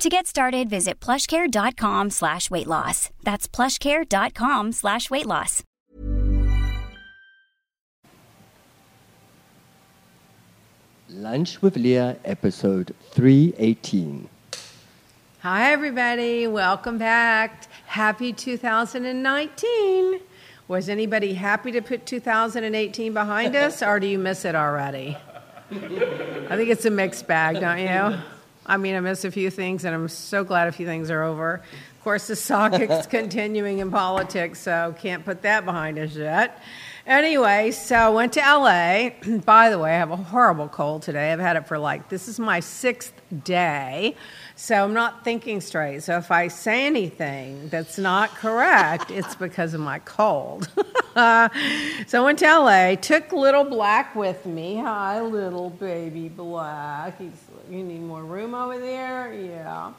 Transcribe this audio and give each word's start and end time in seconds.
To 0.00 0.08
get 0.08 0.26
started, 0.26 0.70
visit 0.70 0.98
plushcare.com 0.98 2.08
slash 2.08 2.50
weight 2.50 2.66
loss. 2.66 3.10
That's 3.22 3.46
plushcare.com 3.46 4.72
slash 4.72 5.10
weight 5.10 5.26
loss. 5.26 5.62
Lunch 11.10 11.60
with 11.60 11.76
Leah, 11.76 12.16
episode 12.24 12.94
318. 13.10 14.26
Hi, 15.40 15.70
everybody. 15.70 16.46
Welcome 16.46 16.96
back. 16.96 17.66
Happy 17.84 18.32
2019. 18.32 20.20
Was 20.68 20.88
anybody 20.88 21.34
happy 21.34 21.72
to 21.72 21.82
put 21.82 22.06
2018 22.06 23.12
behind 23.12 23.54
us, 23.54 23.82
or 23.82 24.00
do 24.00 24.06
you 24.06 24.18
miss 24.18 24.46
it 24.46 24.54
already? 24.54 25.18
I 25.70 26.56
think 26.56 26.70
it's 26.70 26.86
a 26.86 26.90
mixed 26.90 27.26
bag, 27.26 27.60
don't 27.60 27.80
you? 27.80 28.18
I 28.70 28.76
mean, 28.76 28.94
I 28.94 29.00
miss 29.00 29.24
a 29.24 29.32
few 29.32 29.50
things, 29.50 29.84
and 29.84 29.92
I'm 29.92 30.06
so 30.06 30.44
glad 30.44 30.68
a 30.68 30.72
few 30.72 30.86
things 30.86 31.10
are 31.10 31.24
over. 31.24 31.54
Of 31.54 32.04
course, 32.04 32.28
the 32.28 32.34
is 32.34 33.06
continuing 33.08 33.80
in 33.80 33.90
politics, 33.90 34.60
so 34.60 34.94
can't 34.96 35.24
put 35.24 35.42
that 35.42 35.64
behind 35.64 35.98
us 35.98 36.14
yet. 36.14 36.62
Anyway, 37.04 37.72
so 37.72 37.96
I 37.96 38.08
went 38.10 38.34
to 38.34 38.40
LA. 38.40 39.38
By 39.44 39.70
the 39.70 39.78
way, 39.80 39.90
I 39.90 39.98
have 39.98 40.12
a 40.12 40.16
horrible 40.16 40.68
cold 40.68 41.02
today. 41.02 41.32
I've 41.32 41.40
had 41.40 41.56
it 41.56 41.66
for 41.66 41.80
like, 41.80 42.08
this 42.08 42.28
is 42.28 42.38
my 42.38 42.60
sixth 42.60 43.12
day. 43.42 44.14
So 44.54 44.84
I'm 44.84 44.94
not 44.94 45.24
thinking 45.24 45.60
straight. 45.60 46.04
So 46.04 46.16
if 46.18 46.30
I 46.30 46.46
say 46.46 46.86
anything 46.86 47.70
that's 47.70 47.98
not 47.98 48.30
correct, 48.36 49.10
it's 49.10 49.34
because 49.34 49.74
of 49.74 49.80
my 49.80 49.98
cold. 49.98 50.68
so 51.14 51.18
I 51.18 52.20
went 52.22 52.38
to 52.38 52.46
LA, 52.46 52.94
took 52.94 53.32
little 53.32 53.64
black 53.64 54.14
with 54.14 54.46
me. 54.46 54.76
Hi, 54.76 55.20
little 55.20 55.70
baby 55.70 56.28
black. 56.28 57.18
He's, 57.18 57.32
you 57.70 57.84
need 57.84 58.02
more 58.02 58.22
room 58.22 58.54
over 58.54 58.78
there? 58.78 59.32
Yeah. 59.32 59.92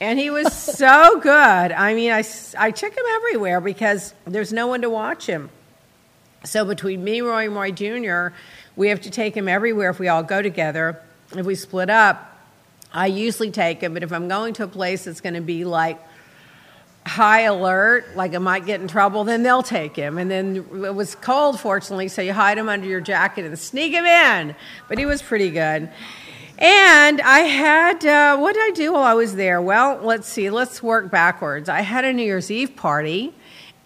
And 0.00 0.18
he 0.18 0.30
was 0.30 0.52
so 0.52 1.20
good. 1.22 1.30
I 1.72 1.94
mean, 1.94 2.10
I, 2.10 2.24
I 2.58 2.70
took 2.70 2.92
him 2.92 3.04
everywhere 3.14 3.60
because 3.60 4.14
there's 4.26 4.52
no 4.52 4.66
one 4.66 4.82
to 4.82 4.90
watch 4.90 5.26
him. 5.26 5.50
So 6.44 6.64
between 6.64 7.02
me, 7.02 7.20
Roy, 7.20 7.44
and 7.44 7.54
Roy 7.54 7.70
Jr., 7.70 8.34
we 8.76 8.88
have 8.88 9.00
to 9.02 9.10
take 9.10 9.36
him 9.36 9.48
everywhere 9.48 9.90
if 9.90 9.98
we 9.98 10.08
all 10.08 10.22
go 10.22 10.42
together. 10.42 11.00
If 11.34 11.46
we 11.46 11.54
split 11.54 11.88
up, 11.88 12.30
I 12.92 13.06
usually 13.06 13.50
take 13.50 13.80
him, 13.80 13.94
but 13.94 14.02
if 14.02 14.12
I'm 14.12 14.28
going 14.28 14.54
to 14.54 14.64
a 14.64 14.68
place 14.68 15.04
that's 15.04 15.20
going 15.20 15.34
to 15.34 15.40
be 15.40 15.64
like 15.64 15.98
high 17.06 17.42
alert, 17.42 18.16
like 18.16 18.34
I 18.34 18.38
might 18.38 18.66
get 18.66 18.80
in 18.80 18.88
trouble, 18.88 19.24
then 19.24 19.42
they'll 19.42 19.62
take 19.62 19.96
him. 19.96 20.18
And 20.18 20.30
then 20.30 20.56
it 20.56 20.94
was 20.94 21.14
cold, 21.14 21.60
fortunately, 21.60 22.08
so 22.08 22.22
you 22.22 22.32
hide 22.32 22.58
him 22.58 22.68
under 22.68 22.86
your 22.86 23.00
jacket 23.00 23.44
and 23.44 23.58
sneak 23.58 23.92
him 23.92 24.04
in. 24.04 24.54
But 24.88 24.98
he 24.98 25.06
was 25.06 25.22
pretty 25.22 25.50
good. 25.50 25.90
And 26.58 27.20
I 27.20 27.40
had, 27.40 28.04
uh, 28.06 28.36
what 28.36 28.54
did 28.54 28.62
I 28.62 28.70
do 28.70 28.92
while 28.92 29.02
I 29.02 29.14
was 29.14 29.34
there? 29.34 29.60
Well, 29.60 29.98
let's 30.02 30.28
see, 30.28 30.50
let's 30.50 30.82
work 30.82 31.10
backwards. 31.10 31.68
I 31.68 31.80
had 31.80 32.04
a 32.04 32.12
New 32.12 32.22
Year's 32.22 32.50
Eve 32.50 32.76
party 32.76 33.34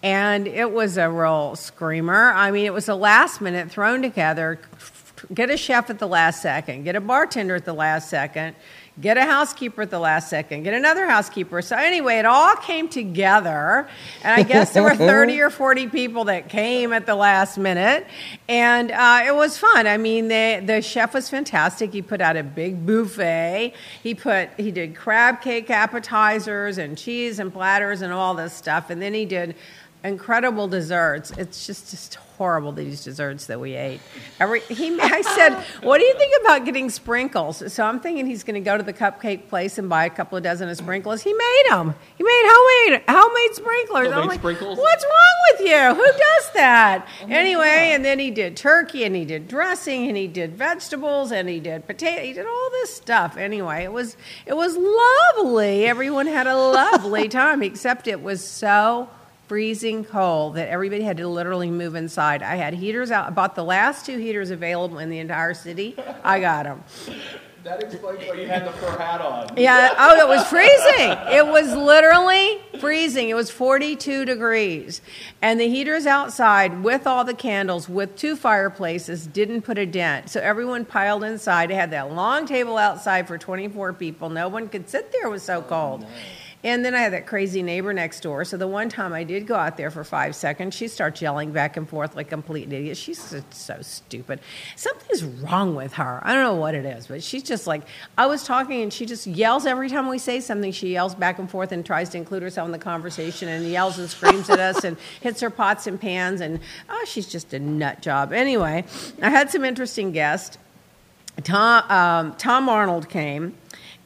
and 0.03 0.47
it 0.47 0.71
was 0.71 0.97
a 0.97 1.09
real 1.09 1.55
screamer. 1.55 2.31
I 2.31 2.51
mean, 2.51 2.65
it 2.65 2.73
was 2.73 2.87
a 2.87 2.95
last 2.95 3.41
minute 3.41 3.69
thrown 3.69 4.01
together. 4.01 4.59
Get 5.33 5.49
a 5.49 5.57
chef 5.57 5.89
at 5.89 5.99
the 5.99 6.07
last 6.07 6.41
second, 6.41 6.83
get 6.83 6.95
a 6.95 7.01
bartender 7.01 7.55
at 7.55 7.65
the 7.65 7.73
last 7.73 8.09
second, 8.09 8.55
get 8.99 9.17
a 9.17 9.23
housekeeper 9.23 9.81
at 9.83 9.89
the 9.89 9.99
last 9.99 10.29
second, 10.29 10.63
get 10.63 10.73
another 10.73 11.07
housekeeper. 11.07 11.61
So, 11.61 11.75
anyway, 11.75 12.17
it 12.17 12.25
all 12.25 12.55
came 12.55 12.89
together. 12.89 13.87
And 14.23 14.39
I 14.39 14.43
guess 14.43 14.73
there 14.73 14.83
were 14.83 14.95
30 14.95 15.41
or 15.41 15.49
40 15.49 15.87
people 15.87 16.25
that 16.25 16.49
came 16.49 16.93
at 16.93 17.05
the 17.05 17.15
last 17.15 17.57
minute. 17.57 18.05
And 18.47 18.91
uh, 18.91 19.23
it 19.25 19.35
was 19.35 19.57
fun. 19.57 19.87
I 19.87 19.97
mean, 19.97 20.27
the, 20.27 20.61
the 20.65 20.81
chef 20.81 21.13
was 21.13 21.29
fantastic. 21.29 21.93
He 21.93 22.01
put 22.01 22.21
out 22.21 22.37
a 22.37 22.43
big 22.43 22.85
buffet. 22.85 23.73
He 24.03 24.15
put, 24.15 24.49
he 24.57 24.71
did 24.71 24.95
crab 24.95 25.41
cake 25.41 25.69
appetizers 25.69 26.77
and 26.77 26.97
cheese 26.97 27.39
and 27.39 27.53
platters 27.53 28.01
and 28.01 28.11
all 28.11 28.33
this 28.33 28.53
stuff. 28.53 28.89
And 28.89 29.01
then 29.01 29.13
he 29.13 29.25
did 29.25 29.55
incredible 30.03 30.67
desserts. 30.67 31.31
It's 31.31 31.65
just 31.65 31.91
just 31.91 32.15
horrible 32.15 32.71
these 32.71 33.03
desserts 33.03 33.47
that 33.47 33.59
we 33.59 33.75
ate. 33.75 33.99
Every 34.39 34.61
he, 34.61 34.97
I 34.99 35.21
said, 35.21 35.55
"What 35.83 35.97
do 35.97 36.05
you 36.05 36.13
think 36.17 36.33
about 36.41 36.65
getting 36.65 36.89
sprinkles?" 36.89 37.71
So 37.71 37.83
I'm 37.83 37.99
thinking 37.99 38.25
he's 38.25 38.43
going 38.43 38.55
to 38.55 38.61
go 38.61 38.77
to 38.77 38.83
the 38.83 38.93
cupcake 38.93 39.49
place 39.49 39.77
and 39.77 39.89
buy 39.89 40.05
a 40.05 40.09
couple 40.09 40.37
of 40.37 40.43
dozen 40.43 40.69
of 40.69 40.77
sprinkles. 40.77 41.21
He 41.21 41.33
made 41.33 41.63
them. 41.69 41.95
He 42.17 42.23
made 42.23 42.43
homemade 42.45 43.03
homemade 43.09 43.55
sprinklers. 43.55 44.07
Homemade 44.07 44.21
I'm 44.21 44.27
like, 44.27 44.39
sprinkles? 44.39 44.79
"What's 44.79 45.03
wrong 45.03 45.37
with 45.51 45.67
you? 45.67 45.95
Who 45.95 46.05
does 46.05 46.51
that?" 46.53 47.05
Oh 47.23 47.27
anyway, 47.29 47.91
and 47.93 48.05
then 48.05 48.19
he 48.19 48.31
did 48.31 48.55
turkey 48.55 49.03
and 49.03 49.15
he 49.15 49.25
did 49.25 49.47
dressing 49.47 50.07
and 50.07 50.15
he 50.15 50.27
did 50.27 50.57
vegetables 50.57 51.31
and 51.31 51.49
he 51.49 51.59
did 51.59 51.85
potato. 51.85 52.21
He 52.21 52.33
did 52.33 52.45
all 52.45 52.69
this 52.71 52.95
stuff. 52.95 53.35
Anyway, 53.35 53.83
it 53.83 53.91
was 53.91 54.15
it 54.45 54.55
was 54.55 54.77
lovely. 54.77 55.85
Everyone 55.85 56.27
had 56.27 56.47
a 56.47 56.55
lovely 56.55 57.27
time, 57.27 57.61
except 57.61 58.07
it 58.07 58.21
was 58.21 58.41
so 58.41 59.09
freezing 59.49 60.05
cold 60.05 60.53
that 60.53 60.69
everybody 60.69 61.03
had 61.03 61.17
to 61.17 61.27
literally 61.27 61.71
move 61.71 61.95
inside. 61.95 62.43
I 62.43 62.55
had 62.55 62.75
heaters 62.75 63.09
out. 63.09 63.25
I 63.25 63.31
bought 63.31 63.55
the 63.55 63.63
last 63.63 64.05
two 64.05 64.19
heaters 64.19 64.51
available 64.51 64.99
in 64.99 65.09
the 65.09 65.17
entire 65.17 65.55
city. 65.55 65.95
I 66.23 66.39
got 66.39 66.65
them. 66.65 66.83
That 67.63 67.83
explains 67.83 68.19
why 68.19 68.35
you 68.35 68.47
had 68.47 68.65
the 68.67 68.71
fur 68.73 68.95
hat 68.95 69.21
on. 69.21 69.57
Yeah. 69.57 69.93
Oh, 69.97 70.17
it 70.19 70.27
was 70.27 70.47
freezing. 70.47 71.17
It 71.35 71.45
was 71.45 71.73
literally 71.73 72.61
freezing. 72.79 73.29
It 73.29 73.33
was 73.33 73.49
42 73.49 74.23
degrees. 74.23 75.01
And 75.41 75.59
the 75.59 75.67
heaters 75.67 76.05
outside 76.05 76.83
with 76.83 77.07
all 77.07 77.25
the 77.25 77.33
candles, 77.33 77.89
with 77.89 78.15
two 78.15 78.35
fireplaces, 78.35 79.25
didn't 79.25 79.63
put 79.63 79.79
a 79.79 79.85
dent. 79.85 80.29
So 80.29 80.39
everyone 80.39 80.85
piled 80.85 81.23
inside. 81.23 81.71
They 81.71 81.75
had 81.75 81.91
that 81.91 82.13
long 82.13 82.45
table 82.45 82.77
outside 82.77 83.27
for 83.27 83.37
24 83.37 83.93
people. 83.93 84.29
No 84.29 84.47
one 84.47 84.69
could 84.69 84.87
sit 84.87 85.11
there. 85.11 85.25
It 85.25 85.31
was 85.31 85.43
so 85.43 85.63
cold. 85.63 86.05
And 86.61 86.83
then 86.83 86.93
I 86.93 86.99
had 86.99 87.13
that 87.13 87.25
crazy 87.25 87.63
neighbor 87.63 87.93
next 87.93 88.19
door. 88.19 88.43
So 88.43 88.57
the 88.57 88.67
one 88.67 88.89
time 88.89 89.13
I 89.13 89.23
did 89.23 89.47
go 89.47 89.55
out 89.55 89.77
there 89.77 89.89
for 89.89 90.03
five 90.03 90.35
seconds, 90.35 90.75
she 90.75 90.89
starts 90.89 91.21
yelling 91.21 91.53
back 91.53 91.77
and 91.77 91.87
forth 91.87 92.17
like 92.17 92.27
a 92.27 92.29
complete 92.31 92.71
idiot. 92.71 92.97
She's 92.97 93.21
so, 93.21 93.41
so 93.51 93.81
stupid. 93.81 94.41
Something's 94.75 95.23
wrong 95.23 95.73
with 95.73 95.93
her. 95.93 96.19
I 96.21 96.33
don't 96.33 96.43
know 96.43 96.55
what 96.55 96.75
it 96.75 96.83
is, 96.83 97.07
but 97.07 97.23
she's 97.23 97.43
just 97.43 97.65
like, 97.65 97.83
I 98.17 98.25
was 98.25 98.43
talking 98.43 98.81
and 98.81 98.91
she 98.91 99.05
just 99.05 99.25
yells 99.25 99.65
every 99.65 99.89
time 99.89 100.09
we 100.09 100.17
say 100.17 100.41
something. 100.41 100.73
She 100.73 100.89
yells 100.91 101.15
back 101.15 101.39
and 101.39 101.49
forth 101.49 101.71
and 101.71 101.85
tries 101.85 102.09
to 102.09 102.17
include 102.17 102.43
herself 102.43 102.65
in 102.65 102.73
the 102.73 102.77
conversation 102.77 103.47
and 103.47 103.65
yells 103.65 103.97
and 103.97 104.09
screams 104.09 104.49
at 104.49 104.59
us 104.59 104.83
and 104.83 104.97
hits 105.21 105.39
her 105.39 105.49
pots 105.49 105.87
and 105.87 105.99
pans. 105.99 106.41
And 106.41 106.59
oh, 106.89 107.05
she's 107.07 107.27
just 107.27 107.53
a 107.53 107.59
nut 107.59 108.01
job. 108.01 108.33
Anyway, 108.33 108.83
I 109.21 109.29
had 109.29 109.49
some 109.49 109.63
interesting 109.63 110.11
guests. 110.11 110.57
Tom, 111.43 111.89
um, 111.89 112.35
Tom 112.35 112.67
Arnold 112.67 113.07
came 113.07 113.55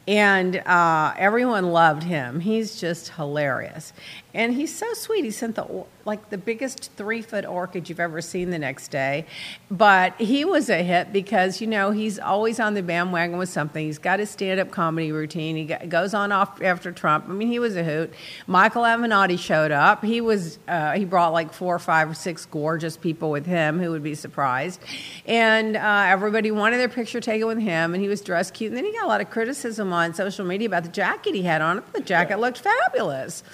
and 0.06 0.56
uh, 0.56 1.14
everyone 1.16 1.72
loved 1.72 2.02
him. 2.02 2.40
He's 2.40 2.80
just 2.80 3.10
hilarious, 3.10 3.92
and 4.34 4.52
he's 4.52 4.74
so 4.74 4.92
sweet. 4.94 5.24
He 5.24 5.30
sent 5.30 5.54
the 5.54 5.84
like 6.04 6.28
the 6.28 6.36
biggest 6.36 6.90
three 6.96 7.22
foot 7.22 7.46
orchid 7.46 7.88
you've 7.88 8.00
ever 8.00 8.20
seen 8.20 8.50
the 8.50 8.58
next 8.58 8.88
day, 8.88 9.24
but 9.70 10.14
he 10.20 10.44
was 10.44 10.68
a 10.68 10.82
hit 10.82 11.12
because 11.12 11.60
you 11.60 11.68
know 11.68 11.92
he's 11.92 12.18
always 12.18 12.58
on 12.58 12.74
the 12.74 12.82
bandwagon 12.82 13.38
with 13.38 13.48
something. 13.48 13.86
He's 13.86 13.98
got 13.98 14.18
his 14.18 14.30
stand 14.30 14.58
up 14.58 14.72
comedy 14.72 15.12
routine. 15.12 15.56
He 15.56 15.64
goes 15.86 16.12
on 16.12 16.32
off 16.32 16.60
after 16.60 16.90
Trump. 16.90 17.26
I 17.28 17.32
mean, 17.32 17.48
he 17.48 17.60
was 17.60 17.76
a 17.76 17.84
hoot. 17.84 18.12
Michael 18.48 18.82
Avenatti 18.82 19.38
showed 19.38 19.70
up. 19.70 20.04
He 20.04 20.20
was 20.20 20.58
uh, 20.66 20.92
he 20.92 21.04
brought 21.04 21.32
like 21.32 21.52
four 21.52 21.74
or 21.74 21.78
five 21.78 22.10
or 22.10 22.14
six 22.14 22.44
gorgeous 22.44 22.96
people 22.96 23.30
with 23.30 23.46
him 23.46 23.78
who 23.78 23.92
would 23.92 24.02
be 24.02 24.16
surprised, 24.16 24.80
and 25.26 25.76
uh, 25.76 26.04
everybody 26.08 26.50
wanted 26.50 26.78
their 26.78 26.88
picture 26.88 27.20
taken 27.20 27.46
with 27.46 27.60
him. 27.60 27.94
And 27.94 28.02
he 28.02 28.08
was 28.08 28.20
dressed 28.20 28.54
cute. 28.54 28.70
And 28.70 28.76
then 28.76 28.84
he 28.84 28.92
got 28.92 29.04
a 29.04 29.08
lot 29.08 29.20
of 29.20 29.30
criticism 29.30 29.92
on 29.92 30.12
social 30.12 30.44
media 30.44 30.66
about 30.66 30.82
the 30.82 30.90
jacket 30.90 31.36
he 31.36 31.42
had 31.42 31.62
on. 31.62 31.84
The 31.92 32.00
jacket 32.00 32.40
looked 32.40 32.58
fabulous. 32.58 33.44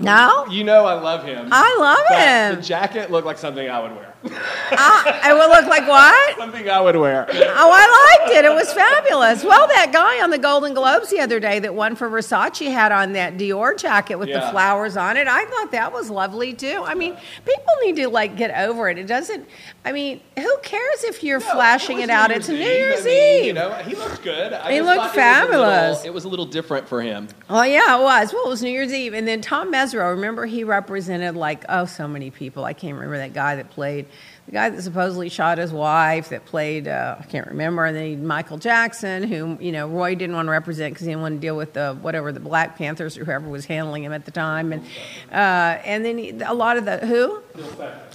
No, 0.00 0.46
You 0.50 0.64
know 0.64 0.86
I 0.86 0.94
love 0.94 1.24
him. 1.24 1.48
I 1.52 1.76
love 1.78 1.98
but 2.08 2.18
him. 2.18 2.56
The 2.56 2.62
jacket 2.62 3.10
looked 3.10 3.26
like 3.26 3.38
something 3.38 3.68
I 3.68 3.80
would 3.80 3.94
wear. 3.94 4.09
I, 4.22 5.30
it 5.30 5.34
would 5.34 5.48
look 5.48 5.66
like 5.66 5.88
what? 5.88 6.36
something 6.36 6.68
I 6.68 6.80
would 6.80 6.96
wear. 6.96 7.26
Oh, 7.30 7.34
I 7.72 8.18
liked 8.20 8.32
it. 8.36 8.44
It 8.44 8.52
was 8.54 8.72
fabulous. 8.72 9.44
Well, 9.44 9.66
that 9.68 9.92
guy 9.92 10.22
on 10.22 10.30
the 10.30 10.38
Golden 10.38 10.74
Globes 10.74 11.10
the 11.10 11.20
other 11.20 11.40
day 11.40 11.58
that 11.60 11.74
won 11.74 11.96
for 11.96 12.08
Versace 12.10 12.70
had 12.70 12.92
on 12.92 13.12
that 13.14 13.34
Dior 13.38 13.76
jacket 13.78 14.16
with 14.16 14.28
the 14.28 14.40
flowers 14.50 14.96
on 14.96 15.16
it. 15.16 15.26
I 15.26 15.44
thought 15.46 15.72
that 15.72 15.92
was 15.92 16.10
lovely 16.10 16.52
too. 16.54 16.82
I 16.84 16.94
mean, 16.94 17.16
people 17.44 17.74
need 17.82 17.96
to 17.96 18.08
like 18.08 18.36
get 18.36 18.50
over 18.66 18.88
it. 18.88 18.98
It 18.98 19.06
doesn't. 19.06 19.48
I 19.84 19.92
mean, 19.92 20.20
who 20.38 20.58
cares 20.62 21.04
if 21.04 21.24
you're 21.24 21.40
flashing 21.40 21.96
was 21.96 22.04
it 22.04 22.10
out? 22.10 22.30
It's 22.30 22.48
New. 22.48 22.56
Year's 22.56 23.00
I 23.00 23.04
mean, 23.04 23.38
Eve. 23.40 23.46
You 23.46 23.52
know, 23.54 23.72
he 23.74 23.94
looked 23.96 24.22
good. 24.22 24.52
I 24.52 24.72
He 24.72 24.80
looked 24.82 24.96
thought 24.96 25.04
it 25.04 25.08
was 25.08 25.12
fabulous. 25.14 25.96
little- 25.98 26.06
It 26.10 26.14
was 26.14 26.24
a 26.24 26.28
little 26.28 26.46
different 26.46 26.88
for 26.88 27.00
him. 27.00 27.28
Well, 27.48 27.66
yeah, 27.66 27.98
it 27.98 28.02
was. 28.02 28.32
Well, 28.32 28.44
it 28.46 28.48
was 28.50 28.62
New 28.62 28.70
Year's 28.70 28.92
Eve, 28.92 29.14
and 29.14 29.26
then 29.26 29.40
Tom 29.40 29.72
Cosgrove, 29.72 30.16
remember 30.16 30.46
he 30.46 30.62
represented 30.64 31.34
like 31.36 31.64
oh 31.68 31.86
so 31.86 32.06
many 32.06 32.30
people. 32.30 32.64
I 32.64 32.74
can't 32.74 32.94
remember 32.94 33.16
that 33.18 33.32
guy 33.32 33.56
that 33.56 33.70
played 33.70 34.06
the 34.46 34.52
guy 34.52 34.68
that 34.70 34.82
supposedly 34.82 35.28
shot 35.28 35.58
his 35.58 35.72
wife 35.72 36.30
that 36.30 36.44
played 36.44 36.88
uh, 36.88 37.16
I 37.20 37.22
can't 37.24 37.46
remember. 37.46 37.84
And 37.84 37.96
then 37.96 38.04
he, 38.04 38.16
Michael 38.16 38.58
Jackson, 38.58 39.22
who 39.22 39.56
you 39.60 39.70
know 39.72 39.86
Roy 39.88 40.14
didn't 40.14 40.34
want 40.34 40.46
to 40.46 40.50
represent 40.52 40.94
because 40.94 41.06
he 41.06 41.12
didn't 41.12 41.22
want 41.22 41.36
to 41.36 41.40
deal 41.40 41.56
with 41.56 41.72
the 41.74 41.96
whatever 42.00 42.32
the 42.32 42.40
Black 42.40 42.76
Panthers 42.76 43.16
or 43.16 43.24
whoever 43.24 43.48
was 43.48 43.66
handling 43.66 44.02
him 44.04 44.12
at 44.12 44.24
the 44.24 44.30
time. 44.32 44.72
And 44.72 44.82
uh, 45.30 45.80
and 45.84 46.04
then 46.04 46.18
he, 46.18 46.30
a 46.44 46.54
lot 46.54 46.76
of 46.76 46.84
the 46.84 46.98
who. 46.98 47.40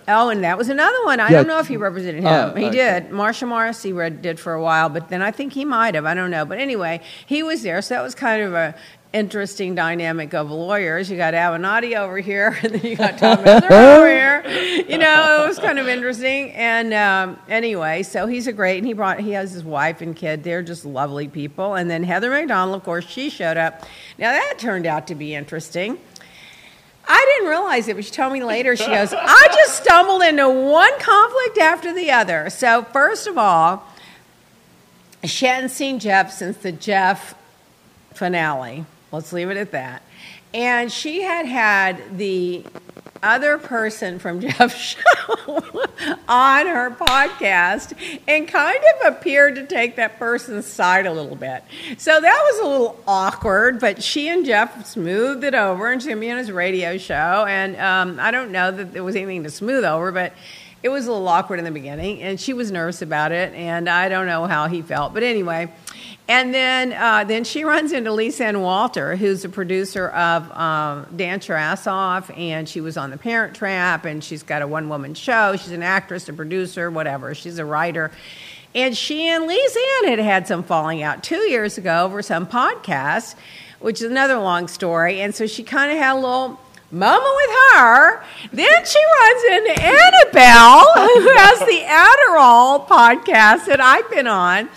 Oh, 0.08 0.30
and 0.30 0.44
that 0.44 0.56
was 0.58 0.70
another 0.70 1.04
one. 1.06 1.20
I 1.20 1.30
Yeah. 1.30 1.38
don't 1.38 1.48
know 1.48 1.58
if 1.58 1.68
he 1.68 1.78
represented 1.78 2.22
him. 2.22 2.28
Oh, 2.28 2.54
he 2.54 2.66
okay. 2.66 2.76
did. 2.76 3.10
Marsha 3.10 3.48
Morris 3.48 3.82
he 3.82 3.92
read, 3.92 4.22
did 4.22 4.40
for 4.40 4.54
a 4.54 4.62
while, 4.62 4.88
but 4.88 5.10
then 5.10 5.24
I 5.24 5.32
think 5.32 5.54
he 5.54 5.66
might 5.66 5.96
have. 5.96 6.06
I 6.06 6.14
don't 6.14 6.30
know. 6.30 6.46
But 6.46 6.60
anyway, 6.60 7.02
he 7.26 7.42
was 7.42 7.64
there, 7.64 7.82
so 7.82 7.96
that 7.96 8.04
was 8.04 8.14
kind 8.14 8.44
of 8.44 8.54
a 8.54 8.76
interesting 9.16 9.76
dynamic 9.76 10.34
of 10.34 10.52
lawyers. 10.52 11.10
You 11.10 11.16
got 11.16 11.34
Avenatti 11.34 11.96
over 11.96 12.18
here, 12.18 12.58
and 12.64 12.76
then 12.76 12.82
you 12.82 12.98
got 12.98 13.18
Tom 13.18 13.40
over 13.40 14.08
here. 14.08 14.44
You 14.88 14.98
know, 14.98 15.44
it 15.44 15.48
was 15.48 15.58
kind 15.58 15.80
of 15.80 15.88
interesting. 15.88 16.52
And 16.52 16.94
um, 16.94 17.40
anyway, 17.48 18.04
so 18.04 18.28
he's 18.28 18.48
a 18.48 18.54
great, 18.54 18.78
and 18.78 18.86
he 18.86 18.94
brought 18.94 19.20
he 19.20 19.32
has 19.32 19.52
his 19.52 19.64
wife 19.64 20.02
and 20.02 20.16
kid. 20.16 20.44
They're 20.44 20.62
just 20.62 20.86
lovely 20.86 21.28
people. 21.28 21.76
And 21.76 21.90
then 21.90 22.04
Heather 22.04 22.30
McDonald, 22.30 22.76
of 22.76 22.84
course, 22.84 23.08
she 23.08 23.30
showed 23.30 23.58
up. 23.58 23.86
Now 24.18 24.32
that 24.32 24.56
turned 24.60 24.86
out 24.86 25.08
to 25.08 25.16
be 25.16 25.34
interesting. 25.34 25.98
I 27.08 27.36
didn't 27.36 27.50
realize 27.50 27.88
it, 27.88 27.96
but 27.96 28.04
she 28.04 28.12
told 28.12 28.34
me 28.34 28.44
later. 28.44 28.76
She 28.76 28.88
goes, 28.88 29.14
I 29.14 29.48
just 29.54 29.84
stumbled 29.84 30.24
into 30.24 30.50
one 30.50 31.00
conflict 31.00 31.60
after 31.60 31.94
the 31.94 32.10
other. 32.10 32.50
So, 32.50 32.82
first 32.82 33.28
of 33.28 33.38
all, 33.38 33.84
she 35.24 35.46
hadn't 35.46 35.70
seen 35.70 36.00
Jeff 36.00 36.32
since 36.32 36.58
the 36.58 36.72
Jeff 36.72 37.36
finale. 38.16 38.86
Let's 39.12 39.32
leave 39.34 39.50
it 39.50 39.58
at 39.58 39.72
that. 39.72 40.04
And 40.54 40.92
she 40.92 41.22
had 41.22 41.46
had 41.46 42.18
the 42.18 42.64
other 43.22 43.58
person 43.58 44.20
from 44.20 44.40
Jeff's 44.42 44.76
show 44.76 45.70
on 46.28 46.68
her 46.68 46.92
podcast 46.92 47.94
and 48.28 48.48
kind 48.48 48.78
of 48.78 49.14
appeared 49.14 49.56
to 49.56 49.66
take 49.66 49.96
that 49.96 50.20
person's 50.20 50.66
side 50.66 51.06
a 51.06 51.12
little 51.12 51.36
bit. 51.36 51.64
So 51.98 52.20
that 52.20 52.52
was 52.52 52.60
a 52.60 52.68
little 52.68 53.00
awkward, 53.08 53.80
but 53.80 54.04
she 54.04 54.30
and 54.30 54.46
Jeff 54.46 54.86
smoothed 54.86 55.44
it 55.44 55.56
over 55.56 55.92
and 55.92 56.02
she 56.02 56.10
had 56.10 56.18
me 56.18 56.30
on 56.32 56.38
his 56.38 56.52
radio 56.52 56.98
show. 56.98 57.46
And 57.48 57.76
um, 57.78 58.20
I 58.20 58.32
don't 58.32 58.52
know 58.52 58.72
that 58.72 58.94
there 58.94 59.04
was 59.04 59.16
anything 59.16 59.44
to 59.44 59.50
smooth 59.50 59.84
over, 59.84 60.12
but 60.12 60.34
it 60.84 60.90
was 60.90 61.08
a 61.08 61.12
little 61.12 61.28
awkward 61.28 61.58
in 61.58 61.66
the 61.66 61.72
beginning, 61.72 62.22
and 62.22 62.40
she 62.40 62.54
was 62.54 62.70
nervous 62.70 63.02
about 63.02 63.32
it, 63.32 63.52
and 63.56 63.90
I 63.90 64.08
don't 64.08 64.28
know 64.28 64.46
how 64.46 64.68
he 64.68 64.84
felt. 64.84 65.16
But 65.16 65.24
anyway, 65.24 65.74
and 66.28 66.54
then 66.54 66.94
uh, 66.94 67.24
then 67.24 67.44
she 67.44 67.64
runs 67.64 67.92
into 67.92 68.12
Lisa 68.12 68.46
Ann 68.46 68.62
Walter, 68.62 69.16
who's 69.16 69.46
a 69.46 69.50
producer 69.50 70.08
of 70.10 70.52
um, 70.52 71.08
Dance 71.16 71.48
Your 71.48 71.58
Ass 71.58 71.86
Off, 71.86 72.32
and 72.36 72.68
she 72.68 72.82
was 72.82 72.98
on 72.98 73.12
The 73.12 73.18
Parent 73.18 73.56
Trap, 73.56 74.06
and 74.06 74.24
she's 74.24 74.42
got 74.42 74.62
a 74.64 74.68
one 74.68 74.90
woman 74.90 75.14
show. 75.14 75.56
She's 75.56 75.72
an 75.72 75.84
actress, 75.84 76.28
a 76.28 76.34
producer, 76.34 76.90
whatever. 76.90 77.36
She's 77.36 77.60
a 77.60 77.66
writer. 77.66 78.12
And 78.74 78.98
she 78.98 79.28
and 79.28 79.46
Lisa 79.48 79.80
Ann 80.04 80.10
had 80.10 80.20
had 80.20 80.48
some 80.48 80.64
falling 80.64 81.02
out 81.02 81.24
two 81.24 81.48
years 81.50 81.78
ago 81.78 82.04
over 82.04 82.22
some 82.22 82.46
podcast, 82.46 83.36
which 83.80 84.02
is 84.02 84.10
another 84.10 84.38
long 84.38 84.68
story. 84.68 85.22
And 85.22 85.34
so 85.34 85.48
she 85.48 85.64
kind 85.64 85.92
of 85.92 85.98
had 85.98 86.14
a 86.14 86.20
little 86.20 86.60
moment 86.92 87.36
with 87.36 87.56
her. 87.74 88.24
Then 88.52 88.86
she 88.86 89.00
runs 89.22 89.44
into 89.44 89.82
Annabelle, 89.82 90.86
who 90.96 91.30
has 91.38 91.60
the 91.60 91.84
Adderall 91.86 92.88
podcast 92.88 93.68
that 93.68 93.80
I've 93.80 94.10
been 94.10 94.28
on. 94.28 94.70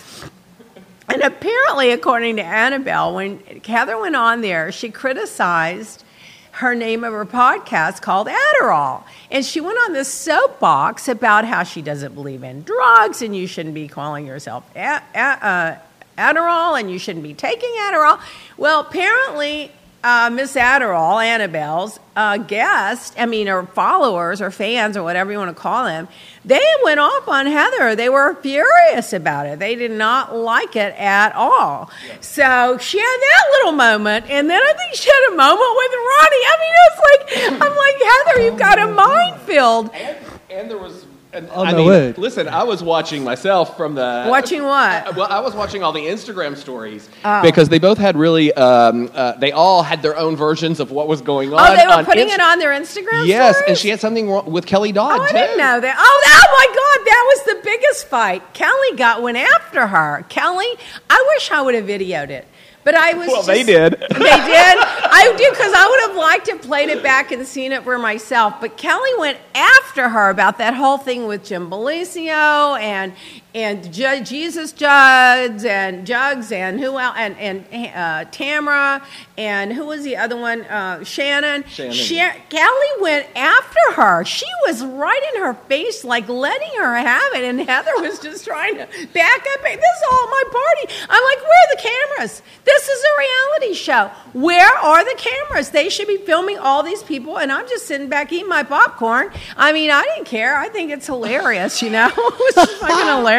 And 1.10 1.22
apparently, 1.22 1.90
according 1.90 2.36
to 2.36 2.42
Annabelle, 2.44 3.14
when 3.14 3.40
Heather 3.64 3.98
went 3.98 4.14
on 4.16 4.40
there, 4.42 4.70
she 4.70 4.90
criticized 4.90 6.04
her 6.52 6.74
name 6.74 7.04
of 7.04 7.12
her 7.12 7.24
podcast 7.24 8.02
called 8.02 8.28
Adderall. 8.28 9.04
And 9.30 9.44
she 9.44 9.60
went 9.60 9.78
on 9.86 9.92
this 9.92 10.12
soapbox 10.12 11.08
about 11.08 11.44
how 11.44 11.62
she 11.62 11.82
doesn't 11.82 12.14
believe 12.14 12.42
in 12.42 12.62
drugs 12.62 13.22
and 13.22 13.34
you 13.34 13.46
shouldn't 13.46 13.74
be 13.74 13.86
calling 13.88 14.26
yourself 14.26 14.64
a- 14.74 15.00
a- 15.14 15.18
uh, 15.18 15.78
Adderall 16.18 16.78
and 16.78 16.90
you 16.90 16.98
shouldn't 16.98 17.22
be 17.22 17.32
taking 17.32 17.70
Adderall. 17.80 18.20
Well, 18.56 18.80
apparently, 18.80 19.70
uh, 20.04 20.30
Miss 20.32 20.54
Adderall, 20.54 21.24
Annabelle's 21.24 21.98
uh, 22.14 22.38
guest, 22.38 23.14
I 23.18 23.26
mean, 23.26 23.48
or 23.48 23.66
followers 23.66 24.40
or 24.40 24.50
fans 24.50 24.96
or 24.96 25.02
whatever 25.02 25.32
you 25.32 25.38
want 25.38 25.54
to 25.54 25.60
call 25.60 25.84
them, 25.84 26.08
they 26.44 26.64
went 26.84 27.00
off 27.00 27.26
on 27.28 27.46
Heather. 27.46 27.96
They 27.96 28.08
were 28.08 28.34
furious 28.36 29.12
about 29.12 29.46
it. 29.46 29.58
They 29.58 29.74
did 29.74 29.90
not 29.90 30.34
like 30.34 30.76
it 30.76 30.94
at 30.98 31.34
all. 31.34 31.90
So 32.20 32.78
she 32.78 32.98
had 32.98 33.18
that 33.20 33.44
little 33.58 33.72
moment, 33.72 34.30
and 34.30 34.48
then 34.48 34.62
I 34.62 34.72
think 34.74 34.94
she 34.94 35.10
had 35.10 35.32
a 35.32 35.36
moment 35.36 35.76
with 35.76 35.92
Ronnie. 35.92 36.44
I 36.46 36.56
mean, 36.60 36.74
it's 36.86 37.00
like 37.02 37.62
I'm 37.62 37.76
like 37.76 37.96
Heather, 38.26 38.44
you've 38.44 38.58
got 38.58 38.78
a 38.78 38.86
minefield. 38.86 39.90
And, 39.94 40.16
and 40.50 40.70
there 40.70 40.78
was. 40.78 41.07
And, 41.30 41.46
Oh, 41.52 41.62
I 41.62 41.72
my 41.72 41.76
mean, 41.76 41.86
word. 41.86 42.16
listen, 42.18 42.48
I 42.48 42.62
was 42.64 42.82
watching 42.82 43.22
myself 43.22 43.76
from 43.76 43.94
the. 43.94 44.24
Watching 44.28 44.62
what? 44.62 45.08
Uh, 45.08 45.12
well, 45.14 45.26
I 45.30 45.40
was 45.40 45.54
watching 45.54 45.82
all 45.82 45.92
the 45.92 46.06
Instagram 46.06 46.56
stories 46.56 47.06
Oh. 47.22 47.42
because 47.42 47.68
they 47.68 47.78
both 47.78 47.98
had 47.98 48.16
really. 48.16 48.50
Um, 48.54 49.10
uh, 49.14 49.32
they 49.32 49.52
all 49.52 49.82
had 49.82 50.00
their 50.00 50.16
own 50.16 50.36
versions 50.36 50.80
of 50.80 50.90
what 50.90 51.06
was 51.06 51.20
going 51.20 51.52
on. 51.52 51.60
Oh, 51.60 51.76
they 51.76 51.86
were 51.86 51.92
on 51.92 52.06
putting 52.06 52.24
Inst- 52.30 52.36
it 52.36 52.40
on 52.40 52.58
their 52.58 52.70
Instagram. 52.70 53.26
Yes, 53.26 53.56
stories? 53.56 53.68
and 53.68 53.76
she 53.78 53.88
had 53.90 54.00
something 54.00 54.30
wrong 54.30 54.50
with 54.50 54.64
Kelly 54.64 54.90
Dodd 54.90 55.20
Oh, 55.20 55.22
I 55.22 55.26
too. 55.26 55.36
didn't 55.36 55.58
know 55.58 55.80
that. 55.80 55.96
Oh, 55.98 56.22
oh 56.26 56.56
my 56.58 56.66
God, 56.74 57.06
that 57.06 57.24
was 57.36 57.44
the 57.56 57.60
biggest 57.62 58.06
fight. 58.08 58.54
Kelly 58.54 58.96
got 58.96 59.20
went 59.20 59.36
after 59.36 59.86
her. 59.86 60.24
Kelly, 60.30 60.68
I 61.10 61.24
wish 61.34 61.50
I 61.50 61.60
would 61.60 61.74
have 61.74 61.84
videoed 61.84 62.30
it. 62.30 62.48
But 62.88 62.94
I 62.94 63.12
was. 63.12 63.28
Well, 63.28 63.42
they 63.42 63.64
did. 63.64 63.96
They 64.08 64.16
did. 64.16 64.78
I 65.20 65.34
do 65.36 65.50
because 65.50 65.74
I 65.76 65.88
would 65.90 66.08
have 66.08 66.16
liked 66.16 66.46
to 66.46 66.52
have 66.52 66.62
played 66.62 66.88
it 66.88 67.02
back 67.02 67.30
and 67.30 67.46
seen 67.46 67.72
it 67.72 67.84
for 67.84 67.98
myself. 67.98 68.54
But 68.62 68.78
Kelly 68.78 69.10
went 69.18 69.36
after 69.54 70.08
her 70.08 70.30
about 70.30 70.56
that 70.56 70.72
whole 70.72 70.96
thing 70.96 71.26
with 71.26 71.44
Jim 71.44 71.68
Bellino 71.68 72.80
and 72.80 73.12
and 73.54 73.92
Ju- 73.92 74.22
Jesus 74.24 74.72
Jugs 74.72 75.64
and 75.64 76.06
Jugs 76.06 76.52
and 76.52 76.78
who 76.78 76.98
else 76.98 77.14
and 77.16 77.36
and 77.38 77.64
uh, 77.94 78.30
Tamara 78.30 79.02
and 79.38 79.72
who 79.72 79.86
was 79.86 80.04
the 80.04 80.16
other 80.16 80.36
one? 80.36 80.62
Uh, 80.62 81.02
Shannon. 81.02 81.64
Shannon. 81.68 81.92
Sha- 81.94 82.34
Kelly 82.50 82.86
went 83.00 83.26
after 83.34 83.92
her. 83.94 84.24
She 84.24 84.46
was 84.66 84.84
right 84.84 85.22
in 85.34 85.42
her 85.42 85.54
face, 85.54 86.04
like 86.04 86.28
letting 86.28 86.70
her 86.78 86.96
have 86.96 87.32
it, 87.34 87.44
and 87.44 87.60
Heather 87.60 87.92
was 87.98 88.18
just 88.18 88.44
trying 88.44 88.74
to 88.74 88.86
back 89.14 89.46
up. 89.54 89.62
This 89.62 89.76
is 89.76 90.02
all 90.12 90.26
my 90.26 90.42
party. 90.50 90.94
I'm 91.08 91.24
like, 91.24 91.42
where 91.42 91.50
are 91.50 91.76
the 91.76 91.82
cameras? 91.82 92.42
This 92.64 92.88
is 92.88 93.04
a 93.04 93.18
reality 93.18 93.74
show. 93.74 94.10
Where 94.34 94.74
are 94.76 95.04
the 95.04 95.14
cameras? 95.18 95.70
They 95.70 95.88
should 95.88 96.08
be 96.08 96.18
filming 96.18 96.58
all 96.58 96.82
these 96.82 97.02
people, 97.02 97.38
and 97.38 97.50
I'm 97.50 97.66
just 97.68 97.86
sitting 97.86 98.08
back 98.08 98.30
eating 98.32 98.48
my 98.48 98.62
popcorn. 98.62 99.30
I 99.56 99.72
mean, 99.72 99.90
I 99.90 100.02
didn't 100.02 100.26
care. 100.26 100.56
I 100.58 100.68
think 100.68 100.90
it's 100.90 101.06
hilarious. 101.06 101.80
You 101.82 101.90
know, 101.90 102.08
it 102.16 102.56
was 102.56 102.70
fucking 102.74 103.06
hilarious. 103.06 103.37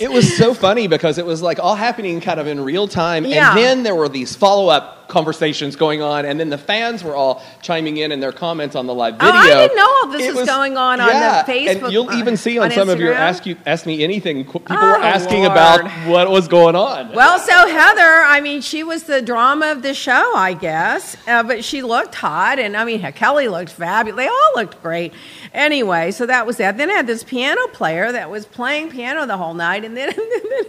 It 0.00 0.10
was 0.10 0.36
so 0.36 0.54
funny 0.54 0.86
because 0.86 1.18
it 1.18 1.26
was 1.26 1.42
like 1.42 1.58
all 1.58 1.74
happening 1.74 2.20
kind 2.20 2.40
of 2.40 2.46
in 2.46 2.60
real 2.60 2.88
time, 2.88 3.24
Yeah. 3.24 3.50
and 3.50 3.58
then 3.58 3.82
there 3.82 3.94
were 3.94 4.08
these 4.08 4.34
follow 4.36 4.68
up 4.68 4.95
conversations 5.08 5.76
going 5.76 6.02
on, 6.02 6.24
and 6.24 6.38
then 6.40 6.50
the 6.50 6.58
fans 6.58 7.02
were 7.04 7.14
all 7.14 7.42
chiming 7.62 7.96
in 7.96 8.12
in 8.12 8.20
their 8.20 8.32
comments 8.32 8.74
on 8.76 8.86
the 8.86 8.94
live 8.94 9.14
Oh, 9.14 9.26
video. 9.26 9.40
I 9.40 9.46
didn't 9.66 9.76
know 9.76 9.88
all 10.02 10.08
this 10.08 10.22
It 10.26 10.34
was 10.34 10.46
going 10.46 10.76
on 10.76 11.00
on 11.00 11.06
the 11.08 11.12
yeah, 11.12 11.44
Facebook- 11.44 11.82
And 11.84 11.92
you'll 11.92 12.12
even 12.14 12.36
see 12.36 12.58
on, 12.58 12.66
on 12.66 12.70
some 12.72 12.88
of 12.88 12.98
your 13.00 13.12
ask 13.14 13.46
you 13.46 13.56
ask 13.66 13.86
me 13.86 14.02
anything. 14.02 14.44
People 14.44 14.62
Oh, 14.70 14.74
were 14.76 14.96
asking 15.04 15.40
Lord. 15.44 15.52
about 15.52 15.90
what 16.08 16.30
was 16.30 16.48
going 16.48 16.74
on. 16.76 17.12
Well, 17.12 17.38
so 17.38 17.52
Heather, 17.68 18.22
I 18.24 18.40
mean, 18.40 18.60
she 18.60 18.82
was 18.82 19.04
the 19.04 19.22
drama 19.22 19.70
of 19.72 19.82
the 19.82 19.94
show, 19.94 20.32
I 20.34 20.54
guess, 20.54 21.16
uh, 21.28 21.42
but 21.42 21.64
she 21.64 21.82
looked 21.82 22.14
hot, 22.14 22.58
and 22.58 22.76
I 22.76 22.84
mean, 22.84 23.00
Kelly 23.12 23.48
looked 23.48 23.70
fabulous. 23.70 24.16
They 24.16 24.28
all 24.28 24.50
looked 24.56 24.82
great. 24.82 25.12
Anyway, 25.54 26.10
so 26.10 26.26
that 26.26 26.46
was 26.46 26.56
that. 26.58 26.76
Then 26.76 26.90
I 26.90 26.94
had 26.94 27.06
this 27.06 27.22
piano 27.24 27.66
player 27.68 28.12
that 28.12 28.30
was 28.30 28.44
playing 28.46 28.90
piano 28.90 29.26
the 29.26 29.36
whole 29.36 29.54
night, 29.54 29.84
and 29.86 29.96
then, 29.96 30.08
and 30.10 30.18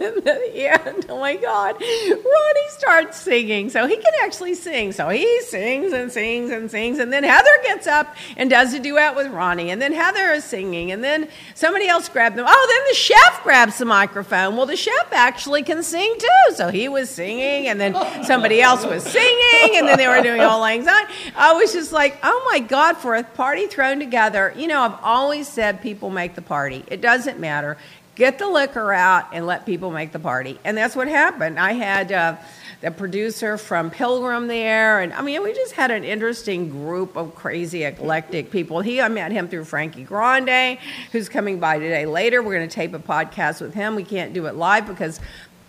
then 0.00 0.18
at 0.18 0.24
the 0.52 0.66
end, 0.86 1.06
oh 1.08 1.18
my 1.20 1.36
God, 1.36 1.74
Ronnie 1.80 2.68
starts 2.70 3.20
singing. 3.20 3.70
So 3.70 3.86
he 3.86 3.96
can 3.96 4.12
actually 4.22 4.27
sing. 4.32 4.92
So 4.92 5.08
he 5.08 5.40
sings 5.42 5.92
and 5.92 6.10
sings 6.10 6.50
and 6.50 6.70
sings, 6.70 6.98
and 6.98 7.12
then 7.12 7.24
Heather 7.24 7.50
gets 7.62 7.86
up 7.86 8.16
and 8.36 8.48
does 8.48 8.74
a 8.74 8.80
duet 8.80 9.16
with 9.16 9.28
Ronnie, 9.28 9.70
and 9.70 9.80
then 9.80 9.92
Heather 9.92 10.32
is 10.32 10.44
singing, 10.44 10.92
and 10.92 11.02
then 11.02 11.28
somebody 11.54 11.88
else 11.88 12.08
grabbed 12.08 12.36
them. 12.36 12.46
Oh, 12.48 12.66
then 12.68 12.90
the 12.90 12.94
chef 12.94 13.42
grabs 13.42 13.78
the 13.78 13.84
microphone. 13.84 14.56
Well, 14.56 14.66
the 14.66 14.76
chef 14.76 15.12
actually 15.12 15.62
can 15.62 15.82
sing 15.82 16.14
too, 16.18 16.54
so 16.54 16.68
he 16.68 16.88
was 16.88 17.10
singing, 17.10 17.68
and 17.68 17.80
then 17.80 17.94
somebody 18.24 18.60
else 18.60 18.84
was 18.84 19.02
singing, 19.02 19.76
and 19.76 19.86
then 19.86 19.98
they 19.98 20.08
were 20.08 20.22
doing 20.22 20.40
all 20.40 20.62
syne. 20.62 21.06
I 21.36 21.52
was 21.54 21.72
just 21.72 21.92
like, 21.92 22.18
oh 22.22 22.48
my 22.50 22.60
God, 22.60 22.96
for 22.96 23.14
a 23.14 23.22
party 23.22 23.66
thrown 23.66 23.98
together. 23.98 24.52
You 24.56 24.66
know, 24.66 24.80
I've 24.80 24.98
always 25.02 25.48
said 25.48 25.82
people 25.82 26.10
make 26.10 26.34
the 26.34 26.42
party. 26.42 26.84
It 26.88 27.00
doesn't 27.00 27.38
matter. 27.38 27.76
Get 28.14 28.38
the 28.38 28.48
liquor 28.48 28.92
out 28.92 29.28
and 29.32 29.46
let 29.46 29.64
people 29.64 29.90
make 29.90 30.12
the 30.12 30.18
party, 30.18 30.58
and 30.64 30.76
that's 30.76 30.96
what 30.96 31.08
happened. 31.08 31.58
I 31.58 31.72
had. 31.72 32.12
Uh, 32.12 32.36
the 32.80 32.90
producer 32.92 33.58
from 33.58 33.90
Pilgrim 33.90 34.46
there, 34.46 35.00
and 35.00 35.12
I 35.12 35.22
mean, 35.22 35.42
we 35.42 35.52
just 35.52 35.72
had 35.72 35.90
an 35.90 36.04
interesting 36.04 36.70
group 36.70 37.16
of 37.16 37.34
crazy, 37.34 37.82
eclectic 37.82 38.52
people. 38.52 38.80
He, 38.80 39.00
I 39.00 39.08
met 39.08 39.32
him 39.32 39.48
through 39.48 39.64
Frankie 39.64 40.04
Grande, 40.04 40.78
who's 41.10 41.28
coming 41.28 41.58
by 41.58 41.78
today 41.78 42.06
later. 42.06 42.40
We're 42.40 42.54
going 42.54 42.68
to 42.68 42.74
tape 42.74 42.94
a 42.94 43.00
podcast 43.00 43.60
with 43.60 43.74
him. 43.74 43.96
We 43.96 44.04
can't 44.04 44.32
do 44.32 44.46
it 44.46 44.54
live 44.54 44.86
because, 44.86 45.18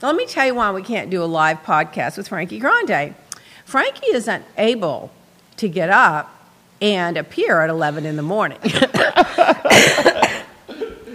let 0.03 0.15
me 0.15 0.27
tell 0.27 0.45
you 0.45 0.53
why 0.53 0.71
we 0.71 0.83
can't 0.83 1.09
do 1.09 1.23
a 1.23 1.25
live 1.25 1.63
podcast 1.63 2.17
with 2.17 2.27
Frankie 2.27 2.59
Grande. 2.59 3.15
Frankie 3.65 4.11
isn't 4.11 4.45
able 4.57 5.11
to 5.57 5.67
get 5.67 5.89
up 5.89 6.35
and 6.81 7.17
appear 7.17 7.61
at 7.61 7.69
11 7.69 8.05
in 8.05 8.17
the 8.17 8.21
morning. 8.21 8.59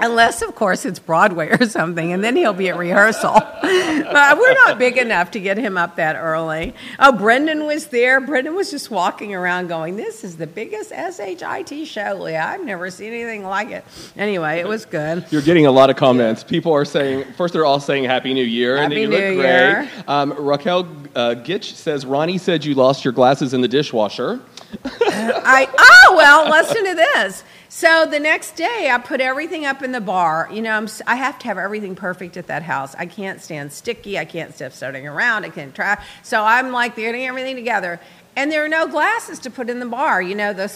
Unless, 0.00 0.42
of 0.42 0.54
course, 0.54 0.84
it's 0.84 0.98
Broadway 0.98 1.48
or 1.48 1.68
something, 1.68 2.12
and 2.12 2.22
then 2.22 2.36
he'll 2.36 2.52
be 2.52 2.68
at 2.68 2.76
rehearsal. 2.76 3.32
but 3.32 4.38
we're 4.38 4.54
not 4.54 4.78
big 4.78 4.96
enough 4.96 5.30
to 5.32 5.40
get 5.40 5.56
him 5.58 5.76
up 5.76 5.96
that 5.96 6.16
early. 6.16 6.74
Oh, 6.98 7.12
Brendan 7.12 7.64
was 7.66 7.88
there. 7.88 8.20
Brendan 8.20 8.54
was 8.54 8.70
just 8.70 8.90
walking 8.90 9.34
around 9.34 9.68
going, 9.68 9.96
This 9.96 10.24
is 10.24 10.36
the 10.36 10.46
biggest 10.46 10.90
SHIT 10.90 11.86
show, 11.86 12.18
Leah. 12.20 12.44
I've 12.44 12.64
never 12.64 12.90
seen 12.90 13.12
anything 13.12 13.44
like 13.44 13.70
it. 13.70 13.84
Anyway, 14.16 14.60
it 14.60 14.68
was 14.68 14.84
good. 14.84 15.24
You're 15.30 15.42
getting 15.42 15.66
a 15.66 15.72
lot 15.72 15.90
of 15.90 15.96
comments. 15.96 16.44
People 16.44 16.72
are 16.72 16.84
saying, 16.84 17.24
first, 17.34 17.54
they're 17.54 17.66
all 17.66 17.80
saying 17.80 18.04
Happy 18.04 18.34
New 18.34 18.44
Year, 18.44 18.76
and 18.76 18.92
Happy 18.92 19.02
you 19.02 19.08
look 19.08 19.20
New 19.20 19.36
great. 19.36 19.88
Um, 20.08 20.32
Raquel 20.32 20.80
uh, 21.14 21.34
Gitch 21.36 21.74
says, 21.74 22.04
Ronnie 22.04 22.38
said 22.38 22.64
you 22.64 22.74
lost 22.74 23.04
your 23.04 23.12
glasses 23.12 23.54
in 23.54 23.60
the 23.60 23.68
dishwasher. 23.68 24.40
I 24.84 25.68
oh 25.78 26.14
well, 26.16 26.50
listen 26.50 26.84
to 26.84 26.94
this. 26.94 27.44
So 27.76 28.06
the 28.06 28.20
next 28.20 28.54
day, 28.54 28.88
I 28.88 28.98
put 28.98 29.20
everything 29.20 29.66
up 29.66 29.82
in 29.82 29.90
the 29.90 30.00
bar. 30.00 30.48
You 30.52 30.62
know, 30.62 30.70
I'm, 30.70 30.86
I 31.08 31.16
have 31.16 31.40
to 31.40 31.46
have 31.48 31.58
everything 31.58 31.96
perfect 31.96 32.36
at 32.36 32.46
that 32.46 32.62
house. 32.62 32.94
I 32.94 33.06
can't 33.06 33.42
stand 33.42 33.72
sticky. 33.72 34.16
I 34.16 34.24
can't 34.24 34.54
stand 34.54 34.72
starting 34.72 35.08
around. 35.08 35.44
I 35.44 35.48
can't 35.48 35.74
try. 35.74 36.00
So 36.22 36.44
I'm 36.44 36.70
like 36.70 36.94
getting 36.94 37.26
everything 37.26 37.56
together. 37.56 37.98
And 38.36 38.52
there 38.52 38.64
are 38.64 38.68
no 38.68 38.86
glasses 38.86 39.40
to 39.40 39.50
put 39.50 39.68
in 39.68 39.80
the 39.80 39.86
bar. 39.86 40.22
You 40.22 40.36
know, 40.36 40.52
the 40.52 40.72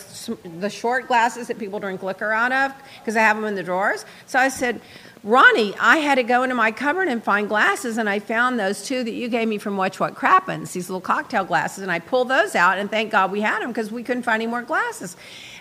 the 0.58 0.68
short 0.68 1.06
glasses 1.06 1.46
that 1.46 1.60
people 1.60 1.78
drink 1.78 2.02
liquor 2.02 2.32
out 2.32 2.50
of 2.50 2.72
because 2.98 3.16
I 3.16 3.20
have 3.20 3.36
them 3.36 3.44
in 3.44 3.54
the 3.54 3.62
drawers. 3.62 4.04
So 4.26 4.40
I 4.40 4.48
said. 4.48 4.80
Ronnie, 5.24 5.74
I 5.80 5.96
had 5.98 6.14
to 6.14 6.22
go 6.22 6.44
into 6.44 6.54
my 6.54 6.70
cupboard 6.70 7.08
and 7.08 7.22
find 7.22 7.48
glasses, 7.48 7.98
and 7.98 8.08
I 8.08 8.20
found 8.20 8.58
those 8.58 8.84
two 8.84 9.02
that 9.02 9.10
you 9.10 9.28
gave 9.28 9.48
me 9.48 9.58
from 9.58 9.76
Watch 9.76 9.98
What 9.98 10.14
Crappens, 10.14 10.72
these 10.72 10.88
little 10.88 11.00
cocktail 11.00 11.44
glasses, 11.44 11.82
and 11.82 11.90
I 11.90 11.98
pulled 11.98 12.28
those 12.28 12.54
out, 12.54 12.78
and 12.78 12.88
thank 12.88 13.10
God 13.10 13.32
we 13.32 13.40
had 13.40 13.60
them 13.60 13.70
because 13.70 13.90
we 13.90 14.04
couldn't 14.04 14.22
find 14.22 14.40
any 14.42 14.50
more 14.50 14.62
glasses. 14.62 15.16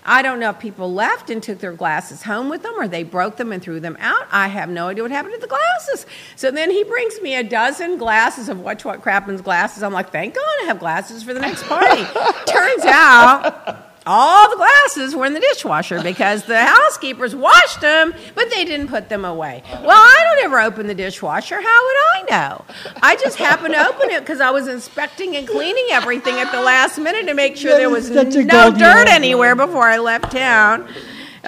I 0.05 0.21
don't 0.21 0.39
know 0.39 0.51
if 0.51 0.59
people 0.59 0.93
left 0.93 1.29
and 1.29 1.41
took 1.43 1.59
their 1.59 1.73
glasses 1.73 2.23
home 2.23 2.47
with 2.47 2.63
them 2.63 2.75
or 2.79 2.87
they 2.87 3.03
broke 3.03 3.35
them 3.35 3.51
and 3.51 3.61
threw 3.61 3.81
them 3.81 3.97
out. 3.99 4.25
I 4.31 4.47
have 4.47 4.69
no 4.69 4.87
idea 4.87 5.03
what 5.03 5.11
happened 5.11 5.33
to 5.33 5.41
the 5.41 5.47
glasses. 5.47 6.05
So 6.37 6.49
then 6.49 6.71
he 6.71 6.85
brings 6.85 7.19
me 7.21 7.35
a 7.35 7.43
dozen 7.43 7.97
glasses 7.97 8.47
of 8.47 8.61
Watch 8.61 8.85
What 8.85 9.01
Crappens 9.01 9.43
glasses. 9.43 9.83
I'm 9.83 9.91
like, 9.91 10.11
thank 10.11 10.35
God 10.35 10.45
I 10.61 10.65
have 10.67 10.79
glasses 10.79 11.23
for 11.23 11.33
the 11.33 11.41
next 11.41 11.63
party. 11.63 12.05
Turns 12.45 12.85
out 12.85 13.86
all 14.07 14.49
the 14.49 14.55
glasses 14.55 15.15
were 15.15 15.25
in 15.25 15.33
the 15.33 15.39
dishwasher 15.39 16.01
because 16.01 16.43
the 16.43 16.63
housekeepers 16.63 17.35
washed 17.35 17.81
them, 17.81 18.13
but 18.33 18.49
they 18.49 18.65
didn't 18.65 18.87
put 18.87 19.09
them 19.09 19.25
away. 19.25 19.61
Well, 19.71 19.91
I 19.91 20.21
don't 20.23 20.45
ever 20.45 20.59
open 20.61 20.87
the 20.87 20.95
dishwasher. 20.95 21.55
How 21.55 21.61
would 21.85 21.97
I 22.15 22.25
know? 22.29 22.65
I 23.01 23.15
just 23.17 23.37
happened 23.37 23.73
to 23.73 23.87
open 23.87 24.09
it 24.09 24.21
because 24.21 24.39
I 24.39 24.49
was 24.51 24.67
inspecting 24.67 25.35
and 25.35 25.47
cleaning 25.47 25.87
everything 25.91 26.35
at 26.35 26.51
the 26.51 26.61
last 26.61 26.97
minute 26.97 27.27
to 27.27 27.33
make 27.33 27.57
sure 27.57 27.77
there 27.77 27.89
was 27.89 28.09
no 28.09 28.23
dirt 28.71 29.07
anywhere 29.07 29.55
before 29.55 29.83
I 29.83 29.97
left 29.97 30.31
town. 30.31 30.87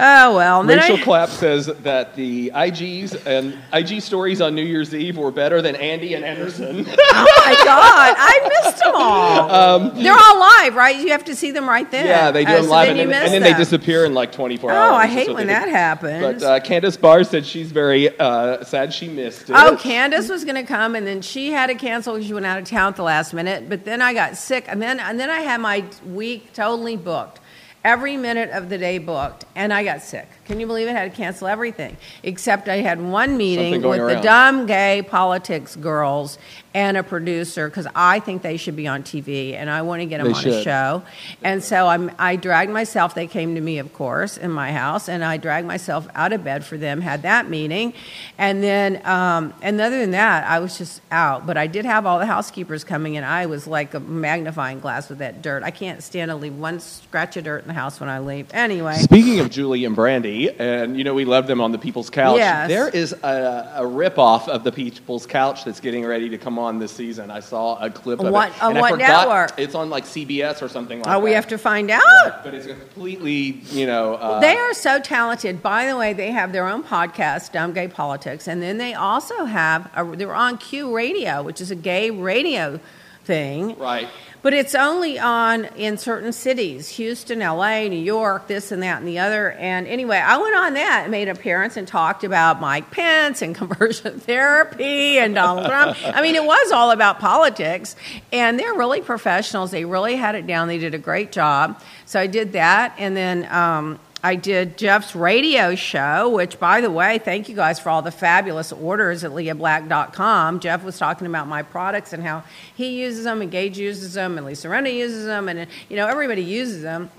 Oh 0.01 0.35
well. 0.35 0.63
Rachel 0.63 0.95
I, 0.95 1.01
Clapp 1.01 1.29
says 1.29 1.65
that 1.65 2.15
the 2.15 2.51
IGs 2.55 3.25
and 3.25 3.57
IG 3.73 4.01
stories 4.01 4.39
on 4.39 4.55
New 4.55 4.63
Year's 4.63 4.95
Eve 4.95 5.17
were 5.17 5.29
better 5.31 5.61
than 5.61 5.75
Andy 5.75 6.13
and 6.13 6.23
Anderson. 6.23 6.85
oh 6.89 7.43
my 7.45 7.53
God, 7.65 8.15
I 8.17 8.61
missed 8.63 8.79
them 8.81 8.93
all. 8.95 9.89
They're 9.91 10.13
all 10.17 10.39
live, 10.39 10.75
right? 10.75 10.95
You 10.95 11.09
have 11.11 11.25
to 11.25 11.35
see 11.35 11.51
them 11.51 11.67
right 11.67 11.89
then. 11.91 12.03
Um, 12.05 12.09
yeah, 12.09 12.31
they 12.31 12.45
do 12.45 12.51
Oh, 12.51 12.55
them 12.55 12.63
so 12.63 12.69
live, 12.71 12.87
then 12.87 12.99
and 12.99 13.11
then, 13.11 13.23
and 13.25 13.33
then 13.33 13.41
they 13.43 13.53
disappear 13.53 14.05
in 14.05 14.13
like 14.13 14.31
24 14.31 14.71
Oh, 14.71 14.73
hours. 14.73 14.91
Oh, 14.91 14.95
I 14.95 15.07
hate 15.07 15.33
when 15.33 15.47
that 15.47 15.67
happens. 15.67 16.41
But 16.41 16.43
uh, 16.43 16.59
Candace 16.61 16.95
Barr 16.97 17.23
said 17.25 17.45
she's 17.45 17.71
very 17.71 18.17
uh, 18.19 18.63
sad 18.63 18.93
she 18.93 19.09
missed 19.09 19.49
it. 19.49 19.55
Oh, 19.55 19.75
Candace 19.77 20.29
was 20.29 20.45
going 20.45 20.55
to 20.55 20.63
come, 20.63 20.95
and 20.95 21.05
then 21.05 21.21
she 21.21 21.51
had 21.51 21.67
to 21.67 21.75
cancel 21.75 22.13
because 22.13 22.27
she 22.27 22.33
went 22.33 22.45
out 22.45 22.57
of 22.57 22.63
town 22.65 22.87
at 22.89 22.95
the 22.95 23.03
last 23.03 23.33
minute. 23.33 23.67
But 23.67 23.83
then 23.83 24.01
I 24.01 24.13
got 24.13 24.37
sick, 24.37 24.65
and 24.69 24.81
then 24.81 24.99
and 25.01 25.19
then 25.19 25.29
I 25.29 25.41
had 25.41 25.59
my 25.59 25.83
week 26.05 26.53
totally 26.53 26.95
booked, 26.95 27.39
every 27.83 28.17
minute 28.17 28.49
of 28.51 28.69
the 28.69 28.77
day 28.77 28.97
booked, 28.97 29.45
and 29.55 29.73
I 29.73 29.83
got 29.83 30.01
sick. 30.01 30.27
Can 30.49 30.59
you 30.59 30.65
believe 30.65 30.87
it? 30.87 30.89
I 30.89 30.93
had 30.93 31.11
to 31.11 31.15
cancel 31.15 31.47
everything 31.47 31.95
except 32.23 32.67
I 32.69 32.77
had 32.77 32.99
one 32.99 33.37
meeting 33.37 33.71
with 33.71 33.83
going 33.83 34.03
the 34.07 34.19
dumb 34.19 34.65
gay 34.65 35.03
politics 35.07 35.75
girls 35.75 36.39
and 36.73 36.97
a 36.97 37.03
producer 37.03 37.67
because 37.67 37.87
I 37.95 38.19
think 38.19 38.41
they 38.41 38.57
should 38.57 38.75
be 38.75 38.87
on 38.87 39.03
TV, 39.03 39.53
and 39.53 39.69
I 39.69 39.81
want 39.81 40.01
to 40.01 40.05
get 40.05 40.23
them 40.23 40.31
They 40.31 40.39
on 40.39 40.47
a 40.47 40.63
show. 40.63 41.03
And 41.43 41.63
so 41.63 41.87
I'm, 41.87 42.11
I 42.19 42.35
dragged 42.35 42.71
myself. 42.71 43.15
They 43.15 43.27
came 43.27 43.55
to 43.55 43.61
me, 43.61 43.79
of 43.79 43.93
course, 43.93 44.37
in 44.37 44.51
my 44.51 44.71
house, 44.71 45.09
and 45.09 45.23
I 45.23 45.37
dragged 45.37 45.67
myself 45.67 46.07
out 46.13 46.33
of 46.33 46.43
bed 46.43 46.63
for 46.65 46.77
them. 46.77 47.01
Had 47.01 47.23
that 47.23 47.49
meeting, 47.49 47.93
and 48.37 48.63
then, 48.63 49.05
um, 49.05 49.53
and 49.61 49.79
other 49.79 49.99
than 49.99 50.11
that, 50.11 50.47
I 50.47 50.59
was 50.59 50.77
just 50.77 51.01
out. 51.11 51.45
But 51.45 51.57
I 51.57 51.67
did 51.67 51.85
have 51.85 52.05
all 52.05 52.19
the 52.19 52.25
housekeepers 52.25 52.83
coming 52.83 53.17
and 53.17 53.25
I 53.25 53.45
was 53.47 53.67
like 53.67 53.93
a 53.93 53.99
magnifying 53.99 54.79
glass 54.79 55.09
with 55.09 55.19
that 55.19 55.41
dirt. 55.41 55.63
I 55.63 55.71
can't 55.71 56.03
stand 56.03 56.29
to 56.29 56.35
leave 56.35 56.55
one 56.55 56.79
scratch 56.79 57.37
of 57.37 57.43
dirt 57.43 57.61
in 57.63 57.67
the 57.67 57.73
house 57.73 57.99
when 57.99 58.09
I 58.09 58.19
leave. 58.19 58.47
Anyway, 58.53 58.95
Speaking 58.95 59.39
of 59.39 59.49
Julie 59.49 59.85
and 59.85 59.95
Brandy, 59.95 60.38
and 60.47 60.97
you 60.97 61.03
know 61.03 61.13
we 61.13 61.25
love 61.25 61.47
them 61.47 61.59
on 61.59 61.71
the 61.71 61.77
People's 61.77 62.09
Couch. 62.09 62.37
Yes. 62.37 62.69
There 62.69 62.87
is 62.89 63.11
a, 63.11 63.73
a 63.75 63.81
ripoff 63.83 64.47
of 64.47 64.63
the 64.63 64.71
People's 64.71 65.25
Couch 65.25 65.65
that's 65.65 65.79
getting 65.79 66.05
ready 66.05 66.29
to 66.29 66.37
come 66.37 66.57
on 66.57 66.79
this 66.79 66.91
season. 66.91 67.29
I 67.29 67.41
saw 67.41 67.77
a 67.83 67.89
clip 67.89 68.19
of 68.19 68.31
What- 68.31 68.49
it. 68.49 68.63
on 68.63 68.75
what 68.75 68.91
forgot- 68.93 69.27
network? 69.27 69.59
It's 69.59 69.75
on 69.75 69.89
like 69.89 70.05
CBS 70.05 70.61
or 70.61 70.69
something 70.69 70.99
like 70.99 71.07
oh, 71.07 71.11
that. 71.19 71.21
we 71.21 71.31
have 71.33 71.47
to 71.47 71.57
find 71.57 71.91
out. 71.91 72.43
But 72.43 72.53
it's 72.53 72.67
completely, 72.67 73.61
you 73.71 73.85
know. 73.85 74.15
Uh, 74.15 74.39
They 74.39 74.55
are 74.55 74.73
so 74.73 74.99
talented. 74.99 75.61
By 75.61 75.87
the 75.87 75.97
way, 75.97 76.13
they 76.13 76.31
have 76.31 76.51
their 76.53 76.67
own 76.67 76.83
podcast, 76.83 77.51
Dumb 77.51 77.73
Gay 77.73 77.87
Politics, 77.87 78.47
and 78.47 78.61
then 78.61 78.77
they 78.77 78.93
also 78.93 79.45
have 79.45 79.89
a, 79.95 80.05
they're 80.15 80.33
on 80.33 80.57
Q 80.57 80.95
Radio, 80.95 81.43
which 81.43 81.59
is 81.59 81.71
a 81.71 81.75
gay 81.75 82.09
radio 82.09 82.79
thing. 83.25 83.77
Right. 83.77 84.07
But 84.41 84.53
it's 84.53 84.73
only 84.73 85.19
on 85.19 85.65
in 85.65 85.97
certain 85.97 86.31
cities 86.31 86.89
Houston, 86.89 87.39
LA, 87.39 87.87
New 87.87 87.99
York, 87.99 88.47
this 88.47 88.71
and 88.71 88.81
that 88.83 88.99
and 88.99 89.07
the 89.07 89.19
other. 89.19 89.51
And 89.51 89.85
anyway, 89.85 90.17
I 90.17 90.37
went 90.37 90.55
on 90.55 90.73
that 90.75 91.01
and 91.03 91.11
made 91.11 91.27
an 91.27 91.35
appearance 91.35 91.75
and 91.75 91.87
talked 91.87 92.23
about 92.23 92.61
Mike 92.61 92.89
Pence 92.89 93.41
and 93.41 93.53
conversion 93.55 94.19
therapy 94.19 95.19
and 95.19 95.35
Donald 95.35 95.65
Trump. 95.65 95.97
I 96.05 96.21
mean, 96.21 96.35
it 96.35 96.43
was 96.43 96.71
all 96.71 96.91
about 96.91 97.19
politics. 97.19 97.97
And 98.31 98.57
they're 98.57 98.73
really 98.73 99.01
professionals. 99.01 99.71
They 99.71 99.83
really 99.83 100.15
had 100.15 100.35
it 100.35 100.47
down. 100.47 100.69
They 100.69 100.77
did 100.77 100.93
a 100.93 100.99
great 100.99 101.31
job. 101.31 101.81
So 102.05 102.19
I 102.19 102.27
did 102.27 102.53
that. 102.53 102.95
And 102.97 103.17
then, 103.17 103.45
um, 103.51 103.99
I 104.21 104.35
did 104.35 104.77
Jeff's 104.77 105.15
radio 105.15 105.75
show, 105.75 106.29
which, 106.29 106.59
by 106.59 106.81
the 106.81 106.91
way, 106.91 107.19
thank 107.19 107.47
you 107.47 107.55
guys 107.55 107.79
for 107.79 107.89
all 107.89 108.01
the 108.01 108.11
fabulous 108.11 108.73
orders 108.73 109.23
at 109.23 109.31
leahblack.com. 109.31 110.59
Jeff 110.59 110.83
was 110.83 110.97
talking 110.97 111.25
about 111.25 111.47
my 111.47 111.63
products 111.63 112.11
and 112.11 112.21
how 112.21 112.43
he 112.75 113.01
uses 113.01 113.23
them, 113.23 113.41
and 113.41 113.49
Gage 113.49 113.77
uses 113.77 114.15
them, 114.15 114.37
and 114.37 114.45
Lisa 114.45 114.67
Rinna 114.67 114.93
uses 114.93 115.25
them, 115.25 115.47
and, 115.47 115.69
you 115.87 115.95
know, 115.95 116.07
everybody 116.07 116.43
uses 116.43 116.81
them 116.81 117.09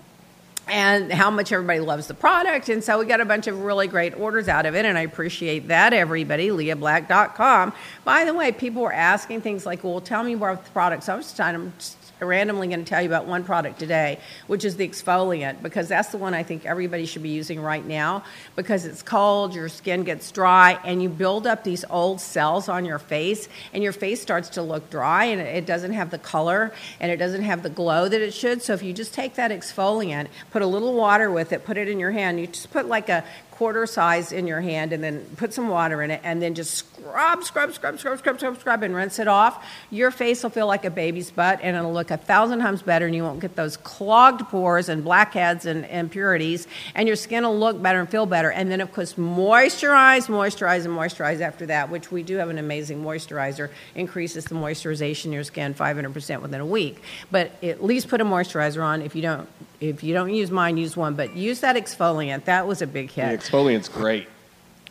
and 0.69 1.13
how 1.13 1.31
much 1.31 1.53
everybody 1.53 1.81
loves 1.81 2.07
the 2.07 2.15
product. 2.15 2.69
And 2.69 2.85
so 2.85 2.99
we 2.99 3.07
got 3.07 3.21
a 3.21 3.25
bunch 3.25 3.47
of 3.47 3.63
really 3.63 3.89
great 3.89 4.15
orders 4.17 4.47
out 4.47 4.67
of 4.67 4.75
it, 4.75 4.85
and 4.85 4.97
I 4.97 5.01
appreciate 5.01 5.69
that, 5.69 5.93
everybody. 5.93 6.49
LeahBlack.com. 6.49 7.73
By 8.05 8.25
the 8.25 8.35
way, 8.35 8.53
people 8.53 8.83
were 8.83 8.93
asking 8.93 9.41
things 9.41 9.65
like, 9.67 9.83
well, 9.83 10.01
tell 10.01 10.23
me 10.23 10.35
about 10.35 10.65
the 10.65 10.71
products. 10.71 11.09
I 11.09 11.17
was 11.17 11.33
trying 11.33 11.55
to 11.55 11.73
randomly 12.21 12.69
going 12.69 12.85
to 12.85 12.89
tell 12.89 13.03
you 13.03 13.09
about 13.09 13.27
one 13.27 13.45
product 13.45 13.79
today, 13.79 14.19
which 14.47 14.65
is 14.65 14.77
the 14.77 14.89
exfoliant, 14.89 15.63
because 15.63 15.89
that's 15.89 16.11
the 16.11 16.19
one 16.19 16.35
I 16.35 16.43
think 16.43 16.67
everybody 16.67 17.07
should 17.07 17.23
be 17.23 17.31
using 17.31 17.61
right 17.61 17.85
now 17.85 18.25
because 18.57 18.85
it's 18.85 19.03
cold, 19.03 19.55
your 19.55 19.69
skin 19.69 20.05
gets 20.05 20.31
dry, 20.31 20.79
and 20.85 21.03
you 21.03 21.09
build 21.09 21.47
up 21.47 21.65
these 21.65 21.85
old 21.91 22.21
cells 22.21 22.69
on 22.69 22.85
your 22.85 22.99
face, 22.99 23.49
and 23.73 23.83
your 23.83 23.93
face 23.93 24.21
starts 24.21 24.51
to 24.51 24.63
look 24.63 24.91
dry, 24.91 25.25
and 25.25 25.41
it 25.41 25.67
doesn't 25.67 25.93
have 25.93 26.11
the 26.11 26.19
color 26.19 26.73
and 27.01 27.11
it 27.11 27.17
doesn't 27.17 27.43
have 27.43 27.63
the 27.63 27.71
glow 27.71 28.09
that 28.09 28.21
it 28.21 28.33
should. 28.33 28.63
So 28.63 28.73
if 28.73 28.83
you 28.83 28.93
just 28.93 29.15
take 29.15 29.35
that 29.35 29.51
exfoliant, 29.51 30.29
put 30.51 30.63
a 30.63 30.67
little 30.67 30.95
water 30.95 31.31
with 31.31 31.53
it, 31.53 31.65
put 31.65 31.77
it 31.77 31.89
in 31.89 31.99
your 31.99 32.11
hand, 32.11 32.41
you 32.41 32.47
just 32.47 32.71
put 32.71 32.87
like 32.87 33.09
a 33.09 33.25
quarter 33.61 33.85
size 33.85 34.33
in 34.33 34.47
your 34.47 34.63
hand 34.63 34.91
and 34.91 35.05
then 35.05 35.23
put 35.37 35.53
some 35.53 35.69
water 35.69 36.01
in 36.01 36.11
it 36.11 36.19
and 36.25 36.41
then 36.41 36.55
just 36.55 36.73
scrub, 36.73 37.45
scrub, 37.45 37.71
scrub, 37.75 37.99
scrub, 37.99 38.19
scrub, 38.19 38.39
scrub, 38.39 38.59
scrub, 38.59 38.83
and 38.83 38.95
rinse 38.95 39.19
it 39.19 39.29
off. 39.29 39.63
Your 39.91 40.11
face 40.11 40.43
will 40.43 40.49
feel 40.49 40.67
like 40.67 40.87
a 40.87 40.91
baby's 40.91 41.31
butt 41.31 41.59
and 41.63 41.77
it'll 41.77 41.93
look 41.93 42.11
a 42.11 42.17
thousand 42.17 42.61
times 42.61 42.81
better 42.81 43.05
and 43.05 43.15
you 43.15 43.23
won't 43.23 43.41
get 43.41 43.57
those 43.57 43.77
clogged 43.77 44.49
pores 44.49 44.89
and 44.89 45.05
blackheads 45.05 45.67
and 45.67 45.85
impurities 45.85 46.67
and 46.95 47.07
your 47.07 47.19
skin 47.19 47.45
will 47.45 47.59
look 47.59 47.83
better 47.83 48.01
and 48.01 48.09
feel 48.09 48.25
better. 48.25 48.51
And 48.51 48.71
then, 48.71 48.81
of 48.81 48.93
course, 48.95 49.13
moisturize, 49.17 50.29
moisturize, 50.29 50.87
and 50.87 50.97
moisturize 50.97 51.43
after 51.43 51.67
that, 51.67 51.91
which 51.91 52.11
we 52.11 52.23
do 52.23 52.37
have 52.37 52.49
an 52.49 52.57
amazing 52.57 53.05
moisturizer. 53.05 53.69
Increases 53.95 54.47
the 54.47 54.55
moisturization 54.55 55.27
in 55.27 55.33
your 55.33 55.45
skin 55.45 55.75
500% 55.75 56.41
within 56.41 56.63
a 56.63 56.67
week. 56.67 57.03
But 57.31 57.63
at 57.63 57.85
least 57.85 58.09
put 58.09 58.23
a 58.23 58.25
moisturizer 58.25 58.83
on. 58.83 59.03
If 59.03 59.15
you 59.15 59.21
don't, 59.21 59.47
if 59.81 60.03
you 60.03 60.15
don't 60.15 60.33
use 60.33 60.51
mine, 60.51 60.79
use 60.79 60.97
one. 60.97 61.15
But 61.15 61.37
use 61.37 61.61
that 61.61 61.77
exfoliant. 61.77 62.45
That 62.45 62.67
was 62.67 62.81
a 62.81 62.87
big 62.87 63.11
hit. 63.11 63.41
Exfoliant's 63.51 63.89
great. 63.89 64.29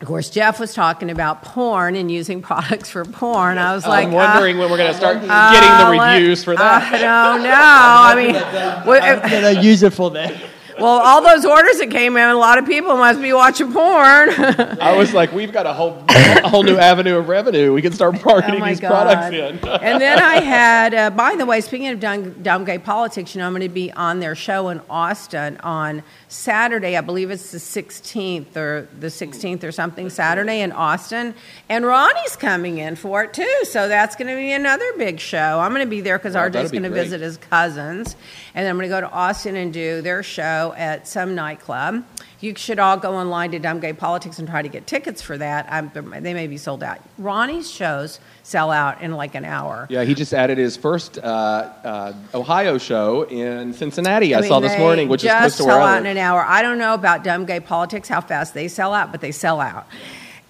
Of 0.00 0.06
course, 0.06 0.30
Jeff 0.30 0.58
was 0.58 0.72
talking 0.72 1.10
about 1.10 1.42
porn 1.42 1.94
and 1.94 2.10
using 2.10 2.40
products 2.40 2.88
for 2.88 3.04
porn. 3.04 3.58
I 3.58 3.74
was 3.74 3.86
like, 3.86 4.06
I'm 4.06 4.12
wondering 4.12 4.56
uh, 4.56 4.60
when 4.60 4.70
we're 4.70 4.78
going 4.78 4.92
to 4.92 4.96
start 4.96 5.18
uh, 5.18 5.52
getting 5.52 5.98
the 5.98 6.02
reviews 6.02 6.42
for 6.42 6.56
that. 6.56 6.92
I 6.94 6.98
don't 6.98 7.42
know. 7.42 7.50
I 7.52 8.14
mean, 8.16 8.36
I'm 8.36 8.88
we- 8.88 9.30
gonna 9.30 9.60
use 9.60 9.82
it 9.82 9.92
for 9.92 10.10
that. 10.12 10.40
well, 10.78 10.86
all 11.02 11.20
those 11.22 11.44
orders 11.44 11.78
that 11.80 11.90
came 11.90 12.16
in, 12.16 12.30
a 12.30 12.34
lot 12.34 12.56
of 12.56 12.64
people 12.64 12.96
must 12.96 13.20
be 13.20 13.34
watching 13.34 13.70
porn. 13.70 14.30
I 14.80 14.96
was 14.96 15.12
like, 15.12 15.32
we've 15.32 15.52
got 15.52 15.66
a 15.66 15.74
whole 15.74 16.02
a 16.08 16.48
whole 16.48 16.62
new 16.62 16.78
avenue 16.78 17.18
of 17.18 17.28
revenue. 17.28 17.74
We 17.74 17.82
can 17.82 17.92
start 17.92 18.14
marketing 18.24 18.62
Oh 18.62 18.66
these 18.66 18.80
God. 18.80 18.88
products 18.88 19.34
in. 19.36 19.58
and 19.68 20.00
then 20.00 20.18
I 20.18 20.36
had, 20.36 20.94
uh, 20.94 21.10
by 21.10 21.36
the 21.36 21.44
way, 21.44 21.60
speaking 21.60 21.88
of 21.88 22.00
dumb, 22.00 22.42
dumb 22.42 22.64
gay 22.64 22.78
politics, 22.78 23.34
you 23.34 23.40
know, 23.42 23.46
I'm 23.46 23.52
going 23.52 23.60
to 23.62 23.68
be 23.68 23.92
on 23.92 24.20
their 24.20 24.34
show 24.34 24.70
in 24.70 24.80
Austin 24.88 25.58
on 25.58 26.02
Saturday. 26.30 26.96
I 26.96 27.00
believe 27.00 27.30
it's 27.30 27.50
the 27.50 27.58
16th 27.58 28.56
or 28.56 28.88
the 28.98 29.08
16th 29.08 29.64
or 29.64 29.72
something, 29.72 30.08
Saturday 30.08 30.60
in 30.60 30.70
Austin. 30.70 31.34
And 31.68 31.84
Ronnie's 31.84 32.36
coming 32.36 32.78
in 32.78 32.94
for 32.94 33.24
it 33.24 33.34
too. 33.34 33.54
So 33.64 33.88
that's 33.88 34.14
going 34.14 34.28
to 34.28 34.36
be 34.36 34.52
another 34.52 34.84
big 34.96 35.18
show. 35.18 35.58
I'm 35.60 35.72
going 35.72 35.84
to 35.84 35.90
be 35.90 36.00
there 36.00 36.18
because 36.18 36.34
Wow, 36.34 36.48
RJ's 36.48 36.70
going 36.70 36.84
to 36.84 36.90
visit 36.90 37.20
his 37.20 37.36
cousins. 37.36 38.14
And 38.54 38.64
then 38.64 38.70
I'm 38.70 38.76
going 38.76 38.88
to 38.88 38.94
go 38.94 39.00
to 39.00 39.10
Austin 39.10 39.56
and 39.56 39.72
do 39.72 40.02
their 40.02 40.22
show 40.22 40.72
at 40.76 41.08
some 41.08 41.34
nightclub. 41.34 42.04
You 42.40 42.54
should 42.56 42.78
all 42.78 42.96
go 42.96 43.16
online 43.16 43.50
to 43.50 43.58
Dumb 43.58 43.80
Gay 43.80 43.92
Politics 43.92 44.38
and 44.38 44.48
try 44.48 44.62
to 44.62 44.68
get 44.68 44.86
tickets 44.86 45.20
for 45.20 45.36
that. 45.36 45.66
I'm, 45.70 45.90
they 46.22 46.32
may 46.32 46.46
be 46.46 46.56
sold 46.56 46.82
out. 46.82 46.98
Ronnie's 47.18 47.70
shows 47.70 48.18
sell 48.42 48.70
out 48.70 49.02
in 49.02 49.12
like 49.12 49.34
an 49.34 49.44
hour. 49.44 49.86
Yeah, 49.90 50.04
he 50.04 50.14
just 50.14 50.32
added 50.32 50.56
his 50.56 50.76
first 50.76 51.18
uh, 51.18 51.22
uh, 51.26 52.12
Ohio 52.32 52.78
show 52.78 53.24
in 53.24 53.74
Cincinnati. 53.74 54.34
I, 54.34 54.40
mean, 54.40 54.48
saw 54.48 54.60
this 54.60 54.78
morning, 54.78 55.08
which 55.08 55.22
is 55.22 55.28
just 55.28 55.38
close 55.38 55.56
to 55.58 55.62
sell 55.64 55.66
where 55.66 55.80
I 55.80 55.96
out 55.96 56.00
in 56.00 56.06
an 56.06 56.16
hour. 56.16 56.42
I 56.42 56.62
don't 56.62 56.78
know 56.78 56.94
about 56.94 57.24
dumb 57.24 57.44
gay 57.44 57.60
politics, 57.60 58.08
how 58.08 58.22
fast 58.22 58.54
they 58.54 58.68
sell 58.68 58.94
out, 58.94 59.12
but 59.12 59.20
they 59.20 59.32
sell 59.32 59.60
out. 59.60 59.86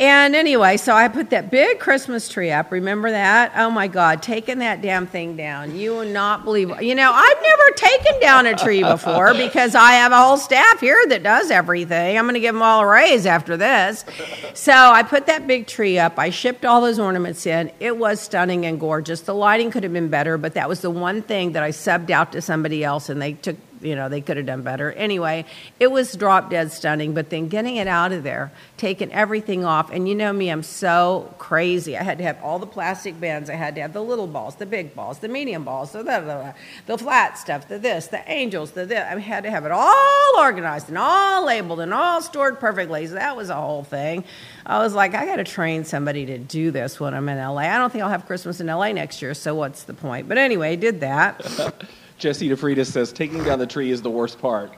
And 0.00 0.34
anyway, 0.34 0.78
so 0.78 0.94
I 0.94 1.08
put 1.08 1.28
that 1.28 1.50
big 1.50 1.78
Christmas 1.78 2.26
tree 2.26 2.50
up. 2.50 2.72
Remember 2.72 3.10
that? 3.10 3.52
Oh 3.54 3.70
my 3.70 3.86
God, 3.86 4.22
taking 4.22 4.60
that 4.60 4.80
damn 4.80 5.06
thing 5.06 5.36
down. 5.36 5.76
You 5.76 5.90
will 5.90 6.06
not 6.06 6.42
believe. 6.42 6.80
You 6.80 6.94
know, 6.94 7.12
I've 7.12 7.42
never 7.42 7.70
taken 7.76 8.18
down 8.18 8.46
a 8.46 8.56
tree 8.56 8.82
before 8.82 9.34
because 9.34 9.74
I 9.74 9.92
have 9.92 10.12
a 10.12 10.16
whole 10.16 10.38
staff 10.38 10.80
here 10.80 11.04
that 11.10 11.22
does 11.22 11.50
everything. 11.50 12.16
I'm 12.16 12.24
going 12.24 12.32
to 12.32 12.40
give 12.40 12.54
them 12.54 12.62
all 12.62 12.80
a 12.80 12.86
raise 12.86 13.26
after 13.26 13.58
this. 13.58 14.06
So 14.54 14.72
I 14.72 15.02
put 15.02 15.26
that 15.26 15.46
big 15.46 15.66
tree 15.66 15.98
up. 15.98 16.18
I 16.18 16.30
shipped 16.30 16.64
all 16.64 16.80
those 16.80 16.98
ornaments 16.98 17.44
in. 17.44 17.70
It 17.78 17.98
was 17.98 18.20
stunning 18.20 18.64
and 18.64 18.80
gorgeous. 18.80 19.20
The 19.20 19.34
lighting 19.34 19.70
could 19.70 19.82
have 19.82 19.92
been 19.92 20.08
better, 20.08 20.38
but 20.38 20.54
that 20.54 20.66
was 20.66 20.80
the 20.80 20.90
one 20.90 21.20
thing 21.20 21.52
that 21.52 21.62
I 21.62 21.72
subbed 21.72 22.08
out 22.08 22.32
to 22.32 22.40
somebody 22.40 22.82
else 22.82 23.10
and 23.10 23.20
they 23.20 23.34
took 23.34 23.56
you 23.80 23.96
know, 23.96 24.08
they 24.08 24.20
could 24.20 24.36
have 24.36 24.46
done 24.46 24.62
better. 24.62 24.92
Anyway, 24.92 25.44
it 25.78 25.90
was 25.90 26.12
drop 26.14 26.50
dead 26.50 26.72
stunning, 26.72 27.14
but 27.14 27.30
then 27.30 27.48
getting 27.48 27.76
it 27.76 27.86
out 27.86 28.12
of 28.12 28.22
there, 28.22 28.52
taking 28.76 29.12
everything 29.12 29.64
off, 29.64 29.90
and 29.90 30.08
you 30.08 30.14
know 30.14 30.32
me, 30.32 30.48
I'm 30.48 30.62
so 30.62 31.34
crazy. 31.38 31.96
I 31.96 32.02
had 32.02 32.18
to 32.18 32.24
have 32.24 32.42
all 32.42 32.58
the 32.58 32.66
plastic 32.66 33.18
bins, 33.20 33.50
I 33.50 33.54
had 33.54 33.74
to 33.76 33.80
have 33.80 33.92
the 33.92 34.02
little 34.02 34.26
balls, 34.26 34.56
the 34.56 34.66
big 34.66 34.94
balls, 34.94 35.18
the 35.18 35.28
medium 35.28 35.64
balls, 35.64 35.92
the, 35.92 35.98
the, 35.98 36.20
the, 36.20 36.54
the 36.86 36.98
flat 36.98 37.38
stuff, 37.38 37.68
the 37.68 37.78
this, 37.78 38.08
the 38.08 38.22
angels, 38.30 38.72
the 38.72 38.86
this. 38.86 39.00
I 39.00 39.18
had 39.18 39.44
to 39.44 39.50
have 39.50 39.64
it 39.64 39.72
all 39.72 40.38
organized 40.38 40.88
and 40.88 40.98
all 40.98 41.46
labeled 41.46 41.80
and 41.80 41.92
all 41.94 42.22
stored 42.22 42.60
perfectly. 42.60 43.06
So 43.06 43.14
that 43.14 43.36
was 43.36 43.50
a 43.50 43.54
whole 43.54 43.84
thing. 43.84 44.24
I 44.66 44.78
was 44.78 44.94
like, 44.94 45.14
I 45.14 45.26
got 45.26 45.36
to 45.36 45.44
train 45.44 45.84
somebody 45.84 46.26
to 46.26 46.38
do 46.38 46.70
this 46.70 47.00
when 47.00 47.14
I'm 47.14 47.28
in 47.28 47.38
LA. 47.38 47.62
I 47.62 47.78
don't 47.78 47.90
think 47.90 48.04
I'll 48.04 48.10
have 48.10 48.26
Christmas 48.26 48.60
in 48.60 48.66
LA 48.66 48.92
next 48.92 49.22
year, 49.22 49.34
so 49.34 49.54
what's 49.54 49.84
the 49.84 49.94
point? 49.94 50.28
But 50.28 50.38
anyway, 50.38 50.76
did 50.76 51.00
that. 51.00 51.44
Jesse 52.20 52.48
DeFriedis 52.48 52.86
says 52.86 53.12
taking 53.12 53.42
down 53.42 53.58
the 53.58 53.66
tree 53.66 53.90
is 53.90 54.02
the 54.02 54.10
worst 54.10 54.38
part. 54.38 54.70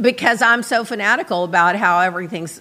because 0.00 0.40
I'm 0.40 0.62
so 0.62 0.84
fanatical 0.84 1.44
about 1.44 1.76
how 1.76 2.00
everything's 2.00 2.60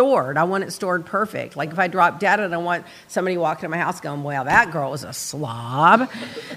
stored. 0.00 0.38
I 0.38 0.44
want 0.44 0.64
it 0.64 0.70
stored 0.70 1.04
perfect. 1.04 1.56
Like 1.56 1.72
if 1.72 1.78
I 1.78 1.86
drop 1.86 2.20
dead 2.20 2.40
and 2.40 2.54
I 2.54 2.56
want 2.56 2.86
somebody 3.06 3.36
walking 3.36 3.62
to 3.62 3.68
my 3.68 3.76
house 3.76 4.00
going, 4.00 4.22
"Well, 4.22 4.44
that 4.44 4.70
girl 4.72 4.92
was 4.92 5.04
a 5.04 5.12
slob." 5.12 6.08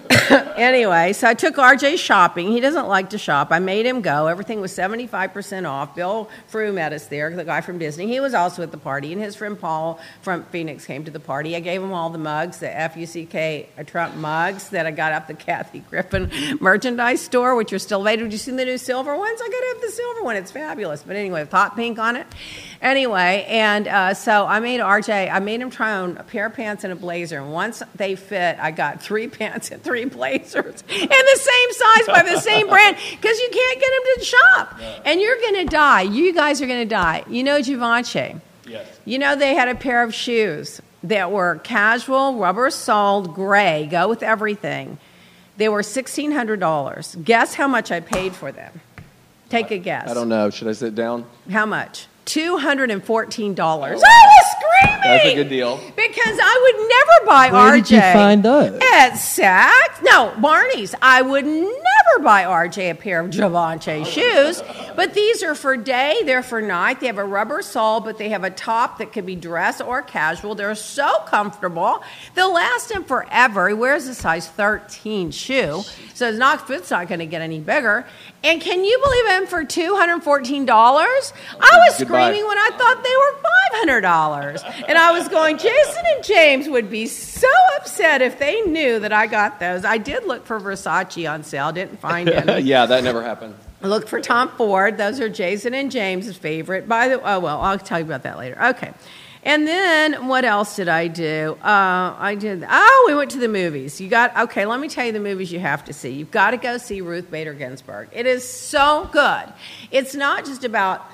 anyway, 0.56 1.12
so 1.12 1.28
I 1.28 1.34
took 1.34 1.56
RJ 1.56 1.98
shopping. 1.98 2.54
He 2.54 2.62
doesn't 2.62 2.88
like 2.88 3.10
to 3.10 3.18
shop. 3.18 3.50
I 3.52 3.60
made 3.60 3.86
him 3.86 4.00
go. 4.00 4.28
Everything 4.28 4.62
was 4.62 4.72
75% 4.72 5.68
off. 5.70 5.94
Bill 5.94 6.30
Frew 6.48 6.72
met 6.72 6.94
us 6.94 7.08
there, 7.08 7.36
the 7.36 7.44
guy 7.44 7.60
from 7.60 7.80
Disney. 7.80 8.08
He 8.08 8.22
was 8.22 8.34
also 8.34 8.64
at 8.64 8.72
the 8.72 8.78
party, 8.78 9.12
and 9.12 9.22
his 9.22 9.36
friend 9.36 9.60
Paul 9.60 10.00
from 10.22 10.46
Phoenix 10.46 10.86
came 10.86 11.04
to 11.04 11.12
the 11.12 11.20
party. 11.20 11.58
I 11.58 11.60
gave 11.60 11.84
him 11.84 11.92
all 11.92 12.10
the 12.12 12.18
mugs, 12.18 12.60
the 12.60 12.68
FUCK 12.68 13.68
uh, 13.78 13.84
Trump 13.84 14.16
mugs 14.16 14.70
that 14.70 14.86
I 14.86 14.92
got 14.92 15.12
up 15.12 15.28
the 15.28 15.34
Kathy 15.48 15.80
Griffin 15.80 16.32
merchandise 16.62 17.20
store, 17.20 17.56
which 17.56 17.74
are 17.74 17.80
still 17.80 18.00
available. 18.00 18.24
Did 18.28 18.32
you 18.32 18.38
see 18.40 18.52
the 18.52 18.64
new 18.64 18.78
silver 18.78 19.18
ones? 19.18 19.42
I 19.44 19.50
got 19.50 19.60
to 19.60 19.68
have 19.74 19.82
the 19.82 19.92
silver 19.92 20.24
one. 20.24 20.38
It's 20.38 20.52
fabulous. 20.52 21.04
But 21.04 21.18
anyway, 21.18 21.42
with 21.42 21.52
hot 21.52 21.76
pink 21.76 22.00
on 22.00 22.16
it. 22.16 22.28
Anyway, 22.84 23.46
and 23.48 23.88
uh, 23.88 24.14
so 24.14 24.46
I 24.46 24.60
made 24.60 24.82
RJ, 24.82 25.32
I 25.32 25.40
made 25.40 25.62
him 25.62 25.70
try 25.70 25.94
on 25.94 26.18
a 26.18 26.24
pair 26.24 26.48
of 26.48 26.54
pants 26.54 26.84
and 26.84 26.92
a 26.92 26.98
blazer. 26.98 27.40
And 27.40 27.54
once 27.54 27.82
they 27.96 28.16
fit, 28.16 28.58
I 28.60 28.72
got 28.72 29.02
three 29.02 29.28
pants 29.30 29.72
and 29.72 29.82
three 29.82 30.04
blazers 30.04 30.84
in 30.90 31.08
the 31.08 31.40
same 31.40 31.72
size 31.72 32.08
by 32.08 32.24
the 32.30 32.42
same 32.42 32.68
brand 32.68 32.98
because 33.12 33.40
you 33.40 33.50
can't 33.54 33.80
get 33.80 33.90
them 33.90 34.20
to 34.20 34.26
shop. 34.26 34.80
And 35.06 35.22
you're 35.22 35.40
going 35.40 35.66
to 35.66 35.66
die. 35.66 36.02
You 36.02 36.34
guys 36.34 36.62
are 36.62 36.68
going 36.68 36.86
to 36.86 36.94
die. 36.94 37.24
You 37.30 37.42
know 37.42 37.62
Givenchy. 37.62 38.36
Yes. 38.68 38.86
You 39.06 39.18
know, 39.18 39.38
they 39.38 39.56
had 39.56 39.70
a 39.70 39.76
pair 39.76 40.04
of 40.04 40.14
shoes 40.14 40.82
that 41.04 41.32
were 41.32 41.62
casual, 41.64 42.36
rubber 42.36 42.70
soled, 42.70 43.34
gray, 43.34 43.88
go 43.90 44.10
with 44.10 44.24
everything. 44.24 44.98
They 45.56 45.70
were 45.70 45.82
$1,600. 45.82 47.24
Guess 47.24 47.54
how 47.54 47.70
much 47.70 47.92
I 47.92 48.02
paid 48.02 48.36
for 48.36 48.52
them? 48.52 48.82
Take 49.48 49.72
a 49.72 49.78
guess. 49.78 50.10
I 50.10 50.14
don't 50.14 50.30
know. 50.30 50.50
Should 50.50 50.68
I 50.68 50.74
sit 50.74 50.96
down? 50.96 51.26
How 51.50 51.66
much? 51.66 52.08
$214. 52.26 53.60
I 53.60 53.90
was 53.90 54.02
screaming! 54.02 55.00
That's 55.04 55.26
a 55.26 55.36
good 55.36 55.50
deal. 55.50 55.78
Because 55.96 56.40
I 56.42 56.60
would 56.64 56.90
never 56.90 57.26
buy 57.26 57.52
Where 57.52 57.74
RJ. 57.74 57.88
did 57.88 57.92
you 57.92 58.02
find 58.02 58.44
those? 58.44 58.82
At 58.94 59.12
Saks? 59.14 60.02
No, 60.02 60.34
Barney's. 60.40 60.96
I 61.02 61.22
would 61.22 61.46
never 61.46 62.24
buy 62.24 62.44
RJ 62.44 62.92
a 62.92 62.96
pair 62.96 63.20
of 63.20 63.32
Givenchy 63.32 64.04
shoes, 64.06 64.62
but 64.96 65.14
these 65.14 65.44
are 65.44 65.56
for 65.56 65.76
day, 65.76 66.22
they're 66.24 66.44
for 66.44 66.62
night. 66.62 67.00
They 67.00 67.08
have 67.08 67.18
a 67.18 67.26
rubber 67.26 67.62
sole, 67.62 68.00
but 68.00 68.18
they 68.18 68.30
have 68.30 68.44
a 68.44 68.50
top 68.50 68.98
that 69.00 69.12
can 69.12 69.26
be 69.26 69.36
dress 69.36 69.82
or 69.82 70.02
casual. 70.02 70.56
They're 70.56 70.76
so 70.76 71.20
comfortable. 71.26 72.02
They'll 72.36 72.54
last 72.54 72.92
him 72.92 73.04
forever. 73.04 73.68
He 73.68 73.74
wears 73.74 74.08
a 74.08 74.16
size 74.16 74.48
13 74.48 75.32
shoe, 75.32 75.84
so 76.14 76.28
his 76.28 76.40
not, 76.40 76.66
foot's 76.68 76.92
not 76.92 77.08
going 77.08 77.20
to 77.20 77.26
get 77.26 77.42
any 77.42 77.60
bigger. 77.60 78.06
And 78.44 78.62
can 78.62 78.84
you 78.84 79.00
believe 79.02 79.26
them 79.28 79.48
for 79.48 79.64
$214? 79.64 80.70
I 80.70 80.90
was 81.88 81.98
Good 81.98 82.08
buy. 82.10 82.30
screaming 82.30 82.46
when 82.48 82.58
I 82.58 82.70
thought 82.78 83.04
they 83.04 83.88
were 83.88 84.02
$500. 84.02 84.86
And 84.90 84.98
I 84.98 85.12
was 85.18 85.30
going, 85.30 85.58
Jason 85.58 86.04
and 86.16 86.24
James 86.24 86.68
would 86.68 86.90
be 86.90 87.08
so 87.08 87.48
upset 87.78 88.22
if 88.22 88.40
they 88.40 88.62
knew 88.62 89.00
that 89.00 89.14
I 89.14 89.28
got 89.28 89.60
those. 89.60 89.86
I 89.86 89.98
did 89.98 90.26
look 90.26 90.46
for 90.46 90.60
Versace 90.60 91.30
on 91.30 91.44
sale, 91.44 91.72
didn't 91.72 92.00
find 92.00 92.30
any. 92.30 92.64
yeah, 92.64 92.86
that 92.86 93.04
never 93.04 93.24
happened. 93.24 93.56
I 93.82 93.88
looked 93.88 94.08
for 94.10 94.22
Tom 94.22 94.50
Ford. 94.50 94.98
Those 94.98 95.20
are 95.20 95.28
Jason 95.30 95.74
and 95.74 95.92
James's 95.92 96.38
favorite. 96.38 96.88
By 96.88 97.10
the 97.10 97.16
oh 97.22 97.40
well, 97.40 97.60
I'll 97.60 97.78
tell 97.78 98.00
you 98.00 98.06
about 98.06 98.24
that 98.24 98.38
later. 98.38 98.62
Okay. 98.62 98.94
And 99.46 99.68
then 99.68 100.28
what 100.28 100.46
else 100.46 100.78
did 100.78 100.88
I 100.88 101.08
do? 101.08 101.58
Uh, 101.62 102.16
I 102.18 102.36
did. 102.36 102.66
Oh, 102.68 103.06
we 103.08 103.16
went 103.16 103.30
to 103.32 103.40
the 103.40 103.50
movies. 103.50 104.00
You 104.00 104.08
got 104.08 104.36
okay. 104.38 104.66
Let 104.66 104.80
me 104.80 104.88
tell 104.88 105.06
you 105.06 105.12
the 105.12 105.20
movies 105.20 105.52
you 105.52 105.60
have 105.60 105.84
to 105.86 105.94
see. 105.94 106.12
You've 106.12 106.32
got 106.32 106.52
to 106.52 106.58
go 106.58 106.78
see 106.78 107.02
Ruth 107.02 107.30
Bader 107.30 107.54
Ginsburg. 107.54 108.08
It 108.14 108.26
is 108.26 108.48
so 108.48 109.10
good. 109.12 109.54
It's 109.92 110.16
not 110.16 110.46
just 110.46 110.64
about 110.64 111.06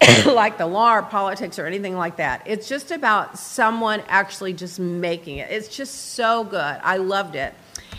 like 0.26 0.56
the 0.56 0.66
law 0.66 0.94
or 0.94 1.02
politics 1.02 1.58
or 1.58 1.66
anything 1.66 1.96
like 1.96 2.16
that. 2.16 2.42
It's 2.46 2.68
just 2.68 2.90
about 2.90 3.38
someone 3.38 4.02
actually 4.08 4.54
just 4.54 4.80
making 4.80 5.38
it. 5.38 5.50
It's 5.50 5.68
just 5.68 6.14
so 6.14 6.42
good. 6.44 6.80
I 6.82 6.96
loved 6.96 7.36
it. 7.36 7.54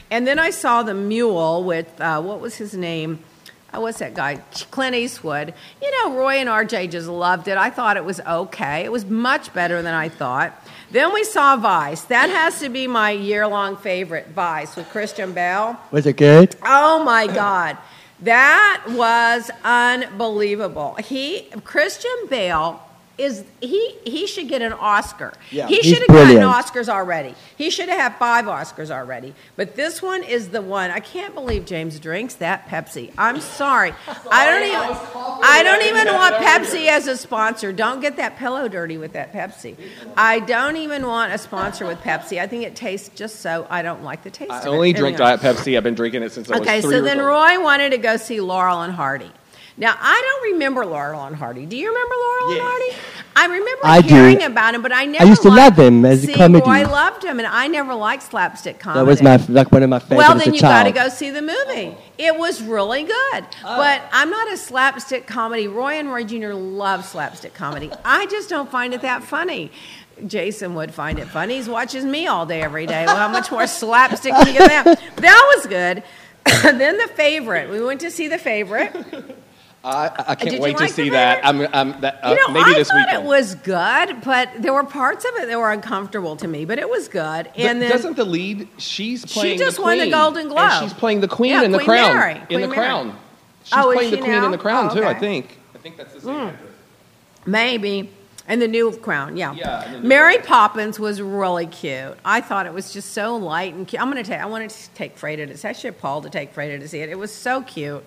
And 0.09 0.25
then 0.25 0.39
I 0.39 0.49
saw 0.49 0.83
the 0.83 0.93
Mule 0.93 1.63
with 1.63 2.01
uh, 2.01 2.21
what 2.21 2.39
was 2.39 2.55
his 2.55 2.73
name? 2.73 3.19
What's 3.73 3.99
that 3.99 4.13
guy? 4.13 4.37
Clint 4.71 4.95
Eastwood. 4.95 5.53
You 5.81 5.91
know, 5.91 6.15
Roy 6.17 6.35
and 6.35 6.47
RJ 6.49 6.91
just 6.91 7.07
loved 7.07 7.47
it. 7.47 7.57
I 7.57 7.69
thought 7.69 7.97
it 7.97 8.05
was 8.05 8.19
okay. 8.21 8.85
It 8.85 8.91
was 8.91 9.05
much 9.05 9.53
better 9.53 9.81
than 9.81 9.93
I 9.93 10.07
thought. 10.07 10.53
Then 10.91 11.13
we 11.13 11.23
saw 11.23 11.57
Vice. 11.57 12.01
That 12.03 12.29
has 12.29 12.59
to 12.61 12.69
be 12.69 12.87
my 12.87 13.11
year 13.11 13.47
long 13.47 13.75
favorite, 13.75 14.29
Vice, 14.29 14.75
with 14.75 14.89
Christian 14.89 15.33
Bale. 15.33 15.77
Was 15.91 16.05
it 16.05 16.15
good? 16.17 16.55
Oh 16.63 17.03
my 17.03 17.27
God. 17.27 17.77
That 18.21 18.85
was 18.89 19.51
unbelievable. 19.63 20.95
He 20.95 21.49
Christian 21.65 22.15
Bale 22.29 22.81
is 23.17 23.43
he 23.61 23.95
he 24.05 24.27
should 24.27 24.47
get 24.49 24.61
an 24.61 24.73
Oscar. 24.73 25.33
Yeah. 25.51 25.67
he 25.67 25.81
should 25.81 25.99
have 25.99 26.07
gotten. 26.07 26.37
Oscars 26.37 26.89
already. 26.89 27.33
He 27.57 27.69
should 27.69 27.89
have 27.89 27.97
had 27.99 28.15
five 28.19 28.45
Oscars 28.45 28.91
already. 28.91 29.33
But 29.55 29.75
this 29.75 30.01
one 30.01 30.23
is 30.23 30.49
the 30.49 30.61
one. 30.61 30.91
I 30.91 30.99
can't 30.99 31.33
believe 31.33 31.65
James 31.65 31.99
drinks 31.99 32.35
that 32.35 32.67
Pepsi. 32.67 33.11
I'm 33.17 33.39
sorry. 33.41 33.93
I 34.31 34.45
don't 34.45 34.63
even 34.67 34.97
I 35.43 35.61
don't 35.63 35.83
even 35.83 36.13
want 36.13 36.35
Pepsi 36.35 36.87
as 36.87 37.07
a 37.07 37.15
sponsor. 37.17 37.71
Don't 37.71 38.01
get 38.01 38.17
that 38.17 38.37
pillow 38.37 38.67
dirty 38.67 38.97
with 38.97 39.13
that 39.13 39.31
Pepsi. 39.33 39.75
I 40.17 40.39
don't 40.41 40.75
even 40.77 41.05
want 41.05 41.31
a 41.33 41.37
sponsor 41.37 41.85
with 41.85 41.99
Pepsi. 41.99 42.39
I 42.41 42.47
think 42.47 42.63
it 42.63 42.75
tastes 42.75 43.09
just 43.15 43.37
so 43.41 43.65
I 43.69 43.81
don't 43.81 44.03
like 44.03 44.23
the 44.23 44.29
taste 44.31 44.51
I 44.51 44.59
of 44.59 44.65
it. 44.65 44.69
only 44.69 44.93
drink 44.93 45.19
Anyway. 45.19 45.37
Diet 45.37 45.39
Pepsi. 45.41 45.77
I've 45.77 45.83
been 45.83 45.95
drinking 45.95 46.23
it 46.23 46.31
since 46.31 46.49
I 46.49 46.59
was 46.59 46.67
3 46.67 46.67
Okay, 46.67 46.81
so 46.81 46.89
years 46.89 47.03
then 47.03 47.19
old. 47.19 47.27
Roy 47.29 47.61
wanted 47.63 47.91
to 47.91 47.97
go 47.97 48.17
see 48.17 48.41
Laurel 48.41 48.81
and 48.81 48.93
Hardy. 48.93 49.31
Now 49.77 49.95
I 49.99 50.21
don't 50.21 50.53
remember 50.53 50.85
Laurel 50.85 51.25
and 51.25 51.35
Hardy. 51.35 51.65
Do 51.65 51.75
you 51.75 51.89
remember 51.89 52.15
Laurel 52.15 52.51
and 52.51 52.61
Hardy? 52.61 52.97
I 53.37 53.45
remember 53.47 53.81
I 53.83 54.01
do. 54.01 54.15
hearing 54.15 54.43
about 54.43 54.75
him, 54.75 54.81
but 54.81 54.93
I 54.93 55.05
never. 55.05 55.25
I 55.25 55.27
used 55.27 55.41
to 55.41 55.49
liked- 55.49 55.77
love 55.77 55.87
him 55.87 56.05
as 56.05 56.23
a 56.23 56.31
comedy. 56.31 56.63
Well, 56.65 56.73
I 56.73 56.83
loved 56.83 57.25
him, 57.25 57.39
and 57.39 57.47
I 57.47 57.67
never 57.67 57.93
liked 57.93 58.23
slapstick 58.23 58.79
comedy. 58.79 58.99
That 59.01 59.05
was 59.05 59.21
my 59.21 59.53
like 59.53 59.73
one 59.73 59.83
of 59.83 59.89
my 59.89 59.99
favorites 59.99 60.17
Well, 60.17 60.37
then 60.37 60.51
a 60.51 60.55
you 60.55 60.61
got 60.61 60.83
to 60.83 60.91
go 60.91 61.09
see 61.09 61.31
the 61.31 61.41
movie. 61.41 61.97
It 62.17 62.37
was 62.37 62.63
really 62.63 63.03
good. 63.03 63.45
Oh. 63.65 63.77
But 63.77 64.03
I'm 64.13 64.29
not 64.29 64.53
a 64.53 64.57
slapstick 64.57 65.27
comedy. 65.27 65.67
Roy 65.67 65.95
and 65.95 66.09
Roy 66.09 66.23
Jr. 66.23 66.53
love 66.53 67.03
slapstick 67.03 67.53
comedy. 67.53 67.91
I 68.05 68.25
just 68.27 68.47
don't 68.47 68.71
find 68.71 68.93
it 68.93 69.01
that 69.01 69.23
funny. 69.23 69.71
Jason 70.25 70.75
would 70.75 70.93
find 70.93 71.19
it 71.19 71.27
funny. 71.27 71.61
He 71.61 71.69
watches 71.69 72.05
me 72.05 72.27
all 72.27 72.45
day, 72.45 72.61
every 72.61 72.85
day. 72.85 73.05
Well, 73.05 73.17
how 73.17 73.27
much 73.27 73.51
more 73.51 73.67
slapstick 73.67 74.31
can 74.31 74.47
you 74.47 74.53
get 74.53 74.85
than 74.85 74.95
that? 74.95 75.15
That 75.17 75.53
was 75.57 75.67
good. 75.67 76.03
then 76.79 76.97
the 76.97 77.09
favorite. 77.15 77.69
We 77.69 77.83
went 77.83 77.99
to 77.99 78.11
see 78.11 78.29
the 78.29 78.37
favorite. 78.37 78.95
I, 79.85 80.11
I 80.29 80.35
can't 80.35 80.53
you 80.55 80.59
wait 80.61 80.75
like 80.79 80.87
to 80.89 80.93
see 80.93 81.09
that. 81.09 81.43
Vader? 81.43 81.69
I'm, 81.73 81.91
I'm 81.93 82.01
that, 82.01 82.19
uh, 82.23 82.29
You 82.29 82.35
know, 82.35 82.47
maybe 82.53 82.71
I 82.71 82.73
this 82.79 82.87
thought 82.89 83.05
weekend. 83.07 83.23
it 83.23 83.27
was 83.27 83.55
good, 83.55 84.21
but 84.23 84.49
there 84.59 84.73
were 84.73 84.83
parts 84.83 85.23
of 85.25 85.31
it 85.35 85.47
that 85.47 85.57
were 85.59 85.71
uncomfortable 85.71 86.35
to 86.37 86.47
me. 86.47 86.65
But 86.65 86.79
it 86.79 86.89
was 86.89 87.07
good. 87.07 87.45
But 87.45 87.57
And 87.59 87.81
then 87.81 87.91
doesn't 87.91 88.15
the 88.15 88.25
lead? 88.25 88.67
She's 88.77 89.25
playing. 89.25 89.59
just 89.59 89.77
the 89.77 89.83
won 89.83 89.97
the 89.97 90.03
queen, 90.05 90.11
Golden 90.11 90.47
Globe. 90.47 90.59
And 90.59 90.83
she's 90.89 90.97
playing 90.97 91.21
the 91.21 91.27
queen 91.27 91.51
Yeah, 91.51 91.61
in 91.63 91.71
the 91.71 91.77
Queen 91.77 91.87
crown. 91.87 92.15
Mary. 92.15 92.33
In 92.33 92.45
Queen 92.47 92.61
the 92.61 92.67
Mary. 92.67 92.77
crown. 92.79 93.17
She's 93.63 93.73
Oh, 93.77 93.91
is 93.91 93.95
playing 93.97 94.11
the 94.11 94.17
she 94.17 94.21
queen 94.23 94.31
now? 94.35 94.45
in 94.45 94.51
the 94.51 94.57
crown 94.57 94.89
Oh, 94.91 94.95
too. 94.95 95.03
I 95.05 95.13
think. 95.13 95.59
I 95.75 95.77
think 95.77 95.97
that's 95.97 96.13
the 96.13 96.21
same 96.21 96.35
actress. 96.35 96.71
Maybe. 97.45 98.09
And 98.47 98.61
the 98.61 98.67
new 98.67 98.91
crown, 98.97 99.37
yeah. 99.37 99.53
Yeah, 99.55 99.83
and 99.85 99.95
the 99.95 99.99
new 100.01 100.07
Mary 100.07 100.35
crown. 100.35 100.45
Poppins 100.45 100.99
was 100.99 101.19
really 101.19 101.65
cute. 101.65 102.15
I 102.23 102.41
thought 102.41 102.67
it 102.67 102.73
was 102.73 102.93
just 102.93 103.13
so 103.13 103.35
light 103.37 103.73
and 103.73 103.87
cute. 103.87 103.99
I'm 103.99 104.11
going 104.11 104.23
to 104.23 104.29
take. 104.29 104.39
I 104.39 104.45
wanted 104.45 104.69
to 104.69 104.89
take 104.91 105.17
Freda 105.17 105.59
to. 105.59 105.67
I 105.67 105.71
should 105.71 105.93
have 105.93 105.99
Paul 105.99 106.21
to 106.21 106.29
take 106.29 106.53
Freda 106.53 106.79
to 106.79 106.87
see 106.87 106.99
it. 106.99 107.09
It 107.09 107.17
was 107.17 107.31
so 107.33 107.63
cute. 107.63 108.05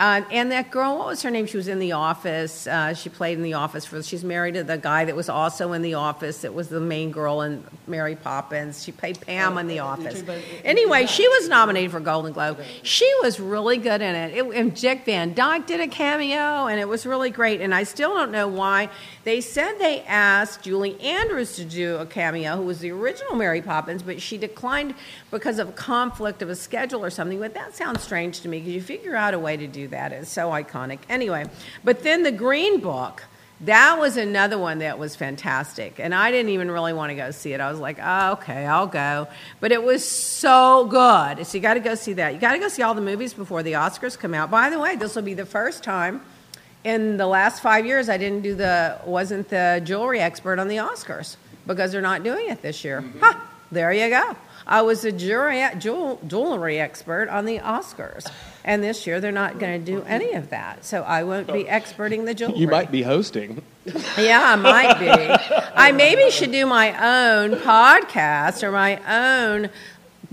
Uh, 0.00 0.22
and 0.32 0.50
that 0.50 0.72
girl, 0.72 0.98
what 0.98 1.06
was 1.06 1.22
her 1.22 1.30
name? 1.30 1.46
She 1.46 1.56
was 1.56 1.68
in 1.68 1.78
The 1.78 1.92
Office. 1.92 2.66
Uh, 2.66 2.94
she 2.94 3.08
played 3.08 3.38
in 3.38 3.44
The 3.44 3.54
Office 3.54 3.84
for. 3.84 4.02
She's 4.02 4.24
married 4.24 4.54
to 4.54 4.64
the 4.64 4.76
guy 4.76 5.04
that 5.04 5.14
was 5.14 5.28
also 5.28 5.72
in 5.72 5.82
The 5.82 5.94
Office. 5.94 6.42
That 6.42 6.52
was 6.52 6.68
the 6.68 6.80
main 6.80 7.12
girl 7.12 7.42
in 7.42 7.62
Mary 7.86 8.16
Poppins. 8.16 8.82
She 8.82 8.90
played 8.90 9.20
Pam 9.20 9.56
in 9.56 9.68
The 9.68 9.78
Office. 9.78 10.22
Anyway, 10.64 11.06
she 11.06 11.28
was 11.28 11.48
nominated 11.48 11.92
for 11.92 12.00
Golden 12.00 12.32
Globe. 12.32 12.58
She 12.82 13.10
was 13.22 13.38
really 13.38 13.76
good 13.76 14.02
in 14.02 14.14
it. 14.16 14.36
it. 14.36 14.44
And 14.54 14.76
Jack 14.76 15.04
Van 15.04 15.32
Dyke 15.32 15.66
did 15.66 15.80
a 15.80 15.88
cameo, 15.88 16.66
and 16.66 16.80
it 16.80 16.88
was 16.88 17.06
really 17.06 17.30
great. 17.30 17.60
And 17.60 17.72
I 17.72 17.84
still 17.84 18.14
don't 18.14 18.32
know 18.32 18.48
why. 18.48 18.90
They 19.24 19.40
said 19.40 19.78
they 19.78 20.02
asked 20.02 20.62
Julie 20.62 21.00
Andrews 21.00 21.56
to 21.56 21.64
do 21.64 21.96
a 21.96 22.04
cameo, 22.04 22.56
who 22.56 22.62
was 22.62 22.80
the 22.80 22.90
original 22.90 23.36
Mary 23.36 23.62
Poppins, 23.62 24.02
but 24.02 24.20
she 24.20 24.36
declined 24.36 24.94
because 25.30 25.58
of 25.58 25.74
conflict 25.74 26.42
of 26.42 26.50
a 26.50 26.56
schedule 26.56 27.02
or 27.02 27.08
something. 27.08 27.40
But 27.40 27.54
that 27.54 27.74
sounds 27.74 28.02
strange 28.02 28.40
to 28.40 28.48
me 28.48 28.58
because 28.58 28.74
you 28.74 28.82
figure 28.82 29.16
out 29.16 29.32
a 29.32 29.38
way 29.38 29.56
to 29.56 29.66
do 29.66 29.88
that. 29.88 30.12
It's 30.12 30.30
so 30.30 30.50
iconic. 30.50 30.98
Anyway, 31.08 31.46
but 31.82 32.02
then 32.02 32.22
the 32.22 32.32
Green 32.32 32.80
Book. 32.80 33.24
That 33.60 33.98
was 33.98 34.16
another 34.16 34.58
one 34.58 34.80
that 34.80 34.98
was 34.98 35.16
fantastic. 35.16 35.98
And 35.98 36.12
I 36.12 36.32
didn't 36.32 36.50
even 36.50 36.70
really 36.70 36.92
want 36.92 37.10
to 37.10 37.14
go 37.14 37.30
see 37.30 37.54
it. 37.54 37.60
I 37.60 37.70
was 37.70 37.78
like, 37.78 37.98
oh, 38.02 38.32
okay, 38.32 38.66
I'll 38.66 38.88
go. 38.88 39.28
But 39.60 39.70
it 39.72 39.82
was 39.82 40.06
so 40.06 40.86
good. 40.86 41.46
So 41.46 41.56
you 41.56 41.62
got 41.62 41.74
to 41.74 41.80
go 41.80 41.94
see 41.94 42.14
that. 42.14 42.34
You 42.34 42.40
got 42.40 42.52
to 42.52 42.58
go 42.58 42.68
see 42.68 42.82
all 42.82 42.94
the 42.94 43.00
movies 43.00 43.32
before 43.32 43.62
the 43.62 43.74
Oscars 43.74 44.18
come 44.18 44.34
out. 44.34 44.50
By 44.50 44.70
the 44.70 44.78
way, 44.78 44.96
this 44.96 45.14
will 45.14 45.22
be 45.22 45.34
the 45.34 45.46
first 45.46 45.84
time 45.84 46.20
in 46.84 47.16
the 47.16 47.26
last 47.26 47.62
five 47.62 47.86
years 47.86 48.08
I 48.08 48.16
didn't 48.18 48.42
do 48.42 48.54
the, 48.54 49.00
wasn't 49.04 49.48
the 49.48 49.82
jewelry 49.84 50.20
expert 50.20 50.58
on 50.58 50.68
the 50.68 50.76
Oscars 50.76 51.36
because 51.66 51.92
they're 51.92 52.00
not 52.00 52.22
doing 52.22 52.48
it 52.48 52.62
this 52.62 52.84
year. 52.84 53.00
Mm-hmm. 53.00 53.20
Huh, 53.20 53.40
there 53.72 53.92
you 53.92 54.08
go. 54.10 54.36
I 54.66 54.82
was 54.82 55.04
a 55.04 55.12
jewelry, 55.12 55.62
jewel, 55.78 56.20
jewelry 56.26 56.78
expert 56.78 57.28
on 57.28 57.44
the 57.44 57.58
Oscars. 57.58 58.30
And 58.64 58.82
this 58.82 59.06
year 59.06 59.20
they're 59.20 59.32
not 59.32 59.58
going 59.58 59.84
to 59.84 59.92
do 59.92 60.02
any 60.04 60.32
of 60.32 60.50
that. 60.50 60.84
So 60.84 61.02
I 61.02 61.24
won't 61.24 61.48
be 61.48 61.64
oh. 61.64 61.74
experting 61.74 62.24
the 62.24 62.32
jewelry. 62.32 62.58
You 62.58 62.68
might 62.68 62.90
be 62.90 63.02
hosting. 63.02 63.62
Yeah, 64.16 64.40
I 64.42 64.56
might 64.56 64.98
be. 64.98 65.10
I 65.74 65.92
maybe 65.92 66.30
should 66.30 66.50
do 66.50 66.64
my 66.64 66.92
own 66.92 67.58
podcast 67.60 68.62
or 68.62 68.70
my 68.70 68.96
own 69.06 69.68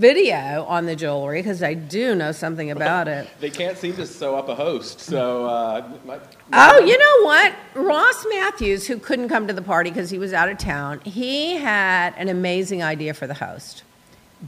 video 0.02 0.64
on 0.68 0.84
the 0.86 0.96
jewelry 0.96 1.38
because 1.38 1.62
I 1.62 1.74
do 1.74 2.14
know 2.16 2.32
something 2.32 2.70
about 2.72 3.06
it. 3.08 3.28
They 3.40 3.50
can't 3.50 3.78
seem 3.78 3.94
to 3.94 4.04
sew 4.04 4.34
up 4.36 4.48
a 4.48 4.54
host, 4.54 5.00
so. 5.00 5.46
Uh, 5.46 5.88
might, 6.04 6.20
Oh, 6.52 6.80
you 6.80 6.98
know 6.98 7.24
what? 7.24 7.54
Ross 7.74 8.26
Mathews, 8.28 8.86
who 8.88 8.98
couldn't 8.98 9.28
come 9.28 9.46
to 9.46 9.52
the 9.54 9.62
party 9.62 9.90
because 9.90 10.10
he 10.10 10.18
was 10.18 10.32
out 10.32 10.48
of 10.48 10.58
town, 10.58 11.00
he 11.04 11.54
had 11.56 12.14
an 12.18 12.28
amazing 12.28 12.82
idea 12.82 13.14
for 13.14 13.26
the 13.28 13.34
host 13.34 13.84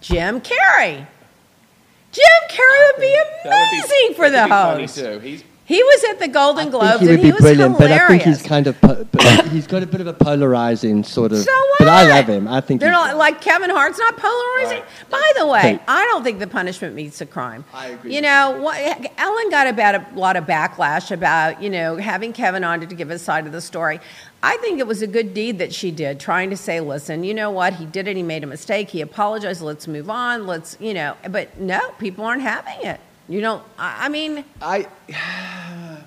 Jim 0.01 0.40
Carrey. 0.40 1.07
Jim 2.11 2.43
Carrey 2.51 2.93
would 2.93 3.01
be 3.01 3.12
that 3.45 3.45
would 3.45 3.71
be- 3.71 3.79
amazing 3.79 4.14
for 4.17 4.27
the 4.29 4.37
that 4.37 4.71
would 4.73 4.77
be 4.79 4.83
host. 4.83 4.97
Funny 4.97 5.14
too. 5.14 5.19
He's 5.21 5.45
He 5.66 5.83
was 5.83 6.05
at 6.11 6.18
the 6.18 6.29
Golden 6.29 6.68
Globes 6.70 7.00
he 7.00 7.07
would 7.07 7.14
and 7.14 7.24
he 7.24 7.31
be 7.31 7.33
was 7.33 7.40
brilliant, 7.40 7.77
hilarious. 7.79 7.79
but 7.79 8.05
I 8.05 8.09
think 8.09 8.22
he's 8.22 8.42
kind 8.42 8.66
of 8.66 8.81
po- 8.83 9.48
he's 9.48 9.66
got 9.66 9.83
a 9.83 9.87
bit 9.87 10.03
of 10.03 10.07
a 10.07 10.12
polarizing 10.12 11.03
sort 11.05 11.33
of. 11.33 11.38
So 11.38 11.50
what? 11.53 11.79
But 11.79 11.88
I 11.88 12.07
love 12.07 12.27
him. 12.29 12.46
I 12.46 12.61
think 12.61 12.83
they're 12.83 12.92
he's- 12.92 13.07
not 13.07 13.16
like 13.16 13.40
Kevin 13.40 13.70
Hart's 13.70 13.98
not 13.98 14.14
polarizing. 14.18 14.81
Right. 14.83 15.11
By 15.11 15.33
the 15.38 15.46
way, 15.46 15.61
Hey. 15.61 15.81
I 15.88 16.05
don't 16.05 16.22
think 16.22 16.38
the 16.38 16.46
punishment 16.46 16.94
meets 16.94 17.18
the 17.18 17.24
crime. 17.27 17.64
I 17.72 17.87
agree 17.88 18.14
You 18.14 18.20
know, 18.20 18.59
what, 18.61 18.77
Ellen 19.16 19.48
got 19.50 19.66
about 19.66 19.94
a 19.94 20.07
lot 20.14 20.37
of 20.37 20.44
backlash 20.44 21.11
about 21.11 21.62
you 21.62 21.70
know 21.70 21.96
having 21.96 22.35
Kevin 22.35 22.62
on 22.62 22.81
to 22.81 22.87
give 22.87 23.09
his 23.09 23.22
side 23.22 23.46
of 23.46 23.53
the 23.53 23.62
story. 23.62 24.00
I 24.42 24.59
think 24.59 24.79
it 24.81 24.87
was 24.87 25.00
a 25.00 25.07
good 25.07 25.33
deed 25.33 25.59
that 25.61 25.72
she 25.72 25.90
did, 25.90 26.20
trying 26.20 26.50
to 26.50 26.57
say, 26.59 26.79
"Listen, 26.81 27.24
you 27.24 27.33
know 27.33 27.50
what? 27.50 27.72
He 27.77 27.87
did 27.87 28.07
it. 28.07 28.16
He 28.18 28.22
made 28.22 28.44
a 28.44 28.46
mistake. 28.46 28.90
He 28.90 29.00
apologized. 29.00 29.62
Let's 29.62 29.88
move 29.88 30.11
on. 30.11 30.46
Let's, 30.46 30.77
you 30.79 30.92
know." 30.92 31.16
But 31.31 31.59
no, 31.59 31.81
people 31.98 32.27
aren't 32.27 32.42
having 32.42 32.83
it. 32.83 33.00
You 33.29 33.41
know, 33.41 33.63
I, 33.79 34.07
I 34.07 34.09
mean, 34.09 34.45
I. 34.61 34.87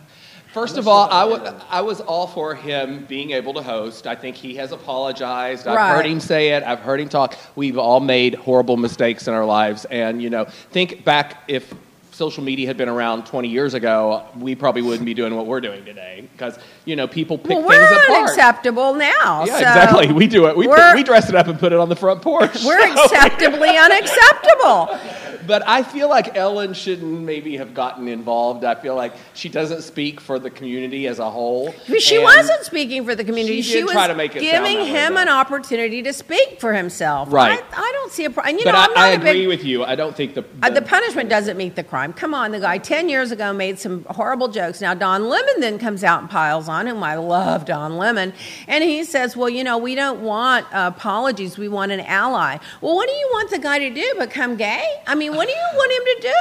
First 0.53 0.77
of 0.77 0.87
all, 0.87 1.07
I 1.11 1.23
wa- 1.25 1.53
I 1.69 1.81
was 1.81 2.01
all 2.01 2.25
for 2.25 2.55
him 2.55 3.05
being 3.05 3.29
able 3.31 3.53
to 3.55 3.61
host. 3.61 4.07
I 4.07 4.15
think 4.15 4.35
he 4.35 4.55
has 4.55 4.71
apologized. 4.71 5.67
I've 5.67 5.75
Right. 5.75 5.95
heard 5.97 6.05
him 6.07 6.19
say 6.19 6.49
it. 6.53 6.63
I've 6.63 6.79
heard 6.79 6.99
him 6.99 7.09
talk. 7.09 7.37
We've 7.55 7.77
all 7.77 7.99
made 7.99 8.33
horrible 8.33 8.75
mistakes 8.75 9.27
in 9.27 9.35
our 9.35 9.45
lives. 9.45 9.85
And, 9.85 10.19
you 10.21 10.31
know, 10.31 10.45
think 10.45 11.03
back 11.05 11.43
if 11.47 11.71
social 12.11 12.43
media 12.43 12.65
had 12.65 12.75
been 12.77 12.89
around 12.89 13.27
20 13.27 13.49
years 13.49 13.75
ago, 13.75 14.23
we 14.39 14.55
probably 14.55 14.81
wouldn't 14.81 15.05
be 15.05 15.13
doing 15.13 15.35
what 15.35 15.45
we're 15.45 15.61
doing 15.61 15.85
today. 15.85 16.27
Because, 16.31 16.57
you 16.87 16.95
know, 16.95 17.07
people 17.07 17.37
pick 17.37 17.49
well, 17.49 17.67
things 17.67 17.91
we're 17.91 18.03
apart. 18.03 18.19
unacceptable 18.29 18.93
now. 18.95 19.43
Yeah, 19.45 19.51
so 19.51 19.57
exactly. 19.57 20.11
We 20.13 20.25
do 20.27 20.47
it. 20.47 20.55
We, 20.57 20.67
put, 20.67 20.77
we're- 20.77 21.03
dress 21.03 21.29
it 21.29 21.35
up 21.35 21.47
and 21.47 21.59
put 21.59 21.71
it 21.73 21.79
on 21.79 21.89
the 21.89 21.95
front 21.95 22.21
porch. 22.21 22.63
We're 22.65 22.79
acceptably 23.03 23.69
unacceptable. 23.77 24.97
But 25.45 25.65
I 25.65 25.81
feel 25.81 26.09
like 26.09 26.35
Ellen 26.35 26.73
shouldn't 26.73 27.21
maybe 27.21 27.55
have 27.55 27.73
gotten 27.73 28.09
involved. 28.09 28.65
I 28.65 28.75
feel 28.75 28.95
like 28.95 29.13
she 29.33 29.47
doesn't 29.47 29.81
speak 29.83 30.19
for 30.19 30.39
the 30.39 30.49
community 30.49 31.07
as 31.07 31.19
a 31.19 31.29
whole. 31.29 31.73
But 31.87 32.01
she 32.01 32.15
And 32.15 32.25
wasn't 32.25 32.65
speaking 32.65 33.05
for 33.05 33.15
the 33.15 33.23
community. 33.23 33.61
She 33.61 33.75
did 33.75 33.83
was 33.85 33.93
try 33.93 34.07
to 34.07 34.13
make 34.15 34.35
it 34.35 34.41
giving 34.41 34.77
way, 34.79 34.85
him 34.87 35.13
though. 35.13 35.21
an 35.21 35.29
opportunity 35.29 36.03
to 36.03 36.11
speak 36.11 36.59
for 36.59 36.73
himself. 36.73 37.31
Right. 37.31 37.63
I, 37.71 37.81
I 37.81 37.91
don't 37.93 38.11
see 38.11 38.25
a 38.25 38.29
problem. 38.29 38.57
You 38.57 38.65
But 38.65 38.71
know, 38.73 38.77
I'm 38.77 38.89
not 38.93 38.97
I, 38.99 39.07
I 39.07 39.11
agree 39.11 39.31
big, 39.33 39.47
with 39.47 39.63
you. 39.63 39.85
I 39.85 39.95
don't 39.95 40.13
think 40.17 40.33
the 40.35 40.43
Uh, 40.61 40.69
the 40.69 40.81
punishment 40.81 41.29
doesn't 41.29 41.55
meet 41.55 41.75
the 41.77 41.83
crime. 41.83 42.11
Come 42.11 42.33
on, 42.33 42.51
the 42.51 42.59
guy 42.59 42.77
10 42.77 43.07
years 43.07 43.31
ago 43.31 43.53
made 43.53 43.79
some 43.79 44.03
horrible 44.09 44.49
jokes. 44.49 44.81
Now, 44.81 44.93
Don 44.95 45.29
Lemon 45.29 45.61
then 45.61 45.79
comes 45.79 46.03
out 46.03 46.19
and 46.19 46.29
piles 46.29 46.67
on 46.67 46.76
him. 46.85 47.01
I 47.01 47.15
love 47.15 47.65
Don 47.65 47.97
Lemon. 47.97 48.33
And 48.67 48.83
he 48.83 49.03
says, 49.05 49.35
Well, 49.37 49.49
you 49.49 49.63
know, 49.63 49.77
we 49.77 49.95
don't 49.95 50.21
want 50.21 50.65
uh, 50.73 50.91
apologies. 50.95 51.57
We 51.57 51.69
want 51.69 51.91
an 51.91 52.01
ally. 52.01 52.57
Well, 52.81 52.95
what 52.95 53.07
do 53.07 53.15
you 53.15 53.29
want 53.31 53.49
the 53.49 53.59
guy 53.59 53.79
to 53.79 53.89
do? 53.89 54.13
Become 54.19 54.57
gay? 54.57 54.83
I 55.07 55.15
mean, 55.15 55.35
what 55.35 55.47
do 55.47 55.53
you 55.53 55.67
want 55.73 55.91
him 55.91 56.03
to 56.03 56.35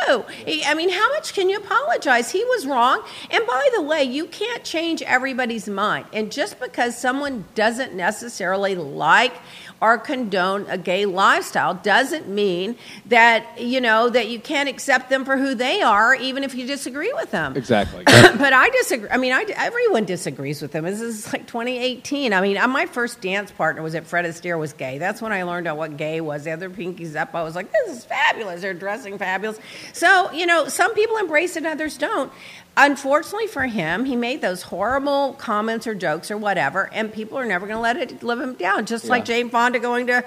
do? 0.45 0.51
He- 0.53 0.65
I 0.65 0.75
mean, 0.75 0.91
how 0.91 1.09
much 1.15 1.33
can 1.33 1.49
you 1.49 1.59
apologize? 1.59 2.31
He 2.31 2.43
was 2.45 2.67
wrong. 2.67 3.03
And 3.31 3.47
by 3.47 3.71
the 3.77 3.83
way, 3.83 4.03
you 4.03 4.27
can't 4.27 4.65
change 4.65 5.01
everybody's 5.03 5.69
mind. 5.69 6.07
And 6.13 6.33
just 6.33 6.59
because 6.59 6.99
someone 6.99 7.45
doesn't 7.55 7.95
necessarily 7.95 8.75
like, 8.75 9.33
or 9.81 9.99
condone 9.99 10.67
a 10.69 10.79
gay 10.79 11.05
lifestyle 11.07 11.75
doesn't 11.75 12.29
mean 12.29 12.77
that 13.07 13.61
you 13.61 13.81
know 13.81 14.09
that 14.09 14.29
you 14.29 14.41
can't 14.41 14.69
accept 14.69 15.11
them 15.11 15.25
for 15.25 15.37
who 15.37 15.55
they 15.55 15.83
are 15.83 16.15
even 16.15 16.45
if 16.45 16.55
you 16.55 16.67
disagree 16.67 17.13
with 17.15 17.31
them. 17.31 17.57
Exactly. 17.57 18.03
but 18.05 18.53
i 18.53 18.69
disagree 18.71 19.09
i 19.11 19.17
mean 19.17 19.33
I, 19.33 19.45
everyone 19.57 20.05
disagrees 20.05 20.63
with 20.63 20.73
them. 20.73 20.85
This 20.85 21.01
is 21.01 21.33
like 21.33 21.47
2018 21.47 22.33
i 22.33 22.41
mean 22.41 22.57
uh, 22.57 22.69
my 22.69 22.87
first 22.87 23.21
dance 23.21 23.51
partner 23.51 23.83
was 23.83 23.95
at 23.95 24.07
fred 24.07 24.25
astaire 24.25 24.59
was 24.59 24.73
gay. 24.73 24.99
That's 24.99 25.21
when 25.21 25.33
i 25.33 25.43
learned 25.43 25.67
out 25.67 25.77
what 25.77 25.97
gay 25.97 26.21
was. 26.21 26.45
The 26.45 26.53
other 26.53 26.71
pinkies 26.71 27.17
up. 27.17 27.35
I 27.35 27.43
was 27.43 27.55
like 27.55 27.71
this 27.73 27.99
is 27.99 28.05
fabulous. 28.05 28.63
They're 28.63 28.75
dressing 28.75 29.19
fabulous. 29.19 29.59
So 29.93 30.31
you 30.33 30.47
know 30.47 30.69
some 30.69 30.95
people 30.95 31.17
embrace 31.19 31.57
it 31.57 31.67
others 31.67 31.99
don't 31.99 32.33
unfortunately 32.77 33.47
for 33.47 33.67
him 33.67 34.05
he 34.05 34.15
made 34.17 34.41
those 34.43 34.63
horrible 34.63 35.33
comments 35.35 35.87
or 35.87 35.95
jokes 35.95 36.31
or 36.31 36.37
whatever 36.37 36.93
and 36.93 37.13
people 37.13 37.39
are 37.39 37.47
never 37.47 37.67
going 37.67 37.77
to 37.77 37.81
let 37.83 37.97
it 37.97 38.23
live 38.23 38.41
him 38.41 38.55
down 38.55 38.85
just 38.85 39.07
like 39.07 39.23
Yeah. 39.23 39.37
jane 39.37 39.51
fonda 39.51 39.79
going 39.79 40.07
to 40.09 40.23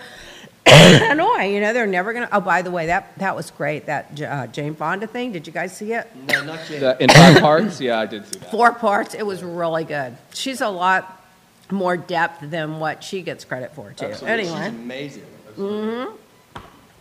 Hanoi, 0.66 1.52
you 1.54 1.62
know, 1.62 1.74
they're 1.74 1.88
never 1.88 2.14
going 2.14 2.28
to. 2.28 2.36
Oh, 2.36 2.42
by 2.42 2.62
the 2.62 2.70
way, 2.70 2.88
that 2.88 3.18
that 3.18 3.36
was 3.36 3.50
great. 3.50 3.88
That 3.88 4.22
uh, 4.22 4.46
Jane 4.48 4.76
Fonda 4.76 5.08
thing. 5.08 5.32
Did 5.32 5.48
you 5.48 5.54
guys 5.54 5.76
see 5.76 5.94
it? 5.94 6.08
No, 6.28 6.44
not 6.44 6.70
yet. 6.70 7.02
In 7.02 7.10
five 7.10 7.40
parts, 7.40 7.82
yeah, 7.82 7.98
I 8.00 8.06
did 8.06 8.26
see 8.32 8.40
that. 8.40 8.52
Four 8.52 8.74
parts. 8.74 9.16
It 9.16 9.26
was 9.26 9.42
really 9.42 9.84
good. 9.86 10.16
She's 10.34 10.62
a 10.62 10.68
lot 10.70 11.24
more 11.72 11.98
depth 11.98 12.42
than 12.52 12.80
what 12.80 13.04
she 13.04 13.24
gets 13.24 13.46
credit 13.46 13.74
for, 13.74 13.94
too. 13.94 14.08
Absolutely. 14.08 14.44
She's 14.44 14.52
Anyway, 14.54 14.68
amazing. 14.68 15.24
Mm-hmm. 15.58 16.16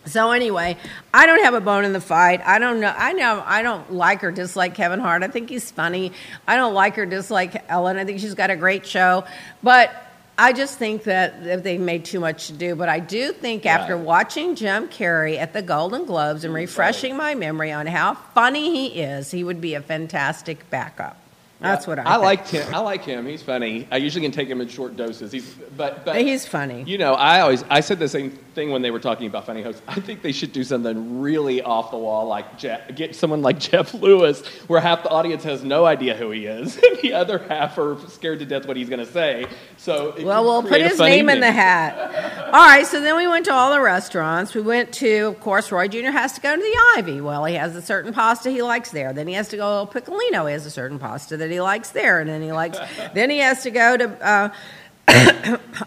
So 0.09 0.31
anyway, 0.31 0.77
I 1.13 1.25
don't 1.25 1.43
have 1.43 1.53
a 1.53 1.61
bone 1.61 1.85
in 1.85 1.93
the 1.93 2.01
fight. 2.01 2.41
I 2.45 2.59
don't 2.59 2.79
know. 2.79 2.93
I 2.95 3.13
know 3.13 3.43
I 3.45 3.61
don't 3.61 3.93
like 3.93 4.23
or 4.23 4.31
dislike 4.31 4.75
Kevin 4.75 4.99
Hart. 4.99 5.23
I 5.23 5.27
think 5.27 5.49
he's 5.49 5.69
funny. 5.71 6.11
I 6.47 6.55
don't 6.55 6.73
like 6.73 6.97
or 6.97 7.05
dislike 7.05 7.63
Ellen. 7.69 7.97
I 7.97 8.05
think 8.05 8.19
she's 8.19 8.33
got 8.33 8.49
a 8.49 8.55
great 8.55 8.85
show, 8.85 9.25
but 9.61 9.91
I 10.39 10.53
just 10.53 10.79
think 10.79 11.03
that 11.03 11.63
they 11.63 11.77
made 11.77 12.05
too 12.05 12.21
much 12.21 12.47
to 12.47 12.53
do. 12.53 12.73
But 12.73 12.87
I 12.87 12.99
do 12.99 13.33
think 13.33 13.65
after 13.65 13.97
watching 13.97 14.55
Jim 14.55 14.87
Carrey 14.87 15.37
at 15.37 15.51
the 15.51 15.61
Golden 15.61 16.05
Globes 16.05 16.45
and 16.45 16.53
refreshing 16.53 17.17
my 17.17 17.35
memory 17.35 17.73
on 17.73 17.87
how 17.87 18.15
funny 18.33 18.71
he 18.71 19.01
is, 19.01 19.31
he 19.31 19.43
would 19.43 19.59
be 19.59 19.73
a 19.73 19.81
fantastic 19.81 20.69
backup. 20.69 21.17
That's 21.59 21.85
what 21.85 21.99
I. 21.99 22.03
I 22.03 22.11
think. 22.13 22.23
liked 22.23 22.49
him. 22.49 22.73
I 22.75 22.79
like 22.79 23.03
him. 23.03 23.25
He's 23.25 23.41
funny. 23.41 23.85
I 23.91 23.97
usually 23.97 24.23
can 24.23 24.31
take 24.31 24.47
him 24.47 24.61
in 24.61 24.69
short 24.69 24.95
doses. 24.95 25.31
He's 25.31 25.53
but 25.75 26.05
but 26.05 26.21
He's 26.21 26.45
funny. 26.45 26.83
You 26.83 26.97
know, 26.97 27.13
I 27.13 27.41
always 27.41 27.63
I 27.69 27.81
said 27.81 27.99
the 27.99 28.07
same 28.07 28.37
thing 28.53 28.71
when 28.71 28.81
they 28.81 28.91
were 28.91 28.99
talking 28.99 29.27
about 29.27 29.45
funny 29.45 29.61
hosts. 29.61 29.81
I 29.87 29.99
think 29.99 30.21
they 30.21 30.31
should 30.31 30.51
do 30.51 30.63
something 30.63 31.21
really 31.21 31.61
off 31.61 31.91
the 31.91 31.97
wall, 31.97 32.27
like 32.27 32.57
Jeff, 32.57 32.93
get 32.95 33.15
someone 33.15 33.41
like 33.41 33.59
Jeff 33.71 33.93
Lewis, 33.93 34.45
where 34.67 34.81
half 34.81 35.03
the 35.03 35.09
audience 35.09 35.43
has 35.43 35.63
no 35.63 35.85
idea 35.85 36.15
who 36.15 36.31
he 36.31 36.45
is, 36.45 36.75
and 36.83 36.97
the 37.01 37.13
other 37.13 37.39
half 37.39 37.77
are 37.77 37.97
scared 38.07 38.39
to 38.39 38.45
death 38.45 38.67
what 38.67 38.77
he's 38.77 38.89
going 38.89 39.05
to 39.05 39.11
say. 39.11 39.45
So 39.77 40.15
Well, 40.19 40.43
we'll 40.43 40.63
put 40.63 40.81
his 40.81 40.99
name 40.99 41.29
in 41.29 41.39
the 41.39 41.51
hat. 41.51 41.97
All 42.47 42.53
right, 42.53 42.85
so 42.85 42.99
then 42.99 43.15
we 43.15 43.27
went 43.27 43.45
to 43.45 43.53
all 43.53 43.71
the 43.71 43.79
restaurants. 43.79 44.55
We 44.55 44.61
went 44.61 44.91
to, 44.95 45.27
of 45.27 45.39
course, 45.39 45.71
Roy 45.71 45.87
Jr. 45.87 46.09
has 46.09 46.33
to 46.33 46.41
go 46.41 46.55
to 46.55 46.61
the 46.61 46.79
Ivy. 46.97 47.21
Well, 47.21 47.45
he 47.45 47.55
has 47.55 47.75
a 47.75 47.81
certain 47.81 48.11
pasta 48.11 48.49
he 48.49 48.63
likes 48.63 48.89
there. 48.89 49.13
Then 49.13 49.27
he 49.27 49.35
has 49.35 49.49
to 49.49 49.57
go 49.57 49.85
to 49.85 50.01
Piccolino. 50.01 50.49
Has 50.51 50.65
a 50.65 50.71
certain 50.71 50.97
pasta 50.97 51.37
that 51.37 51.51
he 51.51 51.61
likes 51.61 51.91
there. 51.91 52.19
And 52.19 52.29
then 52.29 52.41
he 52.41 52.51
likes, 52.51 52.79
then 53.13 53.29
he 53.29 53.37
has 53.37 53.61
to 53.63 53.71
go 53.71 53.97
to, 53.97 54.27
uh, 54.27 54.49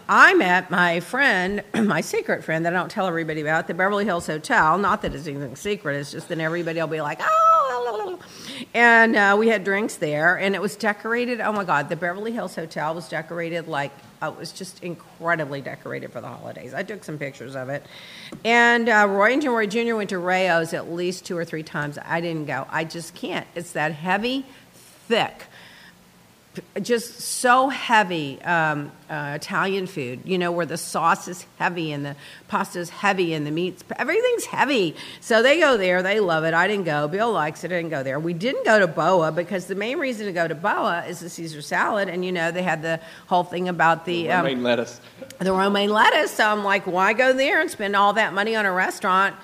I 0.09 0.33
met 0.33 0.69
my 0.69 0.99
friend, 0.99 1.63
my 1.73 2.01
secret 2.01 2.43
friend 2.43 2.65
that 2.65 2.73
I 2.73 2.77
don't 2.77 2.91
tell 2.91 3.07
everybody 3.07 3.39
about, 3.39 3.67
the 3.67 3.73
Beverly 3.73 4.03
Hills 4.03 4.27
Hotel. 4.27 4.77
Not 4.77 5.01
that 5.03 5.15
it's 5.15 5.27
anything 5.27 5.55
secret, 5.55 5.95
it's 5.95 6.11
just 6.11 6.27
that 6.27 6.39
everybody 6.39 6.79
will 6.79 6.87
be 6.87 6.99
like, 6.99 7.19
oh, 7.21 8.19
and 8.73 9.15
uh, 9.15 9.35
we 9.39 9.47
had 9.47 9.63
drinks 9.63 9.95
there, 9.95 10.37
and 10.37 10.55
it 10.55 10.61
was 10.61 10.75
decorated. 10.75 11.39
Oh 11.39 11.53
my 11.53 11.63
God, 11.63 11.87
the 11.87 11.95
Beverly 11.95 12.33
Hills 12.33 12.55
Hotel 12.55 12.93
was 12.93 13.07
decorated 13.07 13.67
like 13.67 13.91
uh, 14.21 14.31
it 14.33 14.37
was 14.37 14.51
just 14.51 14.83
incredibly 14.83 15.61
decorated 15.61 16.11
for 16.11 16.19
the 16.19 16.27
holidays. 16.27 16.73
I 16.73 16.83
took 16.83 17.03
some 17.03 17.17
pictures 17.17 17.55
of 17.55 17.69
it, 17.69 17.85
and 18.43 18.89
uh, 18.89 19.05
Roy 19.09 19.33
and 19.33 19.43
Roy 19.43 19.67
Jr. 19.67 19.95
went 19.95 20.09
to 20.09 20.17
Rao's 20.17 20.73
at 20.73 20.91
least 20.91 21.25
two 21.25 21.37
or 21.37 21.45
three 21.45 21.63
times. 21.63 21.97
I 22.03 22.19
didn't 22.19 22.45
go. 22.45 22.67
I 22.69 22.83
just 22.83 23.15
can't. 23.15 23.47
It's 23.55 23.71
that 23.71 23.93
heavy, 23.93 24.45
thick 24.73 25.45
just 26.81 27.19
so 27.19 27.69
heavy 27.69 28.39
um, 28.43 28.91
uh, 29.09 29.33
Italian 29.35 29.87
food, 29.87 30.21
you 30.23 30.37
know, 30.37 30.51
where 30.51 30.65
the 30.65 30.77
sauce 30.77 31.27
is 31.27 31.45
heavy 31.57 31.91
and 31.91 32.05
the 32.05 32.15
pasta 32.47 32.79
is 32.79 32.89
heavy 32.89 33.33
and 33.33 33.45
the 33.45 33.51
meats, 33.51 33.83
everything's 33.97 34.45
heavy. 34.45 34.95
So 35.19 35.41
they 35.41 35.59
go 35.59 35.77
there, 35.77 36.03
they 36.03 36.19
love 36.19 36.43
it. 36.43 36.53
I 36.53 36.67
didn't 36.67 36.85
go. 36.85 37.07
Bill 37.07 37.31
likes 37.31 37.63
it. 37.63 37.71
I 37.71 37.77
didn't 37.77 37.89
go 37.89 38.03
there. 38.03 38.19
We 38.19 38.33
didn't 38.33 38.65
go 38.65 38.79
to 38.79 38.87
Boa 38.87 39.31
because 39.31 39.65
the 39.65 39.75
main 39.75 39.97
reason 39.97 40.27
to 40.27 40.31
go 40.31 40.47
to 40.47 40.55
Boa 40.55 41.05
is 41.07 41.21
the 41.21 41.29
Caesar 41.29 41.61
salad, 41.61 42.07
and 42.07 42.23
you 42.23 42.31
know 42.31 42.51
they 42.51 42.63
had 42.63 42.81
the 42.81 42.99
whole 43.27 43.43
thing 43.43 43.67
about 43.67 44.05
the 44.05 44.31
um, 44.31 44.45
Romaine 44.45 44.63
lettuce. 44.63 45.01
the 45.39 45.53
romaine 45.53 45.89
lettuce. 45.89 46.31
So 46.31 46.47
I'm 46.47 46.63
like, 46.63 46.85
why 46.85 47.13
go 47.13 47.33
there 47.33 47.61
and 47.61 47.69
spend 47.69 47.95
all 47.95 48.13
that 48.13 48.33
money 48.33 48.55
on 48.55 48.65
a 48.65 48.71
restaurant 48.71 49.35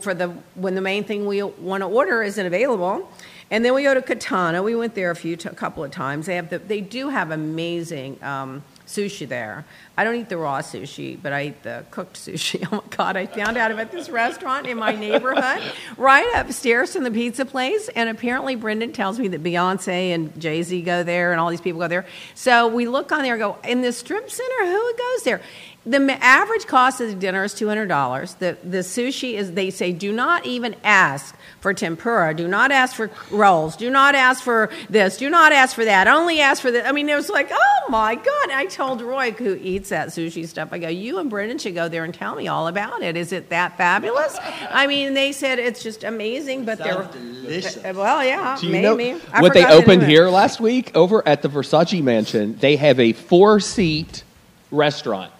for 0.00 0.14
the 0.14 0.28
when 0.54 0.74
the 0.74 0.80
main 0.80 1.04
thing 1.04 1.26
we 1.26 1.42
want 1.42 1.82
to 1.82 1.86
order 1.86 2.22
isn't 2.22 2.46
available? 2.46 3.10
And 3.50 3.64
then 3.64 3.74
we 3.74 3.84
go 3.84 3.94
to 3.94 4.02
Katana. 4.02 4.62
We 4.62 4.74
went 4.74 4.94
there 4.96 5.12
a 5.12 5.16
few 5.16 5.36
t- 5.36 5.48
couple 5.50 5.84
of 5.84 5.92
times. 5.92 6.26
They 6.26 6.34
have 6.34 6.50
the, 6.50 6.58
they 6.58 6.80
do 6.80 7.10
have 7.10 7.30
amazing 7.30 8.22
um, 8.22 8.64
sushi 8.88 9.26
there. 9.28 9.64
I 9.96 10.02
don't 10.02 10.16
eat 10.16 10.28
the 10.28 10.36
raw 10.36 10.60
sushi, 10.60 11.16
but 11.20 11.32
I 11.32 11.46
eat 11.46 11.62
the 11.62 11.84
cooked 11.92 12.16
sushi. 12.26 12.66
Oh 12.72 12.76
my 12.76 12.96
god! 12.96 13.16
I 13.16 13.26
found 13.26 13.56
out 13.56 13.70
about 13.70 13.92
this 13.92 14.08
restaurant 14.08 14.66
in 14.66 14.78
my 14.78 14.92
neighborhood, 14.92 15.62
right 15.96 16.28
upstairs 16.34 16.92
from 16.92 17.04
the 17.04 17.10
pizza 17.10 17.44
place. 17.44 17.88
And 17.94 18.08
apparently, 18.08 18.56
Brendan 18.56 18.92
tells 18.92 19.18
me 19.20 19.28
that 19.28 19.44
Beyonce 19.44 20.10
and 20.14 20.38
Jay 20.40 20.62
Z 20.62 20.82
go 20.82 21.04
there, 21.04 21.30
and 21.30 21.40
all 21.40 21.50
these 21.50 21.60
people 21.60 21.80
go 21.80 21.88
there. 21.88 22.06
So 22.34 22.66
we 22.66 22.88
look 22.88 23.12
on 23.12 23.22
there, 23.22 23.34
and 23.34 23.40
go 23.40 23.58
in 23.62 23.80
the 23.80 23.92
strip 23.92 24.28
center. 24.28 24.66
Who 24.66 24.94
goes 24.96 25.22
there? 25.22 25.40
The 25.88 26.18
average 26.20 26.66
cost 26.66 27.00
of 27.00 27.08
the 27.08 27.14
dinner 27.14 27.44
is 27.44 27.54
two 27.54 27.68
hundred 27.68 27.86
dollars. 27.86 28.34
The 28.34 28.56
the 28.64 28.78
sushi 28.78 29.34
is 29.34 29.52
they 29.52 29.70
say 29.70 29.92
do 29.92 30.12
not 30.12 30.44
even 30.44 30.74
ask 30.82 31.36
for 31.60 31.72
tempura, 31.72 32.34
do 32.34 32.48
not 32.48 32.72
ask 32.72 32.96
for 32.96 33.08
rolls, 33.30 33.76
do 33.76 33.88
not 33.88 34.16
ask 34.16 34.42
for 34.42 34.68
this, 34.90 35.16
do 35.16 35.30
not 35.30 35.52
ask 35.52 35.76
for 35.76 35.84
that. 35.84 36.08
Only 36.08 36.40
ask 36.40 36.60
for 36.60 36.72
that. 36.72 36.86
I 36.86 36.92
mean, 36.92 37.08
it 37.08 37.14
was 37.14 37.28
like, 37.28 37.50
oh 37.52 37.84
my 37.88 38.16
god! 38.16 38.50
I 38.50 38.66
told 38.66 39.00
Roy 39.00 39.30
who 39.30 39.54
eats 39.62 39.90
that 39.90 40.08
sushi 40.08 40.48
stuff. 40.48 40.70
I 40.72 40.78
go, 40.78 40.88
you 40.88 41.18
and 41.20 41.30
Brendan 41.30 41.58
should 41.58 41.76
go 41.76 41.88
there 41.88 42.02
and 42.02 42.12
tell 42.12 42.34
me 42.34 42.48
all 42.48 42.66
about 42.66 43.02
it. 43.02 43.16
Is 43.16 43.30
it 43.30 43.50
that 43.50 43.76
fabulous? 43.76 44.36
I 44.70 44.88
mean, 44.88 45.14
they 45.14 45.30
said 45.30 45.60
it's 45.60 45.84
just 45.84 46.02
amazing, 46.02 46.64
but 46.64 46.78
they're 46.78 47.08
delicious. 47.12 47.76
Uh, 47.76 47.92
well, 47.94 48.24
yeah, 48.24 48.56
Do 48.60 48.66
you 48.66 48.82
know 48.82 48.96
maybe. 48.96 49.20
I 49.32 49.40
what 49.40 49.54
they 49.54 49.62
forgot 49.62 49.70
the 49.76 49.82
opened 49.82 49.88
name 49.88 49.98
of 50.00 50.08
it. 50.08 50.10
here 50.10 50.28
last 50.30 50.58
week 50.60 50.90
over 50.96 51.26
at 51.28 51.42
the 51.42 51.48
Versace 51.48 52.02
Mansion? 52.02 52.56
They 52.58 52.74
have 52.74 52.98
a 52.98 53.12
four-seat 53.12 54.24
restaurant. 54.72 55.32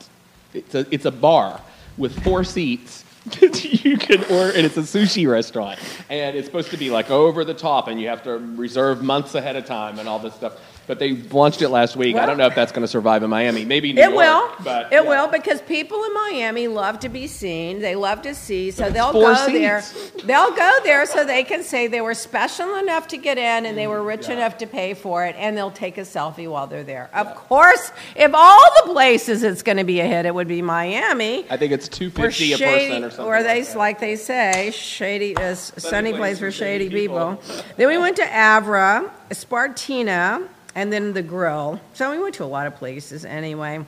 It's 0.56 0.74
a 0.74 0.86
it's 0.90 1.04
a 1.04 1.10
bar 1.10 1.60
with 1.96 2.22
four 2.24 2.44
seats. 2.44 3.04
you 3.42 3.96
can 3.96 4.22
order, 4.24 4.52
and 4.56 4.64
it's 4.64 4.76
a 4.76 4.82
sushi 4.82 5.28
restaurant, 5.28 5.80
and 6.08 6.36
it's 6.36 6.46
supposed 6.46 6.70
to 6.70 6.76
be 6.76 6.90
like 6.90 7.10
over 7.10 7.44
the 7.44 7.54
top, 7.54 7.88
and 7.88 8.00
you 8.00 8.06
have 8.06 8.22
to 8.22 8.38
reserve 8.38 9.02
months 9.02 9.34
ahead 9.34 9.56
of 9.56 9.66
time 9.66 9.98
and 9.98 10.08
all 10.08 10.20
this 10.20 10.34
stuff. 10.34 10.60
But 10.86 10.98
they 10.98 11.12
launched 11.14 11.62
it 11.62 11.68
last 11.70 11.96
week. 11.96 12.14
I 12.16 12.26
don't 12.26 12.38
know 12.38 12.46
if 12.46 12.54
that's 12.54 12.70
going 12.70 12.82
to 12.82 12.88
survive 12.88 13.22
in 13.22 13.30
Miami. 13.30 13.64
Maybe 13.64 13.92
New 13.92 14.00
It 14.00 14.04
York, 14.12 14.16
will. 14.16 14.64
But 14.64 14.92
it 14.92 14.96
yeah. 14.96 15.00
will 15.00 15.26
because 15.28 15.60
people 15.62 16.02
in 16.04 16.14
Miami 16.14 16.68
love 16.68 17.00
to 17.00 17.08
be 17.08 17.26
seen. 17.26 17.80
They 17.80 17.96
love 17.96 18.22
to 18.22 18.34
see, 18.34 18.70
so 18.70 18.88
they'll 18.90 19.12
go 19.12 19.34
there. 19.46 19.82
They'll 20.24 20.54
go 20.54 20.78
there 20.84 21.06
so 21.06 21.24
they 21.24 21.42
can 21.42 21.64
say 21.64 21.88
they 21.88 22.00
were 22.00 22.14
special 22.14 22.76
enough 22.76 23.08
to 23.08 23.16
get 23.16 23.38
in 23.38 23.66
and 23.66 23.76
they 23.76 23.88
were 23.88 24.02
rich 24.02 24.28
enough 24.28 24.58
to 24.58 24.66
pay 24.66 24.94
for 24.94 25.24
it, 25.24 25.34
and 25.38 25.56
they'll 25.56 25.70
take 25.72 25.98
a 25.98 26.02
selfie 26.02 26.48
while 26.48 26.66
they're 26.66 26.84
there. 26.84 27.10
Of 27.12 27.34
course, 27.34 27.90
if 28.14 28.32
all 28.34 28.62
the 28.84 28.92
places 28.92 29.42
it's 29.42 29.62
going 29.62 29.78
to 29.78 29.84
be 29.84 30.00
a 30.00 30.06
hit, 30.06 30.26
it 30.26 30.34
would 30.34 30.48
be 30.48 30.62
Miami. 30.62 31.46
I 31.50 31.56
think 31.56 31.72
it's 31.72 31.88
two 31.88 32.06
Or 32.18 32.26
a 32.26 32.30
person 32.30 33.04
or 33.04 33.10
something. 33.10 33.24
or 33.26 33.42
they 33.42 33.64
like 33.74 33.96
like 33.96 34.00
they 34.00 34.16
say, 34.16 34.70
shady 34.72 35.36
uh, 35.36 35.40
is 35.52 35.72
sunny 35.78 36.10
place 36.10 36.18
place 36.18 36.38
for 36.38 36.46
for 36.46 36.50
shady 36.50 36.84
shady 36.86 37.02
people. 37.02 37.36
people. 37.36 37.64
then 37.76 37.88
we 37.88 37.96
went 37.96 38.16
to 38.16 38.24
Avra, 38.24 39.10
Spartina, 39.30 40.46
and 40.76 40.92
then 40.92 41.14
the 41.14 41.22
Grill. 41.22 41.80
So 41.94 42.12
we 42.12 42.22
went 42.22 42.36
to 42.36 42.44
a 42.44 42.46
lot 42.46 42.68
of 42.68 42.76
places 42.76 43.24
anyway. 43.24 43.84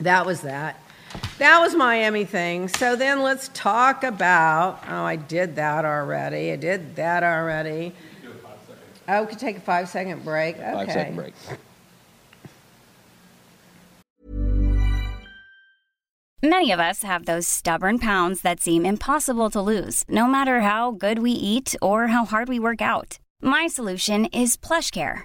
That 0.00 0.26
was 0.26 0.40
that. 0.40 0.82
That 1.38 1.60
was 1.60 1.74
Miami 1.74 2.24
thing. 2.24 2.68
So 2.68 2.96
then 2.96 3.22
let's 3.22 3.50
talk 3.52 4.02
about. 4.02 4.82
Oh, 4.88 5.04
I 5.04 5.16
did 5.16 5.56
that 5.56 5.84
already. 5.84 6.52
I 6.52 6.56
did 6.56 6.96
that 6.96 7.22
already. 7.22 7.92
Oh, 9.08 9.22
we 9.22 9.28
could 9.28 9.38
take 9.38 9.58
a 9.58 9.60
five 9.60 9.88
second 9.88 10.24
break. 10.24 10.56
Okay. 10.56 10.72
Five 10.72 10.92
second 10.92 11.16
break. 11.16 11.34
Many 16.42 16.72
of 16.72 16.80
us 16.80 17.02
have 17.02 17.26
those 17.26 17.46
stubborn 17.46 17.98
pounds 17.98 18.40
that 18.40 18.60
seem 18.60 18.86
impossible 18.86 19.50
to 19.50 19.60
lose, 19.60 20.06
no 20.08 20.26
matter 20.26 20.60
how 20.60 20.92
good 20.92 21.18
we 21.18 21.32
eat 21.32 21.74
or 21.82 22.06
how 22.06 22.24
hard 22.24 22.48
we 22.48 22.58
work 22.58 22.80
out. 22.80 23.18
My 23.42 23.66
solution 23.66 24.24
is 24.26 24.56
PlushCare. 24.56 25.24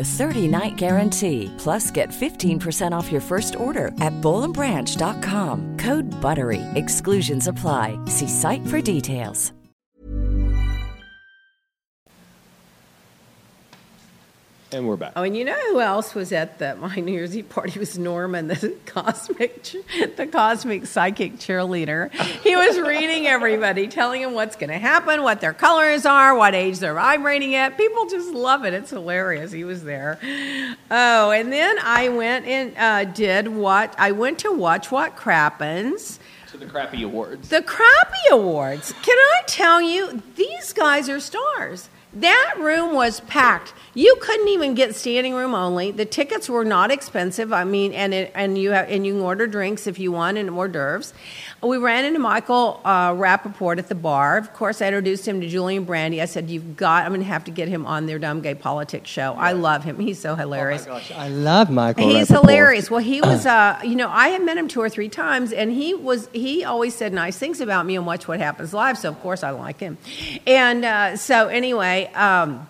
a 0.01 0.09
30-night 0.19 0.75
guarantee. 0.75 1.53
Plus, 1.57 1.89
get 1.91 2.09
15% 2.09 2.91
off 2.91 3.09
your 3.09 3.21
first 3.21 3.55
order 3.55 3.87
at 4.01 4.13
bollandbranch.com. 4.21 5.77
Code 5.77 6.11
BUTTERY. 6.21 6.61
Exclusions 6.75 7.47
apply. 7.47 7.97
See 8.07 8.27
site 8.27 8.67
for 8.67 8.81
details. 8.81 9.53
And 14.73 14.87
we're 14.87 14.95
back. 14.95 15.11
Oh, 15.17 15.23
and 15.23 15.35
you 15.35 15.43
know 15.43 15.59
who 15.71 15.81
else 15.81 16.15
was 16.15 16.31
at 16.31 16.59
the 16.59 16.75
my 16.79 16.95
New 16.95 17.11
Year's 17.11 17.35
Eve 17.35 17.49
party? 17.49 17.77
Was 17.77 17.97
Norman, 17.97 18.47
the 18.47 18.73
cosmic, 18.85 19.63
the 20.15 20.27
cosmic 20.31 20.85
psychic 20.85 21.37
cheerleader. 21.37 22.11
He 22.41 22.55
was 22.55 22.79
reading 22.79 23.27
everybody, 23.27 23.89
telling 23.89 24.21
them 24.21 24.33
what's 24.33 24.55
going 24.55 24.69
to 24.69 24.77
happen, 24.77 25.23
what 25.23 25.41
their 25.41 25.53
colors 25.53 26.05
are, 26.05 26.35
what 26.35 26.55
age 26.55 26.79
they're 26.79 26.93
vibrating 26.93 27.53
at. 27.55 27.77
People 27.77 28.05
just 28.05 28.29
love 28.29 28.63
it. 28.63 28.73
It's 28.73 28.91
hilarious. 28.91 29.51
He 29.51 29.65
was 29.65 29.83
there. 29.83 30.17
Oh, 30.89 31.31
and 31.31 31.51
then 31.51 31.77
I 31.83 32.07
went 32.07 32.45
and 32.45 32.73
uh, 32.77 33.11
did 33.11 33.49
what 33.49 33.93
I 33.97 34.11
went 34.11 34.39
to 34.39 34.53
watch 34.53 34.89
what 34.89 35.17
crappens. 35.17 36.17
To 36.51 36.57
the 36.57 36.65
crappy 36.65 37.03
awards. 37.03 37.49
The 37.49 37.61
Crappy 37.61 38.27
Awards. 38.31 38.93
Can 39.03 39.17
I 39.17 39.41
tell 39.47 39.81
you, 39.81 40.21
these 40.35 40.73
guys 40.73 41.09
are 41.09 41.19
stars. 41.19 41.89
That 42.13 42.55
room 42.59 42.93
was 42.93 43.21
packed. 43.21 43.73
You 43.93 44.17
couldn't 44.21 44.49
even 44.49 44.73
get 44.73 44.95
standing 44.95 45.33
room 45.33 45.53
only. 45.53 45.91
The 45.91 46.05
tickets 46.05 46.49
were 46.49 46.65
not 46.65 46.91
expensive. 46.91 47.53
I 47.53 47.63
mean, 47.63 47.93
and 47.93 48.13
it, 48.13 48.31
and 48.35 48.57
you 48.57 48.71
have, 48.71 48.89
and 48.89 49.05
you 49.05 49.13
can 49.13 49.21
order 49.21 49.47
drinks 49.47 49.87
if 49.87 49.97
you 49.99 50.11
want 50.11 50.37
and 50.37 50.49
hors 50.49 50.69
d'oeuvres. 50.69 51.13
We 51.61 51.77
ran 51.77 52.05
into 52.05 52.19
Michael 52.19 52.81
uh, 52.83 53.11
Rappaport 53.11 53.77
at 53.77 53.87
the 53.87 53.95
bar. 53.95 54.37
Of 54.37 54.53
course, 54.53 54.81
I 54.81 54.87
introduced 54.87 55.27
him 55.27 55.41
to 55.41 55.47
Julian 55.47 55.83
Brandy. 55.85 56.21
I 56.21 56.25
said, 56.25 56.49
"You've 56.49 56.75
got. 56.75 57.03
I'm 57.05 57.11
going 57.11 57.21
to 57.21 57.27
have 57.27 57.43
to 57.45 57.51
get 57.51 57.67
him 57.67 57.85
on 57.85 58.07
their 58.07 58.17
dumb 58.19 58.41
gay 58.41 58.55
politics 58.55 59.09
show. 59.09 59.33
I 59.33 59.51
love 59.53 59.83
him. 59.83 59.99
He's 59.99 60.19
so 60.19 60.35
hilarious. 60.35 60.83
Oh 60.87 60.91
Gosh, 60.93 61.11
I 61.11 61.29
love 61.29 61.69
Michael. 61.69 62.07
He's 62.09 62.27
Rappaport. 62.29 62.41
hilarious. 62.41 62.91
Well, 62.91 63.01
he 63.01 63.21
was, 63.21 63.45
uh, 63.45 63.79
you 63.83 63.95
know, 63.95 64.09
I 64.09 64.29
had 64.29 64.43
met 64.43 64.57
him 64.57 64.67
two 64.67 64.81
or 64.81 64.89
three 64.89 65.09
times, 65.09 65.51
and 65.53 65.71
he 65.71 65.93
was, 65.93 66.27
he 66.33 66.63
always 66.63 66.95
said 66.95 67.13
nice 67.13 67.37
things 67.37 67.61
about 67.61 67.85
me 67.85 67.95
and 67.95 68.05
Watch 68.05 68.27
What 68.27 68.39
Happens 68.39 68.73
Live. 68.73 68.97
So 68.97 69.09
of 69.09 69.19
course 69.21 69.43
I 69.43 69.51
like 69.51 69.79
him. 69.79 69.97
And 70.47 70.83
uh, 70.83 71.15
so 71.17 71.47
anyway, 71.47 72.00
um, 72.07 72.67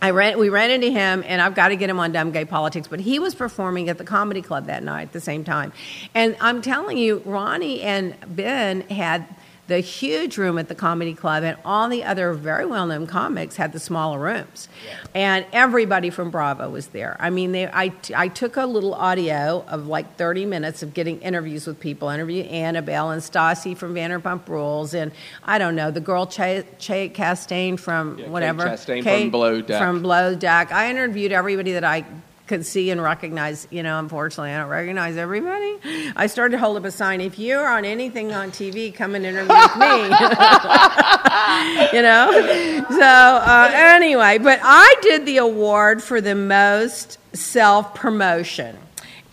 I 0.00 0.10
ran, 0.10 0.38
we 0.38 0.48
ran 0.48 0.70
into 0.70 0.90
him, 0.90 1.22
and 1.26 1.40
I've 1.40 1.54
got 1.54 1.68
to 1.68 1.76
get 1.76 1.88
him 1.88 2.00
on 2.00 2.12
Dumb 2.12 2.32
Gay 2.32 2.44
Politics. 2.44 2.88
But 2.88 3.00
he 3.00 3.18
was 3.18 3.34
performing 3.34 3.88
at 3.88 3.98
the 3.98 4.04
Comedy 4.04 4.42
Club 4.42 4.66
that 4.66 4.82
night 4.82 5.02
at 5.02 5.12
the 5.12 5.20
same 5.20 5.44
time, 5.44 5.72
and 6.14 6.36
I'm 6.40 6.62
telling 6.62 6.98
you, 6.98 7.22
Ronnie 7.24 7.82
and 7.82 8.16
Ben 8.26 8.82
had 8.82 9.26
the 9.72 9.80
huge 9.80 10.36
room 10.36 10.58
at 10.58 10.68
the 10.68 10.74
comedy 10.74 11.14
club 11.14 11.42
and 11.42 11.56
all 11.64 11.88
the 11.88 12.04
other 12.04 12.34
very 12.34 12.66
well-known 12.66 13.06
comics 13.06 13.56
had 13.56 13.72
the 13.72 13.80
smaller 13.80 14.18
rooms 14.18 14.68
and 15.14 15.46
everybody 15.52 16.10
from 16.10 16.30
bravo 16.30 16.68
was 16.68 16.88
there 16.88 17.16
i 17.20 17.30
mean 17.30 17.52
they, 17.52 17.66
I, 17.66 17.90
I 18.14 18.28
took 18.28 18.56
a 18.58 18.66
little 18.66 18.92
audio 18.92 19.64
of 19.68 19.86
like 19.86 20.16
30 20.16 20.44
minutes 20.44 20.82
of 20.82 20.92
getting 20.92 21.20
interviews 21.22 21.66
with 21.66 21.80
people 21.80 22.10
interview 22.10 22.42
annabelle 22.44 23.10
and 23.10 23.22
stassi 23.22 23.74
from 23.74 23.94
vanderpump 23.94 24.46
rules 24.46 24.92
and 24.92 25.10
i 25.42 25.56
don't 25.56 25.74
know 25.74 25.90
the 25.90 26.00
girl 26.00 26.26
che, 26.26 26.64
che 26.78 27.08
Chastain 27.08 27.78
from 27.78 28.18
Yeah, 28.18 28.24
Kate 28.24 28.30
whatever 28.30 28.64
Chastain 28.66 29.02
from 29.02 29.30
blow 29.30 29.60
Deck. 29.62 29.80
from 29.80 30.02
Below 30.02 30.34
Deck. 30.34 30.70
i 30.70 30.90
interviewed 30.90 31.32
everybody 31.32 31.72
that 31.72 31.84
i 31.84 32.04
could 32.46 32.66
see 32.66 32.90
and 32.90 33.02
recognize, 33.02 33.68
you 33.70 33.82
know, 33.82 33.98
unfortunately, 33.98 34.50
I 34.52 34.58
don't 34.58 34.68
recognize 34.68 35.16
everybody. 35.16 35.78
I 36.16 36.26
started 36.26 36.52
to 36.52 36.58
hold 36.58 36.76
up 36.76 36.84
a 36.84 36.90
sign 36.90 37.20
if 37.20 37.38
you're 37.38 37.66
on 37.66 37.84
anything 37.84 38.32
on 38.32 38.50
TV, 38.50 38.94
come 38.94 39.14
and 39.14 39.24
interview 39.24 39.54
me. 39.54 40.02
you 41.96 42.02
know? 42.02 42.84
So, 42.90 43.00
uh, 43.00 43.70
anyway, 43.72 44.38
but 44.38 44.58
I 44.62 44.94
did 45.02 45.24
the 45.24 45.38
award 45.38 46.02
for 46.02 46.20
the 46.20 46.34
most 46.34 47.18
self 47.34 47.94
promotion. 47.94 48.76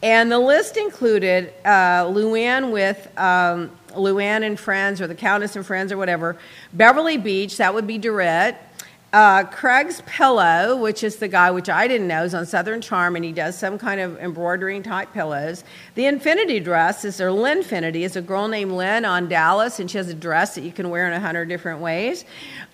And 0.02 0.32
the 0.32 0.40
list 0.40 0.78
included 0.78 1.54
uh, 1.66 2.06
Luann 2.06 2.72
with 2.72 3.08
um, 3.18 3.72
Luann 3.90 4.46
and 4.46 4.58
Friends, 4.58 5.02
or 5.02 5.08
the 5.08 5.16
Countess 5.16 5.56
and 5.56 5.66
Friends, 5.66 5.92
or 5.92 5.98
whatever. 5.98 6.38
Beverly 6.72 7.18
Beach, 7.18 7.58
that 7.58 7.74
would 7.74 7.86
be 7.86 8.00
Dorit. 8.00 8.56
Uh, 9.12 9.44
Craig's 9.44 10.04
Pillow, 10.06 10.76
which 10.76 11.04
is 11.04 11.16
the 11.16 11.28
guy 11.28 11.50
which 11.50 11.68
I 11.68 11.88
didn't 11.88 12.08
know 12.08 12.26
is 12.26 12.36
on 12.36 12.46
Southern 12.46 12.80
Charm, 12.80 13.16
and 13.16 13.26
he 13.26 13.32
does 13.32 13.58
some 13.58 13.80
kind 13.80 14.00
of 14.00 14.20
embroidering 14.20 14.84
type 14.84 15.12
pillows. 15.14 15.64
The 15.96 16.06
Infinity 16.06 16.60
dress 16.60 17.04
is 17.04 17.20
or 17.20 17.30
Linfinity 17.30 18.02
is 18.02 18.16
a 18.16 18.22
girl 18.22 18.48
named 18.48 18.72
Lynn 18.72 19.06
on 19.06 19.28
Dallas, 19.28 19.80
and 19.80 19.90
she 19.90 19.98
has 19.98 20.10
a 20.10 20.14
dress 20.14 20.54
that 20.54 20.62
you 20.62 20.72
can 20.72 20.92
wear 20.92 21.08
in 21.08 21.14
a 21.14 21.20
hundred 21.20 21.46
different 21.50 21.82
ways. 21.82 22.24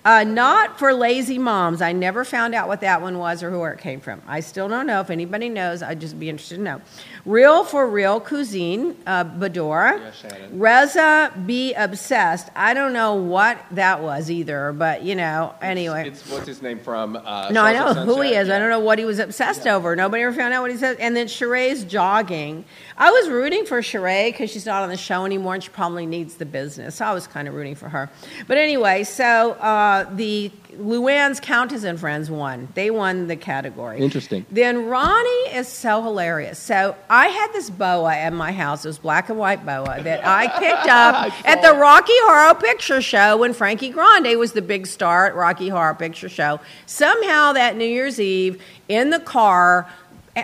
Uh, 0.05 0.23
not 0.23 0.77
for 0.77 0.93
lazy 0.93 1.39
moms. 1.39 1.81
I 1.81 1.91
never 1.91 2.23
found 2.23 2.53
out 2.53 2.67
what 2.67 2.81
that 2.81 3.01
one 3.01 3.17
was 3.17 3.41
or 3.41 3.57
where 3.57 3.73
it 3.73 3.79
came 3.79 3.99
from. 3.99 4.21
I 4.27 4.39
still 4.41 4.69
don't 4.69 4.85
know. 4.85 4.99
If 5.01 5.09
anybody 5.09 5.49
knows, 5.49 5.81
I'd 5.81 5.99
just 5.99 6.19
be 6.19 6.29
interested 6.29 6.57
to 6.57 6.61
know. 6.61 6.81
Real 7.25 7.63
for 7.63 7.89
Real 7.89 8.19
Cuisine, 8.19 8.95
uh. 9.07 9.23
Yeah, 9.23 10.11
Shannon. 10.11 10.59
Reza 10.59 11.33
Be 11.47 11.73
Obsessed. 11.73 12.49
I 12.55 12.75
don't 12.75 12.93
know 12.93 13.15
what 13.15 13.57
that 13.71 14.01
was 14.03 14.29
either, 14.29 14.73
but 14.73 15.01
you 15.01 15.15
know, 15.15 15.55
anyway. 15.59 16.09
It's 16.09 16.29
what's 16.29 16.45
his 16.45 16.61
name 16.61 16.79
from? 16.79 17.15
Uh, 17.15 17.49
No, 17.49 17.63
I 17.63 17.73
know 17.73 17.93
who 18.05 18.21
he 18.21 18.35
is. 18.35 18.47
I 18.49 18.59
don't 18.59 18.69
know 18.69 18.79
what 18.79 18.99
he 18.99 19.05
was 19.05 19.17
obsessed 19.17 19.65
over. 19.65 19.95
Nobody 19.95 20.21
ever 20.21 20.35
found 20.35 20.53
out 20.53 20.61
what 20.61 20.69
he 20.69 20.77
said. 20.77 20.97
And 20.99 21.15
then 21.15 21.25
Sheree's 21.25 21.83
jogging. 21.83 22.63
I 22.97 23.09
was 23.09 23.27
rooting 23.29 23.65
for 23.65 23.81
Sheree 23.81 24.27
because 24.31 24.51
she's 24.51 24.67
not 24.67 24.83
on 24.83 24.89
the 24.89 24.97
show 24.97 25.25
anymore 25.25 25.55
and 25.55 25.63
she 25.63 25.69
probably 25.69 26.05
needs 26.05 26.35
the 26.35 26.45
business. 26.45 26.95
So 26.95 27.05
I 27.05 27.13
was 27.13 27.25
kind 27.25 27.47
of 27.47 27.55
rooting 27.55 27.75
for 27.75 27.89
her. 27.89 28.09
But 28.47 28.57
anyway, 28.57 29.03
so 29.03 29.53
uh, 29.53 29.94
the 30.03 30.51
Luann's 30.77 31.39
Countess 31.39 31.83
and 31.83 31.99
Friends 31.99 32.29
won. 32.29 32.67
They 32.75 32.91
won 32.91 33.27
the 33.27 33.35
category. 33.35 33.99
Interesting. 33.99 34.45
Then 34.51 34.87
Ronnie 34.87 35.49
is 35.53 35.67
so 35.67 36.01
hilarious. 36.03 36.59
So 36.59 36.95
I 37.09 37.27
had 37.27 37.53
this 37.53 37.69
boa 37.69 38.13
at 38.13 38.33
my 38.33 38.51
house. 38.51 38.83
It 38.85 38.89
was 38.89 38.97
black 38.97 39.29
and 39.29 39.39
white 39.39 39.65
boa 39.65 40.01
that 40.01 40.25
I 40.25 40.47
picked 40.59 40.87
up 40.89 41.47
at 41.47 41.61
the 41.61 41.73
Rocky 41.73 42.13
Horror 42.23 42.55
Picture 42.55 43.01
Show 43.01 43.37
when 43.37 43.53
Frankie 43.53 43.89
Grande 43.89 44.37
was 44.37 44.51
the 44.51 44.61
big 44.61 44.87
star 44.87 45.27
at 45.27 45.35
Rocky 45.35 45.69
Horror 45.69 45.95
Picture 45.95 46.29
Show. 46.29 46.59
Somehow 46.85 47.53
that 47.53 47.77
New 47.77 47.85
Year's 47.85 48.19
Eve 48.19 48.61
in 48.89 49.09
the 49.09 49.19
car 49.19 49.87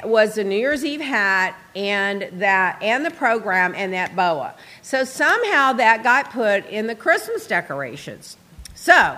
was 0.06 0.36
the 0.36 0.44
New 0.44 0.58
Year's 0.58 0.86
Eve 0.86 1.02
hat 1.02 1.56
and 1.76 2.30
that 2.34 2.82
and 2.82 3.06
the 3.06 3.12
program 3.12 3.76
and 3.76 3.92
that 3.94 4.16
boa. 4.16 4.54
So 4.82 5.04
somehow 5.04 5.74
that 5.74 6.04
got 6.04 6.32
put 6.32 6.66
in 6.68 6.88
the 6.88 6.96
Christmas 6.96 7.46
decorations. 7.46 8.38
So 8.74 9.18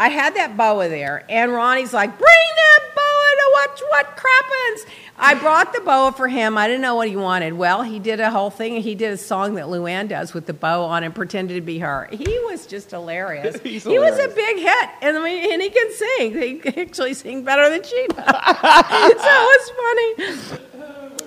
I 0.00 0.08
had 0.08 0.34
that 0.36 0.56
boa 0.56 0.88
there, 0.88 1.24
and 1.28 1.52
Ronnie's 1.52 1.92
like, 1.92 2.16
"Bring 2.16 2.48
that 2.56 2.94
boa 2.94 3.30
to 3.36 3.50
watch 3.52 3.82
what 3.90 4.16
crappens." 4.16 4.86
I 5.18 5.34
brought 5.34 5.74
the 5.74 5.82
boa 5.82 6.12
for 6.12 6.26
him. 6.26 6.56
I 6.56 6.66
didn't 6.66 6.80
know 6.80 6.94
what 6.94 7.08
he 7.08 7.16
wanted. 7.16 7.52
Well, 7.52 7.82
he 7.82 7.98
did 7.98 8.18
a 8.18 8.30
whole 8.30 8.48
thing. 8.48 8.80
He 8.80 8.94
did 8.94 9.12
a 9.12 9.18
song 9.18 9.56
that 9.56 9.66
Luann 9.66 10.08
does 10.08 10.32
with 10.32 10.46
the 10.46 10.54
bow 10.54 10.84
on 10.84 11.04
and 11.04 11.14
pretended 11.14 11.56
to 11.56 11.60
be 11.60 11.80
her. 11.80 12.08
He 12.10 12.38
was 12.46 12.64
just 12.64 12.92
hilarious. 12.92 13.60
He's 13.62 13.84
he 13.84 13.98
was 13.98 14.18
a 14.18 14.28
big 14.28 14.56
hit, 14.56 14.88
and 15.02 15.18
I 15.18 15.22
mean, 15.22 15.52
and 15.52 15.60
he 15.60 15.68
can 15.68 15.92
sing. 15.92 16.32
He 16.32 16.80
actually 16.80 17.12
sing 17.12 17.44
better 17.44 17.68
than 17.68 17.82
she 17.82 18.06
does. 18.06 18.16
so 18.24 19.28
it 19.28 19.60
was 19.60 19.70
funny. 19.76 20.69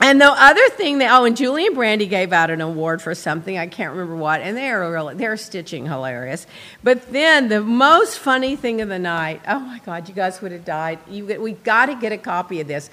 And 0.01 0.19
the 0.19 0.29
other 0.29 0.67
thing 0.69 0.99
that 0.99 1.11
oh, 1.11 1.25
and 1.25 1.37
Julie 1.37 1.67
and 1.67 1.75
Brandy 1.75 2.07
gave 2.07 2.33
out 2.33 2.49
an 2.49 2.61
award 2.61 3.01
for 3.01 3.15
something 3.15 3.57
I 3.57 3.67
can't 3.67 3.91
remember 3.91 4.15
what, 4.15 4.41
and 4.41 4.57
they're 4.57 4.89
really 4.91 5.15
they're 5.15 5.37
stitching 5.37 5.85
hilarious. 5.85 6.47
But 6.83 7.11
then 7.11 7.49
the 7.49 7.61
most 7.61 8.19
funny 8.19 8.55
thing 8.55 8.81
of 8.81 8.89
the 8.89 8.99
night, 8.99 9.41
oh 9.47 9.59
my 9.59 9.79
God, 9.79 10.09
you 10.09 10.15
guys 10.15 10.41
would 10.41 10.51
have 10.51 10.65
died. 10.65 10.99
You 11.09 11.25
we 11.39 11.53
got 11.53 11.87
to 11.87 11.95
get 11.95 12.11
a 12.11 12.17
copy 12.17 12.61
of 12.61 12.67
this 12.67 12.89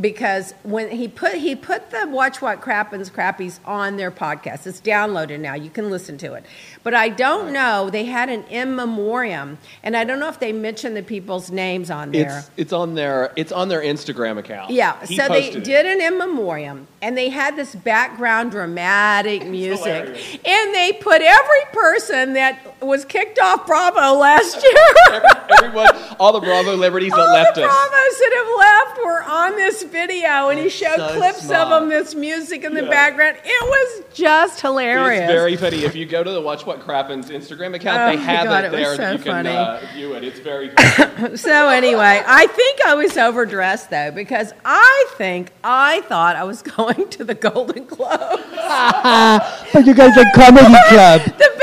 because 0.00 0.52
when 0.62 0.90
he 0.90 1.08
put 1.08 1.34
he 1.34 1.56
put 1.56 1.90
the 1.90 2.06
Watch 2.08 2.42
What 2.42 2.60
Crappens 2.60 3.10
Crappies 3.10 3.58
on 3.64 3.96
their 3.96 4.10
podcast. 4.10 4.66
It's 4.66 4.80
downloaded 4.80 5.40
now. 5.40 5.54
You 5.54 5.70
can 5.70 5.90
listen 5.90 6.18
to 6.18 6.34
it. 6.34 6.44
But 6.86 6.94
I 6.94 7.08
don't 7.08 7.52
know. 7.52 7.90
They 7.90 8.04
had 8.04 8.28
an 8.28 8.44
in 8.44 8.76
memoriam, 8.76 9.58
and 9.82 9.96
I 9.96 10.04
don't 10.04 10.20
know 10.20 10.28
if 10.28 10.38
they 10.38 10.52
mentioned 10.52 10.96
the 10.96 11.02
people's 11.02 11.50
names 11.50 11.90
on 11.90 12.12
there. 12.12 12.38
It's 12.38 12.50
it's 12.56 12.72
on 12.72 12.94
their 12.94 13.32
it's 13.34 13.50
on 13.50 13.68
their 13.68 13.80
Instagram 13.80 14.38
account. 14.38 14.70
Yeah, 14.70 15.04
He 15.04 15.16
so 15.16 15.26
they 15.26 15.48
it. 15.50 15.64
did 15.64 15.84
an 15.84 16.00
in 16.00 16.16
memoriam, 16.16 16.86
and 17.02 17.18
they 17.18 17.28
had 17.28 17.56
this 17.56 17.74
background 17.74 18.52
dramatic 18.52 19.44
music, 19.48 20.40
and 20.46 20.74
they 20.76 20.92
put 21.00 21.22
every 21.22 21.64
person 21.72 22.34
that 22.34 22.60
was 22.80 23.04
kicked 23.04 23.40
off 23.40 23.66
Bravo 23.66 24.16
last 24.20 24.62
year. 24.62 25.22
Everyone, 25.58 25.88
all 26.20 26.32
the 26.32 26.38
Bravo 26.38 26.76
liberties 26.76 27.10
that 27.10 27.18
All 27.18 27.32
left 27.32 27.56
the 27.56 27.64
us. 27.64 27.88
Bravos 27.88 28.18
that 28.20 28.32
have 28.36 28.94
left 28.94 29.04
were 29.04 29.22
on 29.24 29.56
this 29.56 29.82
video, 29.82 30.50
and 30.50 30.60
he 30.60 30.68
showed 30.68 30.98
so 30.98 31.16
clips 31.16 31.50
of 31.50 31.68
them, 31.68 31.88
this 31.88 32.14
music 32.14 32.62
in 32.62 32.74
the 32.74 32.84
background. 32.84 33.38
It 33.44 33.64
was 33.64 34.04
just 34.14 34.60
hilarious. 34.60 35.22
It's 35.22 35.32
very 35.32 35.56
funny. 35.56 35.84
If 35.84 35.96
you 35.96 36.06
go 36.06 36.22
to 36.22 36.30
the 36.30 36.40
Watch 36.40 36.64
What 36.64 36.75
Crappens 36.76 37.26
Instagram 37.30 37.74
account, 37.74 38.00
Oh 38.00 38.16
they 38.16 38.22
have 38.22 38.44
God, 38.46 38.64
it 38.64 38.68
it 38.68 38.72
there 38.72 38.90
so 38.96 38.96
that 38.96 39.18
you 39.18 39.24
can 39.24 39.46
uh, 39.46 39.80
view 39.94 40.14
it. 40.14 40.24
It's 40.24 40.38
very 40.40 40.70
funny. 40.70 41.36
So 41.36 41.68
anyway, 41.68 42.22
I 42.26 42.46
think 42.46 42.80
I 42.86 42.94
was 42.94 43.16
overdressed 43.16 43.90
though 43.90 44.10
because 44.10 44.52
I 44.64 45.06
think 45.16 45.52
I 45.64 46.02
thought 46.02 46.36
I 46.36 46.44
was 46.44 46.62
going 46.76 47.08
to 47.10 47.24
the 47.24 47.34
Golden 47.34 47.84
Globes. 47.86 48.42
But 49.72 49.86
you 49.86 49.94
guys 49.94 50.16
are 50.16 50.24
comedy 50.34 50.74
club. 50.88 51.20
the 51.22 51.30
biggest 51.30 51.38
diamond 51.38 51.55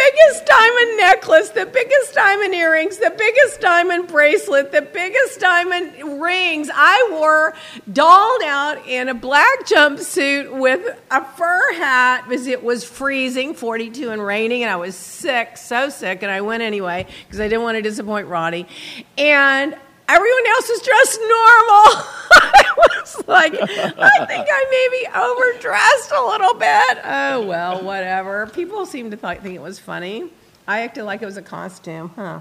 necklace, 1.23 1.49
the 1.51 1.65
biggest 1.65 2.13
diamond 2.13 2.53
earrings, 2.53 2.97
the 2.97 3.13
biggest 3.17 3.61
diamond 3.61 4.07
bracelet, 4.07 4.71
the 4.71 4.81
biggest 4.81 5.39
diamond 5.39 6.21
rings. 6.21 6.69
I 6.73 7.09
wore 7.11 7.53
dolled 7.91 8.43
out 8.43 8.85
in 8.87 9.07
a 9.07 9.13
black 9.13 9.65
jumpsuit 9.65 10.59
with 10.59 10.85
a 11.11 11.23
fur 11.23 11.73
hat 11.75 12.25
because 12.27 12.47
it 12.47 12.61
was 12.63 12.83
freezing, 12.83 13.53
42 13.53 14.09
and 14.09 14.25
raining, 14.25 14.63
and 14.63 14.71
I 14.71 14.75
was 14.75 14.95
sick, 14.95 15.55
so 15.55 15.89
sick, 15.89 16.23
and 16.23 16.31
I 16.31 16.41
went 16.41 16.61
anyway 16.61 17.07
because 17.25 17.39
I 17.39 17.47
didn't 17.47 17.63
want 17.63 17.77
to 17.77 17.81
disappoint 17.81 18.27
Ronnie. 18.27 18.67
And 19.17 19.75
everyone 20.09 20.47
else 20.47 20.69
was 20.69 20.81
dressed 20.81 21.19
normal. 21.21 22.05
I 22.35 22.63
was 22.77 23.27
like, 23.27 23.53
I 23.53 24.25
think 24.25 24.47
I 24.51 24.89
maybe 24.91 25.07
overdressed 25.15 26.11
a 26.11 26.25
little 26.25 26.53
bit. 26.55 26.97
Oh, 27.05 27.47
well, 27.47 27.81
whatever. 27.81 28.47
People 28.47 28.85
seem 28.85 29.11
to 29.11 29.17
th- 29.17 29.39
think 29.39 29.55
it 29.55 29.61
was 29.61 29.79
funny. 29.79 30.29
I 30.67 30.81
acted 30.81 31.03
like 31.03 31.21
it 31.21 31.25
was 31.25 31.37
a 31.37 31.41
costume, 31.41 32.11
huh? 32.15 32.39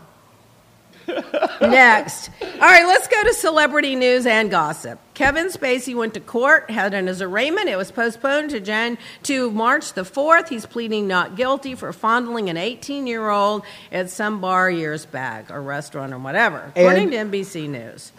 Next. 1.61 2.31
All 2.41 2.61
right, 2.61 2.87
let's 2.87 3.09
go 3.09 3.23
to 3.25 3.35
celebrity 3.35 3.97
news 3.97 4.25
and 4.27 4.51
gossip. 4.51 5.01
Kevin 5.15 5.49
Spacey 5.49 5.97
went 5.97 6.15
to 6.15 6.21
court, 6.21 6.71
had 6.71 6.95
an 6.95 7.09
arraignment. 7.09 7.69
It 7.69 7.77
was 7.77 7.91
postponed 7.91 8.51
to 8.51 8.61
Jan 8.61 8.99
to 9.25 9.51
March 9.51 9.95
the 9.95 10.03
4th. 10.03 10.49
He's 10.49 10.65
pleading 10.67 11.09
not 11.09 11.35
guilty 11.37 11.75
for 11.75 11.93
fondling 11.93 12.49
an 12.51 12.57
18 12.57 13.07
year 13.07 13.31
old 13.31 13.63
at 13.91 14.11
some 14.11 14.41
bar 14.41 14.71
years 14.71 15.05
back, 15.07 15.51
or 15.51 15.61
restaurant, 15.61 16.13
or 16.13 16.19
whatever, 16.19 16.73
according 16.77 17.11
to 17.11 17.17
NBC 17.17 17.69
News. 17.69 18.13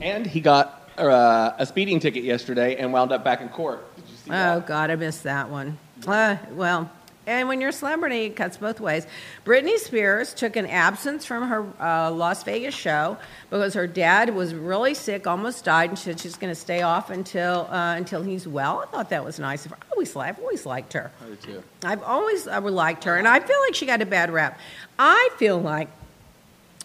And 0.00 0.26
he 0.26 0.40
got 0.40 0.88
uh, 0.96 1.52
a 1.58 1.66
speeding 1.66 2.00
ticket 2.00 2.24
yesterday 2.24 2.76
and 2.76 2.92
wound 2.92 3.12
up 3.12 3.22
back 3.24 3.40
in 3.42 3.48
court. 3.50 3.84
Did 3.96 4.04
you 4.08 4.16
see 4.16 4.30
Oh, 4.30 4.60
that? 4.60 4.66
God, 4.66 4.90
I 4.90 4.96
missed 4.96 5.24
that 5.24 5.50
one. 5.50 5.78
Uh, 6.06 6.36
well, 6.52 6.90
and 7.30 7.48
when 7.48 7.60
you're 7.60 7.70
a 7.70 7.72
celebrity, 7.72 8.24
it 8.24 8.36
cuts 8.36 8.56
both 8.56 8.80
ways. 8.80 9.06
Britney 9.44 9.78
Spears 9.78 10.34
took 10.34 10.56
an 10.56 10.66
absence 10.66 11.24
from 11.24 11.48
her 11.48 11.64
uh, 11.80 12.10
Las 12.10 12.42
Vegas 12.42 12.74
show 12.74 13.16
because 13.50 13.74
her 13.74 13.86
dad 13.86 14.34
was 14.34 14.54
really 14.54 14.94
sick, 14.94 15.26
almost 15.26 15.64
died, 15.64 15.90
and 15.90 15.98
she 15.98 16.06
said 16.06 16.20
she's 16.20 16.36
going 16.36 16.52
to 16.52 16.60
stay 16.60 16.82
off 16.82 17.10
until 17.10 17.68
uh, 17.70 17.94
until 17.96 18.22
he's 18.22 18.48
well. 18.48 18.80
I 18.80 18.86
thought 18.86 19.10
that 19.10 19.24
was 19.24 19.38
nice 19.38 19.64
of 19.64 19.70
her. 19.70 19.78
I 19.80 19.86
always, 19.92 20.16
I've 20.16 20.38
always 20.40 20.66
liked 20.66 20.92
her. 20.94 21.12
I 21.22 21.28
do 21.28 21.36
too. 21.36 21.62
I've 21.84 22.02
always 22.02 22.46
uh, 22.46 22.60
liked 22.60 23.04
her, 23.04 23.16
and 23.16 23.28
I 23.28 23.40
feel 23.40 23.58
like 23.60 23.74
she 23.74 23.86
got 23.86 24.02
a 24.02 24.06
bad 24.06 24.30
rap. 24.30 24.58
I 24.98 25.30
feel 25.38 25.58
like 25.58 25.88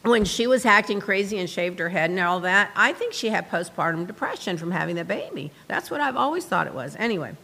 when 0.03 0.25
she 0.25 0.45
was 0.45 0.65
acting 0.65 0.99
crazy 0.99 1.39
and 1.39 1.49
shaved 1.49 1.79
her 1.79 1.89
head 1.89 2.11
and 2.11 2.19
all 2.19 2.41
that, 2.41 2.71
I 2.75 2.93
think 2.93 3.13
she 3.13 3.29
had 3.29 3.49
postpartum 3.49 4.05
depression 4.05 4.57
from 4.57 4.71
having 4.71 4.95
the 4.95 5.03
baby. 5.03 5.51
That's 5.67 5.89
what 5.89 6.01
I've 6.01 6.15
always 6.15 6.45
thought 6.45 6.67
it 6.67 6.73
was. 6.75 6.95
Anyway, 6.97 7.35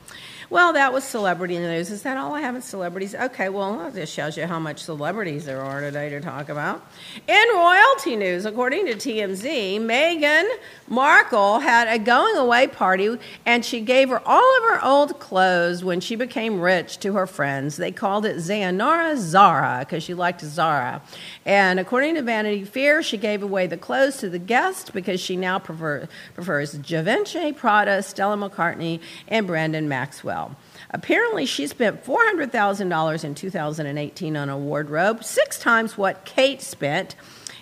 well, 0.51 0.73
that 0.73 0.91
was 0.91 1.05
celebrity 1.05 1.57
news. 1.57 1.89
Is 1.89 2.03
that 2.03 2.17
all 2.17 2.33
I 2.33 2.41
have 2.41 2.55
in 2.55 2.61
celebrities? 2.61 3.15
Okay, 3.15 3.47
well, 3.47 3.89
just 3.89 4.13
shows 4.13 4.35
you 4.35 4.45
how 4.45 4.59
much 4.59 4.83
celebrities 4.83 5.45
there 5.45 5.61
are 5.61 5.79
today 5.79 6.09
to 6.09 6.19
talk 6.19 6.49
about. 6.49 6.85
In 7.25 7.43
royalty 7.55 8.17
news, 8.17 8.43
according 8.43 8.85
to 8.87 8.95
TMZ, 8.95 9.79
Meghan 9.79 10.43
Markle 10.91 11.59
had 11.59 11.87
a 11.87 11.97
going 11.97 12.35
away 12.35 12.67
party 12.67 13.17
and 13.45 13.63
she 13.63 13.79
gave 13.79 14.09
her 14.09 14.21
all 14.27 14.57
of 14.57 14.63
her 14.63 14.85
old 14.85 15.21
clothes 15.21 15.85
when 15.85 16.01
she 16.01 16.17
became 16.17 16.59
rich 16.59 16.97
to 16.99 17.13
her 17.13 17.25
friends. 17.25 17.77
They 17.77 17.93
called 17.93 18.25
it 18.25 18.35
Zayanara 18.35 19.15
Zara 19.15 19.79
because 19.79 20.03
she 20.03 20.13
liked 20.13 20.41
Zara. 20.41 21.01
And 21.45 21.79
according 21.79 22.15
to 22.15 22.21
Vanity 22.21 22.65
Fair, 22.65 23.01
she 23.01 23.15
gave 23.15 23.41
away 23.41 23.67
the 23.67 23.77
clothes 23.77 24.17
to 24.17 24.29
the 24.29 24.37
guests 24.37 24.89
because 24.89 25.21
she 25.21 25.37
now 25.37 25.59
prefer, 25.59 26.09
prefers 26.33 26.73
Givenchy, 26.73 27.53
Prada, 27.53 28.03
Stella 28.03 28.35
McCartney, 28.35 28.99
and 29.29 29.47
Brandon 29.47 29.87
Maxwell. 29.87 30.57
Apparently, 30.89 31.45
she 31.45 31.67
spent 31.67 32.03
$400,000 32.03 33.23
in 33.23 33.33
2018 33.33 34.35
on 34.35 34.49
a 34.49 34.57
wardrobe, 34.57 35.23
six 35.23 35.57
times 35.57 35.97
what 35.97 36.25
Kate 36.25 36.61
spent, 36.61 37.15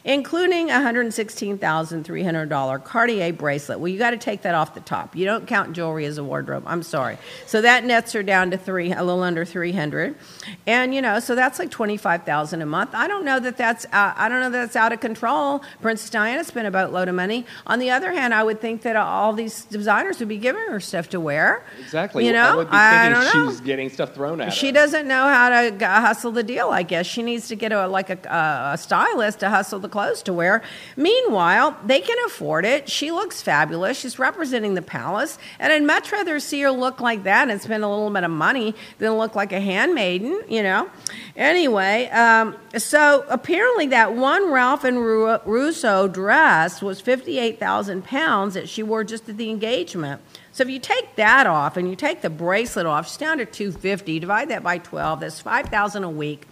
including 0.04 0.70
a 0.70 0.74
$116,300 0.76 2.84
Cartier 2.84 3.34
bracelet. 3.34 3.80
Well, 3.80 3.88
you 3.88 3.98
got 3.98 4.12
to 4.12 4.18
take 4.18 4.42
that 4.44 4.56
off 4.56 4.74
the 4.74 4.80
top. 4.82 5.16
You 5.16 5.26
don't 5.26 5.48
count 5.48 5.74
jewelry 5.74 6.06
as 6.06 6.18
a 6.18 6.24
wardrobe. 6.24 6.64
I'm 6.66 6.84
sorry. 6.84 7.18
So 7.46 7.62
that 7.62 7.86
nets 7.86 8.14
her 8.14 8.24
down 8.24 8.52
to 8.52 8.58
three, 8.58 8.92
a 8.92 9.04
little 9.04 9.24
under 9.24 9.46
300, 9.46 10.16
and 10.68 10.94
you 10.94 11.02
know, 11.02 11.20
so 11.20 11.36
that's 11.36 11.60
like 11.60 11.72
25,000 11.72 12.62
a 12.62 12.66
month. 12.66 12.92
I 12.94 13.08
don't 13.08 13.26
know 13.26 13.40
that 13.40 13.58
that's 13.58 13.86
uh, 13.86 14.14
I 14.16 14.30
don't 14.30 14.40
know 14.42 14.50
that 14.50 14.58
that's 14.66 14.76
out 14.76 14.92
of 14.92 15.00
control. 15.00 15.62
Princess 15.82 16.10
Diana 16.10 16.44
spent 16.44 16.68
a 16.68 16.72
boatload 16.72 17.08
of 17.08 17.16
money. 17.16 17.46
On 17.68 17.80
the 17.80 17.92
other 17.92 18.12
hand, 18.12 18.34
I 18.34 18.44
would 18.44 18.62
think 18.62 18.82
that 18.84 18.96
all 18.96 19.34
these 19.34 19.66
designers 19.66 20.20
would 20.20 20.30
be 20.30 20.38
giving 20.38 20.62
her 20.70 20.80
stuff 20.80 21.10
to 21.10 21.20
wear. 21.20 21.64
Exactly. 21.80 22.26
You 22.26 22.34
know, 22.34 22.54
I 22.54 22.56
would 22.56 22.70
be 22.70 22.76
I 22.78 23.10
don't 23.10 23.24
know. 23.46 23.52
she's 23.52 23.62
getting 23.62 23.90
stuff 23.90 24.14
thrown 24.16 24.42
at 24.42 24.54
She 24.54 24.68
her. 24.68 24.72
doesn't 24.74 25.08
know 25.08 25.24
how 25.28 25.50
to 25.50 25.88
hustle 25.88 26.32
the 26.32 26.44
deal. 26.44 26.70
I 26.70 26.84
guess 26.84 27.06
she 27.06 27.24
needs 27.24 27.48
to 27.50 27.56
get 27.56 27.72
a 27.72 27.88
like 27.88 28.10
a, 28.10 28.72
a 28.74 28.78
stylist 28.78 29.40
to 29.40 29.50
hustle 29.50 29.80
the 29.80 29.89
clothes 29.90 30.24
to 30.24 30.34
wear. 30.34 30.62
Meanwhile, 30.96 31.78
they 31.86 32.02
can 32.02 32.18
afford 32.26 32.66
it. 32.66 32.90
She 32.90 33.12
looks 33.12 33.42
fabulous. 33.42 34.00
She's 34.00 34.20
representing 34.20 34.76
the 34.76 34.82
palace, 34.82 35.38
and 35.60 35.74
I'd 35.74 35.84
much 35.84 36.12
rather 36.12 36.40
see 36.40 36.62
her 36.62 36.72
look 36.72 37.00
like 37.00 37.24
that 37.24 37.50
and 37.50 37.62
spend 37.62 37.84
a 37.84 37.90
little 37.90 38.10
bit 38.10 38.24
of 38.24 38.32
money 38.32 38.76
than 39.00 39.14
look 39.14 39.36
like 39.36 39.52
a 39.52 39.60
handmaiden. 39.60 40.42
You 40.48 40.64
know. 40.64 40.90
Anyway, 41.36 42.10
um, 42.10 42.56
so 42.78 43.26
apparently 43.30 43.88
that 43.88 44.14
one 44.14 44.52
Ralph 44.52 44.84
and 44.84 45.00
Ru- 45.00 45.40
Russo 45.46 46.08
dress 46.08 46.82
was 46.82 47.02
fifty-eight 47.02 47.60
thousand 47.60 48.06
pounds 48.06 48.54
that 48.54 48.70
she 48.70 48.84
wore 48.84 49.04
just 49.04 49.28
at 49.30 49.38
the 49.38 49.50
engagement. 49.50 50.22
So 50.52 50.64
if 50.64 50.70
you 50.70 50.80
take 50.80 51.16
that 51.16 51.48
off 51.48 51.78
and 51.78 51.90
you 51.90 51.96
take 51.96 52.22
the 52.22 52.30
bracelet 52.30 52.86
off, 52.86 53.06
it's 53.06 53.16
down 53.16 53.38
to 53.38 53.46
250. 53.46 54.20
Divide 54.20 54.50
that 54.50 54.62
by 54.62 54.80
12, 54.80 55.22
that's 55.22 55.40
5,000 55.40 56.04
a 56.04 56.10
week. 56.10 56.48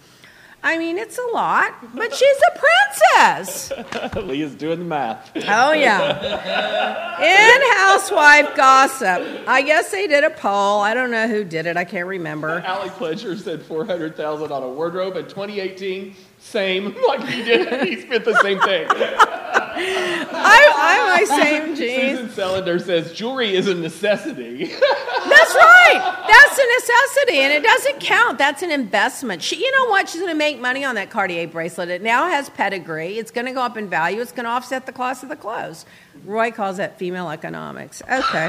I 0.62 0.76
mean, 0.76 0.98
it's 0.98 1.18
a 1.18 1.26
lot, 1.32 1.94
but 1.94 2.12
she's 2.14 2.36
a 2.36 2.58
princess. 2.58 3.72
Leah's 4.16 4.54
doing 4.54 4.80
the 4.80 4.84
math. 4.84 5.30
Oh 5.36 5.72
yeah. 5.72 7.20
In 7.22 7.60
housewife 7.78 8.56
gossip, 8.56 9.22
I 9.46 9.62
guess 9.62 9.90
they 9.92 10.06
did 10.06 10.24
a 10.24 10.30
poll. 10.30 10.80
I 10.80 10.94
don't 10.94 11.10
know 11.10 11.28
who 11.28 11.44
did 11.44 11.66
it. 11.66 11.76
I 11.76 11.84
can't 11.84 12.08
remember. 12.08 12.60
Allie 12.60 12.90
Pledger 12.90 13.38
said 13.38 13.62
400000 13.62 14.50
on 14.50 14.62
a 14.62 14.68
wardrobe 14.68 15.16
in 15.16 15.24
2018. 15.24 16.14
Same, 16.48 16.96
like 17.08 17.26
he 17.28 17.42
did. 17.42 17.86
He 17.86 18.00
spent 18.00 18.24
the 18.24 18.34
same 18.40 18.58
thing. 18.60 18.86
I, 18.90 20.72
I 20.76 20.98
my 21.18 21.42
same 21.42 21.74
jeans. 21.74 22.18
Susan 22.18 22.28
Sellender 22.28 22.80
says 22.80 23.12
jewelry 23.12 23.54
is 23.54 23.66
a 23.68 23.74
necessity. 23.74 24.64
That's 24.64 25.54
right. 25.54 26.24
That's 26.26 26.58
a 26.58 26.66
necessity, 26.80 27.38
and 27.40 27.52
it 27.52 27.62
doesn't 27.62 28.00
count. 28.00 28.38
That's 28.38 28.62
an 28.62 28.70
investment. 28.70 29.42
She, 29.42 29.56
you 29.56 29.70
know 29.72 29.90
what? 29.90 30.08
She's 30.08 30.22
going 30.22 30.32
to 30.32 30.38
make 30.38 30.58
money 30.58 30.84
on 30.84 30.94
that 30.94 31.10
Cartier 31.10 31.46
bracelet. 31.46 31.90
It 31.90 32.02
now 32.02 32.28
has 32.28 32.48
pedigree. 32.48 33.18
It's 33.18 33.30
going 33.30 33.46
to 33.46 33.52
go 33.52 33.60
up 33.60 33.76
in 33.76 33.88
value. 33.88 34.22
It's 34.22 34.32
going 34.32 34.44
to 34.44 34.50
offset 34.50 34.86
the 34.86 34.92
cost 34.92 35.22
of 35.22 35.28
the 35.28 35.36
clothes. 35.36 35.84
Roy 36.24 36.50
calls 36.50 36.78
that 36.78 36.98
female 36.98 37.28
economics. 37.28 38.00
Okay. 38.02 38.48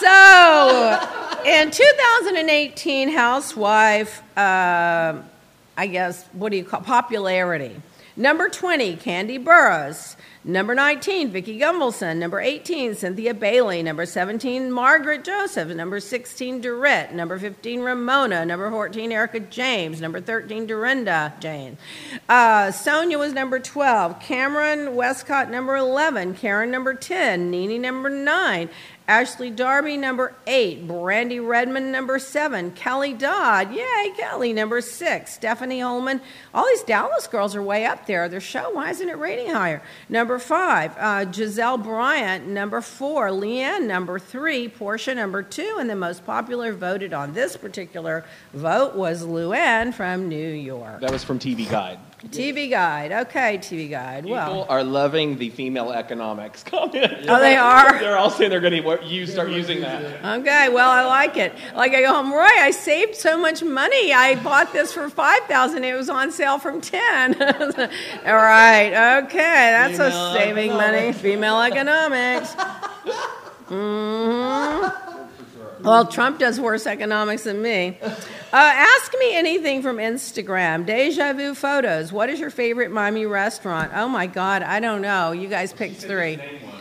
so, 0.00 1.00
in 1.46 1.70
2018, 1.70 3.10
housewife, 3.10 4.22
uh, 4.36 5.22
I 5.78 5.86
guess, 5.86 6.26
what 6.32 6.50
do 6.50 6.58
you 6.58 6.64
call 6.64 6.80
popularity? 6.80 7.80
Number 8.16 8.48
20, 8.48 8.96
Kandi 8.96 9.42
Burruss. 9.42 10.16
Number 10.42 10.74
19, 10.74 11.30
Vicki 11.30 11.56
Gunvalson. 11.56 12.16
Number 12.16 12.40
18, 12.40 12.96
Cynthia 12.96 13.32
Bailey. 13.32 13.80
Number 13.80 14.04
17, 14.04 14.72
Margaret 14.72 15.22
Joseph. 15.22 15.68
Number 15.68 16.00
16, 16.00 16.60
Dorit. 16.60 17.12
Number 17.12 17.38
15, 17.38 17.80
Ramona. 17.80 18.44
Number 18.44 18.68
14, 18.72 19.12
Erika 19.12 19.38
Jayne. 19.38 19.92
Number 20.00 20.20
13, 20.20 20.66
Dorinda 20.66 21.32
Jane. 21.38 21.78
Uh, 22.28 22.72
Sonja 22.72 23.16
was 23.16 23.32
number 23.32 23.60
12. 23.60 24.18
Kameron 24.18 24.94
Westcott, 24.94 25.48
number 25.48 25.76
11. 25.76 26.34
Karen, 26.34 26.72
number 26.72 26.94
10. 26.94 27.52
Nene, 27.52 27.80
number 27.80 28.10
9. 28.10 28.68
Ashley 29.08 29.50
Darby, 29.50 29.96
number 29.96 30.34
eight. 30.46 30.86
Brandi 30.86 31.44
Redmond, 31.44 31.90
number 31.90 32.18
seven. 32.18 32.70
Kelly 32.72 33.14
Dodd, 33.14 33.72
yay, 33.72 34.12
Kelly, 34.18 34.52
number 34.52 34.82
six. 34.82 35.32
Stephanie 35.32 35.80
Hollman. 35.80 36.20
All 36.52 36.66
these 36.66 36.82
Dallas 36.82 37.26
girls 37.26 37.56
are 37.56 37.62
way 37.62 37.86
up 37.86 38.06
there. 38.06 38.28
Their 38.28 38.38
show, 38.40 38.70
why 38.72 38.90
isn't 38.90 39.08
it 39.08 39.16
rating 39.16 39.48
higher? 39.48 39.82
Number 40.10 40.38
five. 40.38 40.92
Uh, 40.98 41.24
Gizelle 41.24 41.82
Bryant, 41.82 42.46
number 42.46 42.82
four. 42.82 43.30
LeeAnne, 43.30 43.86
number 43.86 44.18
three. 44.18 44.68
Porsha, 44.68 45.16
number 45.16 45.42
two. 45.42 45.78
And 45.80 45.88
the 45.88 45.96
most 45.96 46.26
popular 46.26 46.74
voted 46.74 47.14
on 47.14 47.32
this 47.32 47.56
particular 47.56 48.26
vote 48.52 48.94
was 48.94 49.24
Luann 49.24 49.94
from 49.94 50.28
New 50.28 50.52
York. 50.52 51.00
that 51.00 51.10
was 51.10 51.24
from 51.24 51.38
TV 51.38 51.68
Guide. 51.68 51.98
TV 52.26 52.68
Guide. 52.68 53.12
Okay, 53.12 53.58
TV 53.58 53.88
Guide. 53.88 54.24
People 54.24 54.36
Well, 54.36 54.66
are 54.68 54.82
loving 54.82 55.38
the 55.38 55.50
female 55.50 55.92
economics 55.92 56.62
comment. 56.64 57.12
Oh, 57.28 57.38
they 57.38 57.56
are? 57.56 57.98
They're 58.00 58.16
all 58.18 58.30
saying 58.30 58.50
they're 58.50 58.60
going 58.60 58.82
to 58.82 58.98
you 59.06 59.26
start 59.26 59.50
using 59.50 59.80
that. 59.82 60.40
Okay, 60.40 60.68
well, 60.68 60.90
I 60.90 61.04
like 61.04 61.36
it. 61.36 61.52
Like 61.76 61.92
I 61.92 62.00
go 62.00 62.12
home, 62.12 62.32
Roy, 62.32 62.40
I 62.42 62.72
saved 62.72 63.14
so 63.14 63.38
much 63.38 63.62
money. 63.62 64.12
I 64.12 64.34
bought 64.42 64.72
this 64.72 64.92
for 64.92 65.08
five 65.08 65.42
thousand. 65.44 65.84
It 65.84 65.94
was 65.94 66.08
on 66.10 66.32
sale 66.32 66.58
from 66.58 66.80
ten. 66.80 67.34
All 67.40 68.34
right, 68.34 69.22
okay, 69.24 69.38
that's 69.38 69.98
Female 69.98 70.26
a 70.26 70.32
saving 70.32 70.72
money. 70.72 71.12
Female 71.12 71.60
economics. 71.60 72.52
hmm 73.68 74.86
Well, 75.84 76.06
Trump 76.06 76.38
does 76.40 76.58
worse 76.60 76.86
economics 76.86 77.44
than 77.44 77.62
me. 77.62 77.98
Uh, 78.50 78.56
ask 78.56 79.12
me 79.18 79.36
anything 79.36 79.82
from 79.82 79.98
Instagram. 79.98 80.86
Deja 80.86 81.34
vu 81.34 81.54
photos. 81.54 82.10
What 82.10 82.30
is 82.30 82.40
your 82.40 82.48
favorite 82.48 82.90
Miami 82.90 83.26
restaurant? 83.26 83.92
Oh 83.94 84.08
my 84.08 84.26
God, 84.26 84.62
I 84.62 84.80
don't 84.80 85.02
know. 85.02 85.32
You 85.32 85.48
guys 85.48 85.74
picked 85.74 86.00
three. 86.00 86.38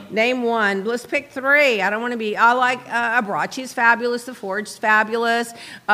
Name 0.09 0.43
one. 0.43 0.85
Let's 0.85 1.05
pick 1.05 1.29
three. 1.31 1.81
I 1.81 1.89
don't 1.89 2.01
want 2.01 2.13
to 2.13 2.17
be. 2.17 2.37
I 2.37 2.53
like 2.53 2.79
uh, 2.87 3.21
Abrace's 3.21 3.73
fabulous. 3.73 4.23
The 4.23 4.33
Forge's 4.33 4.77
fabulous. 4.77 5.51
Uh, 5.89 5.91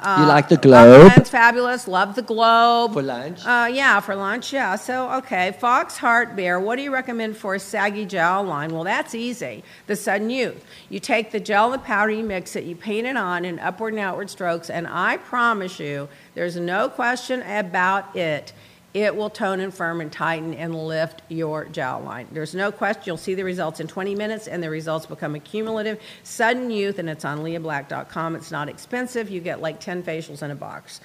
uh, 0.00 0.16
You 0.20 0.26
like 0.26 0.48
the 0.48 0.56
Globe? 0.58 1.10
Upland's 1.10 1.30
fabulous. 1.30 1.88
Love 1.88 2.14
the 2.14 2.22
Globe. 2.22 2.92
For 2.92 3.02
lunch? 3.02 3.44
Uh, 3.44 3.68
yeah, 3.72 3.98
for 3.98 4.14
lunch. 4.14 4.52
Yeah. 4.52 4.76
So 4.76 5.10
okay, 5.14 5.56
Fox 5.58 5.96
Heart 5.98 6.36
Bear. 6.36 6.60
What 6.60 6.76
do 6.76 6.82
you 6.82 6.92
recommend 6.92 7.36
for 7.36 7.56
a 7.56 7.58
saggy 7.58 8.06
gel 8.06 8.44
line? 8.44 8.70
Well, 8.70 8.84
that's 8.84 9.16
easy. 9.16 9.64
The 9.88 9.96
Sudden 9.96 10.30
Youth. 10.30 10.64
You 10.88 11.00
take 11.00 11.32
the 11.32 11.40
gel 11.40 11.72
and 11.72 11.74
the 11.74 11.84
powder, 11.84 12.12
you 12.12 12.22
mix 12.22 12.54
it, 12.54 12.62
you 12.62 12.76
paint 12.76 13.08
it 13.08 13.16
on 13.16 13.44
in 13.44 13.58
upward 13.58 13.92
and 13.92 14.00
outward 14.00 14.30
strokes, 14.30 14.70
and 14.70 14.86
I 14.86 15.07
promise 15.16 15.80
you, 15.80 16.08
there's 16.34 16.56
no 16.56 16.88
question 16.88 17.42
about 17.42 18.14
it. 18.16 18.52
It 18.94 19.14
will 19.14 19.30
tone 19.30 19.60
and 19.60 19.72
firm 19.72 20.00
and 20.00 20.10
tighten 20.10 20.54
and 20.54 20.74
lift 20.74 21.22
your 21.28 21.66
jawline. 21.66 22.26
There's 22.32 22.54
no 22.54 22.72
question. 22.72 23.02
You'll 23.06 23.16
see 23.18 23.34
the 23.34 23.44
results 23.44 23.80
in 23.80 23.86
20 23.86 24.14
minutes, 24.14 24.48
and 24.48 24.62
the 24.62 24.70
results 24.70 25.06
become 25.06 25.34
accumulative. 25.34 26.00
Sudden 26.22 26.70
Youth, 26.70 26.98
and 26.98 27.08
it's 27.08 27.24
on 27.24 27.40
leahblack.com. 27.40 28.34
It's 28.36 28.50
not 28.50 28.68
expensive. 28.68 29.28
You 29.28 29.40
get 29.40 29.60
like 29.60 29.78
10 29.80 30.02
facials 30.02 30.42
in 30.42 30.50
a 30.50 30.54
box, 30.54 31.00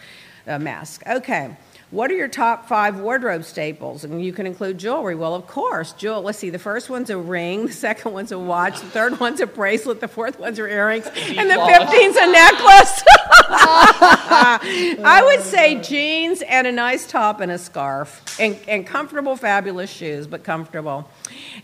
a 0.48 0.58
mask. 0.58 1.04
Okay. 1.06 1.56
What 1.94 2.10
are 2.10 2.16
your 2.16 2.28
top 2.28 2.68
five 2.68 3.00
wardrobe 3.00 3.44
staples? 3.44 4.04
And 4.04 4.26
you 4.26 4.34
can 4.34 4.48
include 4.48 4.80
jewelry. 4.80 5.14
Well, 5.14 5.36
of 5.36 5.46
course, 5.46 5.92
jewel. 5.92 6.24
Let's 6.24 6.40
see. 6.40 6.50
The 6.50 6.58
first 6.58 6.90
one's 6.90 7.12
a 7.12 7.18
ring. 7.20 7.68
The 7.68 7.74
second 7.74 8.14
one's 8.14 8.32
a 8.32 8.40
watch. 8.40 8.80
The 8.80 8.88
third 8.88 9.20
one's 9.20 9.42
a 9.42 9.46
bracelet. 9.46 10.00
The 10.00 10.08
fourth 10.08 10.40
one's 10.40 10.58
are 10.58 10.68
earrings, 10.68 11.06
and 11.06 11.50
the 11.50 11.66
fifteen's 11.68 12.16
a 12.16 12.32
necklace. 12.32 13.04
I 13.50 15.22
would 15.26 15.42
say 15.46 15.80
jeans 15.82 16.42
and 16.44 16.68
a 16.68 16.72
nice 16.72 17.08
top 17.08 17.42
and 17.42 17.52
a 17.52 17.58
scarf, 17.58 18.22
and, 18.40 18.58
and 18.68 18.86
comfortable, 18.86 19.36
fabulous 19.36 19.90
shoes, 19.90 20.28
but 20.28 20.44
comfortable. 20.44 21.10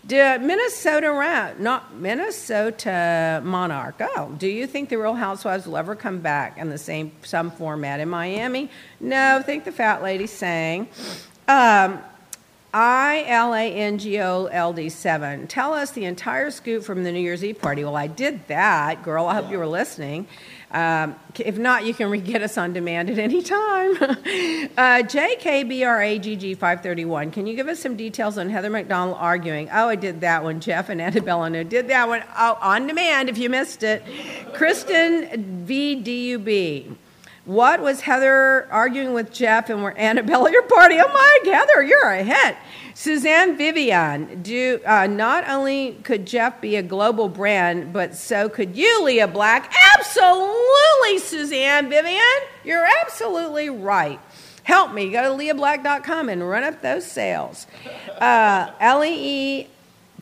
Do 0.05 0.39
Minnesota 0.39 1.11
Ra- 1.11 1.53
not 1.57 1.95
Minnesota 1.95 3.41
Monarch. 3.43 3.95
Oh, 3.99 4.33
do 4.37 4.47
you 4.47 4.67
think 4.67 4.89
the 4.89 4.97
Real 4.97 5.15
Housewives 5.15 5.65
will 5.67 5.77
ever 5.77 5.95
come 5.95 6.19
back 6.19 6.57
in 6.57 6.69
the 6.69 6.77
same 6.77 7.11
some 7.23 7.51
format 7.51 7.99
in 7.99 8.09
Miami? 8.09 8.69
No, 8.99 9.41
think 9.45 9.65
the 9.65 9.71
fat 9.71 10.01
lady 10.03 10.27
sang. 10.27 10.87
Um, 11.47 11.99
I 12.73 13.23
L 13.27 13.53
A 13.55 13.73
N 13.73 13.97
G 13.97 14.19
O 14.19 14.45
L 14.45 14.73
D 14.73 14.89
7. 14.89 15.47
Tell 15.47 15.73
us 15.73 15.91
the 15.91 16.05
entire 16.05 16.51
scoop 16.51 16.83
from 16.83 17.03
the 17.03 17.11
New 17.11 17.19
Year's 17.19 17.43
Eve 17.43 17.59
party. 17.59 17.83
Well, 17.83 17.95
I 17.95 18.07
did 18.07 18.47
that, 18.47 19.01
girl. 19.03 19.25
I 19.25 19.35
hope 19.35 19.49
you 19.49 19.57
were 19.57 19.67
listening. 19.67 20.27
Um, 20.71 21.15
if 21.39 21.57
not, 21.57 21.85
you 21.85 21.95
can 21.95 22.11
re- 22.11 22.21
get 22.21 22.43
us 22.43 22.55
on 22.57 22.73
demand 22.73 23.09
at 23.09 23.17
any 23.17 23.41
time. 23.41 23.91
uh, 24.01 25.01
JKBRAGG 25.01 26.57
531. 26.57 27.31
Can 27.31 27.47
you 27.47 27.55
give 27.55 27.67
us 27.67 27.79
some 27.79 27.95
details 27.95 28.37
on 28.37 28.49
Heather 28.51 28.69
McDonald 28.69 29.17
arguing? 29.19 29.67
Oh, 29.71 29.89
I 29.89 29.95
did 29.95 30.21
that 30.21 30.43
one. 30.43 30.59
Jeff 30.59 30.89
and 30.89 31.01
Annabella 31.01 31.49
no, 31.49 31.63
did 31.63 31.87
that 31.87 32.07
one. 32.07 32.23
Oh, 32.37 32.59
on 32.61 32.85
demand 32.85 33.29
if 33.29 33.39
you 33.39 33.49
missed 33.49 33.81
it. 33.81 34.03
Kristen 34.53 35.65
VDUB. 35.65 36.95
What 37.49 37.81
was 37.81 38.01
Heather 38.01 38.67
arguing 38.69 39.13
with 39.13 39.33
Jeff 39.33 39.71
and 39.71 39.81
were 39.81 39.97
Annabella 39.97 40.51
your 40.51 40.61
party? 40.61 40.97
Oh 40.99 41.07
my, 41.07 41.51
Heather, 41.51 41.81
you're 41.81 42.11
a 42.11 42.21
hit. 42.21 42.55
Suzanne 42.93 43.57
Vivian, 43.57 44.43
do 44.43 44.79
uh, 44.85 45.07
not 45.07 45.49
only 45.49 45.93
could 46.03 46.27
Jeff 46.27 46.61
be 46.61 46.75
a 46.75 46.83
global 46.83 47.27
brand, 47.27 47.91
but 47.91 48.13
so 48.13 48.49
could 48.49 48.77
you, 48.77 49.03
Leah 49.03 49.27
Black. 49.27 49.73
Absolutely, 49.97 51.17
Suzanne 51.17 51.89
Vivian. 51.89 52.21
You're 52.63 52.85
absolutely 53.01 53.71
right. 53.71 54.19
Help 54.61 54.93
me. 54.93 55.09
Go 55.09 55.35
to 55.35 55.43
leahblack.com 55.43 56.29
and 56.29 56.47
run 56.47 56.63
up 56.63 56.83
those 56.83 57.11
sales. 57.11 57.65
Uh, 58.19 58.69
LEE 58.79 59.67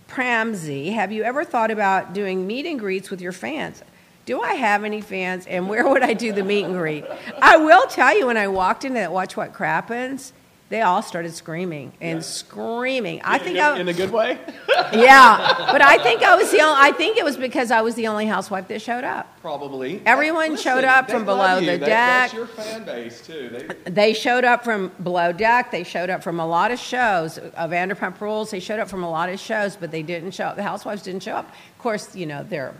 Pramsey, 0.07 0.93
have 0.93 1.11
you 1.11 1.23
ever 1.23 1.43
thought 1.43 1.71
about 1.71 2.13
doing 2.13 2.47
meet 2.47 2.65
and 2.65 2.79
greets 2.79 3.09
with 3.09 3.19
your 3.19 3.33
fans? 3.33 3.83
Do 4.27 4.41
I 4.41 4.55
have 4.55 4.83
any 4.83 4.99
fans, 4.99 5.47
and 5.47 5.69
where 5.69 5.87
would 5.87 6.03
I 6.03 6.13
do 6.13 6.33
the 6.33 6.43
meet 6.43 6.65
and 6.65 6.73
greet? 6.73 7.05
I 7.41 7.55
will 7.55 7.87
tell 7.87 8.15
you, 8.15 8.27
when 8.27 8.35
I 8.35 8.49
walked 8.49 8.83
into 8.83 8.95
that 8.99 9.13
Watch 9.13 9.37
What 9.37 9.53
Crappens, 9.53 10.33
they 10.67 10.81
all 10.81 11.01
started 11.01 11.33
screaming 11.33 11.93
and 12.01 12.21
screaming. 12.21 13.21
I 13.23 13.37
think 13.37 13.57
I, 13.57 13.79
in 13.79 13.87
a 13.87 13.93
good 13.93 14.11
way. 14.11 14.37
yeah, 14.91 15.69
but 15.71 15.81
I 15.81 15.97
think 15.99 16.23
I 16.23 16.35
was 16.35 16.51
the 16.51 16.59
only. 16.59 16.75
I 16.77 16.91
think 16.91 17.15
it 17.15 17.23
was 17.23 17.37
because 17.37 17.71
I 17.71 17.79
was 17.79 17.95
the 17.95 18.07
only 18.07 18.25
housewife 18.25 18.67
that 18.67 18.81
showed 18.81 19.05
up. 19.05 19.33
Probably. 19.39 20.01
Everyone 20.05 20.51
Listen, 20.51 20.63
showed 20.73 20.83
up 20.83 21.09
from 21.09 21.23
below 21.23 21.61
the 21.61 21.77
That- 21.77 21.79
deck. 21.79 21.87
That's 21.87 22.33
your 22.33 22.47
fan 22.47 22.83
base 22.83 23.25
too. 23.25 23.65
They, 23.85 23.89
They 23.91 24.13
showed 24.13 24.43
up 24.43 24.65
from 24.65 24.91
below 25.01 25.31
deck. 25.31 25.71
They 25.71 25.85
showed 25.85 26.09
up 26.09 26.21
from 26.21 26.41
a 26.41 26.45
lot 26.45 26.71
of 26.71 26.79
shows. 26.79 27.37
Uh, 27.37 27.67
Vanderpump 27.69 28.19
Rules. 28.19 28.51
They 28.51 28.59
showed 28.59 28.79
up 28.81 28.89
from 28.89 29.03
a 29.03 29.09
lot 29.09 29.29
of 29.29 29.39
shows, 29.39 29.77
but 29.77 29.89
they 29.91 30.03
didn't 30.03 30.31
show 30.31 30.47
up. 30.47 30.57
The 30.57 30.63
housewives 30.63 31.01
didn't 31.01 31.23
show 31.23 31.35
up. 31.35 31.47
Of 31.47 31.77
course, 31.81 32.13
you 32.13 32.25
know 32.25 32.43
they're 32.43 32.73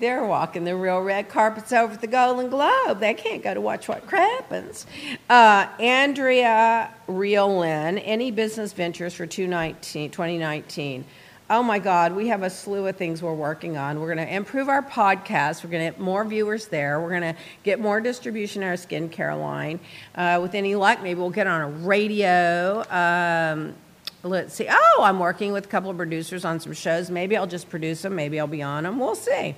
they're 0.00 0.24
walking 0.24 0.64
the 0.64 0.76
real 0.76 1.00
red 1.00 1.28
carpets 1.28 1.72
over 1.72 1.96
the 1.96 2.06
Golden 2.06 2.50
Globe. 2.50 3.00
They 3.00 3.14
can't 3.14 3.42
go 3.42 3.54
to 3.54 3.60
watch 3.60 3.88
what 3.88 4.06
crappens. 4.06 4.86
Uh, 5.28 5.66
Andrea 5.80 6.90
Lynn. 7.08 7.98
Any 7.98 8.30
business 8.30 8.72
ventures 8.72 9.14
for 9.14 9.26
2019? 9.26 10.10
2019? 10.10 11.04
Oh 11.48 11.62
my 11.62 11.78
God, 11.78 12.16
we 12.16 12.26
have 12.26 12.42
a 12.42 12.50
slew 12.50 12.88
of 12.88 12.96
things 12.96 13.22
we're 13.22 13.32
working 13.32 13.76
on. 13.76 14.00
We're 14.00 14.12
going 14.12 14.26
to 14.26 14.34
improve 14.34 14.68
our 14.68 14.82
podcast. 14.82 15.62
We're 15.62 15.70
going 15.70 15.86
to 15.86 15.92
get 15.92 16.00
more 16.00 16.24
viewers 16.24 16.66
there. 16.66 17.00
We're 17.00 17.20
going 17.20 17.34
to 17.34 17.36
get 17.62 17.78
more 17.78 18.00
distribution 18.00 18.64
in 18.64 18.68
our 18.68 18.74
skincare 18.74 19.40
line. 19.40 19.78
Uh, 20.16 20.40
with 20.42 20.56
any 20.56 20.74
luck, 20.74 21.04
maybe 21.04 21.20
we'll 21.20 21.30
get 21.30 21.46
on 21.46 21.60
a 21.60 21.68
radio. 21.68 22.82
Um, 22.90 23.76
let's 24.24 24.54
see. 24.54 24.66
Oh, 24.68 25.02
I'm 25.04 25.20
working 25.20 25.52
with 25.52 25.66
a 25.66 25.68
couple 25.68 25.88
of 25.88 25.96
producers 25.96 26.44
on 26.44 26.58
some 26.58 26.72
shows. 26.72 27.10
Maybe 27.10 27.36
I'll 27.36 27.46
just 27.46 27.70
produce 27.70 28.02
them. 28.02 28.16
Maybe 28.16 28.40
I'll 28.40 28.48
be 28.48 28.62
on 28.62 28.82
them. 28.82 28.98
We'll 28.98 29.14
see. 29.14 29.54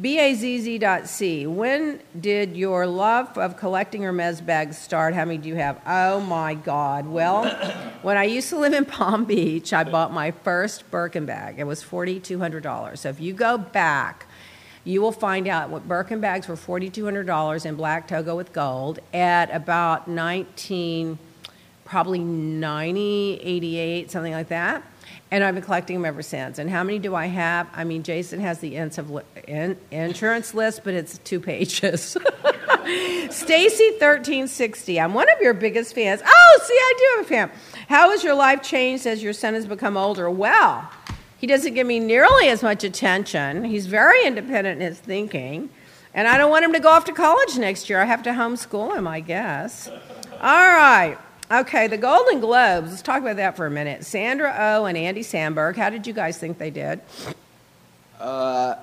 BAZZ.C. 0.00 1.46
When 1.46 2.00
did 2.20 2.56
your 2.56 2.84
love 2.84 3.38
of 3.38 3.56
collecting 3.56 4.02
Hermes 4.02 4.40
bags 4.40 4.76
start? 4.76 5.14
How 5.14 5.24
many 5.24 5.38
do 5.38 5.48
you 5.48 5.54
have? 5.54 5.80
Oh 5.86 6.20
my 6.20 6.54
God. 6.54 7.06
Well, 7.06 7.48
when 8.02 8.16
I 8.16 8.24
used 8.24 8.48
to 8.48 8.58
live 8.58 8.72
in 8.72 8.86
Palm 8.86 9.24
Beach, 9.24 9.72
I 9.72 9.84
bought 9.84 10.12
my 10.12 10.32
first 10.32 10.90
Birkin 10.90 11.26
bag. 11.26 11.60
It 11.60 11.64
was 11.64 11.84
$4,200. 11.84 12.98
So 12.98 13.08
if 13.08 13.20
you 13.20 13.34
go 13.34 13.56
back, 13.56 14.26
you 14.82 15.00
will 15.00 15.12
find 15.12 15.46
out 15.46 15.70
what 15.70 15.86
Birkin 15.86 16.20
bags 16.20 16.48
were 16.48 16.56
$4,200 16.56 17.64
in 17.64 17.76
black 17.76 18.08
togo 18.08 18.34
with 18.34 18.52
gold 18.52 18.98
at 19.12 19.54
about 19.54 20.08
19, 20.08 21.20
probably 21.84 22.18
90, 22.18 23.40
88, 23.40 24.10
something 24.10 24.32
like 24.32 24.48
that. 24.48 24.82
And 25.30 25.42
I've 25.42 25.54
been 25.54 25.64
collecting 25.64 25.96
them 25.96 26.04
ever 26.04 26.22
since. 26.22 26.58
And 26.58 26.70
how 26.70 26.84
many 26.84 26.98
do 26.98 27.14
I 27.14 27.26
have? 27.26 27.68
I 27.74 27.84
mean, 27.84 28.02
Jason 28.02 28.40
has 28.40 28.60
the 28.60 28.70
li- 28.70 29.22
in, 29.48 29.76
insurance 29.90 30.54
list, 30.54 30.82
but 30.84 30.94
it's 30.94 31.18
two 31.18 31.40
pages. 31.40 32.16
Stacy 33.30 33.90
thirteen 33.98 34.46
sixty. 34.46 35.00
I'm 35.00 35.14
one 35.14 35.28
of 35.30 35.40
your 35.40 35.54
biggest 35.54 35.94
fans. 35.94 36.20
Oh, 36.24 36.60
see, 36.64 36.74
I 36.74 36.94
do 36.98 37.04
have 37.16 37.24
a 37.24 37.28
fan. 37.28 37.50
How 37.88 38.10
has 38.10 38.22
your 38.22 38.34
life 38.34 38.62
changed 38.62 39.06
as 39.06 39.22
your 39.22 39.32
son 39.32 39.54
has 39.54 39.66
become 39.66 39.96
older? 39.96 40.30
Well, 40.30 40.90
he 41.38 41.46
doesn't 41.46 41.74
give 41.74 41.86
me 41.86 41.98
nearly 41.98 42.48
as 42.48 42.62
much 42.62 42.84
attention. 42.84 43.64
He's 43.64 43.86
very 43.86 44.24
independent 44.26 44.80
in 44.80 44.86
his 44.88 44.98
thinking. 44.98 45.70
And 46.14 46.28
I 46.28 46.38
don't 46.38 46.50
want 46.50 46.64
him 46.64 46.72
to 46.74 46.80
go 46.80 46.90
off 46.90 47.04
to 47.06 47.12
college 47.12 47.58
next 47.58 47.90
year. 47.90 48.00
I 48.00 48.04
have 48.04 48.22
to 48.22 48.30
homeschool 48.30 48.96
him, 48.96 49.06
I 49.08 49.20
guess. 49.20 49.88
All 49.88 50.68
right. 50.68 51.18
Okay, 51.60 51.86
the 51.86 51.96
Golden 51.98 52.40
Globes. 52.40 52.90
Let's 52.90 53.02
talk 53.02 53.20
about 53.22 53.36
that 53.36 53.56
for 53.56 53.66
a 53.66 53.70
minute. 53.70 54.04
Sandra 54.04 54.54
Oh 54.58 54.86
and 54.86 54.96
Andy 54.96 55.22
Samberg. 55.22 55.76
How 55.76 55.90
did 55.90 56.06
you 56.06 56.12
guys 56.12 56.38
think 56.38 56.58
they 56.58 56.70
did? 56.70 57.00
uh, 58.20 58.76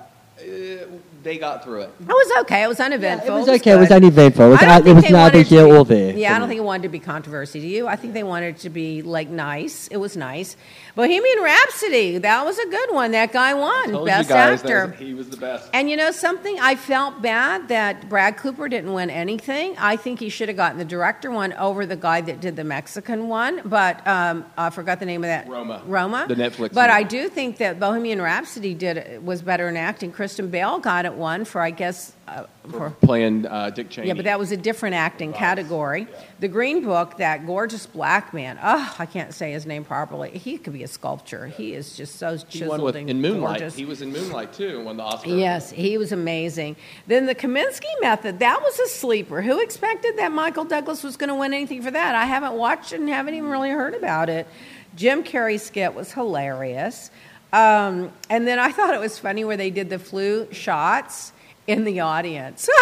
they 1.22 1.38
got 1.38 1.62
through 1.62 1.82
it. 1.82 1.90
It 2.00 2.06
was 2.08 2.40
okay. 2.42 2.62
It 2.64 2.66
was 2.68 2.80
uneventful. 2.80 3.36
It 3.36 3.38
was 3.40 3.48
okay. 3.60 3.72
It 3.72 3.76
was 3.76 3.88
good. 3.88 3.96
uneventful. 4.02 4.46
It 4.46 4.48
was, 4.50 4.58
I 4.62 4.64
don't 4.64 4.70
out- 4.74 4.80
it 4.80 4.84
think 4.84 4.94
was 4.96 5.04
they 5.04 5.10
neither 5.12 5.42
here 5.42 5.66
or 5.66 5.84
there. 5.84 6.16
Yeah, 6.16 6.34
I 6.34 6.38
don't 6.38 6.48
me. 6.48 6.54
think 6.54 6.58
it 6.60 6.64
wanted 6.64 6.82
to 6.84 6.88
be 6.88 6.98
controversy. 6.98 7.60
Do 7.60 7.66
you? 7.66 7.86
I 7.86 7.96
think 7.96 8.14
they 8.14 8.22
wanted 8.24 8.56
it 8.56 8.58
to 8.62 8.70
be 8.70 9.02
like 9.02 9.28
nice. 9.28 9.86
It 9.88 9.98
was 9.98 10.16
nice. 10.16 10.56
Bohemian 10.94 11.42
Rhapsody. 11.42 12.18
That 12.18 12.44
was 12.44 12.58
a 12.58 12.66
good 12.68 12.92
one. 12.92 13.12
That 13.12 13.32
guy 13.32 13.54
won 13.54 14.04
best 14.04 14.28
guys 14.28 14.60
actor. 14.60 14.88
was- 14.88 14.98
he 14.98 15.14
was 15.14 15.30
the 15.30 15.38
best. 15.38 15.70
And 15.72 15.88
you 15.88 15.96
know 15.96 16.10
something? 16.10 16.58
I 16.60 16.74
felt 16.76 17.22
bad 17.22 17.68
that 17.68 18.10
Brad 18.10 18.36
Cooper 18.36 18.68
didn't 18.68 18.92
win 18.92 19.08
anything. 19.08 19.74
I 19.78 19.96
think 19.96 20.20
he 20.20 20.28
should 20.28 20.48
have 20.48 20.56
gotten 20.58 20.76
the 20.78 20.84
director 20.84 21.30
one 21.30 21.54
over 21.54 21.86
the 21.86 21.96
guy 21.96 22.20
that 22.20 22.40
did 22.42 22.56
the 22.56 22.64
Mexican 22.64 23.28
one. 23.28 23.62
But 23.64 24.06
um, 24.06 24.44
I 24.58 24.68
forgot 24.68 25.00
the 25.00 25.06
name 25.06 25.24
of 25.24 25.28
that. 25.28 25.48
Roma. 25.48 25.82
Roma. 25.86 26.26
The 26.28 26.34
Netflix 26.34 26.74
But 26.74 26.90
movie. 26.90 27.00
I 27.00 27.02
do 27.04 27.28
think 27.30 27.56
that 27.58 27.80
Bohemian 27.80 28.20
Rhapsody 28.20 28.74
did 28.74 29.24
was 29.24 29.40
better 29.40 29.68
in 29.70 29.78
acting. 29.78 30.12
Christian 30.12 30.48
Bale 30.50 30.78
got 30.78 31.06
it 31.06 31.14
one 31.14 31.46
for 31.46 31.62
I 31.62 31.70
guess 31.70 32.12
uh, 32.28 32.44
for 32.70 32.90
Playing 33.02 33.46
uh, 33.46 33.70
Dick 33.70 33.90
Cheney. 33.90 34.06
yeah, 34.08 34.14
but 34.14 34.24
that 34.24 34.38
was 34.38 34.52
a 34.52 34.56
different 34.56 34.94
acting 34.94 35.32
category. 35.32 36.06
The 36.40 36.48
Green 36.48 36.84
Book, 36.84 37.16
that 37.18 37.46
gorgeous 37.46 37.84
black 37.86 38.32
man. 38.32 38.58
Oh, 38.62 38.94
I 38.98 39.06
can't 39.06 39.34
say 39.34 39.52
his 39.52 39.66
name 39.66 39.84
properly. 39.84 40.30
He 40.30 40.56
could 40.58 40.72
be 40.72 40.82
a 40.84 40.88
sculpture. 40.88 41.48
He 41.48 41.74
is 41.74 41.96
just 41.96 42.16
so 42.16 42.36
he 42.36 42.44
chiseled 42.60 42.68
won 42.68 42.82
with 42.82 42.96
in 42.96 43.20
Moonlight. 43.20 43.58
gorgeous. 43.60 43.74
He 43.74 43.84
was 43.84 44.02
in 44.02 44.12
Moonlight 44.12 44.52
too. 44.52 44.76
and 44.76 44.84
Won 44.86 44.96
the 44.96 45.02
Oscar. 45.02 45.30
Yes, 45.30 45.70
he 45.70 45.98
was 45.98 46.12
amazing. 46.12 46.76
Then 47.06 47.26
the 47.26 47.34
Kominsky 47.34 47.90
Method, 48.00 48.38
that 48.38 48.60
was 48.62 48.78
a 48.78 48.88
sleeper. 48.88 49.42
Who 49.42 49.60
expected 49.60 50.16
that 50.18 50.30
Michael 50.32 50.64
Douglas 50.64 51.02
was 51.02 51.16
going 51.16 51.28
to 51.28 51.34
win 51.34 51.52
anything 51.52 51.82
for 51.82 51.90
that? 51.90 52.14
I 52.14 52.24
haven't 52.24 52.54
watched 52.54 52.92
it 52.92 53.00
and 53.00 53.08
haven't 53.08 53.34
even 53.34 53.50
really 53.50 53.70
heard 53.70 53.94
about 53.94 54.28
it. 54.28 54.46
Jim 54.94 55.24
Carrey's 55.24 55.62
skit 55.62 55.94
was 55.94 56.12
hilarious. 56.12 57.10
Um, 57.52 58.12
and 58.30 58.46
then 58.46 58.58
I 58.58 58.72
thought 58.72 58.94
it 58.94 59.00
was 59.00 59.18
funny 59.18 59.44
where 59.44 59.56
they 59.56 59.70
did 59.70 59.90
the 59.90 59.98
flu 59.98 60.48
shots 60.52 61.32
in 61.66 61.84
the 61.84 62.00
audience. 62.00 62.68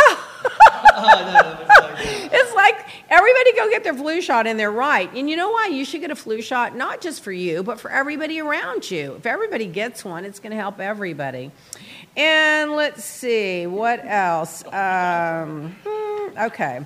it's 2.33 2.55
like 2.55 2.87
everybody 3.11 3.53
go 3.55 3.69
get 3.71 3.85
their 3.85 3.95
flu 3.95 4.21
shot 4.21 4.47
and 4.47 4.59
they're 4.59 4.71
right. 4.71 5.13
And 5.15 5.29
you 5.29 5.37
know 5.37 5.51
why? 5.51 5.67
You 5.67 5.85
should 5.85 6.01
get 6.01 6.11
a 6.11 6.17
flu 6.17 6.41
shot 6.41 6.75
not 6.77 7.01
just 7.01 7.23
for 7.23 7.33
you, 7.33 7.63
but 7.63 7.79
for 7.81 7.91
everybody 7.91 8.41
around 8.41 8.91
you. 8.91 9.15
If 9.15 9.27
everybody 9.27 9.67
gets 9.67 10.05
one, 10.05 10.25
it's 10.25 10.41
going 10.41 10.53
to 10.53 10.57
help 10.57 10.81
everybody. 10.81 11.51
And 12.17 12.73
let's 12.73 13.05
see, 13.05 13.67
what 13.67 14.05
else? 14.05 14.65
Um, 14.67 15.77
hmm, 15.87 16.39
okay. 16.39 16.85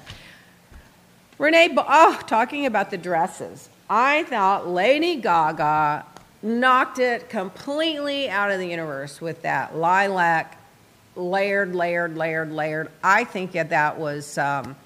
Renee, 1.39 1.75
oh, 1.77 2.21
talking 2.27 2.67
about 2.67 2.91
the 2.91 2.99
dresses. 2.99 3.69
I 3.89 4.25
thought 4.25 4.69
Lady 4.69 5.17
Gaga 5.17 6.05
knocked 6.43 6.99
it 6.99 7.29
completely 7.29 8.29
out 8.29 8.51
of 8.51 8.59
the 8.59 8.67
universe 8.67 9.21
with 9.21 9.43
that 9.43 9.77
lilac, 9.77 10.59
layered, 11.17 11.75
layered, 11.75 12.17
layered, 12.17 12.53
layered. 12.53 12.91
I 13.03 13.25
think 13.25 13.53
that 13.53 13.71
that 13.71 13.99
was, 13.99 14.37
um, 14.39 14.77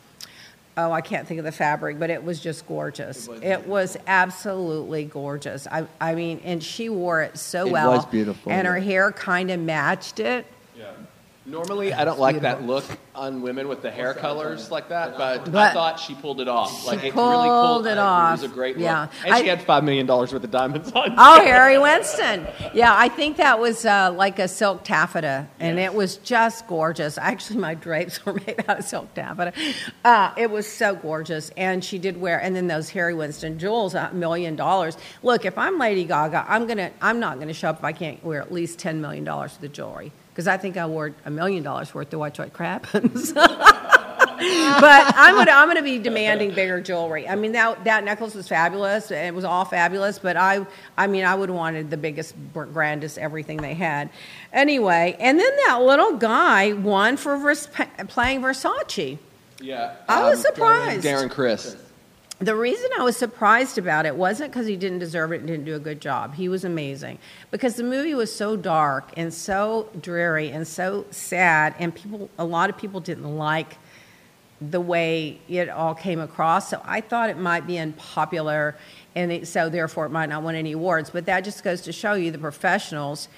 oh, 0.77 0.93
I 0.93 1.01
can't 1.01 1.27
think 1.27 1.39
of 1.39 1.45
the 1.45 1.53
fabric, 1.53 1.99
but 1.99 2.11
it 2.11 2.23
was 2.23 2.41
just 2.41 2.67
gorgeous. 2.67 3.29
It 3.43 3.67
was, 3.67 3.97
absolutely 4.07 5.05
gorgeous. 5.05 5.67
I, 5.67 5.87
I 6.01 6.15
mean, 6.15 6.41
and 6.45 6.63
she 6.63 6.89
wore 6.89 7.23
it 7.23 7.39
so 7.39 7.67
It 7.67 7.73
well. 7.73 7.91
was 7.93 8.07
beautiful, 8.07 8.53
And 8.53 8.67
her 8.67 8.79
hair 8.79 9.13
kind 9.13 9.51
of 9.51 9.61
matched 9.61 10.21
it. 10.21 10.47
Normally, 11.49 11.95
I 11.95 12.05
don't 12.05 12.21
like 12.21 12.43
that 12.43 12.63
look 12.65 12.85
on 13.15 13.41
women 13.41 13.69
with 13.69 13.81
the 13.81 13.91
hair 13.91 14.13
colors 14.13 14.71
like 14.71 14.91
that, 14.91 15.17
but, 15.17 15.49
I 15.55 15.73
thought 15.73 15.99
she 15.99 16.15
pulled 16.15 16.43
it 16.43 16.47
off. 16.49 16.87
Like 16.87 16.99
it 17.03 17.15
really 17.15 17.49
pulled 17.49 17.87
it 17.87 17.97
I 17.97 18.03
off. 18.03 18.39
It 18.39 18.43
was 18.43 18.51
a 18.53 18.55
great 18.55 18.77
look, 18.77 18.85
Yeah. 18.85 19.09
and 19.25 19.35
she 19.37 19.45
I- 19.45 19.57
had 19.57 19.63
five 19.63 19.83
million 19.83 20.05
dollars 20.07 20.31
worth 20.33 20.45
of 20.45 20.51
diamonds 20.51 20.93
on. 20.93 21.15
Oh, 21.17 21.41
Harry 21.43 21.79
Winston. 21.79 22.47
Yeah, 22.75 22.95
I 22.95 23.09
think 23.09 23.39
that 23.39 23.59
was 23.59 23.87
uh, 23.87 24.13
like 24.15 24.39
a 24.39 24.47
silk 24.47 24.85
taffeta, 24.85 25.49
and 25.59 25.79
it 25.79 25.95
was 25.95 26.19
just 26.19 26.67
gorgeous. 26.67 27.17
Actually, 27.17 27.61
my 27.61 27.75
drapes 27.75 28.25
were 28.27 28.35
made 28.35 28.63
out 28.69 28.81
of 28.81 28.85
silk 28.85 29.15
taffeta. 29.15 29.55
Uh, 30.05 30.33
it 30.37 30.51
was 30.51 30.67
so 30.71 30.95
gorgeous, 30.97 31.51
and 31.57 31.83
she 31.83 31.99
did 31.99 32.21
wear. 32.21 32.39
And 32.43 32.55
then 32.55 32.67
those 32.67 32.91
Harry 32.91 33.15
Winston 33.15 33.59
jewels, 33.59 33.95
a 33.95 34.11
million 34.13 34.55
dollars. 34.55 34.99
Look, 35.23 35.47
if 35.47 35.57
I'm 35.57 35.79
Lady 35.79 36.05
Gaga, 36.05 36.45
I'm 36.47 36.67
gonna. 36.67 36.91
I'm 37.01 37.21
not 37.21 37.39
gonna 37.41 37.55
show 37.55 37.71
up 37.71 37.79
if 37.79 37.85
I 37.85 37.93
can't 37.93 38.23
wear 38.23 38.43
at 38.43 38.53
least 38.53 38.79
ten 38.79 39.01
million 39.01 39.25
dollars 39.25 39.59
of 39.63 39.73
jewelry 39.73 40.13
because 40.39 40.47
I 40.47 40.57
think 40.57 40.77
I 40.77 40.87
wore 40.87 41.13
a 41.25 41.33
million 41.33 41.65
dollars 41.65 41.93
worth 41.93 42.11
to 42.11 42.19
watch 42.21 42.39
what 42.39 42.53
crap 42.53 42.87
happens. 42.87 43.33
but 43.33 43.43
I'm 43.43 45.35
gonna 45.35 45.51
I'm 45.51 45.67
gonna 45.67 45.83
be 45.83 45.99
demanding 45.99 46.55
bigger 46.55 46.81
jewelry. 46.81 47.29
I 47.29 47.35
mean 47.35 47.51
that 47.53 47.83
that 47.83 48.05
necklace 48.05 48.37
was 48.37 48.47
fabulous. 48.47 49.11
It 49.11 49.35
was 49.35 49.43
all 49.43 49.65
fabulous, 49.65 50.21
but 50.21 50.37
I 50.37 50.65
I 50.97 51.09
mean 51.09 51.25
I 51.25 51.35
would 51.35 51.49
have 51.49 51.57
wanted 51.57 51.91
the 51.91 51.97
biggest, 51.97 52.37
grandest 52.53 53.19
everything 53.19 53.57
they 53.57 53.75
had. 53.75 54.11
Anyway, 54.53 55.17
and 55.19 55.41
then 55.41 55.51
that 55.67 55.83
little 55.83 56.17
guy 56.19 56.73
won 56.73 57.17
for 57.17 57.37
Vers- 57.37 57.67
playing 58.07 58.41
Versace. 58.41 59.19
Yeah, 59.61 59.97
I 60.09 60.23
was 60.31 60.39
um, 60.39 60.55
surprised. 60.55 61.05
Darren 61.05 61.33
Criss. 61.33 61.75
The 62.41 62.55
reason 62.55 62.89
I 62.97 63.03
was 63.03 63.17
surprised 63.17 63.79
about 63.79 64.07
it 64.07 64.15
wasn't 64.15 64.53
because 64.53 64.69
he 64.69 64.77
didn't 64.77 65.01
deserve 65.01 65.33
it 65.33 65.39
and 65.39 65.49
didn't 65.49 65.65
do 65.65 65.75
a 65.75 65.81
good 65.81 66.01
job. 66.01 66.35
He 66.35 66.49
was 66.49 66.65
amazing. 66.65 67.19
Because 67.51 67.75
the 67.75 67.83
movie 67.83 68.15
was 68.15 68.33
so 68.33 68.57
dark 68.57 69.11
and 69.17 69.35
so 69.35 69.89
dreary 70.01 70.51
and 70.51 70.67
so 70.67 71.05
sad, 71.11 71.75
and 71.81 71.93
people, 71.93 72.31
a 72.39 72.45
lot 72.45 72.71
of 72.71 72.79
people 72.79 73.01
didn't 73.01 73.37
like 73.37 73.77
the 74.61 74.81
way 74.81 75.41
it 75.49 75.69
all 75.69 75.97
came 75.97 76.21
across. 76.21 76.71
So 76.71 76.81
I 76.85 77.01
thought 77.01 77.29
it 77.29 77.39
might 77.39 77.67
be 77.67 77.77
unpopular, 77.77 78.77
and 79.17 79.33
it, 79.33 79.49
so 79.49 79.69
therefore 79.69 80.07
it 80.07 80.11
might 80.11 80.29
not 80.29 80.45
win 80.45 80.55
any 80.55 80.73
awards. 80.73 81.11
But 81.11 81.27
that 81.27 81.41
just 81.41 81.65
goes 81.65 81.81
to 81.83 81.93
show 81.93 82.15
you 82.15 82.31
the 82.31 82.39
professionals. 82.39 83.29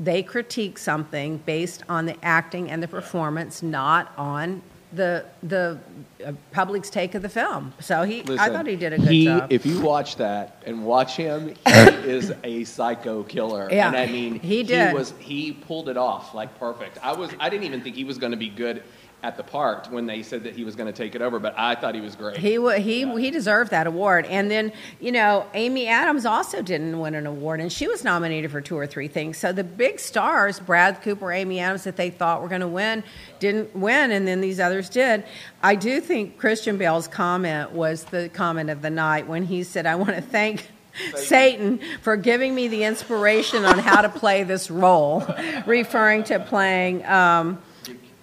They 0.00 0.22
critique 0.22 0.78
something 0.78 1.38
based 1.44 1.82
on 1.90 2.06
the 2.06 2.16
acting 2.22 2.70
and 2.70 2.82
the 2.82 2.88
performance, 2.88 3.62
not 3.62 4.12
on 4.16 4.62
the 4.92 5.24
the 5.42 5.78
uh, 6.24 6.32
public's 6.52 6.90
take 6.90 7.14
of 7.14 7.22
the 7.22 7.28
film. 7.28 7.72
So 7.80 8.02
he, 8.02 8.20
I 8.20 8.24
Listen, 8.24 8.52
thought 8.52 8.66
he 8.66 8.76
did 8.76 8.92
a 8.92 8.98
good 8.98 9.08
he, 9.08 9.24
job. 9.24 9.52
If 9.52 9.66
you 9.66 9.80
watch 9.80 10.16
that 10.16 10.62
and 10.66 10.84
watch 10.84 11.16
him, 11.16 11.48
he 11.48 11.54
is 11.64 12.32
a 12.44 12.64
psycho 12.64 13.22
killer. 13.24 13.68
Yeah, 13.70 13.88
and 13.88 13.96
I 13.96 14.06
mean, 14.06 14.38
he 14.40 14.62
did. 14.62 14.94
was 14.94 15.12
he 15.18 15.52
pulled 15.52 15.88
it 15.88 15.96
off 15.96 16.34
like 16.34 16.58
perfect. 16.58 16.98
I 17.02 17.12
was 17.12 17.30
I 17.40 17.48
didn't 17.48 17.64
even 17.64 17.82
think 17.82 17.96
he 17.96 18.04
was 18.04 18.18
going 18.18 18.32
to 18.32 18.38
be 18.38 18.48
good 18.48 18.82
at 19.26 19.36
the 19.36 19.42
part 19.42 19.90
when 19.90 20.06
they 20.06 20.22
said 20.22 20.44
that 20.44 20.54
he 20.54 20.62
was 20.62 20.76
going 20.76 20.86
to 20.86 20.92
take 20.92 21.16
it 21.16 21.20
over, 21.20 21.40
but 21.40 21.52
I 21.58 21.74
thought 21.74 21.96
he 21.96 22.00
was 22.00 22.14
great. 22.14 22.36
He 22.36 22.60
he 22.80 23.20
he 23.20 23.30
deserved 23.32 23.72
that 23.72 23.88
award. 23.88 24.24
And 24.26 24.48
then 24.48 24.72
you 25.00 25.10
know 25.10 25.46
Amy 25.54 25.88
Adams 25.88 26.24
also 26.24 26.62
didn't 26.62 26.96
win 26.96 27.16
an 27.16 27.26
award, 27.26 27.60
and 27.60 27.72
she 27.72 27.88
was 27.88 28.04
nominated 28.04 28.52
for 28.52 28.60
two 28.60 28.76
or 28.76 28.86
three 28.86 29.08
things. 29.08 29.36
So 29.36 29.52
the 29.52 29.64
big 29.64 29.98
stars, 29.98 30.60
Brad 30.60 31.02
Cooper, 31.02 31.32
Amy 31.32 31.58
Adams, 31.58 31.82
that 31.84 31.96
they 31.96 32.08
thought 32.08 32.40
were 32.40 32.48
going 32.48 32.60
to 32.60 32.68
win, 32.68 33.02
didn't 33.40 33.74
win, 33.74 34.12
and 34.12 34.28
then 34.28 34.40
these 34.40 34.60
others 34.60 34.88
did. 34.88 35.24
I 35.60 35.74
do 35.74 36.00
think 36.00 36.38
Christian 36.38 36.78
Bale's 36.78 37.08
comment 37.08 37.72
was 37.72 38.04
the 38.04 38.28
comment 38.28 38.70
of 38.70 38.80
the 38.80 38.90
night 38.90 39.26
when 39.26 39.44
he 39.44 39.64
said, 39.64 39.86
"I 39.86 39.96
want 39.96 40.14
to 40.14 40.22
thank." 40.22 40.70
Satan 41.14 41.78
for 42.00 42.16
giving 42.16 42.54
me 42.54 42.68
the 42.68 42.84
inspiration 42.84 43.66
on 43.66 43.78
how 43.78 44.00
to 44.00 44.08
play 44.08 44.44
this 44.44 44.70
role, 44.70 45.26
referring 45.66 46.24
to 46.24 46.40
playing 46.40 47.04
um, 47.04 47.58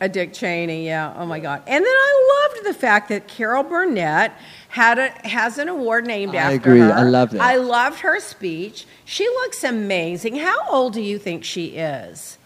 a 0.04 0.10
Dick 0.10 0.34
Cheney, 0.34 0.86
yeah. 0.86 1.14
Oh 1.18 1.26
my 1.26 1.40
God! 1.40 1.64
And 1.66 1.84
then 1.84 1.94
I 1.94 2.50
loved 2.52 2.68
the 2.68 2.74
fact 2.74 3.08
that 3.08 3.28
Carol 3.30 3.64
Burnett 3.64 4.34
had 4.68 5.00
a 5.00 5.10
has 5.28 5.58
an 5.58 5.70
award 5.70 6.06
named 6.06 6.36
I 6.36 6.40
after 6.40 6.56
agree. 6.56 6.80
her. 6.80 6.86
I 6.88 6.90
agree. 6.90 7.02
I 7.02 7.10
loved 7.10 7.34
it. 7.36 7.42
I 7.42 7.56
loved 7.56 8.00
her 8.02 8.20
speech. 8.20 8.86
She 9.06 9.26
looks 9.26 9.64
amazing. 9.64 10.36
How 10.36 10.68
old 10.70 10.94
do 10.94 11.02
you 11.02 11.18
think 11.18 11.46
she 11.46 11.68
is? 11.78 12.38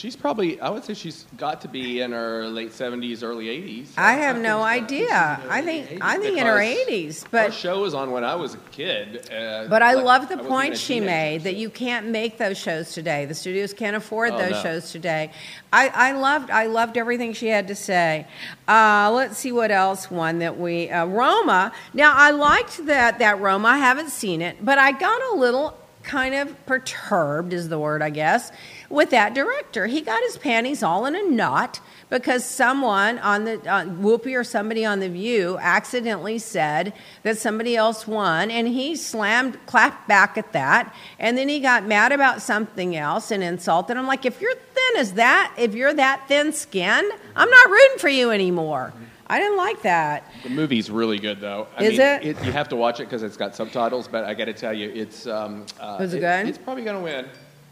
She's 0.00 0.16
probably 0.16 0.58
I 0.62 0.70
would 0.70 0.82
say 0.82 0.94
she's 0.94 1.26
got 1.36 1.60
to 1.60 1.68
be 1.68 2.00
in 2.00 2.12
her 2.12 2.46
late 2.48 2.72
seventies, 2.72 3.22
early 3.22 3.50
eighties. 3.50 3.92
I 3.98 4.12
have 4.12 4.38
no 4.38 4.62
idea. 4.62 5.38
I 5.50 5.60
think 5.60 5.98
I 6.00 6.16
think 6.16 6.38
in 6.38 6.46
her 6.46 6.58
Because 6.58 6.78
eighties, 6.78 7.22
Our 7.24 7.28
but 7.30 7.52
show 7.52 7.82
was 7.82 7.92
on 7.92 8.10
when 8.10 8.24
I 8.24 8.34
was 8.34 8.54
a 8.54 8.62
kid. 8.72 9.30
Uh, 9.30 9.66
But 9.68 9.82
I 9.82 9.92
like, 9.92 10.04
love 10.06 10.28
the 10.30 10.36
wasn't 10.36 10.48
point 10.48 10.78
she 10.78 11.00
made 11.00 11.42
that 11.42 11.56
you 11.56 11.68
can't 11.68 12.06
make 12.06 12.38
those 12.38 12.56
shows 12.56 12.94
today. 12.94 13.26
The 13.26 13.34
studios 13.34 13.74
can't 13.74 13.94
afford 13.94 14.32
Oh, 14.32 14.38
those 14.38 14.52
no. 14.52 14.62
shows 14.62 14.90
today. 14.90 15.32
I, 15.70 15.88
I 15.88 16.12
loved 16.12 16.48
I 16.50 16.64
loved 16.64 16.96
everything 16.96 17.34
she 17.34 17.48
had 17.48 17.68
to 17.68 17.74
say. 17.74 18.26
Uh, 18.66 19.10
let's 19.12 19.36
see 19.36 19.52
what 19.52 19.70
else. 19.70 20.10
One 20.10 20.38
that 20.38 20.58
we 20.58 20.88
uh, 20.88 21.04
Roma. 21.04 21.72
Now 21.92 22.14
I 22.16 22.30
liked 22.30 22.86
that 22.86 23.18
that 23.18 23.38
Roma. 23.38 23.68
I 23.68 23.76
haven't 23.76 24.08
seen 24.08 24.40
it, 24.40 24.64
but 24.64 24.78
I 24.78 24.92
got 24.92 25.20
a 25.34 25.36
little 25.36 25.76
kind 26.02 26.34
of 26.34 26.66
perturbed 26.66 27.52
is 27.52 27.68
the 27.68 27.78
word 27.78 28.02
I 28.02 28.10
guess 28.10 28.50
with 28.88 29.10
that 29.10 29.34
director. 29.34 29.86
He 29.86 30.00
got 30.00 30.22
his 30.24 30.36
panties 30.36 30.82
all 30.82 31.06
in 31.06 31.14
a 31.14 31.22
knot 31.22 31.80
because 32.10 32.44
someone 32.44 33.18
on 33.20 33.44
the 33.44 33.54
uh, 33.60 33.84
Whoopi 33.84 34.36
or 34.36 34.44
somebody 34.44 34.84
on 34.84 35.00
the 35.00 35.08
View 35.08 35.56
accidentally 35.60 36.38
said 36.38 36.92
that 37.22 37.38
somebody 37.38 37.76
else 37.76 38.06
won, 38.06 38.50
and 38.50 38.66
he 38.66 38.96
slammed, 38.96 39.64
clapped 39.66 40.08
back 40.08 40.36
at 40.36 40.52
that, 40.52 40.92
and 41.18 41.38
then 41.38 41.48
he 41.48 41.60
got 41.60 41.86
mad 41.86 42.10
about 42.10 42.42
something 42.42 42.96
else 42.96 43.30
and 43.30 43.42
insulted. 43.42 43.96
I'm 43.96 44.08
like, 44.08 44.26
if 44.26 44.40
you're 44.40 44.54
thin 44.54 44.96
as 44.98 45.12
that, 45.14 45.54
if 45.56 45.74
you're 45.74 45.94
that 45.94 46.26
thin 46.26 46.52
skinned, 46.52 47.12
I'm 47.36 47.50
not 47.50 47.70
rooting 47.70 47.98
for 47.98 48.08
you 48.08 48.32
anymore. 48.32 48.92
I 49.30 49.38
didn't 49.38 49.58
like 49.58 49.80
that. 49.82 50.24
The 50.42 50.50
movie's 50.50 50.90
really 50.90 51.20
good, 51.20 51.40
though. 51.40 51.68
I 51.76 51.84
Is 51.84 51.92
mean, 51.92 52.00
it? 52.00 52.44
You 52.44 52.50
have 52.50 52.68
to 52.70 52.76
watch 52.76 52.98
it 52.98 53.04
because 53.04 53.22
it's 53.22 53.36
got 53.36 53.54
subtitles. 53.54 54.08
But 54.08 54.24
I 54.24 54.34
got 54.34 54.46
to 54.46 54.52
tell 54.52 54.74
you, 54.74 54.90
it's. 54.90 55.28
Um, 55.28 55.66
uh, 55.78 55.98
Was 56.00 56.14
it 56.14 56.18
good? 56.18 56.48
It's 56.48 56.58
probably 56.58 56.82
going 56.82 56.96
to 56.96 57.02
win. 57.02 57.26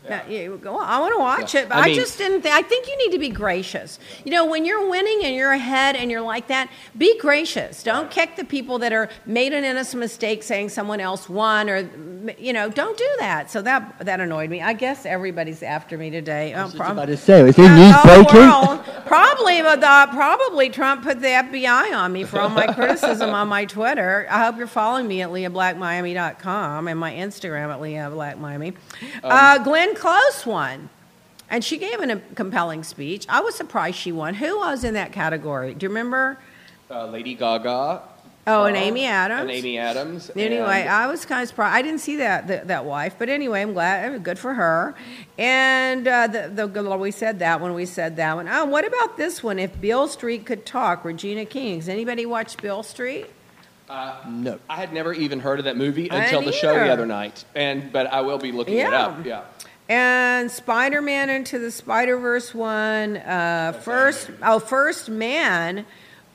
Yeah, 0.09 0.27
yeah, 0.29 0.57
go 0.57 0.79
on. 0.79 0.85
I 0.89 0.99
want 1.01 1.15
to 1.15 1.19
watch 1.19 1.55
Yeah. 1.55 1.61
it, 1.63 1.69
but 1.69 1.79
I 1.79 1.83
I, 1.83 1.87
mean- 1.87 1.95
just 1.97 2.19
didn't. 2.19 2.43
Th- 2.43 2.55
I 2.55 2.63
think 2.63 2.87
you 2.89 2.97
need 2.99 3.13
to 3.13 3.19
be 3.19 3.29
gracious. 3.29 3.99
You 4.25 4.31
know, 4.33 4.45
when 4.47 4.65
you're 4.65 4.89
winning 4.89 5.21
and 5.25 5.35
you're 5.35 5.53
ahead 5.53 5.97
and 5.97 6.11
you're 6.11 6.21
like 6.21 6.49
that, 6.49 6.69
be 6.97 7.19
gracious. 7.19 7.83
Don't 7.83 8.11
kick 8.11 8.37
the 8.37 8.45
people 8.45 8.79
that 8.81 8.93
are 8.93 9.09
made 9.27 9.53
an 9.53 9.65
innocent 9.65 10.01
mistake 10.01 10.43
saying 10.43 10.71
someone 10.71 11.01
else 11.01 11.29
won, 11.29 11.69
or 11.69 11.89
you 12.39 12.53
know, 12.53 12.69
don't 12.71 12.97
do 12.97 13.09
that. 13.19 13.51
So 13.51 13.63
that 13.63 13.99
that 14.01 14.21
annoyed 14.21 14.51
me. 14.51 14.61
I 14.63 14.73
guess 14.73 15.05
everybody's 15.07 15.63
after 15.63 15.97
me 15.99 16.11
today. 16.11 16.55
Oh, 16.55 16.61
I 16.61 16.65
was 16.65 16.75
prob- 16.75 16.93
about 16.93 17.07
to 17.07 17.17
say, 17.17 17.41
is 17.49 17.59
it 17.59 17.63
Yeah, 17.63 17.77
news 17.77 18.03
breaking? 18.03 19.05
Probably, 19.07 19.63
but 19.63 19.83
uh, 19.83 20.07
probably 20.09 20.69
Trump 20.71 21.03
put 21.03 21.21
the 21.21 21.29
FBI 21.29 21.95
on 21.97 22.13
me 22.13 22.25
for 22.25 22.41
all 22.41 22.49
my 22.51 22.67
criticism 22.73 23.31
on 23.31 23.49
my 23.49 23.65
Twitter. 23.65 24.27
I 24.31 24.45
hope 24.45 24.57
you're 24.59 24.67
following 24.67 25.07
me 25.09 25.23
at 25.23 25.31
leahblackmiami.com 25.31 26.89
and 26.89 26.99
my 27.01 27.13
Instagram 27.13 27.73
at 27.73 27.81
leahblackmiami. 27.81 28.75
uh, 29.25 29.59
Glenn 29.65 29.95
Close 29.99 30.47
one. 30.47 30.89
and 31.51 31.65
she 31.65 31.79
gave 31.79 32.01
an, 32.01 32.11
a 32.11 32.17
compelling 32.35 32.85
speech. 32.85 33.27
I 33.29 33.41
was 33.41 33.55
surprised 33.55 33.97
she 33.97 34.13
won. 34.13 34.35
Who 34.35 34.59
was 34.59 34.85
in 34.85 34.95
that 34.95 35.13
category? 35.13 35.75
Do 35.75 35.85
you 35.85 35.89
remember? 35.91 36.39
Uh, 36.91 37.07
Lady 37.07 37.35
Gaga. 37.35 38.03
Oh, 38.47 38.65
and 38.65 38.77
uh, 38.77 38.81
Amy 38.81 39.05
Adams. 39.05 39.41
And 39.43 39.51
Amy 39.51 39.79
Adams. 39.79 40.31
Anyway, 40.35 40.81
and- 40.83 40.89
I 40.89 41.07
was 41.07 41.27
kind 41.27 41.43
of 41.43 41.49
surprised. 41.49 41.75
I 41.77 41.83
didn't 41.83 42.01
see 42.01 42.17
that 42.17 42.49
that, 42.49 42.69
that 42.69 42.85
wife, 42.87 43.17
but 43.19 43.29
anyway, 43.29 43.61
I'm 43.61 43.75
glad. 43.75 44.23
Good 44.23 44.39
for 44.39 44.55
her. 44.55 44.95
And 45.37 46.09
uh, 46.09 46.27
the, 46.29 46.67
the 46.67 46.97
we 46.97 47.11
said 47.11 47.41
that 47.41 47.61
one. 47.61 47.75
We 47.75 47.85
said 47.85 48.17
that 48.17 48.37
one. 48.37 48.49
Oh, 48.49 48.65
what 48.65 48.87
about 48.87 49.19
this 49.19 49.43
one? 49.43 49.59
If 49.59 49.79
Beale 49.81 50.09
Street 50.09 50.47
could 50.47 50.65
talk, 50.65 51.05
Regina 51.05 51.45
King. 51.45 51.77
Has 51.77 51.89
anybody 51.91 52.25
watch 52.25 52.57
Beale 52.57 52.83
Street? 52.83 53.27
No. 53.91 54.59
I 54.69 54.77
had 54.77 54.93
never 54.93 55.13
even 55.13 55.41
heard 55.41 55.59
of 55.59 55.65
that 55.67 55.77
movie 55.77 56.05
until 56.09 56.41
hadn't 56.41 56.45
the 56.45 56.53
show 56.53 56.75
the 56.75 56.91
other 56.91 57.07
night, 57.07 57.45
and 57.55 57.91
but 57.93 58.07
I 58.07 58.21
will 58.23 58.39
be 58.39 58.53
looking 58.53 58.79
it 58.79 58.93
up. 58.93 59.25
Yeah. 59.25 59.45
And 59.89 60.51
Spider 60.51 61.01
Man 61.01 61.31
Into 61.31 61.59
the 61.59 61.71
Spider 61.71 62.19
Verse 62.19 62.55
one, 62.55 63.17
uh, 63.17 63.73
first, 63.73 64.31
oh, 64.43 64.59
First 64.59 65.09
Man, 65.09 65.87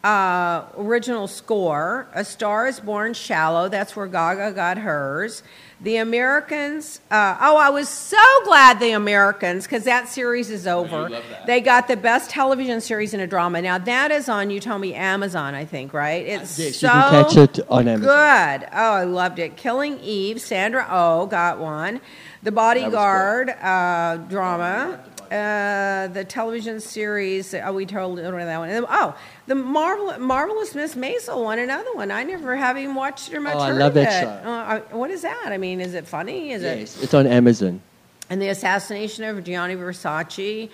uh, 0.03 0.65
original 0.75 1.27
score. 1.27 2.07
A 2.13 2.25
Star 2.25 2.65
is 2.65 2.79
Born 2.79 3.13
Shallow, 3.13 3.69
that's 3.69 3.95
where 3.95 4.07
Gaga 4.07 4.53
got 4.53 4.79
hers. 4.79 5.43
The 5.84 5.97
Americans, 5.97 7.01
uh, 7.11 7.36
oh, 7.41 7.57
I 7.57 7.69
was 7.69 7.89
so 7.89 8.17
glad 8.45 8.79
The 8.79 8.91
Americans, 8.91 9.65
because 9.65 9.84
that 9.84 10.07
series 10.07 10.49
is 10.49 10.65
over. 10.65 11.09
that. 11.09 11.45
They 11.45 11.59
got 11.59 11.89
the 11.89 11.97
best 11.97 12.29
television 12.29 12.79
series 12.79 13.13
in 13.13 13.19
a 13.19 13.27
drama. 13.27 13.61
Now, 13.61 13.77
that 13.79 14.09
is 14.09 14.29
on, 14.29 14.49
you 14.49 14.61
told 14.61 14.79
me, 14.79 14.93
Amazon, 14.93 15.55
I 15.55 15.65
think, 15.65 15.93
right? 15.93 16.25
It's 16.25 16.57
Yes, 16.57 16.77
so 16.77 16.88
you 16.88 16.93
can 16.93 17.25
catch 17.25 17.36
it 17.36 17.59
on 17.69 17.89
Amazon. 17.89 18.59
good. 18.61 18.69
Oh, 18.71 18.93
I 18.93 19.03
loved 19.03 19.39
it. 19.39 19.57
Killing 19.57 19.99
Eve, 19.99 20.39
Sandra 20.39 20.88
Oh 20.89 21.25
got 21.25 21.59
one. 21.59 21.99
The 22.43 22.53
Bodyguard 22.53 23.49
uh, 23.49 24.17
drama. 24.29 25.03
Uh, 25.34 26.07
the 26.09 26.23
television 26.23 26.79
series. 26.79 27.55
Oh, 27.55 27.73
we 27.73 27.88
told 27.88 28.19
that 28.19 28.31
one. 28.31 28.39
And 28.69 28.69
then- 28.69 28.86
oh, 28.88 29.15
the 29.47 29.55
Marvel, 29.55 30.19
marvelous 30.19 30.75
Miss 30.75 30.93
Maisel 30.93 31.43
won 31.43 31.57
another 31.57 31.91
one. 31.95 32.11
I 32.11 32.21
never 32.23 32.55
have 32.55 32.77
even 32.77 32.93
watched 32.93 33.29
it 33.31 33.36
or 33.38 33.41
much 33.41 33.55
Oh, 33.55 33.59
I 33.61 33.69
heard 33.69 33.79
love 33.79 33.88
of 33.97 34.03
that 34.05 34.23
it. 34.23 34.25
show. 34.25 34.49
Uh, 34.49 34.79
what 34.95 35.09
is 35.09 35.23
that? 35.23 35.45
I 35.47 35.57
mean, 35.57 35.81
is 35.81 35.95
it 35.95 36.05
funny? 36.07 36.51
Is 36.51 36.61
it? 36.61 36.77
Yes, 36.81 37.01
it's 37.01 37.15
on 37.15 37.25
Amazon. 37.25 37.81
and 38.29 38.39
the 38.39 38.49
assassination 38.49 39.23
of 39.23 39.43
Gianni 39.43 39.75
Versace, 39.75 40.69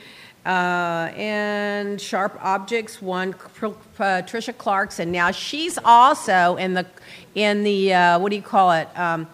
uh, 0.46 0.50
and 0.50 2.00
Sharp 2.02 2.38
Objects 2.44 3.02
won 3.02 3.34
Patricia 3.96 4.52
Clarkson. 4.54 5.10
now 5.12 5.32
she's 5.32 5.78
also 5.86 6.58
in 6.58 6.74
the 6.74 6.86
in 7.34 7.64
the 7.64 7.94
uh, 7.94 8.20
what 8.20 8.30
do 8.30 8.36
you 8.36 8.42
call 8.42 8.72
it 8.74 8.90
um, 9.00 9.26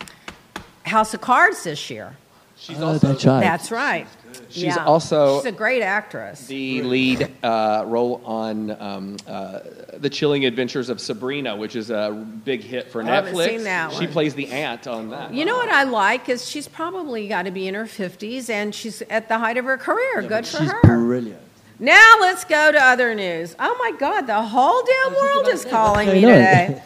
House 0.83 1.15
of 1.15 1.21
Cards 1.21 1.63
this 1.63 1.89
year. 1.89 2.15
She's 2.57 2.79
Oh, 2.79 2.87
also 2.87 3.07
that's 3.07 3.25
right. 3.25 3.41
That's 3.41 3.69
right. 3.71 4.07
She's 4.55 4.63
Yeah. 4.75 4.85
also 4.85 5.37
she's 5.39 5.45
a 5.47 5.51
great 5.51 5.81
actress. 5.81 6.47
the 6.47 6.81
lead 6.83 7.29
uh, 7.43 7.83
role 7.85 8.21
on 8.23 8.71
um, 8.81 9.17
uh, 9.27 9.59
the 9.97 10.09
Chilling 10.09 10.45
Adventures 10.45 10.87
of 10.89 11.01
Sabrina, 11.01 11.55
which 11.57 11.75
is 11.75 11.89
a 11.91 12.11
big 12.45 12.61
hit 12.63 12.89
for 12.89 13.03
I 13.03 13.05
Netflix. 13.05 13.45
seen 13.49 13.63
that 13.65 13.91
She 13.93 14.05
one. 14.05 14.11
plays 14.13 14.33
the 14.33 14.47
aunt 14.47 14.87
on 14.87 15.09
that. 15.09 15.33
You 15.33 15.43
know 15.43 15.57
what 15.57 15.69
I 15.69 15.83
like 15.83 16.29
is 16.29 16.49
she's 16.49 16.67
probably 16.69 17.27
got 17.27 17.43
to 17.43 17.51
be 17.51 17.67
in 17.67 17.73
her 17.75 17.85
fifties, 17.85 18.49
and 18.49 18.73
she's 18.73 19.01
at 19.09 19.27
the 19.27 19.37
height 19.39 19.57
of 19.57 19.65
her 19.65 19.77
career. 19.77 20.21
Good 20.21 20.47
for 20.47 20.57
She's 20.57 20.71
her. 20.71 20.81
brilliant. 20.83 21.41
Now 21.77 22.15
let's 22.21 22.45
go 22.45 22.71
to 22.71 22.81
other 22.81 23.13
news. 23.13 23.53
Oh 23.59 23.75
my 23.77 23.91
God, 23.99 24.21
the 24.27 24.41
whole 24.41 24.81
damn 24.85 25.13
world 25.13 25.49
is 25.49 25.65
calling 25.65 26.07
me 26.07 26.21
today. 26.21 26.81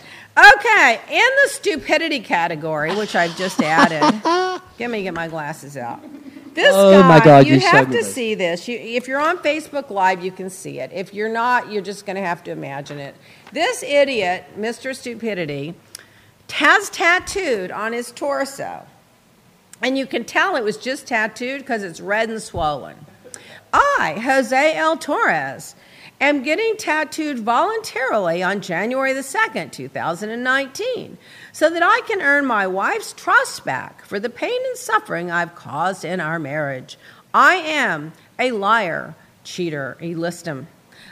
Okay, 0.56 1.00
in 1.12 1.30
the 1.44 1.50
stupidity 1.50 2.22
category, 2.22 2.96
which 2.96 3.14
I've 3.16 3.36
just 3.38 3.62
added, 3.62 4.02
let 4.80 4.90
me 4.90 5.04
get 5.04 5.14
my 5.14 5.28
glasses 5.28 5.76
out. 5.78 6.00
This 6.54 6.76
Oh 6.76 6.92
guy, 6.92 7.08
my 7.08 7.20
God, 7.20 7.48
you 7.48 7.56
you 7.56 7.60
have 7.62 7.92
to 7.92 7.92
this. 7.98 8.14
see 8.14 8.36
this. 8.36 8.68
You, 8.68 8.78
if 8.80 9.08
you're 9.08 9.20
on 9.22 9.40
Facebook 9.40 9.90
Live, 9.90 10.24
you 10.24 10.32
can 10.32 10.50
see 10.50 10.80
it. 10.80 10.92
If 10.94 11.14
you're 11.14 11.30
not, 11.32 11.72
you're 11.72 11.82
just 11.84 12.06
going 12.06 12.16
to 12.18 12.22
have 12.22 12.44
to 12.46 12.52
imagine 12.52 13.00
it. 13.00 13.16
This 13.54 13.84
idiot, 13.84 14.46
Mr. 14.58 14.96
Stupidity, 14.96 15.76
has 16.52 16.90
tattooed 16.90 17.72
on 17.72 17.94
his 17.94 18.12
torso, 18.12 18.86
and 19.82 19.98
you 19.98 20.06
can 20.08 20.26
tell 20.26 20.56
it 20.56 20.64
was 20.64 20.78
just 20.78 21.08
tattooed 21.08 21.62
because 21.62 21.84
it's 21.84 22.02
red 22.02 22.30
and 22.30 22.42
swollen. 22.42 22.98
I, 23.74 24.20
Jose 24.24 24.76
L. 24.78 24.98
Torres, 24.98 25.76
am 26.20 26.44
getting 26.44 26.76
tattooed 26.78 27.40
voluntarily 27.40 28.44
on 28.44 28.62
January 28.62 29.14
the 29.14 29.22
2nd, 29.22 29.72
2019, 29.72 31.18
so 31.52 31.70
that 31.70 31.84
I 31.84 32.02
can 32.08 32.22
earn 32.22 32.46
my 32.46 32.68
wife's 32.68 33.14
trust 33.14 33.66
back 33.66 34.04
for 34.06 34.20
the 34.20 34.30
pain 34.30 34.60
and 34.68 34.78
suffering 34.78 35.32
I've 35.32 35.56
caused 35.56 36.04
in 36.04 36.20
our 36.20 36.40
marriage. 36.40 36.98
I 37.34 37.56
am 37.56 38.14
a 38.38 38.52
liar, 38.52 39.16
cheater, 39.44 39.98
he 40.00 40.16
lists. 40.16 40.48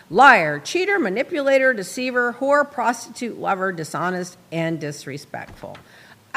Liar, 0.10 0.60
cheater, 0.60 0.99
manipulator, 0.99 1.74
deceiver, 1.74 2.38
whore, 2.39 2.70
prostitute, 2.70 3.38
lover, 3.38 3.74
dishonest, 3.74 4.38
and 4.53 4.80
disrespectful. 4.80 5.78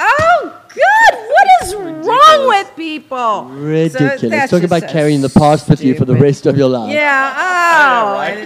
Oh, 0.02 0.62
good! 0.68 1.18
What 1.28 1.46
is 1.62 1.74
wrong 2.06 2.48
with 2.48 2.74
people? 2.74 3.16
So 3.16 3.54
Ridiculous. 3.54 4.20
that's 4.22 4.50
Talk 4.50 4.62
just 4.62 4.64
about 4.64 4.88
carrying 4.88 5.20
the 5.20 5.28
past 5.28 5.68
with 5.68 5.82
you 5.84 5.94
for 5.94 6.06
the 6.06 6.14
rest 6.16 6.46
of 6.46 6.56
your 6.56 6.68
life. 6.68 6.92
Yeah. 6.92 7.46
Oh, 7.72 8.18
and 8.20 8.40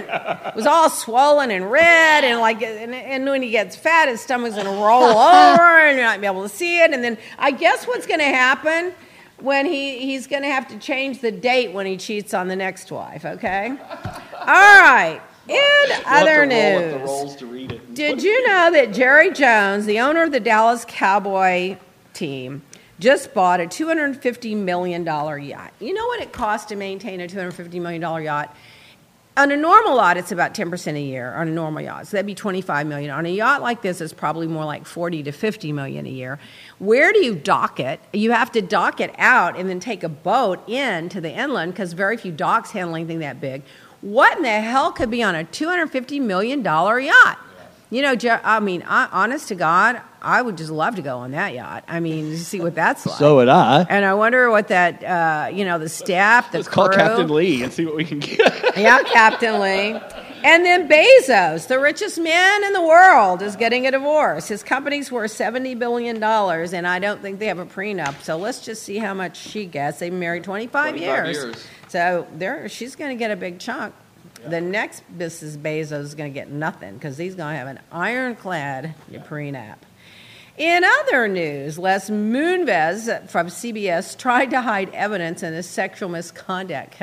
it 0.47 0.55
was 0.55 0.65
all 0.67 0.89
swollen 0.89 1.49
and 1.51 1.69
red, 1.69 2.23
and 2.23 2.39
like, 2.39 2.61
and, 2.61 2.93
and 2.93 3.25
when 3.25 3.41
he 3.41 3.49
gets 3.49 3.75
fat, 3.75 4.07
his 4.07 4.21
stomach's 4.21 4.55
gonna 4.55 4.69
roll 4.69 5.03
over, 5.03 5.61
and 5.61 5.97
you're 5.97 6.05
not 6.05 6.13
gonna 6.13 6.21
be 6.21 6.27
able 6.27 6.43
to 6.43 6.55
see 6.55 6.79
it. 6.79 6.91
And 6.93 7.03
then 7.03 7.17
I 7.39 7.51
guess 7.51 7.85
what's 7.85 8.05
gonna 8.05 8.23
happen 8.23 8.93
when 9.39 9.65
he 9.65 9.99
he's 9.99 10.27
gonna 10.27 10.47
have 10.47 10.67
to 10.69 10.77
change 10.77 11.21
the 11.21 11.31
date 11.31 11.73
when 11.73 11.85
he 11.85 11.97
cheats 11.97 12.33
on 12.33 12.47
the 12.47 12.55
next 12.55 12.91
wife. 12.91 13.25
Okay. 13.25 13.69
All 14.39 14.45
right. 14.45 15.21
In 15.47 15.91
other 16.05 16.47
to 16.47 16.55
roll 16.55 16.77
up 16.77 16.83
the 16.83 16.97
news. 16.97 17.07
rolls 17.07 17.35
to 17.37 17.45
read 17.45 17.71
it. 17.71 17.93
Did 17.93 18.23
you 18.23 18.47
know 18.47 18.71
that 18.71 18.93
Jerry 18.93 19.31
Jones, 19.31 19.85
the 19.85 19.99
owner 19.99 20.23
of 20.23 20.31
the 20.31 20.39
Dallas 20.39 20.85
Cowboy 20.87 21.77
team, 22.13 22.63
just 22.99 23.33
bought 23.33 23.59
a 23.59 23.65
$250 23.65 24.55
million 24.57 25.05
yacht? 25.05 25.73
You 25.79 25.93
know 25.93 26.05
what 26.07 26.21
it 26.21 26.31
costs 26.31 26.67
to 26.69 26.75
maintain 26.75 27.21
a 27.21 27.27
$250 27.27 27.73
million 27.81 28.01
yacht? 28.23 28.55
On 29.37 29.51
a 29.51 29.57
normal 29.57 29.97
yacht, 29.97 30.15
it's 30.15 30.31
about 30.31 30.53
10% 30.53 30.95
a 30.95 31.01
year 31.01 31.33
on 31.33 31.49
a 31.49 31.51
normal 31.51 31.81
yacht. 31.81 32.07
So 32.07 32.11
that'd 32.15 32.25
be 32.25 32.35
25 32.35 32.87
million. 32.87 33.11
On 33.11 33.25
a 33.25 33.29
yacht 33.29 33.61
like 33.61 33.81
this, 33.81 33.99
it's 33.99 34.13
probably 34.13 34.47
more 34.47 34.63
like 34.63 34.85
40 34.85 35.23
to 35.23 35.33
50 35.33 35.73
million 35.73 36.05
a 36.05 36.09
year. 36.09 36.39
Where 36.79 37.11
do 37.11 37.19
you 37.23 37.35
dock 37.35 37.81
it? 37.81 37.99
You 38.13 38.31
have 38.31 38.51
to 38.53 38.61
dock 38.61 39.01
it 39.01 39.13
out 39.17 39.59
and 39.59 39.69
then 39.69 39.81
take 39.81 40.03
a 40.03 40.09
boat 40.09 40.67
in 40.69 41.09
to 41.09 41.19
the 41.19 41.29
inland 41.31 41.73
because 41.73 41.91
very 41.91 42.15
few 42.15 42.31
docks 42.31 42.71
handle 42.71 42.95
anything 42.95 43.19
that 43.19 43.41
big. 43.41 43.63
What 44.05 44.37
in 44.37 44.43
the 44.43 44.61
hell 44.61 44.91
could 44.91 45.09
be 45.09 45.23
on 45.23 45.33
a 45.33 45.43
$250 45.45 46.21
million 46.21 46.63
yacht? 46.63 47.39
You 47.89 48.03
know, 48.03 48.15
I 48.43 48.59
mean, 48.59 48.83
honest 48.83 49.47
to 49.47 49.55
God, 49.55 49.99
I 50.21 50.43
would 50.43 50.57
just 50.57 50.69
love 50.69 50.95
to 50.97 51.01
go 51.01 51.17
on 51.17 51.31
that 51.31 51.55
yacht. 51.55 51.85
I 51.87 51.99
mean, 51.99 52.37
see 52.37 52.59
what 52.59 52.75
that's 52.75 53.03
like. 53.07 53.17
So 53.17 53.37
would 53.37 53.49
I. 53.49 53.81
and 53.89 54.05
I 54.05 54.13
wonder 54.13 54.51
what 54.51 54.67
that, 54.67 55.03
uh, 55.03 55.49
you 55.51 55.65
know, 55.65 55.79
the 55.79 55.89
staff, 55.89 56.51
the 56.51 56.59
Let's 56.59 56.67
call 56.67 56.89
Captain 56.89 57.27
Lee 57.29 57.63
and 57.63 57.73
see 57.73 57.83
what 57.83 57.95
we 57.95 58.05
can 58.05 58.19
get. 58.19 58.37
yeah, 58.77 59.01
Captain 59.01 59.59
Lee. 59.59 59.99
And 60.43 60.63
then 60.63 60.87
Bezos, 60.87 61.67
the 61.67 61.79
richest 61.79 62.19
man 62.19 62.63
in 62.63 62.73
the 62.73 62.83
world, 62.83 63.41
is 63.41 63.55
getting 63.55 63.87
a 63.87 63.91
divorce. 63.91 64.47
His 64.47 64.61
company's 64.61 65.11
worth 65.11 65.31
$70 65.31 65.79
billion, 65.79 66.21
and 66.23 66.87
I 66.87 66.99
don't 66.99 67.23
think 67.23 67.39
they 67.39 67.47
have 67.47 67.57
a 67.57 67.65
prenup. 67.65 68.21
So 68.21 68.37
let's 68.37 68.63
just 68.63 68.83
see 68.83 68.99
how 68.99 69.15
much 69.15 69.37
she 69.37 69.65
gets. 69.65 69.97
They've 69.97 70.11
been 70.11 70.19
married 70.19 70.43
25, 70.43 70.91
25 70.91 71.01
years. 71.01 71.35
years. 71.35 71.67
So 71.87 72.27
there, 72.33 72.67
she's 72.69 72.95
going 72.95 73.15
to 73.15 73.19
get 73.19 73.31
a 73.31 73.35
big 73.35 73.59
chunk. 73.59 73.93
The 74.47 74.61
next 74.61 75.03
Mrs. 75.17 75.57
Bezos 75.57 76.01
is 76.01 76.15
going 76.15 76.31
to 76.31 76.33
get 76.33 76.51
nothing 76.51 76.95
because 76.95 77.17
he's 77.17 77.35
going 77.35 77.53
to 77.53 77.57
have 77.57 77.67
an 77.67 77.79
ironclad 77.91 78.93
prenup. 79.11 79.77
In 80.57 80.85
other 80.85 81.27
news, 81.27 81.77
Les 81.77 82.09
Moonves 82.09 83.29
from 83.29 83.47
CBS 83.47 84.17
tried 84.17 84.51
to 84.51 84.61
hide 84.61 84.89
evidence 84.93 85.43
in 85.43 85.53
a 85.53 85.61
sexual 85.61 86.07
misconduct, 86.07 86.95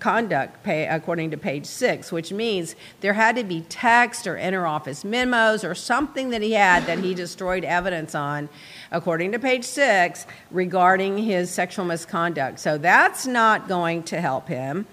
conduct, 0.00 0.62
pay, 0.64 0.86
according 0.86 1.30
to 1.30 1.38
page 1.38 1.64
six, 1.64 2.12
which 2.12 2.30
means 2.30 2.76
there 3.00 3.14
had 3.14 3.36
to 3.36 3.44
be 3.44 3.62
text 3.70 4.26
or 4.26 4.36
inner 4.36 4.66
office 4.66 5.02
memos 5.02 5.64
or 5.64 5.74
something 5.74 6.28
that 6.28 6.42
he 6.42 6.52
had 6.52 6.84
that 6.84 6.98
he 6.98 7.14
destroyed 7.14 7.64
evidence 7.64 8.14
on, 8.14 8.50
according 8.90 9.32
to 9.32 9.38
page 9.38 9.64
six, 9.64 10.26
regarding 10.50 11.16
his 11.16 11.50
sexual 11.50 11.86
misconduct. 11.86 12.58
So 12.58 12.76
that's 12.76 13.26
not 13.26 13.66
going 13.66 14.02
to 14.04 14.20
help 14.20 14.46
him 14.46 14.86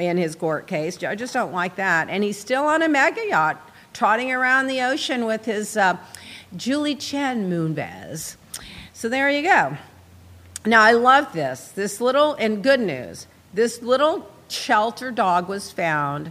in 0.00 0.16
his 0.16 0.34
court 0.34 0.66
case. 0.66 1.00
I 1.04 1.14
just 1.14 1.32
don't 1.32 1.52
like 1.52 1.76
that. 1.76 2.08
And 2.08 2.24
he's 2.24 2.40
still 2.40 2.64
on 2.64 2.82
a 2.82 2.88
mega 2.88 3.24
yacht, 3.28 3.70
trotting 3.92 4.32
around 4.32 4.66
the 4.66 4.80
ocean 4.80 5.26
with 5.26 5.44
his 5.44 5.76
uh, 5.76 5.96
Julie 6.56 6.94
Chen 6.94 7.50
Moonves. 7.50 8.36
So 8.92 9.08
there 9.08 9.30
you 9.30 9.42
go. 9.42 9.76
Now 10.64 10.82
I 10.82 10.92
love 10.92 11.32
this. 11.32 11.68
This 11.68 12.00
little 12.00 12.34
and 12.34 12.62
good 12.62 12.80
news. 12.80 13.26
This 13.52 13.82
little 13.82 14.30
shelter 14.48 15.10
dog 15.10 15.48
was 15.48 15.72
found 15.72 16.30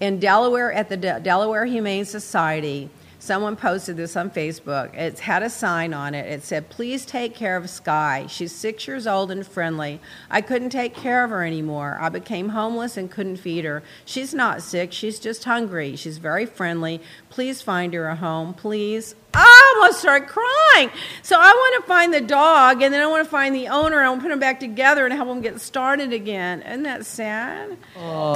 in 0.00 0.18
Delaware 0.18 0.72
at 0.72 0.88
the 0.88 0.96
De- 0.96 1.20
Delaware 1.20 1.64
Humane 1.64 2.04
Society. 2.04 2.90
Someone 3.28 3.56
posted 3.56 3.98
this 3.98 4.16
on 4.16 4.30
Facebook. 4.30 4.94
It's 4.94 5.20
had 5.20 5.42
a 5.42 5.50
sign 5.50 5.92
on 5.92 6.14
it. 6.14 6.24
It 6.32 6.42
said, 6.42 6.70
Please 6.70 7.04
take 7.04 7.34
care 7.34 7.58
of 7.58 7.68
Sky. 7.68 8.24
She's 8.26 8.54
six 8.54 8.88
years 8.88 9.06
old 9.06 9.30
and 9.30 9.46
friendly. 9.46 10.00
I 10.30 10.40
couldn't 10.40 10.70
take 10.70 10.94
care 10.94 11.22
of 11.22 11.28
her 11.28 11.44
anymore. 11.44 11.98
I 12.00 12.08
became 12.08 12.48
homeless 12.48 12.96
and 12.96 13.10
couldn't 13.10 13.36
feed 13.36 13.66
her. 13.66 13.82
She's 14.06 14.32
not 14.32 14.62
sick. 14.62 14.94
She's 14.94 15.20
just 15.20 15.44
hungry. 15.44 15.94
She's 15.94 16.16
very 16.16 16.46
friendly. 16.46 17.02
Please 17.28 17.60
find 17.60 17.92
her 17.92 18.08
a 18.08 18.16
home. 18.16 18.54
Please. 18.54 19.14
I 19.34 19.74
almost 19.76 20.00
started 20.00 20.26
crying. 20.26 20.90
So 21.22 21.36
I 21.38 21.52
want 21.52 21.84
to 21.84 21.86
find 21.86 22.14
the 22.14 22.22
dog, 22.22 22.80
and 22.80 22.94
then 22.94 23.02
I 23.02 23.06
want 23.08 23.26
to 23.26 23.30
find 23.30 23.54
the 23.54 23.68
owner, 23.68 23.98
and 23.98 24.06
I 24.06 24.08
want 24.08 24.22
to 24.22 24.24
put 24.24 24.30
them 24.30 24.40
back 24.40 24.58
together 24.58 25.04
and 25.04 25.12
help 25.12 25.28
them 25.28 25.42
get 25.42 25.60
started 25.60 26.14
again. 26.14 26.62
Isn't 26.62 26.84
that 26.84 27.04
sad? 27.04 27.76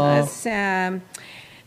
That's 0.00 0.32
sad. 0.32 1.00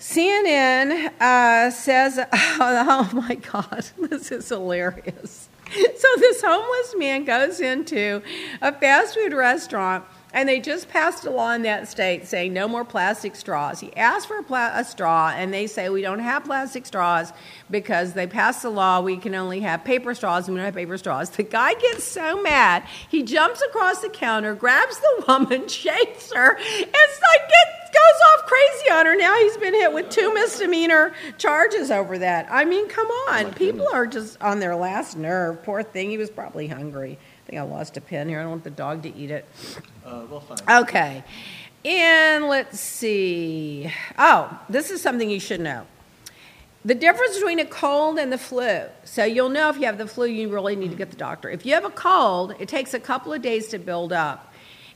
CNN 0.06 1.12
uh, 1.20 1.72
says, 1.72 2.20
oh 2.34 3.10
my 3.12 3.36
God, 3.36 3.88
this 4.10 4.32
is 4.32 4.48
hilarious. 4.48 5.50
So, 5.74 6.08
this 6.20 6.44
homeless 6.44 6.96
man 6.96 7.26
goes 7.26 7.60
into 7.60 8.22
a 8.62 8.72
fast 8.72 9.16
food 9.16 9.34
restaurant 9.34 10.06
and 10.36 10.50
they 10.50 10.60
just 10.60 10.90
passed 10.90 11.26
a 11.26 11.32
law 11.32 11.54
in 11.54 11.64
that 11.64 11.88
state 11.88 12.28
saying 12.28 12.54
no 12.54 12.68
more 12.68 12.84
plastic 12.84 13.38
straws. 13.38 13.80
He 13.80 13.96
asked 13.96 14.28
for 14.28 14.38
a, 14.38 14.44
pla- 14.44 14.74
a, 14.76 14.84
straw, 14.84 15.34
and 15.34 15.54
they 15.54 15.66
say 15.66 15.88
we 15.88 16.02
don't 16.02 16.20
have 16.20 16.44
plastic 16.44 16.86
straws 16.86 17.32
because 17.72 18.14
they 18.14 18.28
passed 18.28 18.62
the 18.62 18.70
law. 18.70 19.00
We 19.00 19.16
can 19.16 19.34
only 19.34 19.62
have 19.62 19.86
paper 19.86 20.14
straws, 20.14 20.48
and 20.48 20.54
we 20.54 20.60
don't 20.60 20.66
have 20.66 20.76
paper 20.76 20.98
straws. 20.98 21.30
The 21.30 21.44
guy 21.44 21.74
gets 21.76 22.04
so 22.04 22.42
mad, 22.42 22.84
he 23.10 23.24
jumps 23.24 23.62
across 23.62 24.02
the 24.02 24.10
counter, 24.10 24.54
grabs 24.54 25.00
the 25.00 25.24
woman, 25.26 25.68
shakes 25.70 26.32
her, 26.34 26.58
and 26.58 26.86
like 26.86 27.50
gets, 27.50 27.85
goes 27.96 28.22
off 28.34 28.46
crazy 28.46 28.92
on 28.92 29.06
her. 29.06 29.16
Now 29.16 29.36
he's 29.38 29.58
been 29.58 29.74
hit 29.74 29.94
with 29.94 30.10
two 30.10 30.34
misdemeanor 30.34 31.14
charges 31.38 31.92
over 31.92 32.18
that. 32.20 32.48
I 32.50 32.66
mean, 32.66 32.88
come 32.90 33.08
on. 33.08 33.54
People 33.54 33.88
are 33.94 34.06
just 34.06 34.42
on 34.42 34.60
their 34.60 34.76
last 34.76 35.18
nerve. 35.18 35.64
Poor 35.64 35.84
thing. 35.84 36.10
He 36.10 36.18
was 36.18 36.30
probably 36.30 36.68
hungry. 36.68 37.18
I 37.46 37.50
think 37.50 37.62
I 37.62 37.64
lost 37.64 37.98
a 37.98 38.02
pin 38.02 38.28
here. 38.28 38.40
I 38.40 38.44
don't 38.44 38.52
want 38.52 38.64
the 38.64 38.70
dog 38.70 39.04
to 39.04 39.16
eat 39.16 39.32
it. 39.32 39.46
Uh, 40.06 40.26
we'll 40.30 40.40
find. 40.42 40.62
Okay. 40.70 41.24
And 41.86 42.48
let's 42.48 42.80
see. 42.80 43.92
Oh, 44.18 44.60
this 44.70 44.90
is 44.90 45.02
something 45.02 45.30
you 45.30 45.40
should 45.40 45.62
know. 45.62 45.86
The 46.84 46.96
difference 46.96 47.36
between 47.36 47.60
a 47.60 47.66
cold 47.66 48.20
and 48.20 48.32
the 48.32 48.38
flu. 48.38 48.84
So 49.04 49.24
you'll 49.24 49.50
know 49.50 49.70
if 49.70 49.78
you 49.78 49.86
have 49.86 49.98
the 49.98 50.08
flu, 50.08 50.28
you 50.28 50.50
really 50.50 50.76
need 50.76 50.92
to 50.92 50.98
get 50.98 51.10
the 51.10 51.18
doctor. 51.18 51.50
If 51.50 51.66
you 51.66 51.74
have 51.74 51.86
a 51.86 51.90
cold, 51.90 52.56
it 52.60 52.68
takes 52.68 52.94
a 52.94 53.00
couple 53.00 53.34
of 53.34 53.42
days 53.42 53.68
to 53.70 53.80
build 53.80 54.14
up. 54.14 54.52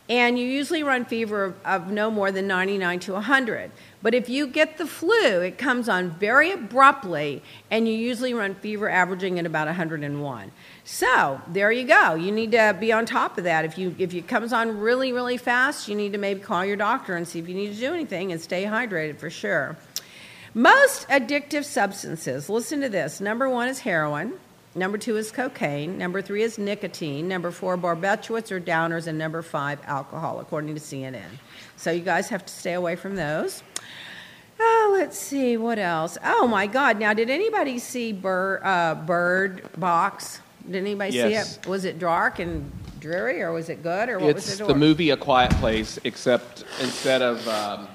And 0.10 0.40
you 0.40 0.46
usually 0.46 0.82
run 0.82 1.06
fever 1.06 1.44
of, 1.44 1.56
of 1.64 1.92
no 1.92 2.10
more 2.10 2.32
than 2.32 2.48
99 2.48 3.00
to 3.02 3.14
100. 3.14 3.72
But 4.02 4.16
if 4.16 4.28
you 4.28 4.48
get 4.48 4.80
the 4.80 4.88
flu, 4.88 5.42
it 5.42 5.60
comes 5.60 5.88
on 5.88 6.10
very 6.10 6.52
abruptly, 6.52 7.44
and 7.70 7.88
you 7.88 7.94
usually 7.94 8.34
run 8.34 8.56
fever 8.56 8.90
averaging 8.90 9.38
at 9.38 9.46
about 9.46 9.68
101. 9.68 10.52
So 10.84 11.40
there 11.48 11.72
you 11.72 11.86
go. 11.86 12.16
You 12.16 12.32
need 12.32 12.52
to 12.54 12.76
be 12.80 12.92
on 12.92 13.06
top 13.06 13.38
of 13.38 13.44
that. 13.44 13.66
If 13.66 13.78
you 13.78 13.96
if 14.00 14.14
it 14.16 14.28
comes 14.28 14.52
on 14.52 14.80
really 14.80 15.14
really 15.14 15.38
fast, 15.38 15.88
you 15.88 15.96
need 15.96 16.14
to 16.14 16.18
maybe 16.18 16.40
call 16.40 16.66
your 16.66 16.78
doctor 16.78 17.16
and 17.16 17.28
see 17.28 17.38
if 17.38 17.48
you 17.48 17.54
need 17.54 17.74
to 17.74 17.80
do 17.80 17.94
anything 17.94 18.32
and 18.32 18.42
stay 18.42 18.64
hydrated 18.64 19.20
for 19.20 19.30
sure. 19.30 19.78
Most 20.56 21.08
addictive 21.10 21.64
substances. 21.64 22.50
Listen 22.50 22.82
to 22.82 22.90
this. 22.90 23.22
Number 23.22 23.48
one 23.48 23.68
is 23.68 23.80
heroin. 23.80 24.34
Number 24.76 24.98
two 24.98 25.18
is 25.18 25.32
cocaine. 25.32 25.98
Number 25.98 26.22
three 26.22 26.44
is 26.44 26.58
nicotine. 26.58 27.28
Number 27.28 27.52
four, 27.52 27.78
barbiturates 27.78 28.52
or 28.52 28.60
downers. 28.62 29.08
And 29.08 29.18
number 29.18 29.42
five, 29.42 29.80
alcohol, 29.86 30.40
according 30.40 30.76
to 30.76 30.82
CNN. 30.82 31.24
So 31.76 31.92
you 31.92 32.02
guys 32.02 32.30
have 32.30 32.46
to 32.46 32.54
stay 32.54 32.74
away 32.74 32.96
from 32.96 33.16
those. 33.16 33.64
Oh, 34.60 34.96
let's 35.00 35.18
see, 35.18 35.56
what 35.56 35.80
else? 35.80 36.18
Oh 36.24 36.46
my 36.46 36.68
God! 36.68 37.00
Now, 37.00 37.14
did 37.14 37.30
anybody 37.30 37.80
see 37.80 38.12
Bird, 38.12 38.60
uh, 38.64 38.96
Bird 38.96 39.70
Box? 39.78 40.42
Did 40.66 40.76
anybody 40.76 41.14
Yes. 41.14 41.56
see 41.56 41.60
it? 41.62 41.68
Was 41.68 41.86
it 41.86 41.98
dark 41.98 42.40
and 42.40 42.70
dreary, 43.00 43.42
or 43.42 43.52
was 43.52 43.70
it 43.70 43.82
good, 43.84 44.10
or 44.10 44.20
what 44.20 44.36
was 44.36 44.50
It's 44.50 44.60
it? 44.60 44.68
the 44.68 44.76
movie 44.76 45.10
A 45.12 45.18
Quiet 45.18 45.52
Place, 45.54 45.98
except 46.04 46.64
instead 46.82 47.22
of 47.22 47.48
um, 47.48 47.88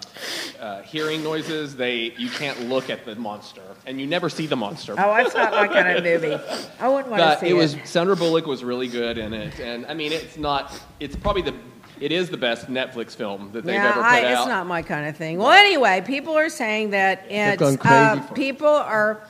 uh, 0.61 0.83
hearing 0.83 1.23
noises, 1.23 1.77
they 1.77 2.13
you 2.17 2.29
can't 2.31 2.69
look 2.69 2.91
at 2.91 3.05
the 3.05 3.15
monster, 3.17 3.63
and 3.87 4.01
you 4.01 4.07
never 4.07 4.29
see 4.29 4.47
the 4.47 4.57
monster. 4.57 4.93
Oh, 4.93 5.15
that's 5.15 5.35
not 5.35 5.53
my 5.53 5.69
kind 5.69 5.89
of 5.97 6.05
movie. 6.05 6.35
I 6.81 6.89
wouldn't 6.89 7.09
want 7.09 7.21
But 7.21 7.35
to 7.35 7.41
see 7.41 7.47
it 7.49 7.53
it. 7.53 7.55
was 7.55 7.77
Sandra 7.85 8.17
Bullock 8.17 8.47
was 8.47 8.65
really 8.65 8.89
good 8.89 9.19
in 9.19 9.33
it, 9.35 9.59
and 9.61 9.87
I 9.87 9.95
mean 9.95 10.13
it's 10.13 10.37
not. 10.37 10.79
It's 11.01 11.17
probably 11.17 11.43
the. 11.43 11.55
It 12.01 12.11
is 12.11 12.29
the 12.29 12.37
best 12.37 12.67
Netflix 12.67 13.15
film 13.15 13.53
that 13.53 13.65
they've 13.65 13.77
yeah, 13.77 13.91
ever 13.91 13.95
put 13.95 14.03
I, 14.05 14.25
out. 14.35 14.41
it's 14.41 14.49
not 14.49 14.67
my 14.67 14.83
kind 14.83 15.09
of 15.09 15.17
thing. 15.17 15.39
Well, 15.39 15.53
anyway, 15.53 16.03
people 16.05 16.37
are 16.37 16.49
saying 16.49 16.91
that 16.91 17.25
it's 17.29 17.61
gone 17.61 17.77
crazy 17.79 17.95
uh, 17.95 18.21
for 18.21 18.33
it. 18.33 18.35
people 18.35 18.67
are 18.67 19.23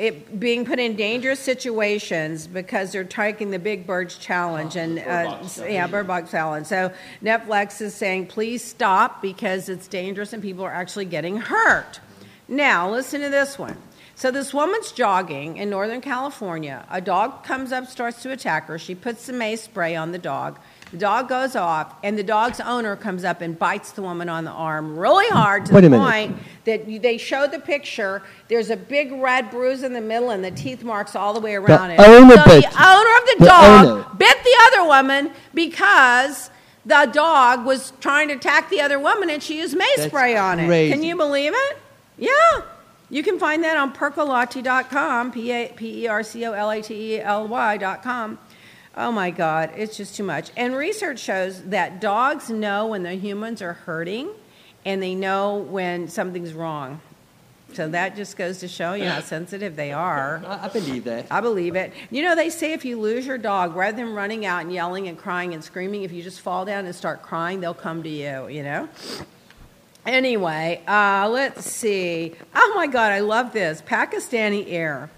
it, 0.00 0.40
being 0.40 0.64
put 0.64 0.78
in 0.78 0.96
dangerous 0.96 1.38
situations 1.38 2.46
because 2.46 2.90
they're 2.90 3.04
taking 3.04 3.50
the 3.50 3.58
Big 3.58 3.86
Birds 3.86 4.16
challenge 4.16 4.74
and 4.74 4.98
uh, 4.98 5.46
yeah, 5.68 5.86
Bird 5.86 6.06
Box 6.06 6.30
challenge. 6.30 6.68
So 6.68 6.90
Netflix 7.22 7.82
is 7.82 7.94
saying, 7.94 8.28
please 8.28 8.64
stop 8.64 9.20
because 9.20 9.68
it's 9.68 9.86
dangerous 9.86 10.32
and 10.32 10.42
people 10.42 10.64
are 10.64 10.72
actually 10.72 11.04
getting 11.04 11.36
hurt. 11.36 12.00
Now, 12.48 12.90
listen 12.90 13.20
to 13.20 13.28
this 13.28 13.58
one. 13.58 13.76
So 14.14 14.30
this 14.30 14.54
woman's 14.54 14.90
jogging 14.90 15.58
in 15.58 15.68
Northern 15.68 16.00
California. 16.00 16.86
A 16.90 17.02
dog 17.02 17.44
comes 17.44 17.70
up, 17.70 17.86
starts 17.86 18.22
to 18.22 18.32
attack 18.32 18.68
her. 18.68 18.78
She 18.78 18.94
puts 18.94 19.24
some 19.24 19.36
mace 19.36 19.64
spray 19.64 19.96
on 19.96 20.12
the 20.12 20.18
dog. 20.18 20.58
The 20.92 20.96
dog 20.98 21.28
goes 21.28 21.54
off, 21.54 21.94
and 22.02 22.18
the 22.18 22.22
dog's 22.24 22.58
owner 22.58 22.96
comes 22.96 23.22
up 23.24 23.40
and 23.42 23.56
bites 23.56 23.92
the 23.92 24.02
woman 24.02 24.28
on 24.28 24.44
the 24.44 24.50
arm 24.50 24.98
really 24.98 25.28
hard 25.28 25.66
to 25.66 25.74
Wait 25.74 25.82
the 25.82 25.90
point 25.90 26.36
that 26.64 26.88
you- 26.88 26.98
they 26.98 27.16
show 27.16 27.46
the 27.46 27.60
picture. 27.60 28.22
There's 28.48 28.70
a 28.70 28.76
big 28.76 29.12
red 29.12 29.50
bruise 29.52 29.84
in 29.84 29.92
the 29.92 30.00
middle 30.00 30.30
and 30.30 30.44
the 30.44 30.50
teeth 30.50 30.82
marks 30.82 31.14
all 31.14 31.32
the 31.32 31.38
way 31.40 31.54
around 31.54 31.92
it. 31.92 32.00
owner 32.00 32.36
so 32.36 32.44
bit- 32.44 32.64
the 32.72 32.82
owner 32.84 33.16
of 33.18 33.26
the, 33.26 33.36
the 33.38 33.44
dog 33.46 33.86
owner. 33.86 34.06
bit 34.18 34.36
the 34.42 34.56
other 34.66 34.88
woman 34.88 35.30
because 35.54 36.50
the 36.84 37.08
dog 37.12 37.64
was 37.64 37.92
trying 38.00 38.26
to 38.28 38.34
attack 38.34 38.68
the 38.68 38.80
other 38.80 38.98
woman 38.98 39.30
and 39.30 39.42
she 39.42 39.58
used 39.58 39.76
mace 39.76 39.86
That's 39.96 40.08
spray 40.08 40.36
on 40.36 40.58
it. 40.58 40.66
crazy. 40.66 40.92
Can 40.92 41.02
you 41.04 41.14
believe 41.16 41.52
it? 41.54 41.78
Yeah. 42.18 42.32
You 43.10 43.22
can 43.22 43.38
find 43.38 43.62
that 43.64 43.76
on 43.76 43.92
percolately.com, 43.92 45.32
P 45.32 45.52
E 46.04 46.06
R 46.08 46.22
C 46.22 46.44
O 46.46 46.52
L 46.52 46.70
A 46.70 46.80
T 46.82 47.14
E 47.14 47.20
L 47.20 47.46
Y.com. 47.48 48.38
Oh 48.96 49.12
my 49.12 49.30
God, 49.30 49.70
it's 49.76 49.96
just 49.96 50.16
too 50.16 50.24
much. 50.24 50.50
And 50.56 50.74
research 50.74 51.20
shows 51.20 51.62
that 51.64 52.00
dogs 52.00 52.50
know 52.50 52.88
when 52.88 53.04
the 53.04 53.14
humans 53.14 53.62
are 53.62 53.74
hurting 53.74 54.30
and 54.84 55.02
they 55.02 55.14
know 55.14 55.56
when 55.56 56.08
something's 56.08 56.52
wrong. 56.52 57.00
So 57.72 57.88
that 57.88 58.16
just 58.16 58.36
goes 58.36 58.58
to 58.58 58.68
show 58.68 58.94
you 58.94 59.04
how 59.04 59.20
sensitive 59.20 59.76
they 59.76 59.92
are. 59.92 60.42
I, 60.44 60.68
believe 60.68 61.04
that. 61.04 61.26
I 61.30 61.40
believe 61.40 61.76
it. 61.76 61.92
You 62.10 62.22
know, 62.22 62.34
they 62.34 62.50
say 62.50 62.72
if 62.72 62.84
you 62.84 62.98
lose 63.00 63.26
your 63.26 63.38
dog, 63.38 63.76
rather 63.76 63.96
than 63.96 64.12
running 64.12 64.44
out 64.44 64.62
and 64.62 64.72
yelling 64.72 65.06
and 65.06 65.16
crying 65.16 65.54
and 65.54 65.62
screaming, 65.62 66.02
if 66.02 66.10
you 66.10 66.22
just 66.22 66.40
fall 66.40 66.64
down 66.64 66.86
and 66.86 66.94
start 66.94 67.22
crying, 67.22 67.60
they'll 67.60 67.74
come 67.74 68.02
to 68.02 68.08
you, 68.08 68.48
you 68.48 68.64
know? 68.64 68.88
Anyway, 70.04 70.82
uh, 70.88 71.28
let's 71.30 71.70
see. 71.70 72.34
Oh 72.54 72.72
my 72.74 72.86
God, 72.86 73.12
I 73.12 73.20
love 73.20 73.52
this. 73.52 73.82
Pakistani 73.82 74.64
Air. 74.68 75.10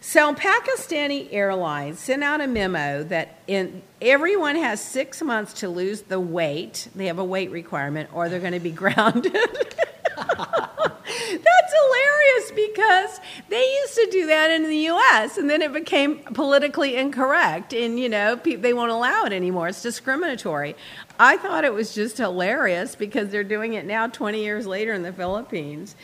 So, 0.00 0.34
Pakistani 0.34 1.28
Airlines 1.32 1.98
sent 1.98 2.22
out 2.22 2.40
a 2.40 2.46
memo 2.46 3.02
that 3.04 3.40
in, 3.46 3.82
everyone 4.00 4.56
has 4.56 4.80
six 4.80 5.20
months 5.22 5.52
to 5.54 5.68
lose 5.68 6.02
the 6.02 6.20
weight. 6.20 6.88
They 6.94 7.06
have 7.06 7.18
a 7.18 7.24
weight 7.24 7.50
requirement, 7.50 8.10
or 8.12 8.28
they're 8.28 8.40
going 8.40 8.52
to 8.52 8.60
be 8.60 8.70
grounded. 8.72 9.32
That's 10.16 11.72
hilarious 11.72 12.52
because 12.54 13.20
they 13.48 13.62
used 13.80 13.94
to 13.94 14.08
do 14.10 14.26
that 14.26 14.50
in 14.50 14.64
the 14.64 14.76
U.S. 14.76 15.38
and 15.38 15.48
then 15.48 15.62
it 15.62 15.72
became 15.72 16.18
politically 16.18 16.96
incorrect, 16.96 17.72
and 17.72 17.98
you 17.98 18.08
know 18.08 18.36
pe- 18.36 18.56
they 18.56 18.72
won't 18.72 18.90
allow 18.92 19.24
it 19.24 19.32
anymore. 19.32 19.68
It's 19.68 19.82
discriminatory. 19.82 20.76
I 21.18 21.36
thought 21.36 21.64
it 21.64 21.72
was 21.72 21.94
just 21.94 22.18
hilarious 22.18 22.94
because 22.94 23.30
they're 23.30 23.44
doing 23.44 23.74
it 23.74 23.86
now, 23.86 24.06
20 24.06 24.42
years 24.42 24.66
later 24.66 24.92
in 24.92 25.02
the 25.02 25.12
Philippines. 25.12 25.96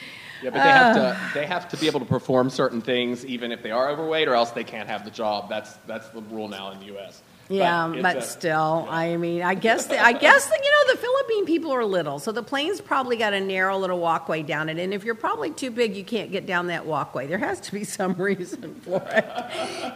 Yeah, 0.42 0.50
but 0.50 0.62
they 0.62 0.70
have 0.70 0.96
to 0.96 1.02
uh. 1.02 1.18
they 1.34 1.46
have 1.46 1.68
to 1.68 1.76
be 1.76 1.86
able 1.86 2.00
to 2.00 2.06
perform 2.06 2.50
certain 2.50 2.80
things 2.80 3.24
even 3.24 3.52
if 3.52 3.62
they 3.62 3.70
are 3.70 3.90
overweight, 3.90 4.28
or 4.28 4.34
else 4.34 4.50
they 4.50 4.64
can't 4.64 4.88
have 4.88 5.04
the 5.04 5.10
job. 5.10 5.48
That's 5.48 5.72
that's 5.86 6.08
the 6.08 6.20
rule 6.22 6.48
now 6.48 6.72
in 6.72 6.80
the 6.80 6.86
U.S. 6.86 7.22
Yeah, 7.48 7.92
it's 7.92 8.02
but, 8.02 8.16
a- 8.18 8.22
still, 8.22 8.86
I 8.88 9.16
mean, 9.16 9.42
I 9.42 9.54
guess 9.54 9.86
the, 9.86 10.02
I 10.02 10.12
guess 10.12 10.46
the, 10.46 10.58
you 10.62 10.70
know 10.70 10.94
the 10.94 10.98
Philippine 10.98 11.44
people 11.44 11.72
are 11.72 11.84
little, 11.84 12.18
so 12.18 12.32
the 12.32 12.42
plane's 12.42 12.80
probably 12.80 13.16
got 13.16 13.34
a 13.34 13.40
narrow 13.40 13.76
little 13.78 13.98
walkway 13.98 14.42
down 14.42 14.68
it, 14.68 14.78
and 14.78 14.94
if 14.94 15.04
you're 15.04 15.14
probably 15.14 15.50
too 15.50 15.70
big, 15.70 15.96
you 15.96 16.04
can't 16.04 16.30
get 16.32 16.46
down 16.46 16.68
that 16.68 16.86
walkway. 16.86 17.26
There 17.26 17.38
has 17.38 17.60
to 17.60 17.72
be 17.72 17.84
some 17.84 18.14
reason 18.18 18.74
for 18.76 19.02
it. 19.02 19.24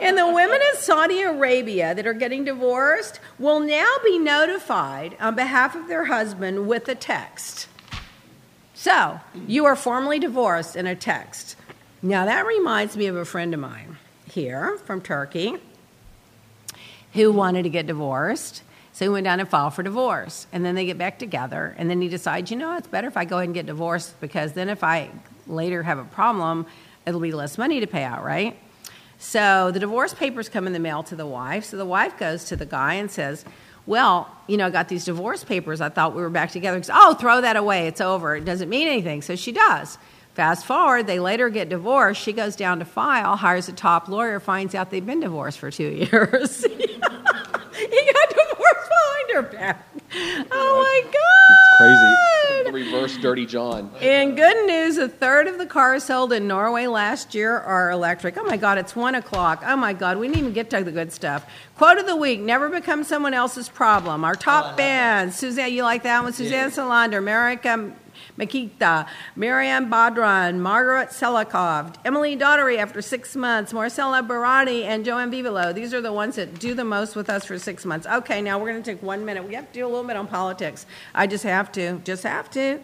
and 0.01 0.19
the 0.19 0.27
women 0.27 0.61
in 0.61 0.81
Saudi 0.81 1.23
Arabia 1.23 1.95
that 1.95 2.07
are 2.07 2.15
getting 2.15 2.45
divorced 2.45 3.21
will 3.39 3.61
now 3.61 3.91
be 4.05 4.19
notified 4.19 5.17
on 5.21 5.35
behalf 5.35 5.75
of 5.75 5.89
their 5.89 6.05
husband 6.05 6.69
with 6.69 6.89
a 6.89 6.95
text. 6.95 7.69
So 8.79 9.19
you 9.49 9.65
are 9.65 9.75
formally 9.75 10.19
divorced 10.19 10.77
in 10.77 10.87
a 10.87 10.95
text. 10.95 11.57
Now 12.03 12.27
that 12.27 12.47
reminds 12.47 12.95
me 12.95 13.07
of 13.07 13.17
a 13.17 13.25
friend 13.25 13.55
of 13.55 13.59
mine 13.59 13.97
here 14.31 14.77
from 14.85 15.01
Turkey 15.01 15.57
who 17.15 17.33
wanted 17.33 17.63
to 17.63 17.71
get 17.71 17.87
divorced. 17.87 18.63
So 18.93 19.07
he 19.07 19.09
went 19.09 19.25
down 19.25 19.41
and 19.41 19.49
filed 19.49 19.73
for 19.73 19.83
divorce. 19.83 20.47
And 20.53 20.63
then 20.63 20.75
they 20.75 20.85
get 20.85 20.99
back 20.99 21.19
together. 21.19 21.75
And 21.79 21.89
then 21.89 22.03
he 22.03 22.09
decides, 22.09 22.51
you 22.51 22.59
know, 22.59 22.77
it's 22.77 22.87
better 22.87 23.09
if 23.09 23.17
I 23.17 23.25
go 23.25 23.37
ahead 23.37 23.49
and 23.49 23.55
get 23.55 23.65
divorced 23.65 24.21
because 24.21 24.53
then 24.53 24.69
if 24.69 24.85
I 24.85 25.11
later 25.47 25.83
have 25.83 25.99
a 25.99 26.05
problem, 26.05 26.67
it'll 27.07 27.19
be 27.19 27.33
less 27.33 27.57
money 27.57 27.81
to 27.81 27.87
pay 27.87 28.05
out, 28.05 28.25
right? 28.25 28.59
So 29.19 29.71
the 29.71 29.81
divorce 29.81 30.13
papers 30.13 30.51
come 30.51 30.67
in 30.67 30.75
the 30.75 30.79
mail 30.79 31.03
to 31.05 31.17
the 31.17 31.27
wife. 31.27 31.65
So 31.65 31.79
the 31.79 31.87
wife 31.87 32.19
goes 32.19 32.45
to 32.45 32.57
the 32.57 32.67
guy 32.67 32.95
and 32.95 33.11
says, 33.11 33.47
well, 33.87 34.29
you 34.47 34.57
know, 34.57 34.67
I 34.67 34.71
got 34.71 34.89
these 34.89 35.05
divorce 35.05 35.45
papers. 35.45 35.81
I 35.81 35.89
thought 35.89 36.15
we 36.15 36.23
were 36.23 36.31
back 36.31 36.51
together. 36.51 36.83
Oh, 36.93 37.15
throw 37.15 37.41
that 37.41 37.57
away. 37.57 37.87
It's 37.87 38.01
over. 38.01 38.37
It 38.37 38.45
doesn't 38.45 38.69
mean 38.69 38.89
anything. 38.89 39.23
So 39.23 39.37
she 39.37 39.53
does. 39.53 39.99
Fast 40.35 40.67
forward, 40.67 41.07
they 41.07 41.19
later 41.19 41.49
get 41.49 41.71
divorced. 41.71 42.21
She 42.21 42.35
goes 42.35 42.57
down 42.57 42.81
to 42.81 42.85
file, 42.85 43.37
hires 43.37 43.71
a 43.71 43.73
top 43.73 44.07
lawyer, 44.09 44.39
finds 44.39 44.75
out 44.75 44.91
they've 44.91 45.05
been 45.05 45.21
divorced 45.21 45.59
for 45.59 45.71
two 45.71 45.89
years. 46.13 46.63
he 46.65 46.87
got 47.01 48.35
behind 48.75 49.31
her 49.35 49.43
back. 49.43 49.89
Oh 50.51 50.83
my 50.83 51.01
God. 51.03 51.51
It's 51.51 51.77
crazy. 51.79 52.37
Reverse 52.73 53.17
Dirty 53.19 53.47
John. 53.47 53.91
In 54.01 54.35
good 54.35 54.67
news, 54.67 54.99
a 54.99 55.09
third 55.09 55.47
of 55.47 55.59
the 55.59 55.67
cars 55.67 56.05
sold 56.05 56.33
in 56.33 56.47
Norway 56.47 56.87
last 56.87 57.35
year 57.35 57.59
are 57.59 57.91
electric. 57.91 58.37
Oh 58.37 58.45
my 58.45 58.57
God, 58.57 58.79
it's 58.79 58.95
one 58.95 59.15
o'clock. 59.15 59.63
Oh 59.65 59.77
my 59.77 59.93
God, 59.93 60.19
we 60.19 60.27
didn't 60.27 60.41
even 60.41 60.53
get 60.53 60.71
to 60.71 60.83
the 60.83 60.93
good 60.93 61.13
stuff. 61.13 61.49
Quote 61.77 61.99
of 61.99 62.07
the 62.07 62.17
week: 62.17 62.41
Never 62.41 62.69
become 62.69 63.05
someone 63.05 63.35
else's 63.35 63.69
problem. 63.69 64.25
Our 64.25 64.35
top 64.35 64.65
uh-huh. 64.65 64.77
bands: 64.77 65.37
Suzanne, 65.37 65.73
you 65.73 65.83
like 65.83 66.03
that 66.03 66.23
one? 66.23 66.33
Suzanne 66.33 66.71
Salander, 66.71 67.19
America. 67.19 67.93
Makita, 68.39 69.09
Marianne 69.35 69.91
Badran, 69.91 70.59
Margaret 70.59 71.09
Selikov, 71.09 71.95
Emily 72.05 72.37
Daughtery 72.37 72.79
after 72.79 73.01
six 73.01 73.35
months, 73.35 73.73
Marcella 73.73 74.23
Barani, 74.23 74.83
and 74.85 75.05
Joanne 75.05 75.31
Vivolo. 75.31 75.73
These 75.73 75.95
are 75.95 76.01
the 76.01 76.13
ones 76.13 76.37
that 76.37 76.59
do 76.59 76.75
the 76.75 76.85
most 76.85 77.17
with 77.17 77.31
us 77.31 77.45
for 77.45 77.59
six 77.59 77.85
months. 77.85 78.07
Okay, 78.07 78.43
now 78.43 78.59
we're 78.59 78.71
going 78.71 78.83
to 78.83 78.91
take 78.91 79.03
one 79.03 79.25
minute. 79.25 79.47
We 79.47 79.55
have 79.55 79.67
to 79.69 79.73
do 79.73 79.87
a 79.87 79.89
little 79.89 80.05
bit 80.05 80.17
on 80.17 80.27
politics. 80.27 80.87
I 81.15 81.27
just 81.27 81.45
have 81.45 81.73
to. 81.73 81.99
Just 82.05 82.25
have 82.25 82.51
to. 82.51 82.81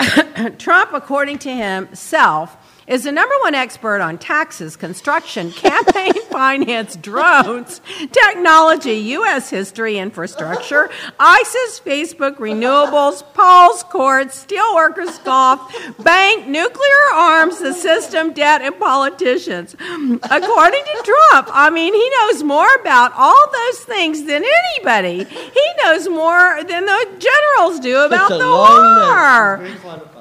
Trump, 0.58 0.92
according 0.92 1.38
to 1.38 1.54
himself, 1.54 2.56
is 2.86 3.04
the 3.04 3.12
number 3.12 3.34
one 3.42 3.54
expert 3.54 4.00
on 4.00 4.18
taxes, 4.18 4.76
construction, 4.76 5.52
campaign 5.52 6.12
finance, 6.34 6.96
drones, 6.96 7.80
technology, 8.10 8.94
U.S. 9.18 9.50
history, 9.50 9.98
infrastructure, 9.98 10.90
ISIS, 11.20 11.78
Facebook, 11.78 12.38
renewables, 12.38 13.22
Paul's 13.34 13.84
courts, 13.84 14.44
steelworkers, 14.44 15.24
golf, 15.24 15.60
bank, 16.02 16.48
nuclear 16.48 17.04
arms, 17.14 17.60
the 17.60 17.72
system, 17.72 18.32
debt, 18.32 18.62
and 18.62 18.76
politicians. 18.80 19.74
According 19.74 20.84
to 20.84 21.02
Trump, 21.30 21.48
I 21.52 21.70
mean, 21.72 21.94
he 21.94 22.10
knows 22.18 22.42
more 22.42 22.74
about 22.80 23.12
all 23.16 23.46
those 23.52 23.78
things 23.84 24.24
than 24.24 24.42
anybody. 24.44 25.22
He 25.24 25.66
knows 25.84 26.08
more 26.08 26.64
than 26.64 26.84
the 26.84 27.06
generals 27.18 27.78
do 27.78 27.96
about 28.00 28.28
Such 28.28 28.40
a 28.40 28.42
the 28.42 28.50
long 28.50 28.94
list. 28.96 29.08
war. 29.08 29.80
Qualified. 29.82 30.13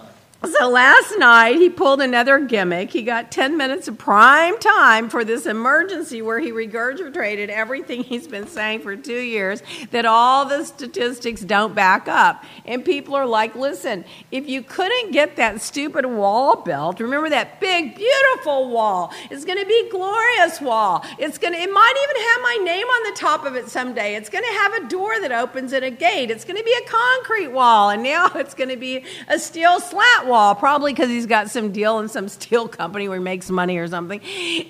So 0.46 0.68
last 0.68 1.18
night 1.18 1.56
he 1.56 1.70
pulled 1.70 2.02
another 2.02 2.38
gimmick. 2.38 2.92
He 2.92 3.04
got 3.04 3.32
10 3.32 3.56
minutes 3.56 3.88
of 3.88 3.98
prime 3.98 4.60
time 4.60 5.10
for 5.10 5.24
this 5.24 5.46
emergency 5.46 6.22
where 6.22 6.40
he 6.40 6.52
regurgitated 6.52 7.48
everything 7.48 8.04
he's 8.04 8.28
been 8.28 8.48
saying 8.48 8.82
for 8.82 8.98
two 8.98 9.22
years 9.22 9.64
that 9.92 10.06
all 10.06 10.46
the 10.46 10.66
statistics 10.66 11.42
don't 11.42 11.74
back 11.74 12.10
up. 12.10 12.44
And 12.66 12.84
people 12.84 13.16
are 13.16 13.26
like, 13.26 13.56
listen, 13.56 14.04
if 14.32 14.50
you 14.50 14.64
couldn't 14.64 15.14
get 15.14 15.38
that 15.38 15.62
stupid 15.62 16.06
wall 16.06 16.58
built, 16.58 17.00
remember 17.00 17.30
that 17.30 17.62
big, 17.62 17.96
beautiful 17.96 18.70
wall. 18.70 19.14
It's 19.32 19.46
going 19.46 19.60
to 19.60 19.66
be 19.66 19.90
glorious 19.92 20.60
wall. 20.60 21.06
It's 21.20 21.38
going 21.38 21.54
to, 21.54 21.60
it 21.60 21.72
might 21.72 21.94
even 22.04 22.22
have 22.22 22.42
my 22.42 22.60
name 22.66 22.88
on 22.88 23.14
the 23.14 23.18
top 23.18 23.46
of 23.46 23.56
it 23.56 23.70
someday. 23.70 24.16
It's 24.16 24.30
going 24.30 24.44
to 24.44 24.60
have 24.60 24.74
a 24.74 24.90
door 24.90 25.22
that 25.22 25.32
opens 25.32 25.72
at 25.72 25.84
a 25.84 25.92
gate. 25.92 26.30
It's 26.30 26.44
going 26.44 26.58
to 26.58 26.64
be 26.66 26.76
a 26.86 26.90
concrete 26.90 27.48
wall. 27.48 27.92
And 27.92 28.04
now 28.04 28.28
it's 28.36 28.54
going 28.54 28.70
to 28.70 28.78
be 28.78 29.06
a 29.30 29.40
steel 29.40 29.80
slat 29.80 30.26
wall, 30.26 30.33
probably 30.56 30.94
because 30.94 31.10
he's 31.10 31.26
got 31.26 31.50
some 31.50 31.72
deal 31.72 32.00
in 32.00 32.10
some 32.10 32.28
steel 32.44 32.68
company 32.68 33.08
where 33.08 33.18
he 33.18 33.24
makes 33.24 33.50
money 33.50 33.78
or 33.78 33.88
something. 33.88 34.20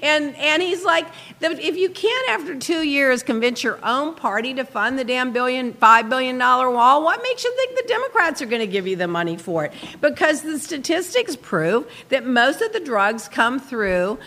And 0.01 0.36
and 0.36 0.61
he's 0.61 0.84
like, 0.84 1.07
if 1.41 1.76
you 1.78 1.89
can't 1.89 2.30
after 2.30 2.55
two 2.55 2.84
years 2.84 3.24
convince 3.24 3.64
your 3.64 3.80
own 3.84 4.16
party 4.16 4.53
to 4.55 4.64
fund 4.64 4.97
the 4.97 5.03
damn 5.03 5.32
billion 5.32 5.74
five 5.74 6.09
billion 6.09 6.38
dollar 6.38 6.70
wall, 6.70 7.03
what 7.03 7.22
makes 7.24 7.43
you 7.43 7.55
think 7.55 7.76
the 7.76 7.88
Democrats 7.88 8.41
are 8.41 8.45
going 8.45 8.61
to 8.61 8.68
give 8.68 8.88
you 8.88 8.95
the 8.95 9.07
money 9.07 9.38
for 9.38 9.66
it? 9.66 9.74
Because 10.01 10.41
the 10.41 10.59
statistics 10.59 11.36
prove 11.36 11.89
that 12.09 12.26
most 12.26 12.61
of 12.61 12.74
the 12.74 12.80
drugs 12.80 13.28
come 13.28 13.59
through 13.59 14.18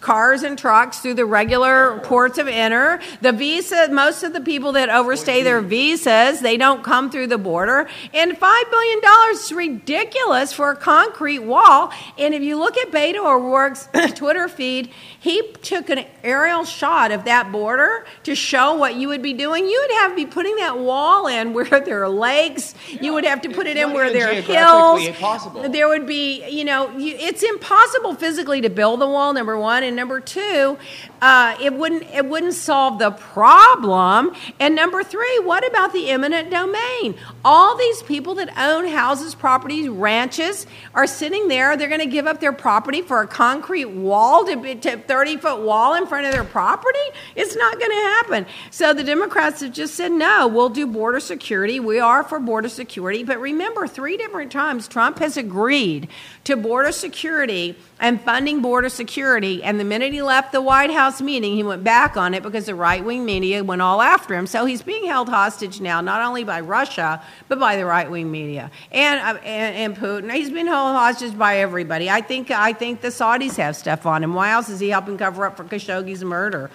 cars 0.00 0.42
and 0.42 0.58
trucks 0.58 0.98
through 1.00 1.14
the 1.14 1.26
regular 1.26 1.98
ports 2.00 2.38
of 2.38 2.48
enter. 2.48 3.00
The 3.20 3.32
visa, 3.32 3.88
most 3.90 4.22
of 4.22 4.32
the 4.32 4.40
people 4.40 4.72
that 4.72 4.88
overstay 4.88 5.42
their 5.42 5.60
visas, 5.60 6.40
they 6.40 6.56
don't 6.56 6.84
come 6.84 7.10
through 7.10 7.28
the 7.28 7.38
border. 7.38 7.88
And 8.12 8.32
$5 8.32 8.70
billion 8.70 9.00
is 9.32 9.52
ridiculous 9.52 10.52
for 10.52 10.70
a 10.70 10.76
concrete 10.76 11.40
wall. 11.40 11.92
And 12.18 12.34
if 12.34 12.42
you 12.42 12.58
look 12.58 12.76
at 12.76 12.90
Beto 12.90 13.24
O'Rourke's 13.24 13.88
Twitter 14.14 14.48
feed, 14.48 14.90
he 15.18 15.42
took 15.62 15.90
an 15.90 16.04
aerial 16.22 16.64
shot 16.64 17.10
of 17.10 17.24
that 17.24 17.50
border 17.50 18.06
to 18.24 18.34
show 18.34 18.74
what 18.74 18.94
you 18.94 19.08
would 19.08 19.22
be 19.22 19.32
doing. 19.32 19.66
You 19.66 19.80
would 19.80 19.96
have 20.00 20.10
to 20.12 20.16
be 20.16 20.26
putting 20.26 20.56
that 20.56 20.78
wall 20.78 21.26
in 21.26 21.52
where 21.52 21.64
there 21.84 22.02
are 22.04 22.08
lakes. 22.08 22.74
you 23.00 23.12
would 23.14 23.24
have 23.24 23.40
to 23.42 23.48
put 23.48 23.66
it 23.66 23.76
in 23.76 23.92
where 23.92 24.12
there 24.12 24.30
are 24.30 24.34
hills. 24.34 25.06
impossible. 25.06 25.68
There 25.68 25.88
would 25.88 26.06
be, 26.06 26.46
you 26.48 26.64
know, 26.64 26.96
you, 26.96 27.16
it's 27.18 27.42
impossible 27.42 28.14
physically 28.14 28.60
to 28.60 28.70
build 28.70 29.00
the 29.00 29.08
wall. 29.08 29.32
Number 29.32 29.58
one, 29.58 29.63
and 29.82 29.96
number 29.96 30.20
two, 30.20 30.78
uh, 31.24 31.56
it 31.58 31.72
wouldn't 31.72 32.02
it 32.12 32.26
wouldn't 32.26 32.52
solve 32.52 32.98
the 32.98 33.10
problem. 33.10 34.34
And 34.60 34.74
number 34.74 35.02
three, 35.02 35.38
what 35.38 35.66
about 35.66 35.94
the 35.94 36.10
eminent 36.10 36.50
domain? 36.50 37.14
All 37.42 37.78
these 37.78 38.02
people 38.02 38.34
that 38.34 38.50
own 38.58 38.86
houses, 38.86 39.34
properties, 39.34 39.88
ranches 39.88 40.66
are 40.94 41.06
sitting 41.06 41.48
there. 41.48 41.78
They're 41.78 41.88
going 41.88 42.00
to 42.00 42.06
give 42.06 42.26
up 42.26 42.40
their 42.40 42.52
property 42.52 43.00
for 43.00 43.22
a 43.22 43.26
concrete 43.26 43.86
wall 43.86 44.44
to 44.44 44.56
be 44.56 44.74
to 44.74 44.98
thirty 44.98 45.38
foot 45.38 45.62
wall 45.62 45.94
in 45.94 46.06
front 46.06 46.26
of 46.26 46.32
their 46.32 46.44
property. 46.44 46.98
It's 47.34 47.56
not 47.56 47.78
going 47.78 47.90
to 47.90 48.04
happen. 48.16 48.46
So 48.70 48.92
the 48.92 49.02
Democrats 49.02 49.62
have 49.62 49.72
just 49.72 49.94
said 49.94 50.12
no. 50.12 50.46
We'll 50.46 50.68
do 50.68 50.86
border 50.86 51.20
security. 51.20 51.80
We 51.80 52.00
are 52.00 52.22
for 52.22 52.38
border 52.38 52.68
security, 52.68 53.24
but 53.24 53.40
remember, 53.40 53.86
three 53.86 54.18
different 54.18 54.52
times 54.52 54.88
Trump 54.88 55.20
has 55.20 55.38
agreed 55.38 56.08
to 56.44 56.54
border 56.54 56.92
security 56.92 57.76
and 57.98 58.20
funding 58.20 58.60
border 58.60 58.90
security. 58.90 59.62
And 59.62 59.80
the 59.80 59.84
minute 59.84 60.12
he 60.12 60.20
left 60.20 60.52
the 60.52 60.60
White 60.60 60.90
House 60.90 61.13
meeting, 61.20 61.54
he 61.54 61.62
went 61.62 61.84
back 61.84 62.16
on 62.16 62.34
it 62.34 62.42
because 62.42 62.66
the 62.66 62.74
right 62.74 63.04
wing 63.04 63.24
media 63.24 63.62
went 63.62 63.82
all 63.82 64.02
after 64.02 64.34
him. 64.34 64.46
So 64.46 64.64
he's 64.64 64.82
being 64.82 65.06
held 65.06 65.28
hostage 65.28 65.80
now, 65.80 66.00
not 66.00 66.22
only 66.22 66.44
by 66.44 66.60
Russia, 66.60 67.22
but 67.48 67.58
by 67.58 67.76
the 67.76 67.86
right 67.86 68.10
wing 68.10 68.30
media 68.30 68.70
and, 68.92 69.20
uh, 69.20 69.40
and, 69.42 69.76
and 69.76 69.96
Putin. 69.96 70.32
He's 70.32 70.50
been 70.50 70.66
held 70.66 70.94
hostage 70.94 71.36
by 71.36 71.58
everybody. 71.58 72.08
I 72.10 72.20
think, 72.20 72.50
I 72.50 72.72
think 72.72 73.00
the 73.00 73.08
Saudis 73.08 73.56
have 73.56 73.76
stuff 73.76 74.06
on 74.06 74.22
him. 74.22 74.34
Why 74.34 74.50
else 74.50 74.68
is 74.68 74.80
he 74.80 74.90
helping 74.90 75.18
cover 75.18 75.44
up 75.46 75.56
for 75.56 75.64
Khashoggi's 75.64 76.24
murder? 76.24 76.70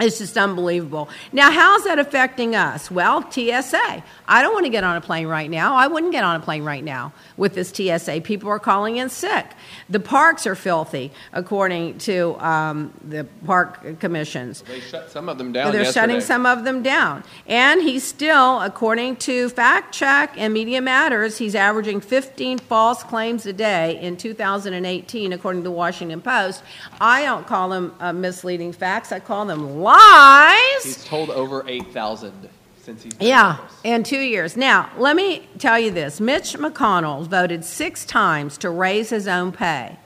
It's 0.00 0.18
just 0.18 0.36
unbelievable. 0.36 1.08
Now, 1.32 1.52
how's 1.52 1.84
that 1.84 2.00
affecting 2.00 2.56
us? 2.56 2.90
Well, 2.90 3.30
TSA. 3.30 4.02
I 4.26 4.42
don't 4.42 4.52
want 4.52 4.66
to 4.66 4.70
get 4.70 4.82
on 4.82 4.96
a 4.96 5.00
plane 5.00 5.28
right 5.28 5.48
now. 5.48 5.76
I 5.76 5.86
wouldn't 5.86 6.10
get 6.10 6.24
on 6.24 6.34
a 6.34 6.40
plane 6.40 6.64
right 6.64 6.82
now 6.82 7.12
with 7.36 7.54
this 7.54 7.68
TSA. 7.70 8.22
People 8.22 8.48
are 8.48 8.58
calling 8.58 8.96
in 8.96 9.08
sick. 9.08 9.46
The 9.88 10.00
parks 10.00 10.48
are 10.48 10.56
filthy, 10.56 11.12
according 11.32 11.98
to 11.98 12.36
um, 12.44 12.92
the 13.04 13.24
park 13.46 14.00
commissions. 14.00 14.62
They 14.62 14.80
shut 14.80 15.10
some 15.10 15.28
of 15.28 15.38
them 15.38 15.52
down. 15.52 15.70
They're 15.70 15.82
yesterday. 15.82 16.06
shutting 16.06 16.20
some 16.20 16.44
of 16.44 16.64
them 16.64 16.82
down. 16.82 17.22
And 17.46 17.80
he's 17.80 18.02
still, 18.02 18.62
according 18.62 19.16
to 19.16 19.48
Fact 19.50 19.94
Check 19.94 20.34
and 20.36 20.52
Media 20.52 20.80
Matters, 20.80 21.38
he's 21.38 21.54
averaging 21.54 22.00
15 22.00 22.58
false 22.58 23.04
claims 23.04 23.46
a 23.46 23.52
day 23.52 24.00
in 24.00 24.16
2018, 24.16 25.32
according 25.32 25.62
to 25.62 25.68
the 25.68 25.70
Washington 25.70 26.20
Post. 26.20 26.64
I 27.00 27.22
don't 27.22 27.46
call 27.46 27.68
them 27.68 27.94
uh, 28.00 28.12
misleading 28.12 28.72
facts, 28.72 29.12
I 29.12 29.20
call 29.20 29.44
them 29.46 29.83
lies. 29.84 30.84
He's 30.84 31.04
told 31.04 31.30
over 31.30 31.64
eight 31.68 31.92
thousand 31.92 32.48
since 32.82 33.02
he's 33.02 33.14
been 33.14 33.28
Yeah, 33.28 33.54
in 33.54 33.60
office. 33.60 33.80
in 33.84 34.02
two 34.02 34.18
years. 34.20 34.56
Now, 34.56 34.90
let 34.98 35.16
me 35.16 35.46
tell 35.58 35.78
you 35.78 35.90
this 35.90 36.20
Mitch 36.20 36.54
McConnell 36.54 37.26
voted 37.26 37.64
six 37.64 38.04
times 38.04 38.58
to 38.58 38.70
raise 38.70 39.10
his 39.10 39.26
own 39.28 39.52
pay, 39.52 39.98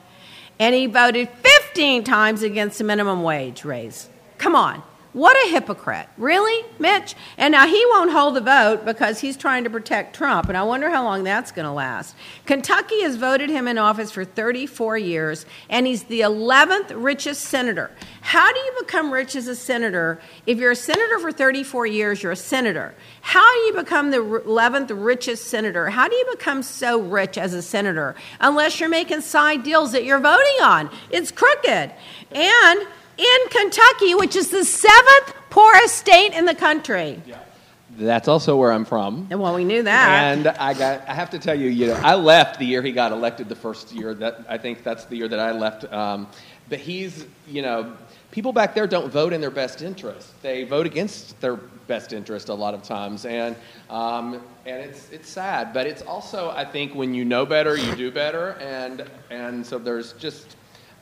and 0.59 0.75
he 0.75 0.87
voted 0.87 1.29
15 1.43 2.05
times 2.05 2.43
against 2.43 2.79
the 2.79 2.85
minimum 2.85 3.23
wage 3.23 3.65
raise. 3.65 4.09
Come 4.39 4.55
on. 4.55 4.83
What 5.15 5.37
a 5.47 5.51
hypocrite. 5.51 6.07
Really, 6.19 6.65
Mitch? 6.79 7.17
And 7.39 7.51
now 7.51 7.67
he 7.67 7.83
won't 7.87 8.13
hold 8.13 8.37
the 8.37 8.41
vote 8.43 8.85
because 8.85 9.19
he's 9.19 9.37
trying 9.39 9.65
to 9.65 9.71
protect 9.71 10.15
Trump, 10.15 10.49
and 10.49 10.57
I 10.57 10.63
wonder 10.63 10.91
how 10.91 11.03
long 11.03 11.25
that's 11.25 11.51
going 11.51 11.65
to 11.65 11.73
last. 11.73 12.15
Kentucky 12.45 13.01
has 13.03 13.17
voted 13.17 13.49
him 13.49 13.67
in 13.67 13.79
office 13.79 14.13
for 14.13 14.25
34 14.25 14.99
years, 14.99 15.47
and 15.71 15.87
he's 15.87 16.05
the 16.05 16.21
11th 16.21 16.93
richest 16.95 17.41
senator. 17.47 17.91
How 18.29 18.53
do 18.53 18.61
you 18.61 18.73
become 18.79 19.11
rich 19.11 19.35
as 19.37 19.49
a 19.49 19.57
senator? 19.57 20.21
If 20.45 20.59
you're 20.59 20.73
a 20.73 20.77
senator 20.77 21.19
for 21.19 21.33
34 21.33 21.87
years, 21.87 22.23
you're 22.23 22.33
a 22.33 22.37
senator. 22.37 22.95
How 23.23 23.55
do 23.55 23.61
you 23.61 23.73
become 23.73 24.11
the 24.11 24.19
11th 24.19 24.91
richest 24.93 25.47
senator? 25.47 25.89
How 25.89 26.09
do 26.09 26.15
you 26.15 26.27
become 26.33 26.63
so 26.63 27.01
rich 27.01 27.39
as 27.39 27.55
a 27.55 27.63
senator? 27.63 28.15
Unless 28.39 28.81
you're 28.81 28.91
making 28.91 29.23
side 29.23 29.63
deals 29.63 29.93
that 29.93 30.05
you're 30.05 30.21
voting 30.21 30.61
on. 30.63 30.91
It's 31.11 31.31
crooked. 31.31 31.91
And 32.33 32.81
in 33.17 33.49
Kentucky, 33.49 34.15
which 34.15 34.37
is 34.37 34.51
the 34.51 34.63
seventh 34.63 35.35
poorest 35.49 35.95
state 35.95 36.35
in 36.35 36.45
the 36.45 36.55
country. 36.55 37.23
That's 37.99 38.29
also 38.29 38.57
where 38.57 38.71
I'm 38.71 38.85
from. 38.85 39.27
And 39.31 39.41
well, 39.41 39.55
we 39.55 39.65
knew 39.65 39.83
that. 39.83 40.37
And 40.37 40.47
I 40.47 40.73
got 40.73 41.09
I 41.09 41.15
have 41.15 41.31
to 41.31 41.39
tell 41.39 41.59
you, 41.59 41.69
you 41.69 41.89
know, 41.89 41.95
I 41.95 42.15
left 42.15 42.61
the 42.61 42.65
year 42.65 42.81
he 42.81 42.93
got 42.93 43.11
elected 43.11 43.49
the 43.49 43.57
first 43.57 43.93
year. 43.93 44.15
That 44.15 44.47
I 44.49 44.57
think 44.57 44.85
that's 44.85 45.05
the 45.07 45.17
year 45.17 45.27
that 45.27 45.41
I 45.41 45.51
left. 45.51 45.93
Um, 45.93 46.29
but 46.69 46.79
he's, 46.79 47.27
you 47.49 47.63
know, 47.63 47.97
people 48.31 48.53
back 48.53 48.75
there 48.75 48.87
don't 48.87 49.11
vote 49.11 49.33
in 49.33 49.41
their 49.41 49.51
best 49.51 49.83
interest. 49.83 50.41
They 50.43 50.63
vote 50.63 50.87
against 50.87 51.41
their 51.41 51.57
best 51.57 52.13
interest 52.13 52.51
a 52.51 52.55
lot 52.55 52.73
of 52.73 52.85
times, 52.85 53.25
and 53.25 53.57
um, 53.91 54.35
and 54.65 54.81
it's 54.85 55.11
it's 55.11 55.29
sad. 55.29 55.73
But 55.73 55.87
it's 55.87 56.03
also 56.03 56.51
I 56.51 56.65
think 56.65 56.95
when 56.95 57.15
you 57.15 57.25
know 57.25 57.45
better, 57.45 57.77
you 57.77 57.97
do 57.97 58.13
better, 58.13 58.53
and 58.61 59.05
and 59.31 59.67
so 59.67 59.77
there's 59.77 60.13
just 60.15 60.57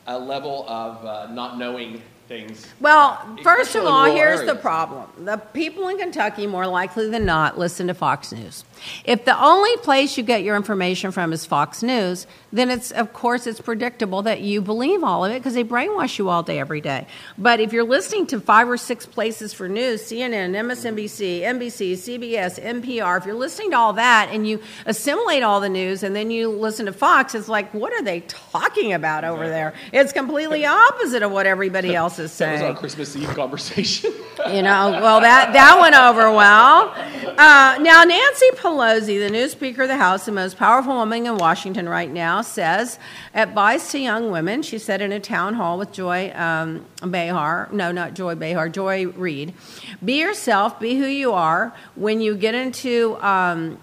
a 0.07 0.17
level 0.17 0.65
of 0.67 1.05
uh, 1.05 1.31
not 1.31 1.59
knowing 1.59 2.01
things. 2.27 2.67
Well, 2.79 3.37
first 3.43 3.75
of 3.75 3.85
all, 3.85 4.05
here's 4.05 4.45
the 4.45 4.55
problem. 4.55 5.25
The 5.25 5.37
people 5.37 5.87
in 5.87 5.97
Kentucky, 5.97 6.47
more 6.47 6.67
likely 6.67 7.09
than 7.09 7.25
not, 7.25 7.57
listen 7.57 7.87
to 7.87 7.93
Fox 7.93 8.31
News. 8.31 8.63
If 9.03 9.25
the 9.25 9.41
only 9.41 9.75
place 9.77 10.17
you 10.17 10.23
get 10.23 10.43
your 10.43 10.55
information 10.55 11.11
from 11.11 11.33
is 11.33 11.45
Fox 11.45 11.83
News, 11.83 12.27
then 12.51 12.69
it's, 12.71 12.91
of 12.91 13.13
course, 13.13 13.45
it's 13.47 13.59
predictable 13.59 14.21
that 14.23 14.41
you 14.41 14.61
believe 14.61 15.03
all 15.03 15.25
of 15.25 15.31
it 15.31 15.39
because 15.39 15.53
they 15.53 15.63
brainwash 15.63 16.17
you 16.17 16.29
all 16.29 16.43
day, 16.43 16.59
every 16.59 16.81
day. 16.81 17.05
But 17.37 17.59
if 17.59 17.73
you're 17.73 17.83
listening 17.83 18.27
to 18.27 18.39
five 18.39 18.69
or 18.69 18.77
six 18.77 19.05
places 19.05 19.53
for 19.53 19.67
news 19.67 20.01
CNN, 20.03 20.51
MSNBC, 20.55 21.41
NBC, 21.41 21.93
CBS, 21.93 22.61
NPR 22.63 23.17
if 23.17 23.25
you're 23.25 23.35
listening 23.35 23.71
to 23.71 23.77
all 23.77 23.93
that 23.93 24.29
and 24.31 24.47
you 24.47 24.61
assimilate 24.85 25.43
all 25.43 25.59
the 25.59 25.69
news 25.69 26.03
and 26.03 26.15
then 26.15 26.31
you 26.31 26.49
listen 26.49 26.85
to 26.85 26.93
Fox, 26.93 27.35
it's 27.35 27.47
like, 27.49 27.73
what 27.73 27.91
are 27.93 28.01
they 28.03 28.21
talking 28.21 28.93
about 28.93 29.23
over 29.23 29.47
there? 29.47 29.73
It's 29.91 30.13
completely 30.13 30.65
opposite 30.65 31.23
of 31.23 31.31
what 31.31 31.45
everybody 31.45 31.95
else 31.95 32.19
is 32.19 32.35
That 32.37 32.51
was 32.51 32.59
saying 32.59 32.71
our 32.71 32.77
Christmas 32.79 33.15
Eve 33.15 33.29
conversation. 33.35 34.11
you 34.53 34.61
know 34.61 34.91
well 34.91 35.19
that 35.19 35.51
that 35.53 35.77
went 35.79 35.95
over 35.95 36.31
well 36.31 36.93
uh, 37.37 37.77
now 37.81 38.03
nancy 38.03 38.45
pelosi 38.67 39.17
the 39.17 39.29
new 39.29 39.47
speaker 39.47 39.83
of 39.83 39.87
the 39.87 39.95
house 39.95 40.25
the 40.25 40.31
most 40.31 40.57
powerful 40.57 40.93
woman 40.93 41.25
in 41.25 41.37
washington 41.37 41.87
right 41.87 42.11
now 42.11 42.41
says 42.41 42.99
advice 43.33 43.91
to 43.91 43.99
young 43.99 44.29
women 44.29 44.61
she 44.61 44.77
said 44.77 45.01
in 45.01 45.13
a 45.13 45.19
town 45.21 45.53
hall 45.53 45.77
with 45.77 45.89
joy 45.93 46.29
um, 46.35 46.85
behar 47.09 47.69
no 47.71 47.93
not 47.93 48.13
joy 48.13 48.35
behar 48.35 48.67
joy 48.67 49.07
reid 49.11 49.53
be 50.03 50.19
yourself 50.19 50.77
be 50.81 50.97
who 50.97 51.05
you 51.05 51.31
are 51.31 51.73
when 51.95 52.19
you 52.19 52.35
get 52.35 52.53
into 52.53 53.15
um, 53.21 53.77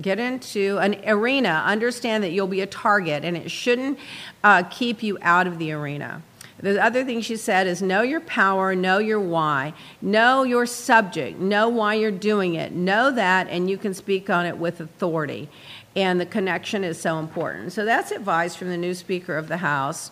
get 0.00 0.18
into 0.18 0.78
an 0.78 0.96
arena. 1.06 1.62
Understand 1.66 2.24
that 2.24 2.30
you'll 2.30 2.46
be 2.46 2.62
a 2.62 2.66
target 2.66 3.22
and 3.22 3.36
it 3.36 3.50
shouldn't 3.50 3.98
uh, 4.42 4.62
keep 4.70 5.02
you 5.02 5.18
out 5.20 5.46
of 5.46 5.58
the 5.58 5.72
arena 5.72 6.22
the 6.62 6.82
other 6.82 7.04
thing 7.04 7.20
she 7.20 7.36
said 7.36 7.66
is 7.66 7.80
know 7.82 8.02
your 8.02 8.20
power 8.20 8.74
know 8.74 8.98
your 8.98 9.20
why 9.20 9.72
know 10.02 10.42
your 10.42 10.66
subject 10.66 11.38
know 11.38 11.68
why 11.68 11.94
you're 11.94 12.10
doing 12.10 12.54
it 12.54 12.72
know 12.72 13.10
that 13.10 13.48
and 13.48 13.70
you 13.70 13.78
can 13.78 13.94
speak 13.94 14.28
on 14.30 14.46
it 14.46 14.56
with 14.58 14.80
authority 14.80 15.48
and 15.96 16.20
the 16.20 16.26
connection 16.26 16.84
is 16.84 17.00
so 17.00 17.18
important 17.18 17.72
so 17.72 17.84
that's 17.84 18.10
advice 18.10 18.54
from 18.54 18.68
the 18.68 18.76
new 18.76 18.94
speaker 18.94 19.36
of 19.36 19.48
the 19.48 19.58
house 19.58 20.10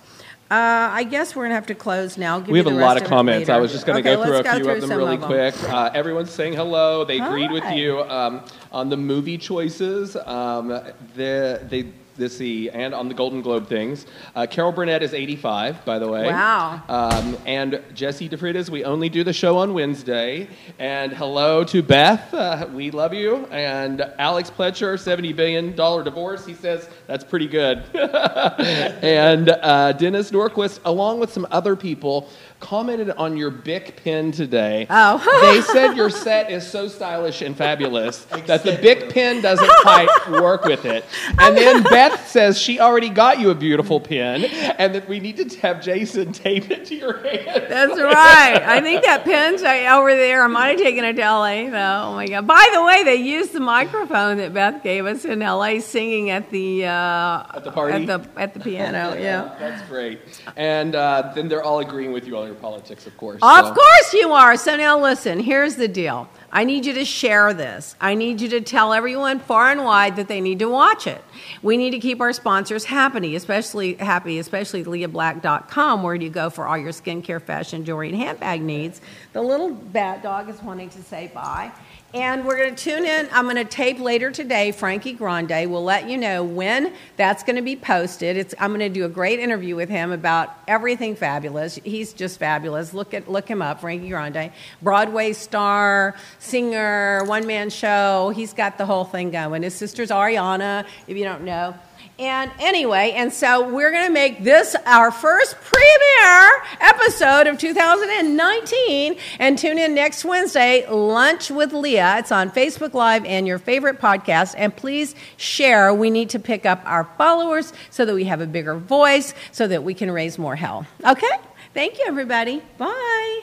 uh, 0.51 0.89
I 0.91 1.05
guess 1.05 1.37
we're 1.37 1.45
gonna 1.45 1.57
have 1.57 1.67
to 1.67 1.75
close 1.75 2.17
now. 2.17 2.39
Give 2.41 2.49
We 2.49 2.57
have 2.57 2.67
a 2.67 2.71
lot 2.71 2.97
of 2.97 3.05
comments. 3.07 3.51
I 3.51 3.59
was 3.59 3.71
just 3.71 3.85
going 3.85 4.03
to 4.03 4.11
Okay, 4.11 4.17
go 4.17 4.25
through 4.25 4.51
a 4.51 4.55
few 4.57 4.71
of 4.71 4.81
them 4.81 4.91
really 4.97 5.17
of 5.17 5.23
'em. 5.25 5.29
quick. 5.29 5.55
Uh, 5.65 5.91
everyone's 5.93 6.31
saying 6.31 6.55
hello. 6.55 7.05
They 7.05 7.19
agreed 7.21 7.51
with 7.51 7.71
you 7.73 8.01
um, 8.05 8.41
on 8.73 8.89
the 8.89 8.97
movie 8.97 9.37
choices. 9.37 10.17
Um, 10.17 10.69
the, 10.69 11.61
they, 11.69 11.93
let's 12.19 12.37
see, 12.37 12.69
and 12.71 12.95
on 12.95 13.09
the 13.09 13.15
Golden 13.15 13.43
Globe 13.43 13.69
things. 13.69 14.07
Uh, 14.35 14.47
Carol 14.47 14.73
Burnett 14.73 15.03
is 15.03 15.15
85, 15.15 15.85
by 15.85 15.99
the 15.99 16.09
way. 16.09 16.27
Wow. 16.27 16.83
Um, 16.89 17.37
and 17.47 17.83
Jesse 17.95 18.29
DeFritas, 18.29 18.69
we 18.69 18.85
only 18.85 19.09
do 19.09 19.23
the 19.23 19.33
show 19.33 19.59
on 19.59 19.73
Wednesday. 19.75 20.49
And 20.79 21.13
hello 21.13 21.65
to 21.65 21.83
Beth. 21.83 22.35
Uh, 22.35 22.69
we 22.73 22.91
love 22.91 23.15
you. 23.15 23.47
And 23.47 24.01
Alex 24.19 24.51
Pletcher, 24.51 24.95
$70 24.95 25.35
billion 25.35 25.75
divorce. 25.75 26.45
He 26.45 26.55
says 26.55 26.89
that's 27.07 27.25
pretty 27.25 27.47
good. 27.47 27.85
and 27.95 29.51
uh, 29.51 29.93
Dennis 29.93 30.31
Norquist, 30.31 30.81
along 30.85 31.21
with 31.21 31.33
some 31.33 31.47
other 31.51 31.77
people, 31.77 32.29
commented 32.61 33.11
on 33.11 33.37
your 33.37 33.51
Bic 33.51 34.03
pen 34.03 34.33
today. 34.33 34.87
Oh. 34.91 35.19
they 35.43 35.61
said 35.63 35.97
your 35.97 36.11
set 36.11 36.51
is 36.51 36.67
so 36.67 36.89
stylish 36.89 37.41
and 37.43 37.57
fabulous 37.57 38.25
that 38.47 38.63
the 38.65 38.79
Bic 38.83 39.11
pen 39.11 39.41
doesn't 39.41 39.71
quite 39.83 40.09
work 40.31 40.65
with 40.65 40.85
it. 40.85 41.05
And 41.41 41.57
then 41.57 41.83
Beth 41.85 42.27
says 42.29 42.61
she 42.61 42.81
already 42.81 43.09
got 43.09 43.39
you 43.39 43.51
a 43.51 43.55
beautiful 43.55 44.01
pen 44.01 44.45
and 44.45 44.95
that 44.95 45.09
we 45.09 45.21
need 45.21 45.37
to 45.37 45.61
have 45.61 45.81
Jason 45.81 46.33
tape 46.33 46.71
it 46.71 46.85
to 46.87 46.97
your 46.97 47.19
hand. 47.23 47.67
That's 47.69 47.99
right. 47.99 48.61
I 48.63 48.81
think 48.81 49.05
that 49.05 49.25
pin's 49.25 49.63
right 49.63 49.87
over 49.87 50.15
there. 50.15 50.43
I 50.43 50.47
might 50.49 50.69
have 50.71 50.79
taken 50.79 51.05
it 51.05 51.15
to 51.15 51.23
LA 51.23 51.71
though. 51.71 52.09
Oh 52.09 52.15
my 52.15 52.27
god! 52.27 52.47
By 52.47 52.69
the 52.75 52.83
way, 52.83 53.05
they 53.05 53.15
used 53.17 53.53
the 53.53 53.61
microphone 53.61 54.39
that 54.39 54.53
Beth 54.53 54.83
gave 54.83 55.07
us 55.07 55.25
in 55.25 55.39
LA, 55.41 55.79
singing 55.81 56.31
at 56.31 56.51
the 56.51 56.87
uh, 56.87 57.45
At 57.55 57.65
the 57.65 57.71
party? 57.73 57.95
at 57.95 58.07
the 58.07 58.41
at 58.41 58.55
the 58.55 58.61
piano. 58.61 59.15
Yeah. 59.19 59.55
That's 59.59 59.87
great. 59.89 60.21
And 60.57 60.95
uh, 60.95 61.33
then 61.35 61.49
they're 61.49 61.63
all 61.63 61.81
agreeing 61.81 62.13
with 62.13 62.27
you 62.27 62.37
on 62.37 62.48
your 62.49 62.57
politics, 62.57 63.07
of 63.07 63.17
course. 63.17 63.41
Of 63.43 63.67
so. 63.67 63.75
course 63.75 64.13
you 64.15 64.33
are. 64.33 64.57
So 64.57 64.77
now 64.77 64.99
listen, 64.99 65.41
here's 65.41 65.77
the 65.77 65.89
deal. 65.89 66.29
I 66.51 66.65
need 66.65 66.87
you 66.87 66.95
to 66.95 67.05
share 67.05 67.53
this. 67.53 67.95
I 68.01 68.15
need 68.15 68.41
you 68.41 68.49
to 68.49 68.61
tell 68.61 68.93
everyone 68.93 69.39
far 69.39 69.71
and 69.71 69.85
wide 69.85 70.17
that 70.17 70.29
they 70.29 70.41
need 70.41 70.59
to 70.61 70.69
watch 70.69 71.07
it. 71.07 71.23
We 71.63 71.77
need 71.77 71.91
to 71.91 71.99
keep 71.99 72.21
our 72.21 72.33
sponsors 72.33 72.87
happy, 72.87 73.37
especially 73.37 73.95
happy, 73.95 74.39
especially 74.39 74.83
leahblack.com 74.85 76.03
where 76.03 76.15
you 76.15 76.31
go 76.31 76.49
for 76.49 76.67
all 76.67 76.79
your 76.79 76.93
skincare, 76.93 77.41
fashion, 77.41 77.85
jewelry, 77.85 78.09
and 78.09 78.19
handbag 78.19 78.63
needs. 78.63 79.01
The 79.35 79.43
little 79.43 79.71
bat 79.71 80.23
dog 80.23 80.49
is 80.49 80.63
wanting 80.63 80.89
to 80.91 81.03
say 81.03 81.31
bye. 81.35 81.71
And 82.15 82.47
we're 82.47 82.57
going 82.57 82.75
to 82.75 82.83
tune 82.83 83.05
in. 83.05 83.29
I'm 83.33 83.45
going 83.45 83.57
to 83.57 83.67
tape 83.67 84.01
later 84.01 84.31
today 84.31 84.73
Frankie 84.73 85.13
Grande. 85.13 85.71
We'll 85.71 85.85
let 85.85 86.09
you 86.09 86.17
know 86.17 86.43
when 86.43 86.95
that's 87.19 87.43
going 87.43 87.57
to 87.57 87.63
be 87.63 87.77
posted. 87.77 88.39
It's, 88.39 88.55
I'm 88.59 88.71
going 88.71 88.81
to 88.81 88.89
do 88.89 89.05
a 89.05 89.11
great 89.11 89.41
interview 89.41 89.77
with 89.77 89.91
him 89.91 90.11
about 90.11 90.57
everything 90.67 91.17
fabulous. 91.17 91.75
He's 91.85 92.15
just 92.15 92.39
fabulous. 92.39 92.95
Look 92.95 93.13
at 93.13 93.31
look 93.31 93.47
him 93.47 93.61
up, 93.61 93.83
Frankie 93.83 94.09
Grande, 94.09 94.51
Broadway 94.81 95.35
star, 95.35 96.17
singer, 96.39 97.25
one 97.25 97.47
man 97.47 97.69
show. 97.69 98.33
He's 98.35 98.55
got 98.55 98.79
the 98.79 98.87
whole 98.87 99.05
thing 99.05 99.31
going. 99.31 99.63
His 99.63 99.75
sister's 99.75 100.09
Ariana, 100.09 100.87
if 101.09 101.15
you 101.15 101.25
don't 101.25 101.45
know. 101.45 101.75
And 102.19 102.51
anyway, 102.59 103.13
and 103.15 103.33
so 103.33 103.73
we're 103.73 103.93
going 103.93 104.07
to 104.07 104.13
make 104.13 104.43
this 104.43 104.75
our 104.87 105.13
first 105.13 105.55
premiere 105.61 106.63
episode 106.81 107.47
of 107.47 107.59
2019 107.59 109.17
and 109.39 109.57
tune 109.57 109.79
in 109.79 109.95
next 109.95 110.25
Wednesday, 110.25 110.85
Lunch 110.91 111.49
with 111.49 111.73
Leah. 111.73 112.19
It's 112.19 112.33
on 112.33 112.51
Facebook 112.51 112.93
Live 112.93 113.25
and 113.25 113.47
your 113.47 113.61
favorite 113.61 114.01
podcast. 114.01 114.57
And 114.59 114.75
please 114.75 115.15
share. 115.37 115.95
We 115.95 116.11
need 116.11 116.31
to 116.31 116.41
pick 116.41 116.67
up 116.67 116.83
our 116.85 117.05
followers 117.17 117.73
so 117.91 118.05
that 118.05 118.15
we 118.15 118.25
have 118.25 118.41
a 118.41 118.47
bigger 118.47 118.77
voice 118.77 119.33
so 119.53 119.69
that 119.69 119.85
we 119.85 119.95
can 119.95 120.11
raise 120.11 120.39
more 120.39 120.57
hell. 120.57 120.87
Okay? 121.07 121.31
Thank 121.73 121.99
you, 121.99 122.05
everybody. 122.09 122.63
Bye. 122.79 123.43